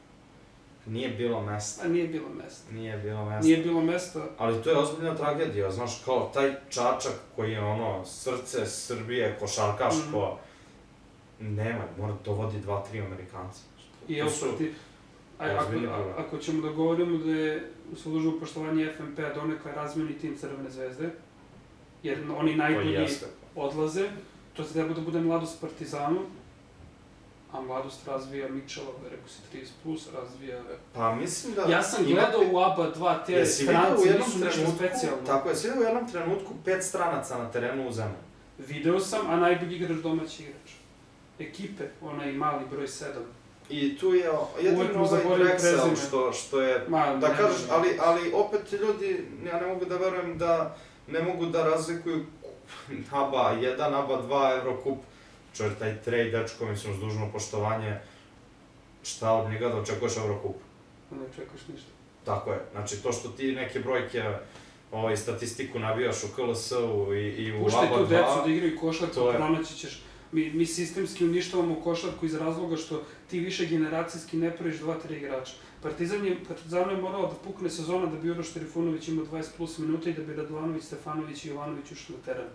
Nije 0.86 1.08
bilo 1.10 1.42
mesta. 1.42 1.84
A 1.84 1.88
nije 1.88 2.08
bilo 2.08 2.28
mesta. 2.30 2.72
Nije 2.72 2.96
bilo 2.96 3.24
mesta. 3.24 3.44
Nije 3.44 3.56
bilo 3.58 3.80
mesta, 3.82 4.26
Ali 4.38 4.62
to 4.62 4.70
je 4.70 4.76
ozbiljna 4.76 5.14
tragedija, 5.14 5.70
znaš, 5.70 6.02
kao 6.04 6.30
taj 6.34 6.54
Čačak 6.68 7.12
koji 7.36 7.52
je 7.52 7.60
ono, 7.60 8.04
srce 8.04 8.66
Srbije, 8.66 9.36
košarkaško, 9.40 10.38
Mhm. 11.40 11.54
nema, 11.54 11.84
mora 11.98 12.12
da 12.12 12.18
dovodi 12.24 12.60
dva, 12.60 12.82
tri 12.82 13.00
Amerikanca. 13.00 13.60
I 14.08 14.18
evo 14.18 14.30
su 14.30 14.40
proti... 14.40 14.72
Aj, 15.38 15.50
ako, 15.50 15.72
a- 15.88 16.14
ako 16.18 16.38
ćemo 16.38 16.62
da 16.62 16.68
govorimo 16.68 17.18
da 17.18 17.32
je 17.32 17.70
u 18.06 18.10
dužno 18.10 18.40
poštovanje 18.40 18.92
FNP-a 18.92 19.34
donekle 19.34 19.72
razmeni 19.72 20.12
tim 20.12 20.36
Crvene 20.36 20.70
zvezde, 20.70 21.10
jer 22.02 22.18
oni 22.32 22.56
najbolji 22.56 23.06
odlaze, 23.54 24.08
to 24.58 24.64
se 24.64 24.72
treba 24.72 24.94
da 24.94 25.00
bude 25.00 25.20
mladost 25.20 25.60
Partizanu, 25.60 26.20
a 27.52 27.60
mladost 27.60 28.06
razvija 28.06 28.48
Mičela, 28.48 28.86
rekao 29.10 29.28
si 29.28 29.56
30+, 29.56 29.66
plus, 29.82 30.08
razvija... 30.14 30.62
Pa 30.94 31.14
mislim 31.14 31.54
da... 31.54 31.62
Ja 31.62 31.82
sam 31.82 32.04
gledao 32.04 32.40
u 32.52 32.58
ABA 32.58 32.92
2, 32.96 33.26
te 33.26 33.32
Jesi 33.32 33.64
jednom 33.64 34.26
nisu 34.26 34.38
nešto 34.38 34.66
specijalno. 34.76 35.26
tako 35.26 35.48
je, 35.48 35.56
si 35.56 35.68
vidio 35.68 35.82
u 35.82 35.86
jednom 35.86 36.10
trenutku 36.10 36.54
pet 36.64 36.84
stranaca 36.84 37.38
na 37.38 37.50
terenu 37.50 37.88
u 37.88 37.92
zemlji. 37.92 38.16
Video 38.58 39.00
sam, 39.00 39.30
a 39.30 39.36
najbolji 39.36 39.76
igrač 39.76 39.98
domaći 39.98 40.42
igrač. 40.42 40.70
Ekipe, 41.38 41.84
onaj 42.02 42.32
mali 42.32 42.64
broj 42.70 42.86
7. 42.86 43.04
I 43.70 43.98
tu 43.98 44.14
je 44.14 44.30
jedino 44.60 45.04
ovaj 45.04 45.24
Drexel 45.24 46.06
što, 46.06 46.32
što 46.32 46.60
je 46.60 46.84
Ma, 46.88 47.16
Da 47.16 47.28
kažeš, 47.28 47.60
ali, 47.70 47.98
ali 48.00 48.32
opet 48.32 48.72
ljudi, 48.72 49.26
ja 49.46 49.60
ne 49.60 49.66
mogu 49.66 49.84
da 49.84 49.96
verujem 49.96 50.38
da 50.38 50.76
ne 51.08 51.22
mogu 51.22 51.46
da 51.46 51.64
razlikuju 51.64 52.26
ABA 53.12 53.54
1, 53.54 53.82
ABA 53.94 54.22
2, 54.22 54.58
Eurocup, 54.58 54.98
čovjek 55.54 55.78
taj 55.78 55.96
trej 55.96 56.30
dečko, 56.30 56.66
mislim, 56.66 56.92
uz 56.92 57.00
dužno 57.00 57.28
poštovanje, 57.32 57.96
šta 59.02 59.32
od 59.32 59.50
njega 59.50 59.68
da 59.68 59.76
očekuješ 59.76 60.16
Eurocup? 60.16 60.56
Ne 61.10 61.18
očekuješ 61.22 61.62
ništa. 61.68 61.88
Tako 62.24 62.52
je, 62.52 62.60
znači 62.72 62.96
to 62.96 63.12
što 63.12 63.28
ti 63.28 63.52
neke 63.52 63.80
brojke, 63.80 64.22
ovaj, 64.92 65.16
statistiku 65.16 65.78
nabijaš 65.78 66.24
u 66.24 66.36
KLS-u 66.36 67.14
i, 67.14 67.18
i 67.18 67.52
u 67.52 67.64
Puštaj 67.64 67.86
ABA 67.86 67.96
tu 67.96 68.02
2, 68.02 68.08
decu 68.08 68.42
da 68.44 68.52
igraju 68.52 68.78
košarku, 68.80 69.14
to 69.14 69.30
je- 69.30 69.36
pronaći 69.36 69.76
ćeš. 69.76 70.02
Mi, 70.32 70.50
mi 70.50 70.66
sistemski 70.66 71.24
uništavamo 71.24 71.74
košarku 71.74 72.26
iz 72.26 72.34
razloga 72.34 72.76
što 72.76 73.02
ti 73.30 73.40
više 73.40 73.66
generacijski 73.66 74.36
ne 74.36 74.56
praviš 74.56 74.76
dva, 74.76 74.94
tri 74.94 75.16
igrača. 75.16 75.52
Partizan 75.82 76.26
je, 76.26 76.36
Partizan 76.48 76.90
je 76.90 76.96
morao 76.96 77.22
da 77.22 77.34
pukne 77.44 77.70
sezona 77.70 78.06
da 78.06 78.16
bi 78.16 78.30
Uroš 78.30 78.50
Trifunović 78.50 79.08
imao 79.08 79.26
20 79.26 79.46
plus 79.56 79.78
minuta 79.78 80.10
i 80.10 80.12
da 80.12 80.22
bi 80.22 80.34
Radovanović, 80.34 80.84
Stefanović 80.84 81.44
i 81.44 81.48
Jovanović 81.48 81.92
ušli 81.92 82.14
na 82.16 82.22
teren. 82.24 82.46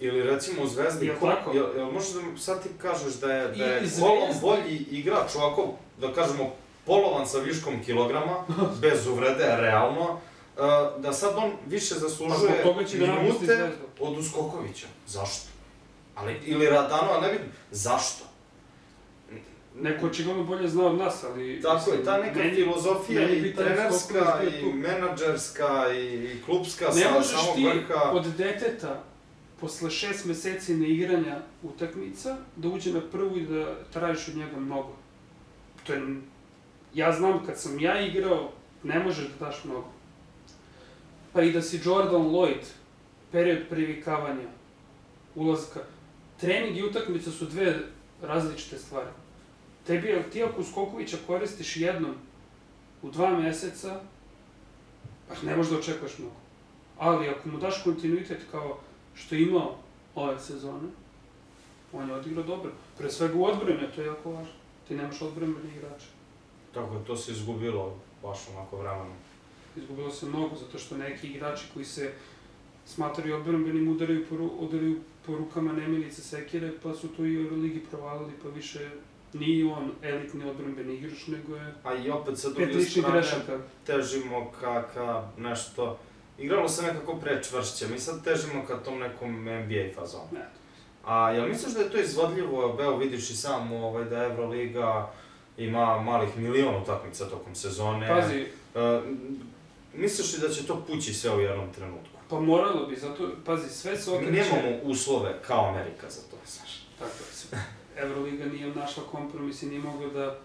Ili 0.00 0.22
recimo 0.22 0.62
u 0.62 0.66
Zvezdi, 0.66 1.06
Jel 1.06 1.16
ko, 1.20 1.32
jel, 1.54 1.66
jel 1.76 1.90
možeš 1.90 2.12
da 2.12 2.22
mi 2.22 2.38
sad 2.38 2.62
ti 2.62 2.68
kažeš 2.78 3.14
da 3.14 3.32
je, 3.32 3.48
da 3.48 3.64
je 3.64 3.90
kolom 4.00 4.30
bolji 4.40 4.76
igrač 4.90 5.34
ovako, 5.34 5.74
da 6.00 6.12
kažemo, 6.12 6.52
polovan 6.86 7.26
sa 7.26 7.38
viškom 7.38 7.84
kilograma, 7.84 8.44
bez 8.82 9.06
uvrede, 9.06 9.56
realno, 9.56 10.10
uh, 10.12 11.02
da 11.02 11.12
sad 11.12 11.34
on 11.36 11.52
više 11.66 11.94
zaslužuje 11.94 12.64
minute 12.94 13.70
od 14.00 14.18
Uskokovića. 14.18 14.86
Zašto? 15.06 15.46
Ali, 16.14 16.40
ili 16.44 16.66
Radanova, 16.66 17.20
ne 17.20 17.32
vidim, 17.32 17.46
zašto? 17.70 18.29
Neko 19.80 20.06
očigledno 20.06 20.44
bolje 20.44 20.68
zna 20.68 20.84
od 20.86 20.98
nas, 20.98 21.24
ali... 21.24 21.60
Tako 21.62 21.90
je, 21.90 22.04
ta 22.04 22.18
neka 22.18 22.38
meni- 22.38 22.54
filozofija 22.54 23.20
meni 23.20 23.48
i 23.48 23.54
trenerska, 23.54 24.40
i 24.62 24.72
menadžerska, 24.72 25.92
i, 25.94 26.14
i 26.14 26.42
klubska 26.44 26.84
Ne 26.84 26.92
sa 26.92 27.10
možeš 27.10 27.30
samog 27.30 27.54
ti 27.56 27.64
vrha. 27.66 28.10
od 28.10 28.26
deteta 28.38 29.04
posle 29.60 29.90
šest 29.90 30.24
meseci 30.24 30.74
neigranja 30.74 31.38
utakmica 31.62 32.36
da 32.56 32.68
uđe 32.68 32.92
na 32.92 33.00
prvu 33.00 33.36
i 33.38 33.46
da 33.46 33.74
tražiš 33.92 34.28
od 34.28 34.36
njega 34.36 34.56
mnogo. 34.56 34.92
To 35.86 35.92
je... 35.92 36.00
Ja 36.94 37.12
znam 37.12 37.46
kad 37.46 37.60
sam 37.60 37.80
ja 37.80 38.00
igrao, 38.00 38.50
ne 38.82 38.98
možeš 38.98 39.26
da 39.28 39.46
daš 39.46 39.64
mnogo. 39.64 39.88
Pa 41.32 41.42
i 41.42 41.52
da 41.52 41.62
si 41.62 41.80
Jordan 41.84 42.22
Lloyd, 42.22 42.64
period 43.32 43.58
privikavanja, 43.70 44.48
ulazka, 45.34 45.80
trening 46.40 46.76
i 46.78 46.82
utakmica 46.84 47.30
su 47.30 47.44
dve 47.46 47.78
različite 48.22 48.78
stvari. 48.78 49.08
Tebi, 49.90 50.22
ti 50.32 50.44
ako 50.44 50.64
Skokovića 50.64 51.16
koristiš 51.26 51.76
jednom 51.76 52.14
u 53.02 53.10
dva 53.10 53.38
meseca, 53.38 54.00
pa 55.28 55.34
ne 55.42 55.56
možeš 55.56 55.72
da 55.72 55.78
očekuješ 55.78 56.18
mnogo. 56.18 56.34
Ali 56.98 57.28
ako 57.28 57.48
mu 57.48 57.58
daš 57.58 57.82
kontinuitet 57.84 58.40
kao 58.50 58.78
što 59.14 59.34
je 59.34 59.42
imao 59.42 59.76
ove 60.14 60.38
sezone, 60.38 60.88
on 61.92 62.08
je 62.08 62.14
odigrao 62.14 62.44
dobro. 62.44 62.72
Pre 62.98 63.10
svega 63.10 63.34
u 63.34 63.44
odbrane, 63.44 63.90
to 63.94 64.00
je 64.00 64.06
jako 64.06 64.30
važno. 64.30 64.52
Ti 64.88 64.94
nemaš 64.94 65.22
odbrambene 65.22 65.68
igrače. 65.76 66.06
Tako 66.74 66.94
je, 66.94 67.04
to 67.04 67.16
se 67.16 67.32
izgubilo 67.32 67.98
baš 68.22 68.38
onako 68.48 68.76
vremenom. 68.76 69.16
Izgubilo 69.76 70.10
se 70.10 70.26
mnogo, 70.26 70.56
zato 70.56 70.78
što 70.78 70.96
neki 70.96 71.26
igrači 71.26 71.64
koji 71.74 71.84
se 71.84 72.12
smatraju 72.86 73.36
odbrambenim 73.36 73.88
udaraju 73.88 74.26
po, 74.28 74.34
udaraju 74.36 75.00
po 75.26 75.36
rukama 75.36 75.72
Nemilice 75.72 76.22
Sekire, 76.22 76.72
pa 76.82 76.94
su 76.94 77.08
tu 77.08 77.26
i 77.26 77.50
u 77.50 77.56
Ligi 77.56 77.80
provalili, 77.90 78.32
pa 78.42 78.48
više 78.48 78.90
nije 79.32 79.72
on 79.72 79.90
elitni 80.02 80.50
odbrambeni 80.50 80.94
igrač, 80.94 81.26
nego 81.26 81.56
je 81.56 81.74
A 81.84 81.94
i 81.94 82.10
opet 82.10 82.38
sa 82.38 82.48
druge 82.50 82.84
strane, 82.84 83.12
grešaka. 83.12 83.58
težimo 83.86 84.50
ka, 84.60 84.88
ka 84.94 85.28
nešto... 85.38 85.98
Igralo 86.38 86.68
se 86.68 86.82
nekako 86.82 87.16
pre 87.16 87.42
čvršće, 87.42 87.88
mi 87.88 87.98
sad 87.98 88.24
težimo 88.24 88.64
ka 88.66 88.76
tom 88.76 88.98
nekom 88.98 89.40
NBA 89.40 89.94
fazonu. 90.00 90.28
Ne. 90.32 90.48
A 91.04 91.30
jel 91.30 91.48
misliš 91.48 91.74
da 91.74 91.80
je 91.80 91.90
to 91.90 91.98
izvodljivo, 91.98 92.72
Beo 92.72 92.96
vidiš 92.96 93.30
i 93.30 93.36
sam 93.36 93.72
ovaj, 93.72 94.04
da 94.04 94.24
Euroliga 94.24 95.10
ima 95.56 96.02
malih 96.02 96.38
milion 96.38 96.82
utakmica 96.82 97.24
tokom 97.24 97.54
sezone? 97.54 98.08
Pazi, 98.08 98.46
E, 98.74 99.00
misliš 99.94 100.32
li 100.34 100.48
da 100.48 100.54
će 100.54 100.66
to 100.66 100.84
pući 100.86 101.14
sve 101.14 101.30
u 101.36 101.40
jednom 101.40 101.72
trenutku? 101.72 102.10
pa 102.30 102.40
moralo 102.40 102.86
bi, 102.86 102.96
zato, 102.96 103.30
pazi, 103.44 103.68
sve 103.68 103.96
se 103.96 104.10
Mi 104.10 104.16
okreće... 104.16 104.32
nemamo 104.32 104.78
uslove 104.82 105.38
kao 105.46 105.68
Amerika 105.68 106.10
za 106.10 106.20
to, 106.30 106.36
znaš. 106.46 106.86
Tako 106.98 107.10
je. 107.10 107.32
sve. 107.32 107.58
Euroliga 107.96 108.44
nije 108.44 108.66
našla 109.00 109.20
kompromis 109.20 109.62
i 109.62 109.66
nije 109.66 109.80
mogla 109.80 110.08
da 110.08 110.38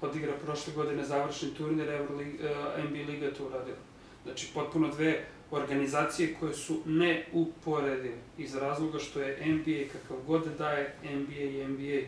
odigra 0.00 0.32
prošle 0.44 0.72
godine 0.72 1.04
završni 1.04 1.54
turnir, 1.54 1.88
Euroliga, 1.88 2.50
uh, 2.50 2.84
NBA 2.84 3.12
Liga 3.12 3.26
je 3.26 3.34
to 3.34 3.46
uradila. 3.46 3.76
Znači, 4.24 4.48
potpuno 4.54 4.88
dve 4.88 5.24
organizacije 5.50 6.36
koje 6.40 6.54
su 6.54 6.80
neuporedive 6.84 8.16
iz 8.38 8.54
razloga 8.54 8.98
što 8.98 9.20
je 9.20 9.46
NBA 9.46 9.92
kakav 9.92 10.16
god 10.26 10.44
da 10.44 10.50
daje 10.50 10.94
NBA 11.02 11.40
i 11.40 11.68
NBA 11.68 12.00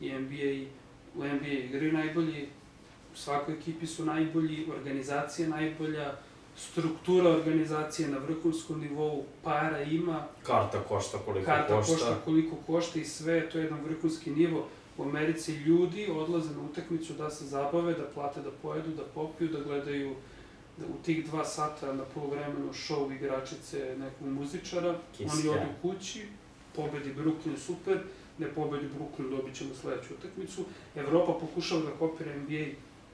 i 0.00 0.18
NBA 0.18 0.44
i 0.44 0.68
u 1.16 1.24
NBA 1.24 1.48
igraju 1.48 1.92
najbolji, 1.92 2.48
u 3.14 3.16
svakoj 3.16 3.54
ekipi 3.54 3.86
su 3.86 4.04
najbolji, 4.04 4.66
organizacija 4.76 5.48
najbolja, 5.48 6.14
struktura 6.56 7.30
organizacije 7.30 8.08
na 8.08 8.18
vrhunskom 8.18 8.80
nivou, 8.80 9.24
para 9.44 9.82
ima, 9.82 10.26
Karta 10.42 10.78
košta 10.88 11.18
koliko 11.18 11.46
karta 11.46 11.76
košta. 11.76 11.92
košta 11.92 12.20
koliko 12.24 12.56
košta 12.66 12.98
i 12.98 13.04
sve, 13.04 13.50
to 13.50 13.58
je 13.58 13.64
jedan 13.64 13.80
vrhunski 13.84 14.30
nivo. 14.30 14.68
U 14.98 15.02
Americi 15.02 15.52
ljudi 15.52 16.08
odlaze 16.10 16.50
na 16.54 16.62
utakmicu 16.70 17.12
da 17.12 17.30
se 17.30 17.44
zabave, 17.44 17.92
da 17.92 18.04
plate, 18.14 18.40
da 18.42 18.50
pojedu, 18.50 18.90
da 18.90 19.02
popiju, 19.14 19.48
da 19.48 19.60
gledaju 19.60 20.14
da 20.76 20.86
u 20.86 21.02
tih 21.04 21.26
dva 21.26 21.44
sata 21.44 21.92
na 21.92 22.04
polovremenu 22.04 22.72
show 22.72 23.16
igračice 23.16 23.96
nekog 23.98 24.28
muzičara, 24.28 24.98
Kiss 25.16 25.34
oni 25.34 25.48
odu 25.48 25.70
kući, 25.82 26.26
pobedi 26.76 27.14
Brooklyn 27.14 27.56
super, 27.58 27.98
ne 28.38 28.46
pobedi 28.48 28.88
Brooklyn 28.98 29.30
dobit 29.30 29.54
ćemo 29.54 29.74
sledeću 29.74 30.14
utakmicu. 30.14 30.64
Evropa 30.96 31.32
pokušava 31.40 31.82
da 31.82 31.90
kopira 31.90 32.36
NBA, 32.36 32.64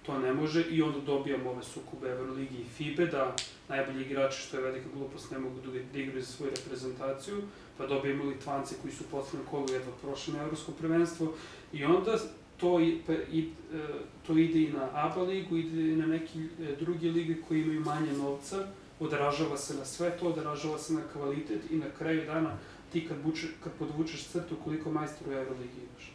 to 0.02 0.18
ne 0.18 0.32
može 0.32 0.64
i 0.70 0.82
onda 0.82 1.00
dobijamo 1.00 1.50
ove 1.50 1.62
sukube 1.62 2.08
Euroligi 2.08 2.56
i 2.56 2.64
FIBE, 2.64 3.06
da 3.06 3.36
najbolji 3.68 4.04
igrači, 4.04 4.42
što 4.42 4.56
je 4.56 4.62
velika 4.62 4.88
glupost, 4.94 5.30
ne 5.30 5.38
mogu 5.38 5.60
da 5.60 5.70
da 5.92 5.98
igraju 5.98 6.22
za 6.22 6.32
svoju 6.32 6.52
reprezentaciju, 6.56 7.42
pa 7.78 7.86
dobijemo 7.86 8.24
Litvance 8.24 8.74
koji 8.82 8.92
su 8.94 9.04
u 9.04 9.10
poslednjem 9.10 9.48
kolu 9.50 9.66
jedva 9.72 9.92
prošli 10.02 10.34
na 10.34 10.42
evropsko 10.42 10.72
prvenstvo 10.72 11.32
i 11.72 11.84
onda 11.84 12.18
to, 12.56 12.80
i, 12.80 13.00
i, 13.32 13.48
e, 13.74 13.78
to 14.26 14.38
ide 14.38 14.60
i 14.60 14.72
na 14.72 14.88
ABA 14.92 15.22
ligu, 15.22 15.56
ide 15.56 15.92
i 15.92 15.96
na 15.96 16.06
neke 16.06 16.38
e, 16.38 16.76
druge 16.80 17.10
lige 17.10 17.34
koji 17.48 17.60
imaju 17.60 17.80
manje 17.80 18.12
novca, 18.12 18.66
odražava 19.00 19.56
se 19.56 19.74
na 19.74 19.84
sve 19.84 20.10
to, 20.18 20.26
odražava 20.26 20.78
se 20.78 20.92
na 20.92 21.02
kvalitet 21.12 21.60
i 21.70 21.76
na 21.76 21.86
kraju 21.98 22.26
dana 22.26 22.56
ti 22.92 23.08
kad, 23.08 23.16
buče, 23.22 23.46
kad 23.64 23.72
podvučeš 23.78 24.26
crtu 24.26 24.56
koliko 24.64 24.90
majstora 24.90 25.30
u 25.30 25.38
Euroligi 25.38 25.80
imaš. 25.90 26.12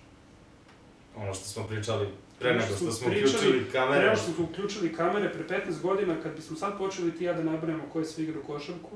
Ono 1.16 1.34
što 1.34 1.46
smo 1.46 1.68
pričali 1.68 2.08
pre 2.40 2.54
nego 2.54 2.66
što 2.66 2.76
što 2.76 2.92
smo 2.92 3.08
pričali, 3.08 3.34
uključili 3.34 3.72
kamere. 3.72 4.02
Prema 4.02 4.16
što 4.16 4.32
smo 4.32 4.46
uključili 4.46 4.94
kamere 4.94 5.34
pre 5.34 5.60
15 5.60 5.82
godina, 5.82 6.16
kad 6.24 6.36
bismo 6.36 6.58
sad 6.58 6.78
počeli 6.78 7.12
ti 7.12 7.24
ja 7.24 7.34
da 7.34 7.44
nabrajamo 7.44 7.84
koje 7.94 8.06
sve 8.06 8.24
igra 8.24 8.40
u 8.40 8.48
košarku, 8.48 8.90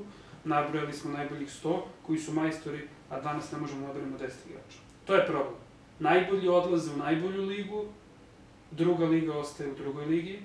nabrojali 0.44 0.92
smo 0.92 1.10
najboljih 1.10 1.48
100 1.64 1.80
koji 2.06 2.18
su 2.18 2.32
majstori, 2.32 2.88
a 3.10 3.20
danas 3.20 3.52
ne 3.52 3.58
možemo 3.58 3.80
da 3.80 3.86
nabrajamo 3.86 4.16
10 4.16 4.22
igrača. 4.22 4.78
To 5.04 5.14
je 5.14 5.26
problem. 5.26 5.69
Najbolji 6.00 6.48
odlaze 6.48 6.92
u 6.92 6.96
najbolju 6.96 7.44
ligu, 7.44 7.84
druga 8.70 9.06
liga 9.06 9.38
ostaje 9.38 9.72
u 9.72 9.74
drugoj 9.74 10.06
ligi, 10.06 10.38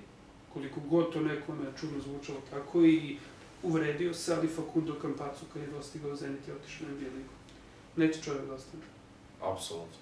koliko 0.54 0.80
god 0.80 1.14
to 1.14 1.22
nekome 1.22 1.66
čudno 1.80 2.00
zvučalo 2.00 2.40
tako 2.50 2.82
i 2.86 3.18
uvredio 3.64 4.14
se, 4.14 4.36
ali 4.36 4.48
Facundo 4.48 4.96
Campazzo 5.02 5.46
kad 5.54 5.62
je 5.62 5.68
dostigao 5.68 6.16
Zenit 6.16 6.48
i 6.48 6.52
otišao 6.52 6.88
u 6.88 6.92
NBA 6.92 7.16
ligu. 7.18 7.34
Neće 7.96 8.22
čovjek 8.22 8.46
da 8.46 8.54
ostane. 8.54 8.84
Apsolutno. 9.42 9.98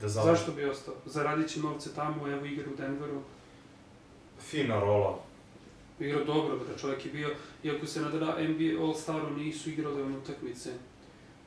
Da 0.00 0.08
završi. 0.08 0.38
Zašto 0.38 0.52
bi 0.52 0.64
ostao? 0.64 0.94
Zaradit 1.06 1.48
će 1.48 1.60
novce 1.60 1.94
tamo, 1.94 2.28
evo 2.28 2.44
igra 2.44 2.70
u 2.72 2.76
Denveru, 2.76 3.20
Fina 4.40 4.80
rola. 4.80 5.18
Igrao 6.00 6.24
dobro, 6.24 6.56
bre, 6.56 6.78
čovjek 6.80 7.06
je 7.06 7.12
bio, 7.12 7.30
iako 7.64 7.86
se 7.86 8.00
na 8.00 8.08
NBA 8.08 8.82
All-Staru 8.82 9.36
nisu 9.36 9.70
igrali 9.70 10.02
one 10.02 10.18
utakmice 10.18 10.70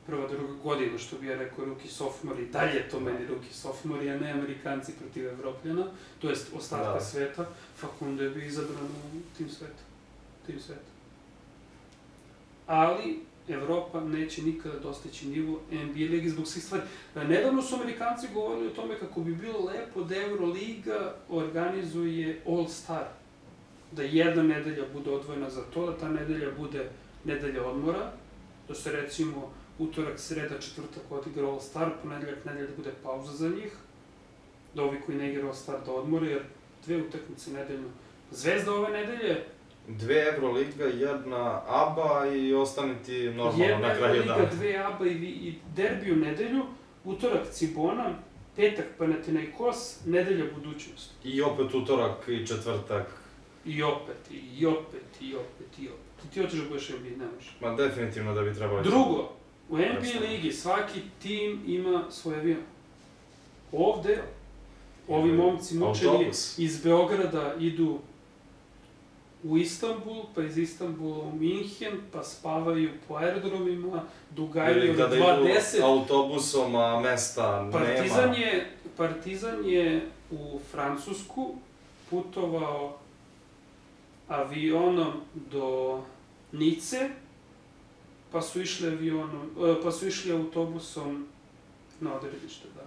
prva, 0.06 0.28
druga 0.28 0.52
godina, 0.62 0.98
što 0.98 1.18
bi 1.18 1.26
ja 1.26 1.38
rekao, 1.38 1.64
ruki 1.64 1.88
sophomore, 1.88 2.42
i 2.42 2.46
dalje 2.46 2.74
je 2.74 2.88
to 2.88 3.00
meni 3.00 3.26
ruki 3.26 3.54
sophomore, 3.54 4.10
a 4.10 4.18
ne 4.18 4.32
Amerikanci 4.32 4.92
protiv 4.92 5.28
Evropljana, 5.28 5.86
to 6.18 6.30
jest 6.30 6.50
ostatka 6.56 6.92
Da. 6.92 7.00
sveta, 7.00 7.46
Facundo 7.76 8.22
je 8.22 8.30
bio 8.30 8.44
izabran 8.44 8.84
u 8.84 9.36
tim 9.36 9.48
sveta, 9.48 9.82
tim 10.46 10.60
sveta. 10.60 10.94
Ali, 12.66 13.20
Evropa 13.48 14.00
neće 14.00 14.42
nikada 14.42 14.78
dostići 14.78 15.28
nivo 15.28 15.60
NBA 15.70 16.10
ligi 16.10 16.28
zbog 16.28 16.46
svih 16.46 16.64
stvari. 16.64 16.82
E, 17.16 17.24
Nedavno 17.24 17.62
su 17.62 17.74
Amerikanci 17.74 18.26
govorili 18.34 18.66
o 18.66 18.70
tome 18.70 18.98
kako 18.98 19.20
bi 19.20 19.34
bilo 19.34 19.58
lepo 19.64 20.02
da 20.02 20.16
Euroliga 20.16 21.14
organizuje 21.28 22.42
All-Star 22.46 23.04
da 23.92 24.02
jedna 24.02 24.42
nedelja 24.42 24.84
bude 24.92 25.10
odvojena 25.10 25.50
za 25.50 25.62
to, 25.74 25.86
da 25.86 25.98
ta 25.98 26.08
nedelja 26.08 26.50
bude 26.58 26.90
nedelja 27.24 27.66
odmora, 27.66 28.12
da 28.68 28.74
se 28.74 28.92
recimo 28.92 29.52
utorak, 29.78 30.18
sreda, 30.18 30.58
četvrtak 30.60 31.02
odigra 31.10 31.48
All 31.48 31.60
Star, 31.60 31.90
ponedeljak, 32.02 32.44
nedelja 32.44 32.66
da 32.66 32.76
bude 32.76 32.90
pauza 33.02 33.32
za 33.32 33.48
njih, 33.48 33.72
da 34.74 34.82
ovi 34.82 35.00
koji 35.06 35.18
ne 35.18 35.30
igra 35.32 35.46
All 35.46 35.54
Star 35.54 35.76
da 35.86 35.92
odmore, 35.92 36.26
jer 36.26 36.42
dve 36.86 36.96
utakmice 36.96 37.50
nedeljno. 37.52 37.88
Zvezda 38.30 38.72
ove 38.72 38.90
nedelje, 38.90 39.44
Dve 39.88 40.24
Euroliga, 40.34 40.84
jedna 40.84 41.62
ABA 41.68 42.26
i 42.34 42.54
ostane 42.54 42.94
ti 43.06 43.24
normalno 43.24 43.64
jedna 43.64 43.88
na 43.88 43.94
kraju 43.94 44.22
dana. 44.22 44.44
dve 44.58 44.76
ABA 44.76 45.06
i, 45.06 45.10
i 45.10 45.54
derbi 45.76 46.12
u 46.12 46.16
nedelju, 46.16 46.62
utorak 47.04 47.50
Cibona, 47.52 48.14
petak 48.56 48.86
Panathinaikos, 48.98 49.98
nedelja 50.06 50.44
budućnost. 50.54 51.12
I 51.24 51.42
opet 51.42 51.74
utorak 51.74 52.28
i 52.28 52.46
četvrtak. 52.46 53.06
I 53.66 53.82
opet, 53.82 54.16
i 54.30 54.66
opet, 54.66 55.02
i 55.20 55.34
opet, 55.34 55.78
i 55.78 55.88
opet. 55.88 56.24
I 56.24 56.34
ti 56.34 56.40
hoćeš 56.40 56.58
da 56.60 56.68
budeš 56.68 56.88
NBA, 56.88 57.24
ne 57.24 57.32
možeš. 57.34 57.56
Ma 57.60 57.74
definitivno 57.74 58.34
da 58.34 58.42
bi 58.42 58.54
trebalo... 58.54 58.82
Drugo, 58.82 59.32
u 59.68 59.76
NBA 59.76 60.20
ligi 60.30 60.52
svaki 60.52 61.00
tim 61.22 61.62
ima 61.66 62.02
svoj 62.10 62.36
avion. 62.36 62.62
Ovde, 63.72 64.22
ovi 65.08 65.32
momci 65.32 65.74
mučeni 65.74 66.30
iz 66.58 66.82
Beograda 66.82 67.54
idu 67.58 67.98
u 69.44 69.58
Istanbul, 69.58 70.24
pa 70.34 70.42
iz 70.42 70.58
Istanbula 70.58 71.18
u 71.18 71.32
Minhen, 71.32 72.00
pa 72.12 72.22
spavaju 72.22 72.90
po 73.08 73.14
aerodromima, 73.14 74.02
dugajaju 74.30 74.90
od 74.90 74.96
kada 74.96 75.16
idu 75.16 75.24
2.10. 75.24 75.82
autobusom, 75.82 76.76
a 76.76 77.00
mesta 77.00 77.68
Partizan 77.72 78.30
nema. 78.30 78.36
je, 78.36 78.70
Partizan 78.96 79.64
je 79.64 80.08
u 80.30 80.60
Francusku 80.70 81.54
putovao 82.10 82.98
avionom 84.28 85.12
do 85.34 86.00
Nice, 86.52 87.08
pa 88.34 88.42
su 88.42 88.60
išli 88.60 88.86
avionom, 88.88 89.42
e, 89.60 89.82
pa 89.82 89.92
su 89.92 90.06
išli 90.06 90.32
autobusom 90.32 91.26
na 92.00 92.14
odredište, 92.14 92.68
da. 92.74 92.82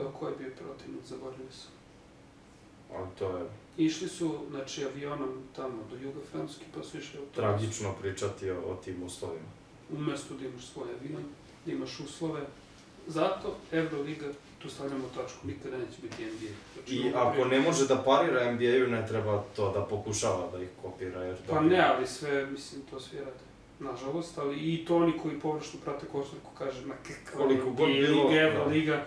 E, 0.00 0.04
Ko 0.12 0.28
je 0.28 0.34
bio 0.38 0.50
protivnik, 0.58 1.04
zaboravio 1.04 1.52
sam. 1.52 1.70
Ali 2.92 3.08
to 3.18 3.36
je 3.36 3.44
Išli 3.78 4.08
su, 4.08 4.38
znači, 4.50 4.84
avionom 4.84 5.28
tamo 5.56 5.76
do 5.90 5.96
juga 5.98 6.20
Francuske, 6.32 6.64
pa 6.74 6.82
su 6.82 6.98
išli 6.98 7.18
autobusom. 7.18 7.34
tragično 7.34 7.92
pričati 7.92 8.50
o, 8.50 8.60
o 8.62 8.74
tim 8.74 9.02
uslovima. 9.02 9.48
Umesto 9.92 10.34
da 10.34 10.46
imaš 10.46 10.66
svoj 10.66 10.88
avion, 10.90 11.22
da 11.66 11.72
imaš 11.72 12.00
uslove. 12.00 12.40
Zato 13.06 13.56
Euroliga, 13.72 14.26
tu 14.58 14.70
stavljamo 14.70 15.04
tačku, 15.08 15.46
nikada 15.46 15.76
neće 15.78 15.98
biti 16.02 16.22
NBA. 16.24 16.52
Znači, 16.74 16.94
I 16.96 17.12
ako 17.14 17.32
priča- 17.32 17.48
ne 17.48 17.60
može 17.60 17.86
da 17.86 17.96
parira 17.98 18.52
NBA-u, 18.52 18.90
ne 18.90 19.06
treba 19.06 19.42
to 19.56 19.72
da 19.72 19.82
pokušava 19.82 20.50
da 20.52 20.62
ih 20.62 20.68
kopira, 20.82 21.22
jer 21.22 21.36
Pa 21.48 21.60
ne, 21.60 21.80
ali 21.80 22.06
sve, 22.06 22.46
mislim, 22.46 22.82
to 22.82 23.00
svi 23.00 23.18
rade. 23.18 23.44
Nažalost, 23.84 24.38
ali 24.38 24.56
i 24.56 24.84
to 24.84 24.96
oni 24.96 25.12
koji 25.22 25.40
površno 25.40 25.80
prate 25.84 26.06
košarku 26.06 26.50
kaže, 26.58 26.86
ma 26.86 26.94
Koliko 27.36 27.70
god 27.70 27.88
bilo, 27.88 28.28
liga, 28.28 28.50
da. 28.50 28.64
Liga, 28.64 29.04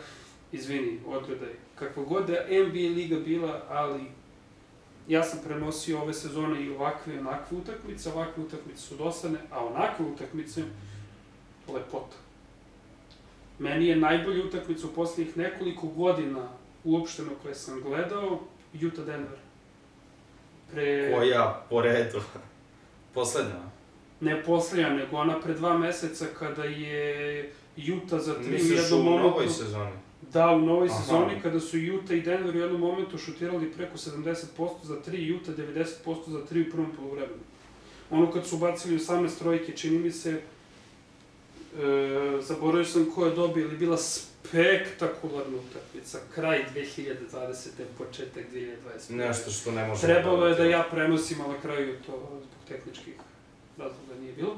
izvini, 0.51 0.99
odgledaj. 1.07 1.53
Kakva 1.75 2.03
god 2.03 2.27
da 2.27 2.33
je 2.33 2.67
NBA 2.67 2.95
liga 2.95 3.19
bila, 3.19 3.61
ali 3.69 4.01
ja 5.07 5.23
sam 5.23 5.39
prenosio 5.43 6.01
ove 6.01 6.13
sezone 6.13 6.65
i 6.65 6.69
ovakve 6.69 7.15
i 7.15 7.19
onakve 7.19 7.57
utakmice, 7.57 8.09
ovakve 8.09 8.43
utakmice 8.43 8.81
su 8.81 8.95
dosadne, 8.95 9.39
a 9.51 9.65
onakve 9.65 10.05
utakmice, 10.05 10.63
lepota. 11.67 12.17
Meni 13.59 13.87
je 13.87 13.95
najbolja 13.95 14.45
utakmica 14.45 14.87
u 14.87 14.89
poslednjih 14.89 15.37
nekoliko 15.37 15.87
godina 15.87 16.49
uopšteno 16.83 17.31
koje 17.41 17.55
sam 17.55 17.81
gledao, 17.81 18.39
Utah 18.73 19.05
Denver. 19.05 19.37
Pre... 20.71 21.13
Koja 21.15 21.65
po 21.69 21.81
redu. 21.81 22.21
Poslednja. 23.13 23.76
Ne 24.19 24.43
poslednja, 24.43 24.89
nego 24.89 25.17
ona 25.17 25.39
pre 25.39 25.53
dva 25.53 25.77
meseca 25.77 26.25
kada 26.39 26.63
je 26.63 27.51
Utah 27.77 28.19
za 28.19 28.33
tri 28.33 28.47
u 28.47 28.51
Misliš 28.51 28.79
jednom 28.79 28.99
u 28.99 29.03
momentu... 29.03 29.29
novoj 29.29 29.49
sezoni? 29.49 29.91
Da, 30.33 30.49
u 30.49 30.61
novoj 30.61 30.87
Aha. 30.87 31.01
sezoni 31.01 31.41
kada 31.41 31.59
su 31.59 31.77
Utah 31.77 32.17
i 32.17 32.21
Denver 32.21 32.55
u 32.55 32.59
jednom 32.59 32.81
momentu 32.81 33.17
šutirali 33.17 33.71
preko 33.71 33.97
70% 33.97 34.69
za 34.83 35.01
tri, 35.01 35.33
Utah 35.33 35.55
90% 35.55 36.29
za 36.29 36.45
tri 36.45 36.61
u 36.61 36.71
prvom 36.71 36.91
polovremenu. 36.95 37.43
Ono 38.09 38.31
kad 38.31 38.47
su 38.47 38.57
bacili 38.57 38.99
18 38.99 39.39
trojke, 39.39 39.77
čini 39.77 39.99
mi 39.99 40.11
se, 40.11 40.31
e, 40.31 40.41
zaboravio 42.41 42.85
sam 42.85 43.11
ko 43.15 43.25
je 43.25 43.35
dobio, 43.35 43.67
je 43.67 43.77
bila 43.77 43.97
spektakularna 43.97 45.57
utakmica. 45.69 46.19
Kraj 46.35 46.65
2020. 46.75 47.67
početak 47.97 48.43
2021. 48.53 49.15
Nešto 49.15 49.51
što 49.51 49.71
ne 49.71 49.87
može... 49.87 50.01
Trebalo 50.01 50.47
je 50.47 50.55
da 50.55 50.65
ja 50.65 50.83
prenosim, 50.91 51.41
ali 51.41 51.53
na 51.53 51.61
kraju 51.61 51.95
to 52.05 52.41
zbog 52.41 52.67
tehničkih 52.67 53.13
razloga 53.77 54.19
nije 54.19 54.33
bilo. 54.33 54.57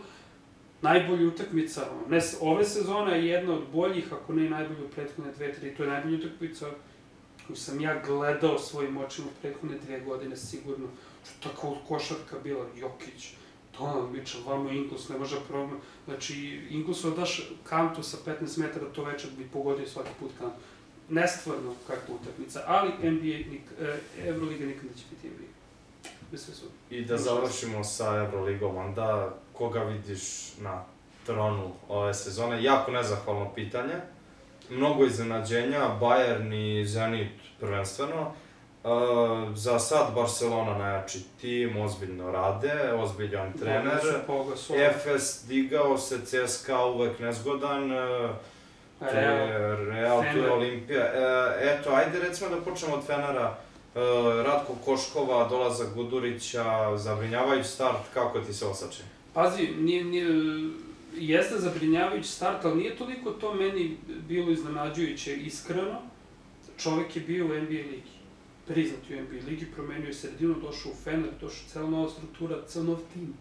Najbolja 0.82 1.28
utakmica, 1.28 1.88
ne, 2.10 2.22
ove 2.42 2.66
sezone 2.66 3.18
je 3.18 3.28
jedna 3.28 3.54
od 3.54 3.64
boljih, 3.74 4.14
ako 4.14 4.34
ne 4.34 4.46
i 4.46 4.50
najbolja 4.50 4.86
u 4.86 4.90
prethodne 4.90 5.32
dve, 5.32 5.54
tri, 5.54 5.76
to 5.76 5.84
je 5.84 5.90
najbolja 5.90 6.18
utakmica 6.18 6.68
koju 7.48 7.58
sam 7.58 7.82
ja 7.82 8.02
gledao 8.06 8.60
svojim 8.60 8.98
očima 8.98 9.28
prethodne 9.42 9.78
dve 9.86 10.00
godine 10.00 10.38
sigurno. 10.38 10.88
Tako 11.44 11.78
košarka 11.88 12.40
bila, 12.44 12.66
Jokić, 12.76 13.34
Donovan 13.78 14.12
Mitchell, 14.12 14.44
vamo 14.48 14.70
Ingles, 14.70 15.10
ne 15.10 15.18
može 15.18 15.38
problem. 15.48 15.80
Znači, 16.06 16.62
Inglesu 16.70 17.12
daš 17.12 17.50
kantu 17.64 18.04
sa 18.04 18.18
15 18.26 18.60
metara, 18.60 18.86
to 18.86 19.04
večer 19.04 19.30
bi 19.38 19.50
pogodio 19.54 19.88
svaki 19.88 20.10
put 20.20 20.32
kantu. 20.40 20.58
Nestvarno 21.10 21.74
kakva 21.88 22.16
utakmica, 22.16 22.64
ali 22.68 22.90
NBA, 22.90 23.38
nik, 23.52 23.62
Euroliga 24.26 24.66
nikad 24.66 24.86
neće 24.86 25.04
biti 25.10 25.28
NBA. 25.28 25.49
Bez 26.32 26.46
sve 26.46 26.54
su. 26.54 26.66
I 26.90 27.06
da 27.06 27.18
završimo 27.18 27.84
sa 27.84 28.16
Euroligom, 28.16 28.78
onda 28.78 29.36
koga 29.54 29.84
vidiš 29.84 30.22
na 30.58 30.84
tronu 31.26 31.72
ove 31.90 32.14
sezone? 32.14 32.64
Jako 32.64 32.92
nezahvalno 32.92 33.54
pitanje. 33.56 33.96
mnogo 34.70 35.06
iznenađenja, 35.06 35.98
Bayern 36.02 36.54
i 36.54 36.86
Zenit 36.86 37.32
prvenstveno. 37.60 38.34
Uh, 38.84 39.56
za 39.56 39.80
sad 39.80 40.14
Barcelona 40.16 40.78
najjači 40.78 41.20
tim, 41.42 41.82
ozbiljno 41.82 42.32
rade, 42.32 42.94
ozbiljan 42.94 43.54
trener. 43.54 44.00
Efes 44.76 45.46
digao 45.48 45.98
se, 45.98 46.18
CSKA 46.26 46.86
uvek 46.86 47.20
nezgodan, 47.20 47.92
uh, 47.92 48.30
Real, 49.02 49.76
Real 49.86 50.24
tu 50.34 50.38
je 50.38 50.52
Olimpija. 50.52 51.06
E, 51.06 51.70
eto, 51.70 51.90
ajde 51.94 52.20
recimo 52.20 52.50
da 52.50 52.62
počnemo 52.62 52.96
od 52.96 53.06
Fenera. 53.06 53.58
E, 53.96 54.00
Ratko 54.44 54.76
Koškova, 54.86 55.48
dolazak 55.50 55.94
Gudurića, 55.96 56.98
zabrinjavajući 56.98 57.70
start, 57.70 58.14
kako 58.14 58.40
ti 58.40 58.54
se 58.54 58.66
osače? 58.66 59.04
Pazi, 59.34 59.68
nije, 59.80 60.04
nije, 60.04 60.26
jeste 61.16 61.58
zabrinjavajući 61.58 62.30
start, 62.30 62.66
ali 62.66 62.78
nije 62.78 62.98
toliko 62.98 63.32
to 63.32 63.54
meni 63.54 63.98
bilo 64.28 64.52
iznenađujuće 64.52 65.36
iskreno. 65.36 66.02
Čovek 66.78 67.16
je 67.16 67.22
bio 67.22 67.46
u 67.46 67.48
NBA 67.48 67.70
ligi, 67.70 68.12
priznat 68.68 69.00
u 69.10 69.14
NBA 69.14 69.46
ligi, 69.48 69.66
promenio 69.76 70.08
je 70.08 70.14
sredinu, 70.14 70.56
došao 70.62 70.92
u 70.92 70.96
Fener, 71.04 71.32
došao 71.42 71.70
cela 71.70 71.90
nova 71.90 72.10
struktura, 72.10 72.66
cel 72.68 72.84
nov 72.84 72.98
tim. 73.14 73.34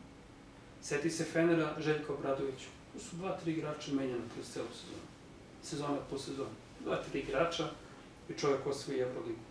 Seti 0.83 1.11
se 1.11 1.25
Fenera, 1.25 1.77
Željka 1.79 2.13
Obradovića. 2.13 2.69
To 2.93 2.99
su 2.99 3.17
dva, 3.17 3.37
tri 3.37 3.53
igrača 3.53 3.93
menjana 3.93 4.23
kroz 4.35 4.47
celu 4.53 4.67
sezonu. 4.73 5.07
Sezona 5.63 5.99
po 6.11 6.19
sezoni. 6.19 6.57
Dva, 6.85 6.97
tri 7.11 7.21
igrača 7.21 7.69
i 8.29 8.39
čovek 8.39 8.67
osvoji 8.67 9.01
Euroligu. 9.01 9.48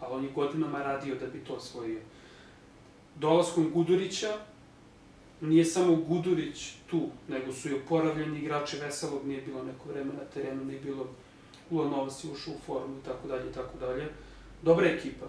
Ali 0.00 0.14
on 0.14 0.24
je 0.24 0.30
godinama 0.30 0.82
radio 0.82 1.14
da 1.14 1.26
bi 1.26 1.44
to 1.44 1.54
osvojio. 1.54 2.00
Dolaskom 3.16 3.70
Gudurića, 3.74 4.28
nije 5.40 5.64
samo 5.64 5.96
Gudurić 5.96 6.74
tu, 6.90 7.08
nego 7.28 7.52
su 7.52 7.68
i 7.68 7.74
oporavljeni 7.74 8.38
igrači 8.38 8.76
Veselog, 8.76 9.26
nije 9.26 9.42
bilo 9.42 9.62
neko 9.62 9.88
vreme 9.88 10.12
na 10.12 10.24
terenu, 10.34 10.64
nije 10.64 10.80
bilo 10.80 11.06
Ulanova 11.70 12.10
si 12.10 12.30
ušao 12.30 12.54
u 12.54 12.58
formu 12.66 12.98
i 12.98 13.04
tako 13.04 13.28
dalje 13.28 13.52
tako 13.52 13.78
dalje. 13.78 14.08
Dobra 14.62 14.86
ekipa. 14.86 15.26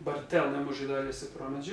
Bartel 0.00 0.52
ne 0.52 0.60
može 0.60 0.86
dalje 0.86 1.12
se 1.12 1.34
pronađe, 1.34 1.72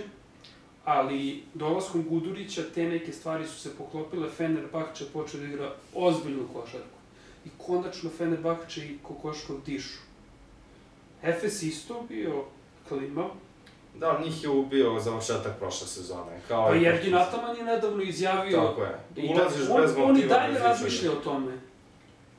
ali 0.85 1.43
dolaskom 1.53 2.03
Gudurića 2.09 2.63
te 2.75 2.89
neke 2.89 3.13
stvari 3.13 3.47
su 3.47 3.59
se 3.59 3.77
poklopile, 3.77 4.29
Fenerbahče 4.29 5.05
počeo 5.13 5.39
da 5.39 5.47
igra 5.47 5.73
ozbiljnu 5.93 6.47
košarku. 6.53 6.97
I 7.45 7.49
konačno 7.57 8.09
Fenerbahče 8.09 8.85
i 8.85 8.97
Kokoškov 9.03 9.57
dišu. 9.65 10.06
Efes 11.23 11.63
isto 11.63 12.05
bio 12.09 12.43
klimav, 12.87 13.29
Da, 13.99 14.19
njih 14.23 14.43
je 14.43 14.49
ubio 14.49 14.99
završetak 14.99 15.59
prošle 15.59 15.87
sezone. 15.87 16.41
Kao 16.47 16.67
pa 16.67 16.75
Jergin 16.75 17.15
Ataman 17.15 17.57
je 17.57 17.63
nedavno 17.63 18.03
izjavio... 18.03 18.57
Tako 18.57 18.81
je. 18.81 18.99
Ulaziš 19.29 19.69
on, 19.69 19.81
bez 19.81 19.97
motiva. 19.97 20.09
On 20.09 20.17
i 20.17 20.27
dalje 20.27 20.59
razmišlja 20.59 21.11
o 21.11 21.15
tome. 21.15 21.51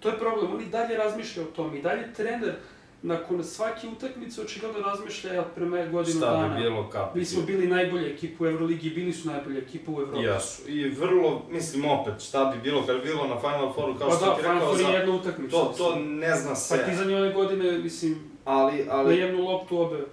To 0.01 0.09
je 0.09 0.19
problem, 0.19 0.55
on 0.55 0.61
i 0.61 0.67
dalje 0.67 0.97
razmišlja 0.97 1.43
o 1.43 1.47
tome. 1.47 1.79
I 1.79 1.83
dalje 1.83 2.15
trener, 2.15 2.55
nakon 3.03 3.45
svake 3.45 3.89
utakmice, 3.89 4.43
očigledno 4.43 4.81
razmišlja 4.81 5.45
prema 5.55 5.87
godinu 5.87 6.17
Šta 6.17 6.31
dana. 6.31 6.47
Šta 6.47 6.55
bi 6.55 6.63
bilo 6.63 7.11
Mi 7.15 7.25
smo 7.25 7.43
bili 7.43 7.67
najbolja 7.67 8.09
ekipa 8.09 8.45
u 8.45 8.47
Euroligi, 8.47 8.91
bili 8.91 9.13
su 9.13 9.29
najbolja 9.29 9.59
ekipa 9.59 9.91
u 9.91 10.01
Evropi. 10.01 10.25
Jesu. 10.25 10.69
I 10.69 10.89
vrlo, 10.89 11.43
mislim, 11.51 11.85
opet, 11.85 12.15
šta 12.21 12.45
bi 12.45 12.63
bilo 12.63 12.87
kad 12.87 12.97
bi 12.97 13.03
bilo 13.03 13.27
na 13.27 13.41
Final 13.41 13.73
Fouru, 13.73 13.99
kao 13.99 14.09
pa 14.09 14.17
što 14.17 14.27
da, 14.27 14.35
ti 14.35 14.43
rekao, 14.43 14.59
Final 14.59 14.75
Four 14.75 14.81
je 14.81 14.99
jedna 14.99 15.15
utakmica. 15.15 15.57
To, 15.57 15.75
to 15.79 15.97
ne 15.99 16.37
zna 16.37 16.55
se. 16.55 16.77
Partizan 16.77 17.11
je 17.11 17.17
ove 17.17 17.33
godine, 17.33 17.79
mislim, 17.79 18.28
ali, 18.49 18.87
ali, 18.91 19.17
na 19.17 19.25
jednu 19.25 19.45
loptu 19.45 19.81
obe. 19.81 20.07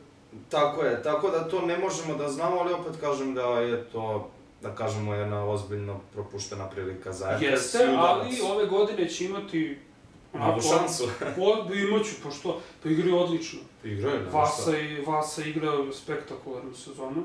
Tako 0.49 0.81
je, 0.81 1.03
tako 1.03 1.29
da 1.29 1.47
to 1.49 1.61
ne 1.61 1.77
možemo 1.77 2.17
da 2.17 2.29
znamo, 2.29 2.57
ali 2.59 2.73
opet 2.73 3.01
kažem 3.01 3.33
da 3.33 3.41
je 3.41 3.83
to 3.83 4.29
da 4.61 4.75
kažemo, 4.75 5.13
jedna 5.13 5.49
ozbiljno 5.49 5.99
propuštena 6.13 6.69
prilika 6.69 7.13
za 7.13 7.31
EFS. 7.31 7.41
Jeste, 7.41 7.95
ali 7.97 8.41
ove 8.51 8.65
godine 8.65 9.09
će 9.09 9.25
imati 9.25 9.77
Novu 10.33 10.61
šansu. 10.61 11.03
Od, 11.49 11.75
imaću, 11.75 12.11
pa 12.23 12.31
što? 12.31 12.61
Pa 12.83 12.89
igraju 12.89 13.17
odlično. 13.17 13.59
Igraju, 13.83 14.23
da, 14.23 14.37
Vasa, 14.37 14.77
i, 14.77 15.01
Vasa 15.01 15.43
igra 15.45 15.71
spektakularnu 15.91 16.73
sezonu. 16.73 17.23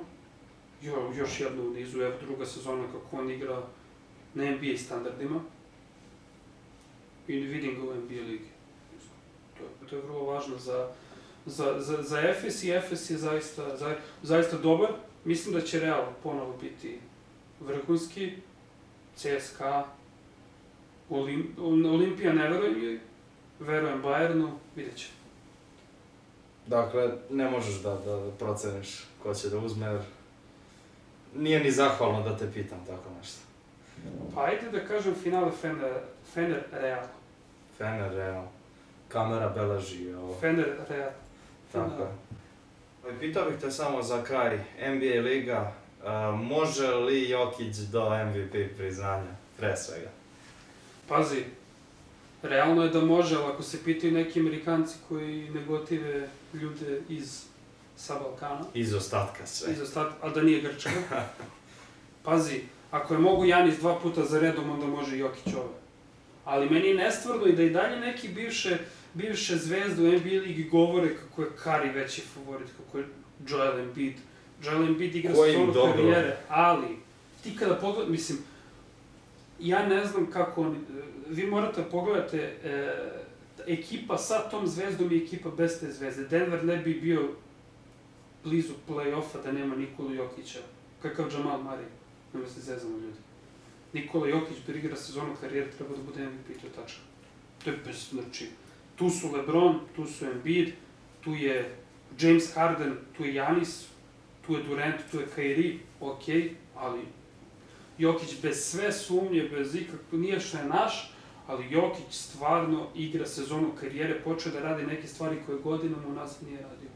Jo, 0.82 1.12
još 1.16 1.40
jednu 1.40 1.62
u 1.62 1.70
nizu, 1.70 2.00
evo 2.00 2.14
druga 2.26 2.46
sezona 2.46 2.84
kako 2.92 3.16
on 3.16 3.30
igra 3.30 3.62
na 4.34 4.44
NBA 4.50 4.78
standardima. 4.78 5.40
I 7.28 7.36
vidim 7.36 7.74
ga 7.74 7.82
u 7.82 7.94
NBA 7.94 8.22
ligi. 8.28 8.50
To 9.58 9.64
je, 9.64 9.90
to 9.90 9.96
je 9.96 10.02
vrlo 10.02 10.24
važno 10.24 10.58
za, 10.58 10.88
za, 11.46 11.74
za, 11.78 12.02
za 12.02 12.20
Efes 12.20 12.64
i 12.64 12.70
Efes 12.70 13.10
je 13.10 13.16
zaista, 13.16 13.76
za, 13.76 13.94
zaista 14.22 14.58
dobar. 14.58 14.90
Mislim 15.24 15.54
da 15.54 15.60
će 15.60 15.80
Real 15.80 16.06
ponovo 16.22 16.56
biti 16.60 17.00
vrhunski. 17.60 18.32
CSKA, 19.16 19.84
Olim, 21.10 21.56
Olimpija 21.60 22.32
ne 22.32 22.48
verujem 22.48 22.84
joj, 22.84 22.98
verujem 23.60 24.02
Bayernu, 24.02 24.50
vidjet 24.76 24.96
ćemo. 24.96 25.14
Dakle, 26.66 27.10
ne 27.30 27.50
možeš 27.50 27.82
da, 27.82 27.94
da, 27.94 28.30
proceniš 28.38 29.04
ko 29.22 29.34
će 29.34 29.48
da 29.48 29.58
uzme, 29.58 29.86
jer 29.86 30.00
nije 31.34 31.60
ni 31.60 31.70
zahvalno 31.70 32.22
da 32.22 32.36
te 32.36 32.52
pitam 32.52 32.86
tako 32.86 33.10
nešto. 33.18 33.40
Pa 34.34 34.44
ajde 34.44 34.70
da 34.70 34.84
kažem 34.86 35.14
finale 35.14 35.52
Fener, 35.60 35.94
Fener 36.34 36.64
Real. 36.72 37.04
Fener 37.78 38.12
Real. 38.12 38.44
Kamera 39.08 39.48
beleži 39.48 40.14
ovo. 40.14 40.36
Fener 40.40 40.76
Real. 40.88 41.10
Tako 41.72 42.02
je. 42.02 43.18
Pitao 43.20 43.50
bih 43.50 43.60
te 43.60 43.70
samo 43.70 44.02
za 44.02 44.24
kraj, 44.24 44.58
NBA 44.78 45.20
Liga, 45.20 45.72
uh, 46.02 46.40
može 46.40 46.86
li 46.86 47.28
Jokić 47.28 47.76
do 47.76 48.10
MVP 48.10 48.76
priznanja, 48.76 49.30
pre 49.56 49.76
svega? 49.76 50.08
Pazi, 51.08 51.44
realno 52.42 52.82
je 52.82 52.90
da 52.90 53.00
može, 53.00 53.36
ali 53.36 53.52
ako 53.52 53.62
se 53.62 53.84
pitaju 53.84 54.12
neki 54.12 54.40
Amerikanci 54.40 54.96
koji 55.08 55.50
ne 55.50 55.64
gotive 55.64 56.28
ljude 56.54 57.00
iz 57.08 57.44
sa 57.96 58.14
Balkana. 58.18 58.64
Iz 58.74 58.94
ostatka 58.94 59.46
sve. 59.46 59.72
Iz 59.72 59.80
ostatka, 59.80 60.26
a 60.26 60.30
da 60.30 60.42
nije 60.42 60.60
Grčka. 60.60 60.90
Pazi, 62.24 62.60
ako 62.90 63.14
je 63.14 63.20
mogu 63.20 63.44
Janis 63.44 63.78
dva 63.78 63.98
puta 63.98 64.24
za 64.24 64.40
redom, 64.40 64.70
onda 64.70 64.86
može 64.86 65.18
Jokić 65.18 65.54
ove. 65.54 65.80
Ali 66.44 66.70
meni 66.70 66.88
je 66.88 66.94
nestvarno 66.94 67.46
i 67.46 67.52
da 67.52 67.62
i 67.62 67.70
dalje 67.70 68.00
neki 68.00 68.28
bivše, 68.28 68.78
bivše 69.14 69.56
zvezde 69.56 70.02
u 70.02 70.12
NBA 70.12 70.42
ligi 70.42 70.64
govore 70.64 71.16
kako 71.16 71.42
je 71.42 71.48
Kari 71.62 71.88
veći 71.88 72.20
favorit, 72.20 72.68
kako 72.76 72.98
je 72.98 73.04
Joel 73.48 73.78
Embiid. 73.78 74.14
Joel 74.64 74.82
Embiid 74.82 75.16
igra 75.16 75.34
solo 75.34 75.92
karijere, 75.92 76.36
ali 76.48 76.86
ti 77.42 77.56
kada 77.56 77.74
pogled, 77.74 78.10
mislim, 78.10 78.38
ja 79.60 79.86
ne 79.86 80.06
znam 80.06 80.30
kako 80.30 80.62
oni, 80.62 80.78
vi 81.28 81.46
morate 81.46 81.82
pogledate, 81.90 82.56
e, 82.64 82.94
ekipa 83.66 84.18
sa 84.18 84.48
tom 84.50 84.66
zvezdom 84.66 85.12
i 85.12 85.16
ekipa 85.16 85.50
bez 85.50 85.80
te 85.80 85.92
zvezde. 85.92 86.24
Denver 86.24 86.64
ne 86.64 86.76
bi 86.76 86.94
bio 86.94 87.28
blizu 88.44 88.72
play-offa 88.88 89.42
da 89.44 89.52
nema 89.52 89.76
Nikolu 89.76 90.14
Jokića. 90.14 90.58
Kakav 91.02 91.32
Jamal 91.32 91.60
Murray. 91.62 91.88
Nema 92.32 92.46
se 92.48 92.60
zezamo 92.60 92.98
ljudi. 92.98 93.18
Nikola 93.92 94.28
Jokić 94.28 94.56
bi 94.66 94.78
igra 94.78 94.96
sezonu 94.96 95.34
karijere, 95.40 95.70
treba 95.70 95.96
da 95.96 96.02
bude 96.02 96.26
MVP, 96.26 96.60
to 96.60 96.66
je 96.66 96.72
tačka. 96.72 97.00
To 97.64 97.70
je 97.70 97.76
bez, 97.86 98.08
znači, 98.10 98.48
tu 99.00 99.10
su 99.10 99.32
LeBron, 99.32 99.78
tu 99.96 100.06
su 100.06 100.24
Embiid, 100.24 100.72
tu 101.20 101.34
je 101.34 101.76
James 102.20 102.54
Harden, 102.54 102.96
tu 103.16 103.24
je 103.24 103.34
Janis, 103.34 103.86
tu 104.46 104.54
je 104.54 104.62
Durant, 104.62 105.00
tu 105.10 105.20
je 105.20 105.26
Kyrie, 105.36 105.78
ok, 106.00 106.22
ali 106.76 107.00
Jokić 107.98 108.42
bez 108.42 108.56
sve 108.70 108.92
sumnje, 108.92 109.48
bez 109.48 109.74
ikakve, 109.74 110.18
nije 110.18 110.40
što 110.40 110.58
je 110.58 110.64
naš, 110.64 111.14
ali 111.46 111.70
Jokić 111.70 112.10
stvarno 112.10 112.86
igra 112.94 113.26
sezonu 113.26 113.72
karijere, 113.80 114.20
počeo 114.24 114.52
da 114.52 114.60
radi 114.60 114.86
neke 114.86 115.08
stvari 115.08 115.36
koje 115.46 115.58
godinama 115.58 116.08
u 116.08 116.14
nas 116.14 116.40
nije 116.40 116.62
radio. 116.62 116.90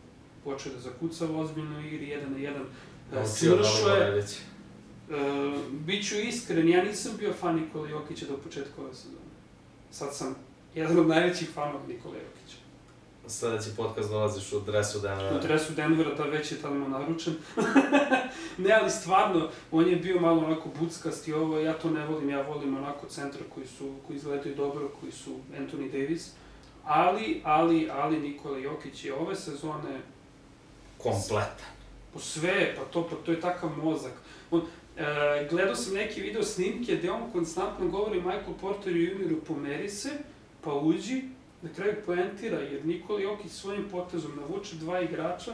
Počeo 0.44 0.72
da 0.72 0.81
zakucava 0.81 1.40
ozbiljno 1.40 1.81
igri, 1.81 2.09
jedan 2.09 2.32
na 2.32 2.39
jedan, 2.39 2.64
da 3.12 3.26
svršuje. 3.26 4.24
E, 5.10 5.14
biću 5.70 6.14
iskren, 6.20 6.68
ja 6.68 6.85
nisam 6.85 7.12
bio 7.18 7.32
fan 7.32 7.56
Nikola 7.56 7.89
Jokića 7.89 8.26
do 8.26 8.36
početka 8.36 8.82
ove 8.82 8.94
sezone. 8.94 9.24
Sad 9.90 10.16
sam 10.16 10.36
jedan 10.75 10.99
od 10.99 11.07
najvećih 11.09 11.51
fanova 11.55 11.87
Nikola 11.89 12.15
Jokića 12.15 12.65
sledeći 13.29 13.71
podcast 13.77 14.11
dolaziš 14.11 14.53
u 14.53 14.61
dresu 14.61 15.01
Denvera. 15.01 15.37
U 15.37 15.41
dresu 15.41 15.73
Denvera, 15.73 16.15
da 16.15 16.25
već 16.25 16.53
je 16.53 16.63
tamo 16.63 16.89
naručen. 16.89 17.35
ne, 18.59 18.73
ali 18.81 18.91
stvarno, 18.91 19.49
on 19.71 19.89
je 19.89 19.97
bio 19.97 20.21
malo 20.21 20.45
onako 20.45 20.69
buckast 20.81 21.29
i 21.29 21.33
ovo, 21.33 21.59
ja 21.59 21.73
to 21.73 21.91
ne 21.91 22.07
volim, 22.07 22.31
ja 22.31 22.43
volim 22.43 22.77
onako 22.77 23.07
centra 23.07 23.41
koji 23.55 23.67
su, 23.67 23.93
koji 24.07 24.17
izgledaju 24.17 24.55
dobro, 24.55 24.91
koji 25.01 25.13
su 25.13 25.37
Anthony 25.59 25.91
Davis. 25.93 26.31
Ali, 26.85 27.41
ali, 27.45 27.91
ali 27.93 28.19
Nikola 28.19 28.59
Jokić 28.59 29.05
je 29.05 29.15
ove 29.15 29.37
sezone... 29.37 30.01
Kompletan. 30.99 31.75
Po 32.13 32.19
sve, 32.19 32.75
pa 32.77 32.85
to, 32.85 33.09
pa 33.09 33.17
to 33.17 33.33
je 33.33 33.41
takav 33.41 33.71
mozak. 33.83 34.13
On, 34.51 34.63
e, 34.97 35.49
gledao 35.51 35.75
sam 35.75 35.95
neke 35.95 36.21
video 36.21 36.43
snimke 36.43 36.97
gde 36.97 37.11
on 37.11 37.33
konstantno 37.33 37.89
govori 37.89 38.17
Michael 38.17 38.55
Porter 38.61 38.97
junioru 38.97 39.41
pomeri 39.41 39.89
se, 39.89 40.11
pa 40.65 40.74
uđi, 40.74 41.23
na 41.62 41.70
kraju 41.77 41.95
poentira, 42.07 42.59
jer 42.59 42.86
Nikola 42.86 43.20
Jokić 43.20 43.53
svojim 43.53 43.85
potezom 43.91 44.32
navuče 44.36 44.77
dva 44.77 45.01
igrača, 45.01 45.53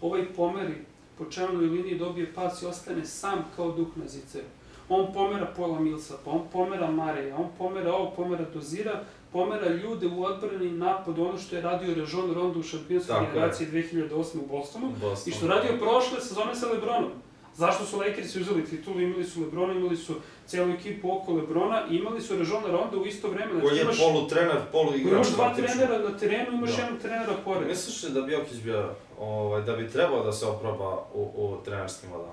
ovaj 0.00 0.32
pomeri 0.36 0.74
po 1.18 1.24
čelnoj 1.24 1.66
liniji 1.66 1.98
dobije 1.98 2.34
pas 2.34 2.62
i 2.62 2.66
ostane 2.66 3.04
sam 3.04 3.44
kao 3.56 3.72
duh 3.72 3.88
na 3.96 4.08
ziceru. 4.08 4.46
On 4.88 5.12
pomera 5.12 5.46
Pola 5.56 5.80
Milsa, 5.80 6.14
pa 6.24 6.30
on 6.30 6.40
pomera 6.52 6.90
Mareja, 6.90 7.36
on 7.36 7.48
pomera 7.58 7.94
ovo, 7.94 8.10
pomera 8.10 8.44
Dozira, 8.54 9.04
pomera 9.32 9.68
ljude 9.68 10.06
u 10.06 10.24
odbrani 10.24 10.66
i 10.66 10.70
napadu, 10.70 11.24
ono 11.24 11.38
što 11.38 11.56
je 11.56 11.62
radio 11.62 11.94
Rejon 11.94 12.34
Rondo 12.34 12.60
u 12.60 12.62
šampionskoj 12.62 13.16
generaciji 13.32 13.66
2008. 13.66 14.38
u 14.38 14.46
Bostonu, 14.46 14.92
Boston. 15.00 15.32
i 15.32 15.36
što 15.36 15.46
radio 15.46 15.78
prošle 15.78 16.20
sezone 16.20 16.54
sa 16.54 16.66
Lebronom. 16.66 17.10
Zašto 17.54 17.84
su 17.84 17.98
Lakersi 17.98 18.40
uzeli 18.40 18.64
titulu, 18.64 19.00
imali 19.00 19.24
su 19.24 19.40
Lebrona, 19.40 19.72
imali 19.72 19.96
su 19.96 20.14
celu 20.50 20.72
ekipu 20.72 21.12
oko 21.12 21.32
Lebrona 21.32 21.82
i 21.90 21.96
imali 21.96 22.20
su 22.20 22.36
Rejona 22.36 22.66
Ronda 22.68 22.96
u 22.96 23.06
isto 23.06 23.28
vreme. 23.28 23.52
Znači, 23.52 23.66
Koji 23.66 23.76
je 23.76 23.82
imaš, 23.82 23.98
polu 23.98 24.28
trener, 24.28 24.56
polu 24.72 24.94
igrač. 24.94 25.12
imaš 25.12 25.28
dva 25.28 25.44
praktično. 25.44 25.74
trenera 25.76 25.98
na 26.00 26.18
terenu, 26.18 26.52
imaš 26.52 26.70
Da. 26.70 26.82
jednog 26.82 27.00
trenera 27.00 27.32
pored. 27.44 27.68
Misliš 27.68 28.02
li 28.02 28.10
da 28.10 28.20
bi 28.20 28.32
Jokić 28.32 28.58
bio, 28.58 28.88
ovaj, 29.20 29.62
da 29.62 29.72
bi 29.72 29.90
trebao 29.90 30.24
da 30.24 30.32
se 30.32 30.46
oproba 30.46 31.04
u, 31.14 31.22
u 31.36 31.56
trenerskim 31.64 32.10
vodama? 32.10 32.32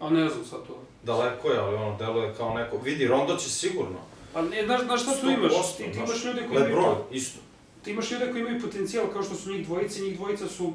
A 0.00 0.10
ne 0.10 0.28
znam 0.28 0.44
sad 0.44 0.58
to. 0.66 0.78
Daleko 1.02 1.48
je, 1.48 1.58
ali 1.58 1.74
ono, 1.76 1.96
deluje 1.98 2.34
kao 2.34 2.54
neko... 2.54 2.76
Vidi, 2.78 3.06
Rondo 3.06 3.36
će 3.36 3.50
sigurno. 3.50 3.98
Pa 4.32 4.42
ne, 4.42 4.64
znaš, 4.64 4.80
znaš 4.82 5.02
šta 5.02 5.12
tu 5.12 5.26
100%, 5.26 5.34
imaš? 5.34 5.76
Ti, 5.76 5.82
ti 5.84 5.98
imaš 5.98 6.24
ljude 6.24 6.42
koji 6.48 6.58
Lebron, 6.58 6.84
imaju, 6.84 6.96
isto. 7.10 7.40
ti 7.84 7.90
imaš 7.90 8.10
ljude 8.10 8.30
koji 8.30 8.40
imaju 8.40 8.60
potencijal 8.60 9.06
kao 9.06 9.22
što 9.22 9.34
su 9.34 9.50
njih 9.50 9.66
dvojice, 9.66 10.00
njih 10.02 10.16
dvojica 10.16 10.48
su 10.48 10.72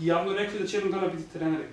javno 0.00 0.32
rekli 0.32 0.58
da 0.58 0.66
će 0.66 0.76
jednog 0.76 0.92
dana 0.94 1.08
biti 1.08 1.32
treneri. 1.32 1.64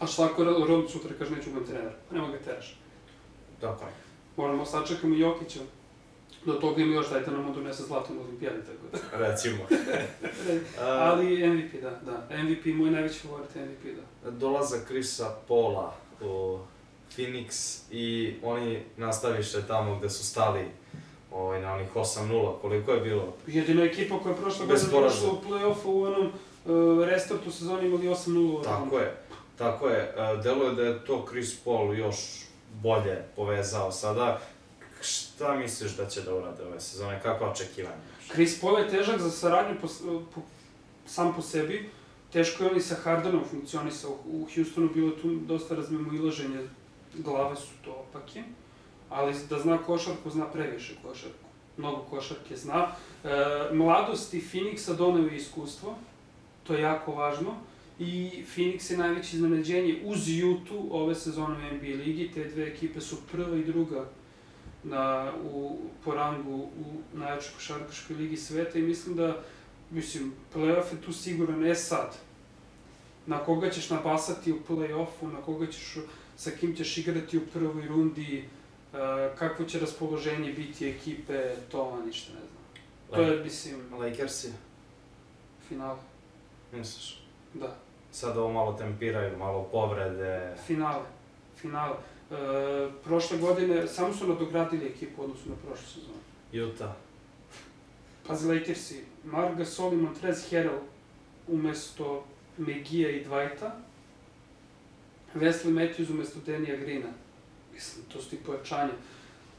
A 0.00 0.06
šta 0.06 0.24
ako 0.24 0.44
Rond 0.44 0.90
sutra 0.90 1.10
kaže 1.18 1.36
neću 1.36 1.50
budem 1.50 1.66
trener? 1.66 1.92
Pa 2.08 2.14
nema 2.14 2.28
ga 2.28 2.38
teraš. 2.38 2.78
Tako 3.60 3.84
je. 3.84 3.92
Moramo 4.36 4.64
sačekamo 4.64 5.16
Jokića. 5.16 5.60
Do 6.44 6.52
toga 6.52 6.82
ima 6.82 6.94
još, 6.94 7.10
dajte 7.10 7.30
nam 7.30 7.46
on 7.46 7.54
donese 7.54 7.82
zlato 7.82 8.14
na 8.14 8.20
olimpijadi, 8.20 8.58
tako 8.60 8.86
da. 8.92 9.18
Recimo. 9.26 9.58
Ali 11.06 11.48
MVP, 11.48 11.82
da, 11.82 11.90
da. 11.90 12.42
MVP, 12.42 12.66
moj 12.66 12.90
najveći 12.90 13.18
favorit 13.18 13.54
MVP, 13.54 13.96
da. 14.24 14.30
dolazak 14.30 14.88
Krisa 14.88 15.36
Pola 15.48 15.94
u 16.20 16.58
Phoenix 17.16 17.78
i 17.90 18.34
oni 18.42 18.82
nastaviše 18.96 19.66
tamo 19.66 19.98
gde 19.98 20.10
su 20.10 20.24
stali 20.24 20.64
ovaj, 21.32 21.60
na 21.60 21.74
onih 21.74 21.94
8-0, 21.94 22.60
koliko 22.60 22.92
je 22.92 23.00
bilo? 23.00 23.34
Jedina 23.46 23.84
ekipa 23.84 24.18
koja 24.18 24.32
je 24.32 24.40
prošla 24.40 24.66
godina 24.66 24.88
došla 24.90 25.30
u 25.30 25.48
play-offu 25.48 25.84
u 25.84 26.02
onom 26.02 26.26
uh, 26.26 27.04
restartu 27.04 27.50
sezoni 27.50 27.86
imali 27.86 28.06
8-0 28.06 28.60
u 28.60 28.62
Tako 28.62 28.98
je, 28.98 29.16
tako 29.60 29.88
je. 29.88 30.14
E, 30.16 30.42
Deluje 30.42 30.74
da 30.74 30.82
je 30.82 31.04
to 31.04 31.26
Chris 31.28 31.60
Paul 31.64 31.94
još 31.94 32.16
bolje 32.82 33.22
povezao 33.36 33.92
sada. 33.92 34.40
Šta 35.00 35.54
misliš 35.54 35.96
da 35.96 36.06
će 36.06 36.22
da 36.22 36.34
urade 36.34 36.64
ove 36.64 36.80
sezone? 36.80 37.20
Kakva 37.22 37.50
očekivanja? 37.50 37.96
Chris 38.32 38.60
Paul 38.60 38.78
je 38.78 38.88
težak 38.88 39.20
za 39.20 39.30
saradnju 39.30 39.80
po, 39.80 39.88
po, 40.34 40.40
sam 41.06 41.34
po 41.34 41.42
sebi. 41.42 41.90
Teško 42.32 42.64
je 42.64 42.70
on 42.70 42.76
i 42.76 42.80
sa 42.80 42.94
Hardenom 42.94 43.44
funkcionisao. 43.50 44.10
U 44.10 44.46
Houstonu 44.54 44.88
bilo 44.94 45.10
tu 45.10 45.34
dosta 45.34 45.74
razmimoilaženja, 45.74 46.60
glave 47.14 47.56
su 47.56 47.72
to 47.84 48.06
opake. 48.08 48.42
Ali 49.10 49.34
da 49.50 49.58
zna 49.58 49.78
košarku, 49.78 50.30
zna 50.30 50.46
previše 50.46 50.94
košarku. 51.02 51.50
Mnogo 51.76 52.04
košarke 52.10 52.56
zna. 52.56 52.88
E, 53.24 53.28
mladosti 53.72 54.44
Phoenixa 54.52 54.96
doneo 54.96 55.26
je 55.26 55.36
iskustvo, 55.36 55.94
to 56.64 56.74
je 56.74 56.82
jako 56.82 57.12
važno. 57.12 57.54
I 58.00 58.44
Phoenix 58.56 58.90
je 58.90 58.98
najveće 58.98 59.36
iznenađenje 59.36 60.02
uz 60.04 60.28
Utah 60.28 60.76
ove 60.90 61.14
sezone 61.14 61.54
u 61.54 61.74
NBA 61.74 62.04
ligi. 62.04 62.30
Te 62.34 62.44
dve 62.44 62.66
ekipe 62.66 63.00
su 63.00 63.16
prva 63.32 63.56
i 63.56 63.64
druga 63.64 64.08
na, 64.82 65.32
u, 65.52 65.78
po 66.04 66.14
rangu 66.14 66.56
u 66.56 67.18
najjačoj 67.18 67.52
košarkaškoj 67.54 68.16
ligi 68.16 68.36
sveta 68.36 68.78
i 68.78 68.82
mislim 68.82 69.16
da, 69.16 69.42
mislim, 69.90 70.32
playoff 70.54 70.92
je 70.92 71.02
tu 71.04 71.12
siguran, 71.12 71.66
e 71.66 71.74
sad, 71.74 72.16
na 73.26 73.38
koga 73.38 73.70
ćeš 73.70 73.90
napasati 73.90 74.52
u 74.52 74.58
play-offu, 74.68 75.32
na 75.32 75.42
koga 75.42 75.66
ćeš, 75.66 75.96
sa 76.36 76.50
kim 76.50 76.76
ćeš 76.76 76.98
igrati 76.98 77.38
u 77.38 77.46
prvoj 77.52 77.86
rundi, 77.86 78.44
uh, 78.92 78.98
kakvo 79.38 79.64
će 79.64 79.80
raspoloženje 79.80 80.52
biti 80.52 80.88
ekipe, 80.88 81.54
to 81.70 81.84
vam 81.84 82.06
ništa 82.06 82.32
ne 82.32 82.40
znam. 82.40 82.84
To 83.10 83.32
je, 83.32 83.44
mislim, 83.44 83.76
Lakersi, 83.98 84.52
final, 85.68 85.98
misliš? 86.72 87.20
da, 87.54 87.76
Sad 88.12 88.36
ovo 88.36 88.52
malo 88.52 88.72
tempiraju, 88.72 89.38
malo 89.38 89.68
povrede. 89.72 90.56
finale, 90.66 91.04
finale. 91.56 91.94
Uh, 92.30 92.36
prošle 93.04 93.38
godine 93.38 93.88
samo 93.88 94.14
su 94.14 94.28
nadogradili 94.28 94.86
ekipu 94.86 95.22
u 95.22 95.24
odnosu 95.24 95.48
na 95.48 95.54
prošlu 95.66 95.86
sezonu. 95.86 96.18
Utah. 96.72 96.90
Pazi 98.26 98.48
Lakersi, 98.48 99.04
Marc 99.24 99.56
Gasol 99.58 99.92
i 99.92 99.96
Montrez 99.96 100.50
Harrell 100.50 100.78
umesto 101.48 102.24
Megija 102.58 103.10
i 103.10 103.24
Dwighta, 103.24 103.70
Wesley 105.34 105.70
Matthews 105.70 106.10
umesto 106.10 106.40
Denija 106.46 106.76
Greena. 106.76 107.08
Mislim, 107.72 108.04
to 108.12 108.22
su 108.22 108.30
ti 108.30 108.36
pojačanja. 108.46 108.92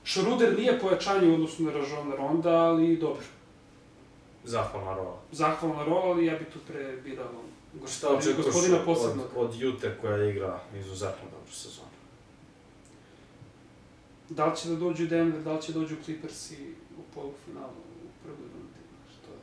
Schroeder 0.06 0.58
nije 0.58 0.80
pojačanje 0.80 1.28
u 1.30 1.34
odnosu 1.34 1.64
na 1.64 1.72
Rajona 1.72 2.16
Ronda, 2.16 2.50
ali 2.50 2.98
dobro. 2.98 3.24
Zahvalna 4.44 4.96
rola. 4.96 5.18
Zahvalna 5.32 5.84
rola, 5.84 6.12
ali 6.12 6.26
ja 6.26 6.38
bi 6.40 6.46
tu 6.46 6.60
pre 6.68 6.98
birao 7.04 7.26
Šta 7.72 7.84
gospodina, 7.86 8.18
očekuješ 8.18 8.46
gospodina 8.86 9.24
od, 9.36 9.50
od 9.50 9.62
Jute 9.62 9.98
koja 10.02 10.30
igra 10.30 10.60
izuzetno 10.80 11.24
dobru 11.32 11.52
sezonu? 11.52 11.88
Da 14.30 14.46
li 14.46 14.58
će 14.58 14.70
da 14.70 14.76
dođu 14.76 15.08
Denver, 15.08 15.44
da 15.44 15.54
li 15.54 15.62
će 15.62 15.74
da 15.74 15.80
dođu 15.80 15.96
Clippers 16.06 16.52
i 16.52 16.74
u 16.98 17.02
polufinalu, 17.16 17.82
u 18.06 18.10
prvoj 18.24 18.48
rundi, 18.54 18.80
što 19.12 19.32
je. 19.32 19.40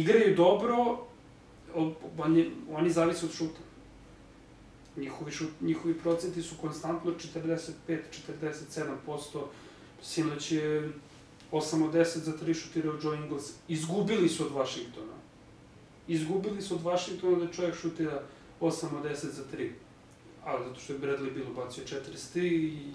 Igraju 0.00 0.36
dobro, 0.36 0.98
oni, 2.18 2.52
oni 2.70 2.90
zavise 2.90 3.26
od 3.26 3.32
šuta. 3.32 3.60
Njihovi, 4.96 5.32
šut, 5.32 5.50
njihovi 5.60 5.98
procenti 5.98 6.42
su 6.42 6.54
konstantno 6.60 7.12
45-47%. 7.88 9.42
Sinoć 10.02 10.52
je 10.52 10.92
8 11.52 11.84
od 11.84 11.94
10 11.94 12.18
za 12.18 12.32
3 12.32 12.54
šutirao 12.54 12.98
Joe 13.02 13.16
Ingles. 13.16 13.52
Izgubili 13.68 14.28
su 14.28 14.46
od 14.46 14.52
Vašingtona. 14.52 15.17
Izgubili 16.08 16.62
su 16.62 16.74
od 16.74 16.82
Vašingtona 16.82 17.44
da 17.44 17.52
čovjek 17.52 17.74
šutira 17.74 18.22
8 18.60 18.96
od 18.96 19.04
10 19.04 19.14
za 19.14 19.42
3 19.56 19.70
ali 20.48 20.64
zato 20.68 20.80
što 20.80 20.92
je 20.92 20.98
Bradley 20.98 21.34
bilo 21.34 21.50
bacio 21.56 21.84
43 21.84 22.40
i, 22.42 22.92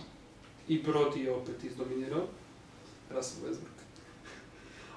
i 0.67 0.83
Brody 0.83 1.17
je 1.17 1.31
opet 1.31 1.63
izdominirao. 1.63 2.27
Russell 3.09 3.47
Westbrook. 3.47 3.79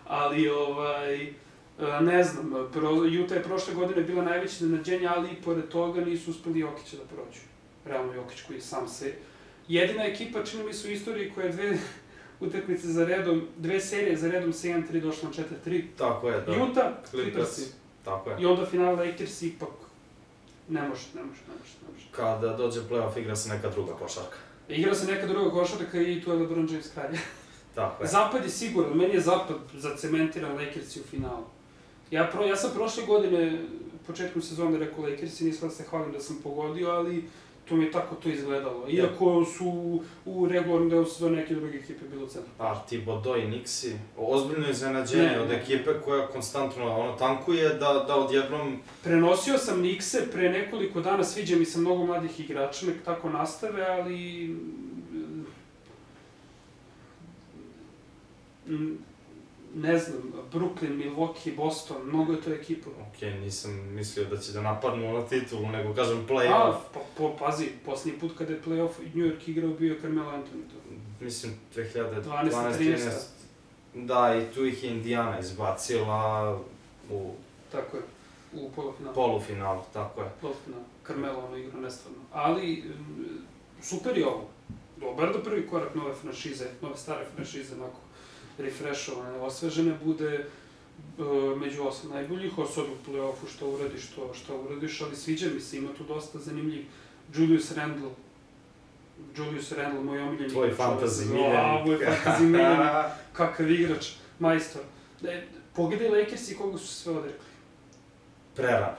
ali, 0.07 0.49
ovaj, 0.49 1.23
e, 1.25 1.33
ne 2.01 2.25
znam, 2.25 2.69
pro, 2.73 2.91
Utah 3.25 3.37
je 3.37 3.43
prošle 3.43 3.75
godine 3.75 4.03
bila 4.03 4.25
najveće 4.25 4.55
iznenađenje, 4.55 5.07
ali 5.07 5.31
i 5.31 5.43
pored 5.43 5.69
toga 5.69 6.01
nisu 6.01 6.31
uspeli 6.31 6.61
Jokića 6.61 6.97
da 6.97 7.05
prođu. 7.05 7.41
Realno 7.85 8.13
Jokić 8.13 8.43
koji 8.43 8.57
je 8.57 8.61
sam 8.63 8.89
se... 8.89 9.15
Jedina 9.69 10.05
ekipa, 10.05 10.45
čini 10.45 10.65
mi 10.65 10.73
se 10.73 10.89
u 10.89 10.91
istoriji, 10.91 11.33
koja 11.35 11.47
je 11.47 11.53
dve 11.53 11.79
utakmice 12.47 12.87
za 12.87 13.05
redom, 13.05 13.49
dve 13.57 13.81
serije 13.81 14.17
za 14.17 14.31
redom 14.31 14.53
sa 14.53 14.69
1-3 14.69 15.01
došla 15.01 15.29
na 15.29 15.35
4-3. 15.67 15.85
Tako 15.99 16.29
je, 16.29 16.41
da. 16.41 16.53
Utah, 16.53 16.93
Clippers. 17.11 17.55
Clippersi. 17.55 17.86
Tako 18.07 18.31
je. 18.31 18.37
I 18.41 18.47
onda 18.47 18.67
final 18.67 18.97
Lakers 18.97 19.43
ipak 19.43 19.69
ne 20.69 20.81
može, 20.89 21.07
ne 21.15 21.23
može, 21.23 21.41
ne 21.49 21.55
može, 21.59 21.73
ne 21.83 21.93
može. 21.93 22.07
Kada 22.11 22.57
dođe 22.57 22.81
playoff 22.81 23.19
igra 23.19 23.37
se 23.37 23.49
neka 23.49 23.71
druga 23.71 23.93
košarka. 23.93 24.37
Igra 24.69 24.95
se 24.95 25.13
neka 25.13 25.27
druga 25.27 25.51
košarka 25.51 26.01
i 26.01 26.23
tu 26.25 26.31
je 26.31 26.37
LeBron 26.37 26.69
James 26.71 26.91
kralj. 26.95 27.19
Tako 27.75 28.03
je. 28.03 28.09
Zapad 28.09 28.45
je 28.45 28.51
siguran, 28.51 28.97
meni 28.97 29.15
je 29.15 29.21
zapad 29.21 29.57
zacementiran 29.75 30.53
Lakersi 30.53 31.01
u 31.01 31.03
finalu. 31.03 31.45
Ja, 32.11 32.31
pro, 32.33 32.45
ja 32.45 32.57
sam 32.57 32.71
prošle 32.75 33.07
godine, 33.07 33.63
početkom 34.07 34.43
sezone 34.43 34.79
rekao 34.79 35.05
Lakersi, 35.05 35.45
nisam 35.45 35.69
da 35.69 35.75
se 35.75 35.85
hvalim 35.91 36.13
da 36.13 36.21
sam 36.21 36.37
pogodio, 36.43 36.91
ali 36.91 37.25
to 37.69 37.77
mi 37.77 37.85
je 37.85 37.91
tako 37.91 38.15
to 38.15 38.29
izgledalo. 38.29 38.89
Iako 38.89 39.45
su 39.45 40.01
u 40.25 40.47
regularnom 40.47 40.91
delu 40.91 41.05
sezone 41.05 41.37
neke 41.37 41.55
druge 41.55 41.79
ekipe 41.79 42.09
bilo 42.09 42.25
u 42.25 42.29
centru. 42.29 42.51
A 42.59 42.83
Thibodeau 42.87 43.37
i 43.37 43.47
Nixi, 43.47 43.93
ozbiljno 44.17 44.71
iznenađenje 44.71 45.23
Ne, 45.23 45.41
od 45.41 45.51
ekipe 45.51 45.91
koja 46.05 46.27
konstantno 46.27 46.99
ono, 46.99 47.13
tankuje 47.13 47.69
da, 47.69 48.05
da 48.09 48.17
odjednom 48.17 48.79
Prenosio 49.03 49.59
sam 49.59 49.81
Nikse 49.81 50.31
pre 50.33 50.51
nekoliko 50.51 51.01
dana, 51.01 51.25
sviđa 51.25 51.57
mi 51.57 51.65
se 51.65 51.79
mnogo 51.79 52.07
mladih 52.07 52.41
igrača, 52.41 52.87
nek 52.87 53.05
tako 53.05 53.29
nastave, 53.29 53.87
ali... 53.87 54.49
mm, 58.69 58.99
Ne 59.79 59.99
znam, 59.99 60.23
Brooklyn, 60.53 60.97
Milwaukee, 60.97 61.57
Boston, 61.57 61.97
mnogo 62.05 62.33
je 62.33 62.41
to 62.41 62.51
ekipa. 62.53 62.91
Ok, 62.91 63.23
nisam 63.23 63.73
mislio 63.95 64.25
da 64.25 64.37
će 64.37 64.53
da 64.53 64.61
napadnu 64.63 65.13
na 65.13 65.27
titulu, 65.27 65.69
nego 65.69 65.95
kažem 65.95 66.19
A, 66.19 66.33
play-off. 66.33 66.77
pa, 66.95 67.01
po, 67.19 67.37
pazi, 67.39 67.69
posljednji 67.85 68.21
put 68.21 68.39
kada 68.39 68.53
je 68.53 68.63
playoff 68.63 68.91
New 69.15 69.27
York 69.27 69.49
igrao 69.49 69.71
bio 69.71 69.95
je 69.95 70.01
Carmelo 70.01 70.31
Anthony. 70.31 70.63
To. 70.71 71.25
Mislim, 71.25 71.53
2012 71.75 72.23
12, 72.23 72.51
13 72.53 72.79
13. 72.79 73.11
Da, 73.95 74.37
i 74.43 74.55
tu 74.55 74.65
ih 74.67 74.85
je 74.85 74.91
Indiana 74.91 75.39
izbacila 75.39 76.59
u 77.11 77.33
Tako 77.73 77.97
je, 77.97 78.03
u 78.53 78.71
polufinalu. 78.71 79.15
polufinalu, 79.15 79.83
tako 79.93 80.21
je. 80.23 80.29
Polufinalu. 80.41 80.83
Carmelo 81.07 81.45
ono 81.47 81.57
igra 81.57 81.81
nestvarno. 81.81 82.19
Ali, 82.33 82.85
mm, 82.87 83.25
super 83.83 84.19
je 84.19 84.27
ovo. 84.27 84.49
Dobar 84.97 85.33
da 85.33 85.43
prvi 85.43 85.67
korak 85.67 85.95
nove 85.95 86.15
franšize, 86.15 86.65
nove 86.83 86.97
stare 86.97 87.25
franšize, 87.35 87.75
onako 87.75 87.97
refrešovane, 88.59 89.39
osvežene, 89.41 89.99
bude 90.05 90.47
uh, 91.19 91.61
među 91.61 91.83
osam 91.83 92.11
najboljih, 92.11 92.59
osobi 92.59 92.89
u 92.91 93.11
play-offu 93.11 93.49
što 93.57 93.69
uradiš, 93.71 94.03
što, 94.03 94.35
što 94.35 94.61
uradiš, 94.61 95.01
ali 95.01 95.17
sviđa 95.17 95.47
mi 95.55 95.61
se, 95.61 95.79
ima 95.79 95.89
tu 95.99 96.05
dosta 96.05 96.39
zanimljivih. 96.39 96.87
Julius 97.35 97.73
Randle, 97.73 98.11
Julius 99.37 99.73
Randle, 99.73 100.01
moj 100.01 100.23
omiljeni 100.23 100.53
Tvoj 100.53 100.75
fantasy 100.79 101.27
miljenik. 101.33 101.59
A, 101.59 101.83
moj 101.87 101.99
fantasy 101.99 102.41
miljenik. 102.51 102.81
Kakav 103.33 103.71
igrač, 103.71 104.07
majstor. 104.39 104.83
E, 105.25 105.43
pogledaj 105.75 106.09
Lakers 106.09 106.51
i 106.51 106.57
koga 106.57 106.79
su 106.79 106.87
se 106.87 106.95
sve 106.95 107.13
odrekli. 107.13 107.47
Prerano. 108.55 108.97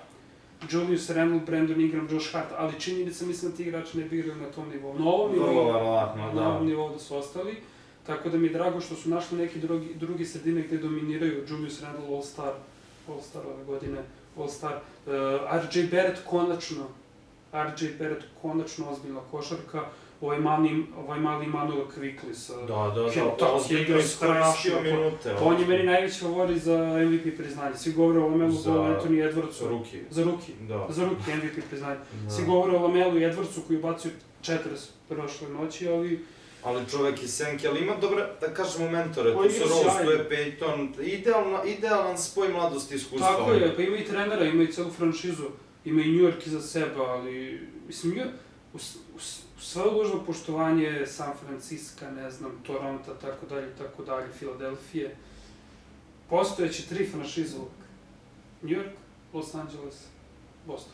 Julius 0.69 1.09
Randle, 1.09 1.39
Brandon 1.39 1.81
Ingram, 1.81 2.07
Josh 2.11 2.31
Hart, 2.33 2.49
ali 2.57 2.79
činjenica 2.79 3.25
mislim 3.25 3.51
da 3.51 3.57
ti 3.57 3.63
igrači 3.63 3.97
ne 3.97 4.05
bi 4.05 4.19
igrali 4.19 4.41
na 4.41 4.51
tom 4.51 4.69
nivou. 4.69 4.99
Na 4.99 5.05
ovom 5.05 5.31
Vrlo 5.31 5.47
nivou, 5.47 5.65
verovatno, 5.65 6.33
na 6.33 6.49
ovom 6.49 6.59
da. 6.59 6.69
nivou 6.69 6.89
da 6.89 6.99
su 6.99 7.15
ostali. 7.17 7.57
Tako 8.07 8.29
da 8.29 8.37
mi 8.37 8.47
je 8.47 8.53
drago 8.53 8.81
što 8.81 8.95
su 8.95 9.09
našli 9.09 9.37
neki 9.37 9.59
drugi, 9.59 9.93
drugi 9.95 10.25
sredine 10.25 10.61
gde 10.61 10.77
dominiraju 10.77 11.43
Julius 11.49 11.81
Randle 11.81 12.15
All-Star, 12.15 12.51
All-Star 13.07 13.45
ove 13.53 13.63
godine, 13.65 13.97
All-Star. 14.37 14.73
Uh, 14.73 15.13
RJ 15.51 15.83
Barrett 15.91 16.19
konačno, 16.29 16.87
RJ 17.53 17.87
Barrett 17.99 18.23
konačno 18.41 18.89
ozbiljna 18.89 19.19
košarka, 19.31 19.85
ovaj 20.21 20.39
mali, 20.39 20.85
ovaj 20.97 21.19
mali 21.19 21.47
Manuel 21.47 21.85
Quickly 21.97 22.33
sa... 22.33 22.53
Da, 22.55 22.91
da, 22.95 23.01
da, 23.01 23.09
Kentucky 23.09 23.55
ozbiljno 23.55 23.97
iskoristio 23.97 24.81
minute. 24.83 25.35
On 25.41 25.59
je 25.59 25.67
meni 25.67 25.83
najveći 25.83 26.19
favorit 26.19 26.57
za 26.57 27.05
MVP 27.05 27.37
priznanje. 27.37 27.75
Svi 27.75 27.93
govore 27.93 28.19
o 28.19 28.27
Lamelu 28.27 28.51
Za- 28.51 28.71
Anthony 28.71 29.31
Edwardsu. 29.31 29.69
Ruki. 29.69 29.99
Za 30.09 30.23
ruki. 30.23 30.53
Da. 30.67 30.87
Za 30.89 31.05
ruki 31.05 31.31
MVP 31.35 31.69
priznanje. 31.69 31.99
Da. 32.23 32.29
Svi 32.29 32.45
govore 32.45 32.77
o 32.77 32.81
Lamelu 32.81 33.17
i 33.17 33.21
Edwardsu 33.21 33.59
koji 33.67 33.79
ubacio 33.79 34.11
40 34.41 34.57
prošle 35.09 35.49
noći, 35.49 35.89
ali 35.89 36.25
Ali 36.67 36.89
čovek 36.91 37.23
iz 37.23 37.33
Senke, 37.33 37.67
ali 37.67 37.81
ima 37.81 37.95
dobre, 38.01 38.25
da 38.41 38.53
kažemo, 38.53 38.89
mentore, 38.91 39.33
tu 39.33 39.49
su 39.49 39.63
Rose, 39.63 40.03
tu 40.03 40.11
je 40.11 40.29
Peyton, 40.29 41.03
idealno, 41.03 41.63
idealan 41.65 42.17
spoj 42.17 42.49
mladosti 42.49 42.93
i 42.93 42.97
iskustva. 42.97 43.27
tako 43.27 43.51
je, 43.51 43.75
pa 43.75 43.81
ima 43.81 43.97
i 43.97 44.05
trenera, 44.05 44.45
ima 44.45 44.63
i 44.63 44.71
celu 44.71 44.91
franšizu, 44.91 45.45
ima 45.85 46.01
i 46.01 46.11
New 46.11 46.25
York 46.25 46.47
iza 46.47 46.61
sebe, 46.61 46.99
ali, 46.99 47.67
mislim, 47.87 48.13
New 48.13 48.25
York, 48.25 48.33
sve 49.59 49.83
dužno 49.91 50.23
poštovanje 50.25 51.05
San 51.05 51.33
Francisco, 51.45 52.05
ne 52.15 52.31
znam, 52.31 52.51
Toronto, 52.67 53.13
tako 53.21 53.45
dalje, 53.45 53.67
tako 53.77 54.03
dalje, 54.03 54.27
Filadelfije, 54.39 55.15
postojeće 56.29 56.87
tri 56.89 57.05
franšize. 57.05 57.57
New 58.61 58.71
York, 58.71 58.91
Los 59.33 59.55
Angeles, 59.55 59.95
Boston. 60.65 60.93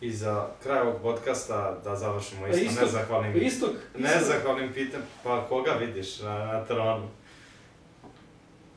I 0.00 0.12
za 0.12 0.46
kraj 0.62 0.80
ovog 0.80 1.02
podcasta 1.02 1.80
da 1.84 1.96
završimo 1.96 2.44
A 2.44 2.48
isto 2.48 2.60
isto- 2.62 2.80
nezahvalnim, 2.84 3.36
Istok, 3.36 3.70
nezahvalnim 3.98 4.72
pitanjem, 4.72 5.06
pa 5.24 5.46
koga 5.48 5.70
vidiš 5.72 6.20
na, 6.20 6.38
na 6.38 6.64
tronu? 6.64 7.08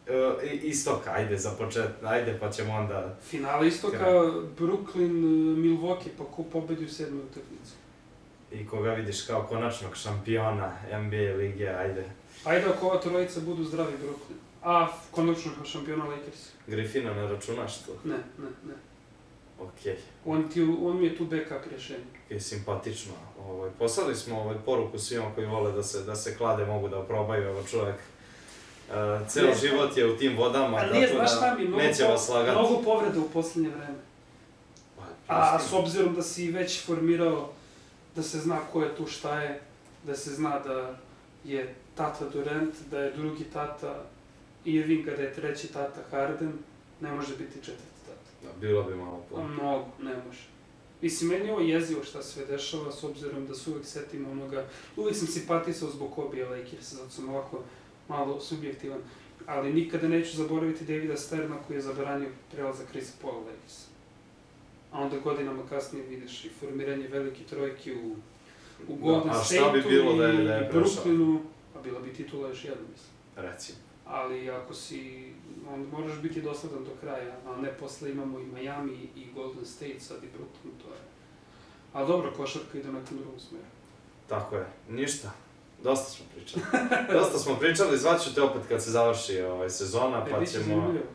E, 0.08 0.46
istok, 0.54 1.08
ajde 1.08 1.38
za 1.38 1.52
počet, 1.52 1.90
ajde 2.04 2.38
pa 2.40 2.50
ćemo 2.52 2.74
onda... 2.74 3.16
Finale 3.22 3.68
istoka, 3.68 4.06
Brooklyn, 4.60 5.12
Milwaukee, 5.58 6.10
pa 6.18 6.24
ko 6.24 6.44
pobedi 6.44 6.86
u 6.86 6.90
sedmoj 6.90 7.22
utakmici. 7.24 7.74
I 8.52 8.68
koga 8.68 8.94
vidiš 8.94 9.22
kao 9.22 9.44
konačnog 9.44 9.96
šampiona 9.96 10.72
NBA 10.92 11.36
lige, 11.38 11.68
ajde. 11.68 12.06
Ajde 12.46 12.66
ako 12.68 12.88
ova 12.88 13.00
trojica 13.00 13.40
budu 13.40 13.64
zdravi 13.64 13.94
Brooklyn. 14.04 14.38
A, 14.64 14.88
konačno 15.12 15.52
šampiona 15.66 16.06
Lakers. 16.06 16.50
Griffina 16.68 17.14
ne 17.14 17.28
računaš 17.28 17.78
to? 17.78 17.92
Ne, 18.04 18.16
ne, 18.16 18.48
ne. 18.68 18.74
Okej. 19.60 19.98
On, 20.26 20.50
ti, 20.50 20.62
on 20.62 20.98
mi 20.98 21.06
je 21.06 21.18
tu 21.18 21.26
backup 21.26 21.72
rješenje. 21.72 22.04
je 22.30 22.40
simpatično. 22.40 23.14
Ovaj, 23.40 23.72
poslali 23.80 24.16
smo 24.16 24.40
ovaj, 24.42 24.56
poruku 24.66 25.00
svima 25.00 25.32
koji 25.36 25.48
vole 25.48 25.72
da 25.72 25.84
se, 25.84 26.04
da 26.04 26.16
se 26.16 26.38
klade, 26.38 26.66
mogu 26.66 26.90
da 26.90 27.02
probaju, 27.04 27.44
evo 27.44 27.64
čovjek. 27.72 27.96
Uh, 27.96 29.28
ceo 29.28 29.48
Ne, 29.48 29.56
život 29.56 29.98
je 29.98 30.06
u 30.06 30.18
tim 30.18 30.38
vodama, 30.38 30.78
Ali 30.78 30.94
nije, 30.94 31.08
tako 31.08 31.40
da 31.42 31.56
mnogo, 31.60 31.78
neće 31.78 32.04
vas 32.04 32.30
lagati. 32.30 32.58
mnogo 32.60 32.82
povreda 32.82 33.20
u 33.20 33.30
posljednje 33.30 33.70
vreme. 33.70 33.96
Pa, 34.98 35.04
A 35.28 35.58
pusti. 35.58 35.70
s 35.70 35.74
obzirom 35.74 36.16
da 36.16 36.22
si 36.22 36.52
već 36.52 36.86
formirao, 36.86 37.50
da 38.16 38.24
se 38.24 38.40
zna 38.40 38.60
ko 38.74 38.82
je 38.82 38.96
tu 38.96 39.08
šta 39.08 39.42
je, 39.42 39.62
da 40.04 40.16
se 40.16 40.30
zna 40.34 40.60
da 40.60 41.00
je 41.44 41.76
tata 41.96 42.30
Durant, 42.30 42.76
da 42.92 43.00
je 43.00 43.12
drugi 43.12 43.44
tata 43.44 44.04
Irving, 44.66 45.06
da 45.06 45.12
je 45.22 45.34
treći 45.34 45.68
tata 45.68 46.02
Harden, 46.12 46.54
ne 47.02 47.12
može 47.12 47.36
biti 47.38 47.54
četvrti. 47.56 47.93
Da, 48.44 48.50
bilo 48.62 48.84
bi 48.84 48.96
malo 48.96 49.24
Pa 49.30 49.36
po... 49.36 49.44
mnogo, 49.44 49.86
ne 50.02 50.14
može. 50.28 50.40
Mislim, 51.02 51.30
meni 51.30 51.46
je 51.46 51.52
ovo 51.54 51.62
jezivo 51.62 52.04
šta 52.04 52.24
se 52.24 52.32
sve 52.32 52.46
dešava, 52.46 52.92
s 52.92 53.04
obzirom 53.04 53.48
da 53.48 53.56
se 53.56 53.70
uvek 53.70 53.86
setim 53.86 54.32
onoga... 54.32 54.66
Uvek 54.98 55.16
sam 55.16 55.28
simpatisao 55.28 55.90
zbog 55.90 56.12
Kobe 56.14 56.46
Lakersa, 56.46 56.96
zato 56.96 57.10
sam 57.10 57.30
ovako 57.30 57.60
malo 58.08 58.40
subjektivan. 58.40 59.00
Ali 59.46 59.74
nikada 59.74 60.08
neću 60.08 60.38
zaboraviti 60.38 60.86
Davida 60.86 61.18
Sterna 61.18 61.56
koji 61.68 61.78
je 61.78 61.82
zabranio 61.82 62.30
prelazak 62.52 62.88
Chrisa 62.90 63.14
Paula 63.22 63.38
Lakersa. 63.40 63.88
A 64.92 65.02
onda 65.02 65.18
godinama 65.20 65.64
kasnije 65.70 66.06
vidiš 66.06 66.46
i 66.46 66.50
formiranje 66.50 67.08
velike 67.08 67.44
trojke 67.44 67.96
u, 67.96 68.16
u 68.88 68.96
Golden 68.96 69.24
Da, 69.24 69.32
a 69.32 69.44
šta 69.44 69.44
State-u 69.46 69.72
bi 69.74 69.90
bilo 69.90 70.14
da 70.14 70.28
je- 70.28 70.42
i 70.42 70.48
da 70.48 70.54
je 70.54 70.70
prešao? 70.70 71.04
Brooklynu, 71.06 71.40
a 71.76 71.82
bila 71.82 72.00
bi 72.00 72.14
titula 72.14 72.50
još 72.50 72.66
jedna, 72.66 72.82
mislim. 72.92 73.12
Recimo. 73.36 73.78
Ali 74.06 74.50
ako 74.50 74.74
si, 74.74 75.32
onda 75.70 75.98
moraš 75.98 76.18
biti 76.18 76.42
dosledan 76.42 76.84
do 76.84 76.92
kraja, 77.02 77.36
a 77.48 77.62
ne 77.62 77.74
posle 77.74 78.12
imamo 78.12 78.40
i 78.40 78.46
Miami 78.46 78.92
i 79.16 79.28
Golden 79.36 79.66
State, 79.66 80.00
sad 80.00 80.18
i 80.18 80.28
Brooklyn, 80.28 80.82
to 80.82 80.88
je... 80.88 81.00
Ali 81.94 82.08
dobro, 82.08 82.32
košarka 82.32 82.78
ide 82.78 82.90
u 82.90 82.94
nekom 82.94 83.18
drugom 83.18 83.40
smeru. 83.40 83.64
Tako 84.28 84.56
je. 84.56 84.66
Ništa. 84.90 85.32
Dosta 85.84 86.10
smo 86.10 86.26
pričali. 86.36 86.64
Dosta 87.20 87.38
smo 87.40 87.56
pričali, 87.56 87.98
zvaću 87.98 88.36
te 88.36 88.42
opet 88.42 88.62
kad 88.70 88.84
se 88.84 88.92
završi 88.92 89.42
ovaj, 89.42 89.70
sezona, 89.70 90.26
E, 90.28 90.32
pa 90.32 90.46
ćemo, 90.46 90.64
zanimljivo. 90.64 91.06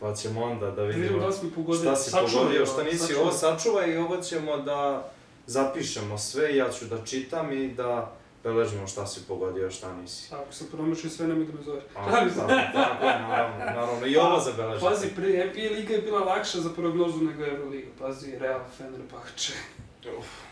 pa 0.00 0.14
ćemo 0.14 0.42
onda 0.42 0.66
da 0.66 0.72
Da 0.72 0.82
vidimo 0.82 1.18
da 1.20 1.30
pogodili. 1.54 1.84
šta 1.84 1.96
si 1.96 2.10
Sačuvaj 2.10 2.32
pogodio, 2.34 2.66
šta 2.66 2.82
nisi. 2.82 2.98
sačuvaj. 2.98 3.22
Ovo 3.22 3.32
sačuvaj 3.32 3.90
i 3.90 3.96
ovo 3.96 4.16
ćemo 4.16 4.56
da 4.56 5.10
zapišemo 5.46 6.18
sve, 6.18 6.56
ja 6.56 6.70
ću 6.70 6.84
da 6.84 7.04
čitam 7.04 7.52
i 7.52 7.68
da 7.68 8.16
beležimo 8.46 8.86
šta 8.86 9.06
si 9.06 9.20
pogodio, 9.28 9.70
šta 9.70 9.92
nisi. 9.92 10.34
Ako 10.34 10.52
sam 10.52 10.66
promašio 10.72 11.10
sve, 11.10 11.26
nemoj 11.26 11.44
da 11.44 11.52
me 11.52 11.62
zove. 11.62 11.80
A, 11.96 12.10
tako, 12.10 12.30
tako 12.72 13.04
naravno, 13.04 13.58
naravno. 13.58 14.06
I 14.06 14.16
ovo 14.16 14.40
zabeležite. 14.40 14.86
Pazi, 14.86 15.08
pre 15.16 15.28
NBA 15.28 15.76
liga 15.76 15.94
je 15.94 16.02
bila 16.02 16.20
lakša 16.20 16.60
za 16.60 16.70
prognozu 16.70 17.24
nego 17.24 17.44
Euroliga. 17.44 17.88
Pazi, 17.98 18.38
Real, 18.38 18.60
Fenerbahče. 18.76 19.52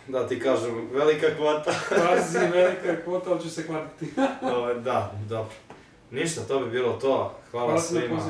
Da 0.09 0.29
ti 0.29 0.41
kažem, 0.41 0.89
velika 0.93 1.27
kvota. 1.37 1.73
Pazi, 2.09 2.39
velika 2.39 3.03
kvota, 3.05 3.31
ali 3.31 3.43
ću 3.43 3.51
se 3.51 3.67
kladiti. 3.67 4.07
Ovaj, 4.57 4.75
da, 4.75 5.13
dobro. 5.29 5.55
Ništa, 6.11 6.41
to 6.41 6.61
bi 6.61 6.71
bilo 6.71 6.93
to. 6.93 7.39
Hvala, 7.51 7.67
Hvala 7.67 7.81
svima. 7.81 8.23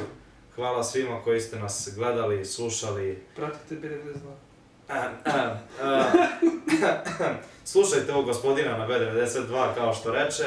Hvala 0.55 0.85
svima 0.85 1.23
koji 1.23 1.41
ste 1.41 1.59
nas 1.59 1.89
gledali, 1.97 2.45
slušali. 2.45 3.23
Pratite 3.37 3.75
B92. 3.75 4.45
Slušajte 7.65 8.13
ovog 8.13 8.27
gospodina 8.27 8.79
na 8.79 8.89
B92 8.89 9.75
kao 9.75 9.95
što 9.95 10.13
reče, 10.13 10.45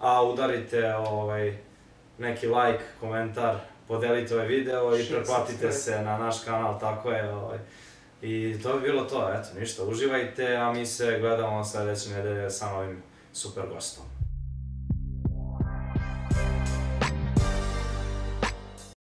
a 0.00 0.22
udarite 0.22 0.94
ovaj, 0.94 1.58
neki 2.18 2.46
like, 2.46 2.84
komentar, 3.00 3.56
podelite 3.88 4.34
ovaj 4.34 4.46
video 4.46 4.96
i 4.96 5.04
subscribe. 5.04 5.72
se 5.72 6.02
na 6.02 6.18
naš 6.18 6.44
kanal, 6.44 6.80
tako 6.80 7.10
je. 7.10 7.32
Ovaj. 7.32 7.58
I 8.22 8.56
to 8.62 8.76
bi 8.76 8.80
bilo 8.80 9.04
to, 9.04 9.30
eto, 9.32 9.60
ništa, 9.60 9.82
uživajte, 9.82 10.56
a 10.56 10.72
mi 10.72 10.86
se 10.86 11.18
gledamo 11.20 11.64
sledeće 11.64 12.10
nedelje 12.10 12.50
sa 12.50 12.70
novim 12.70 13.02
super 13.32 13.64
gostom. 13.74 14.04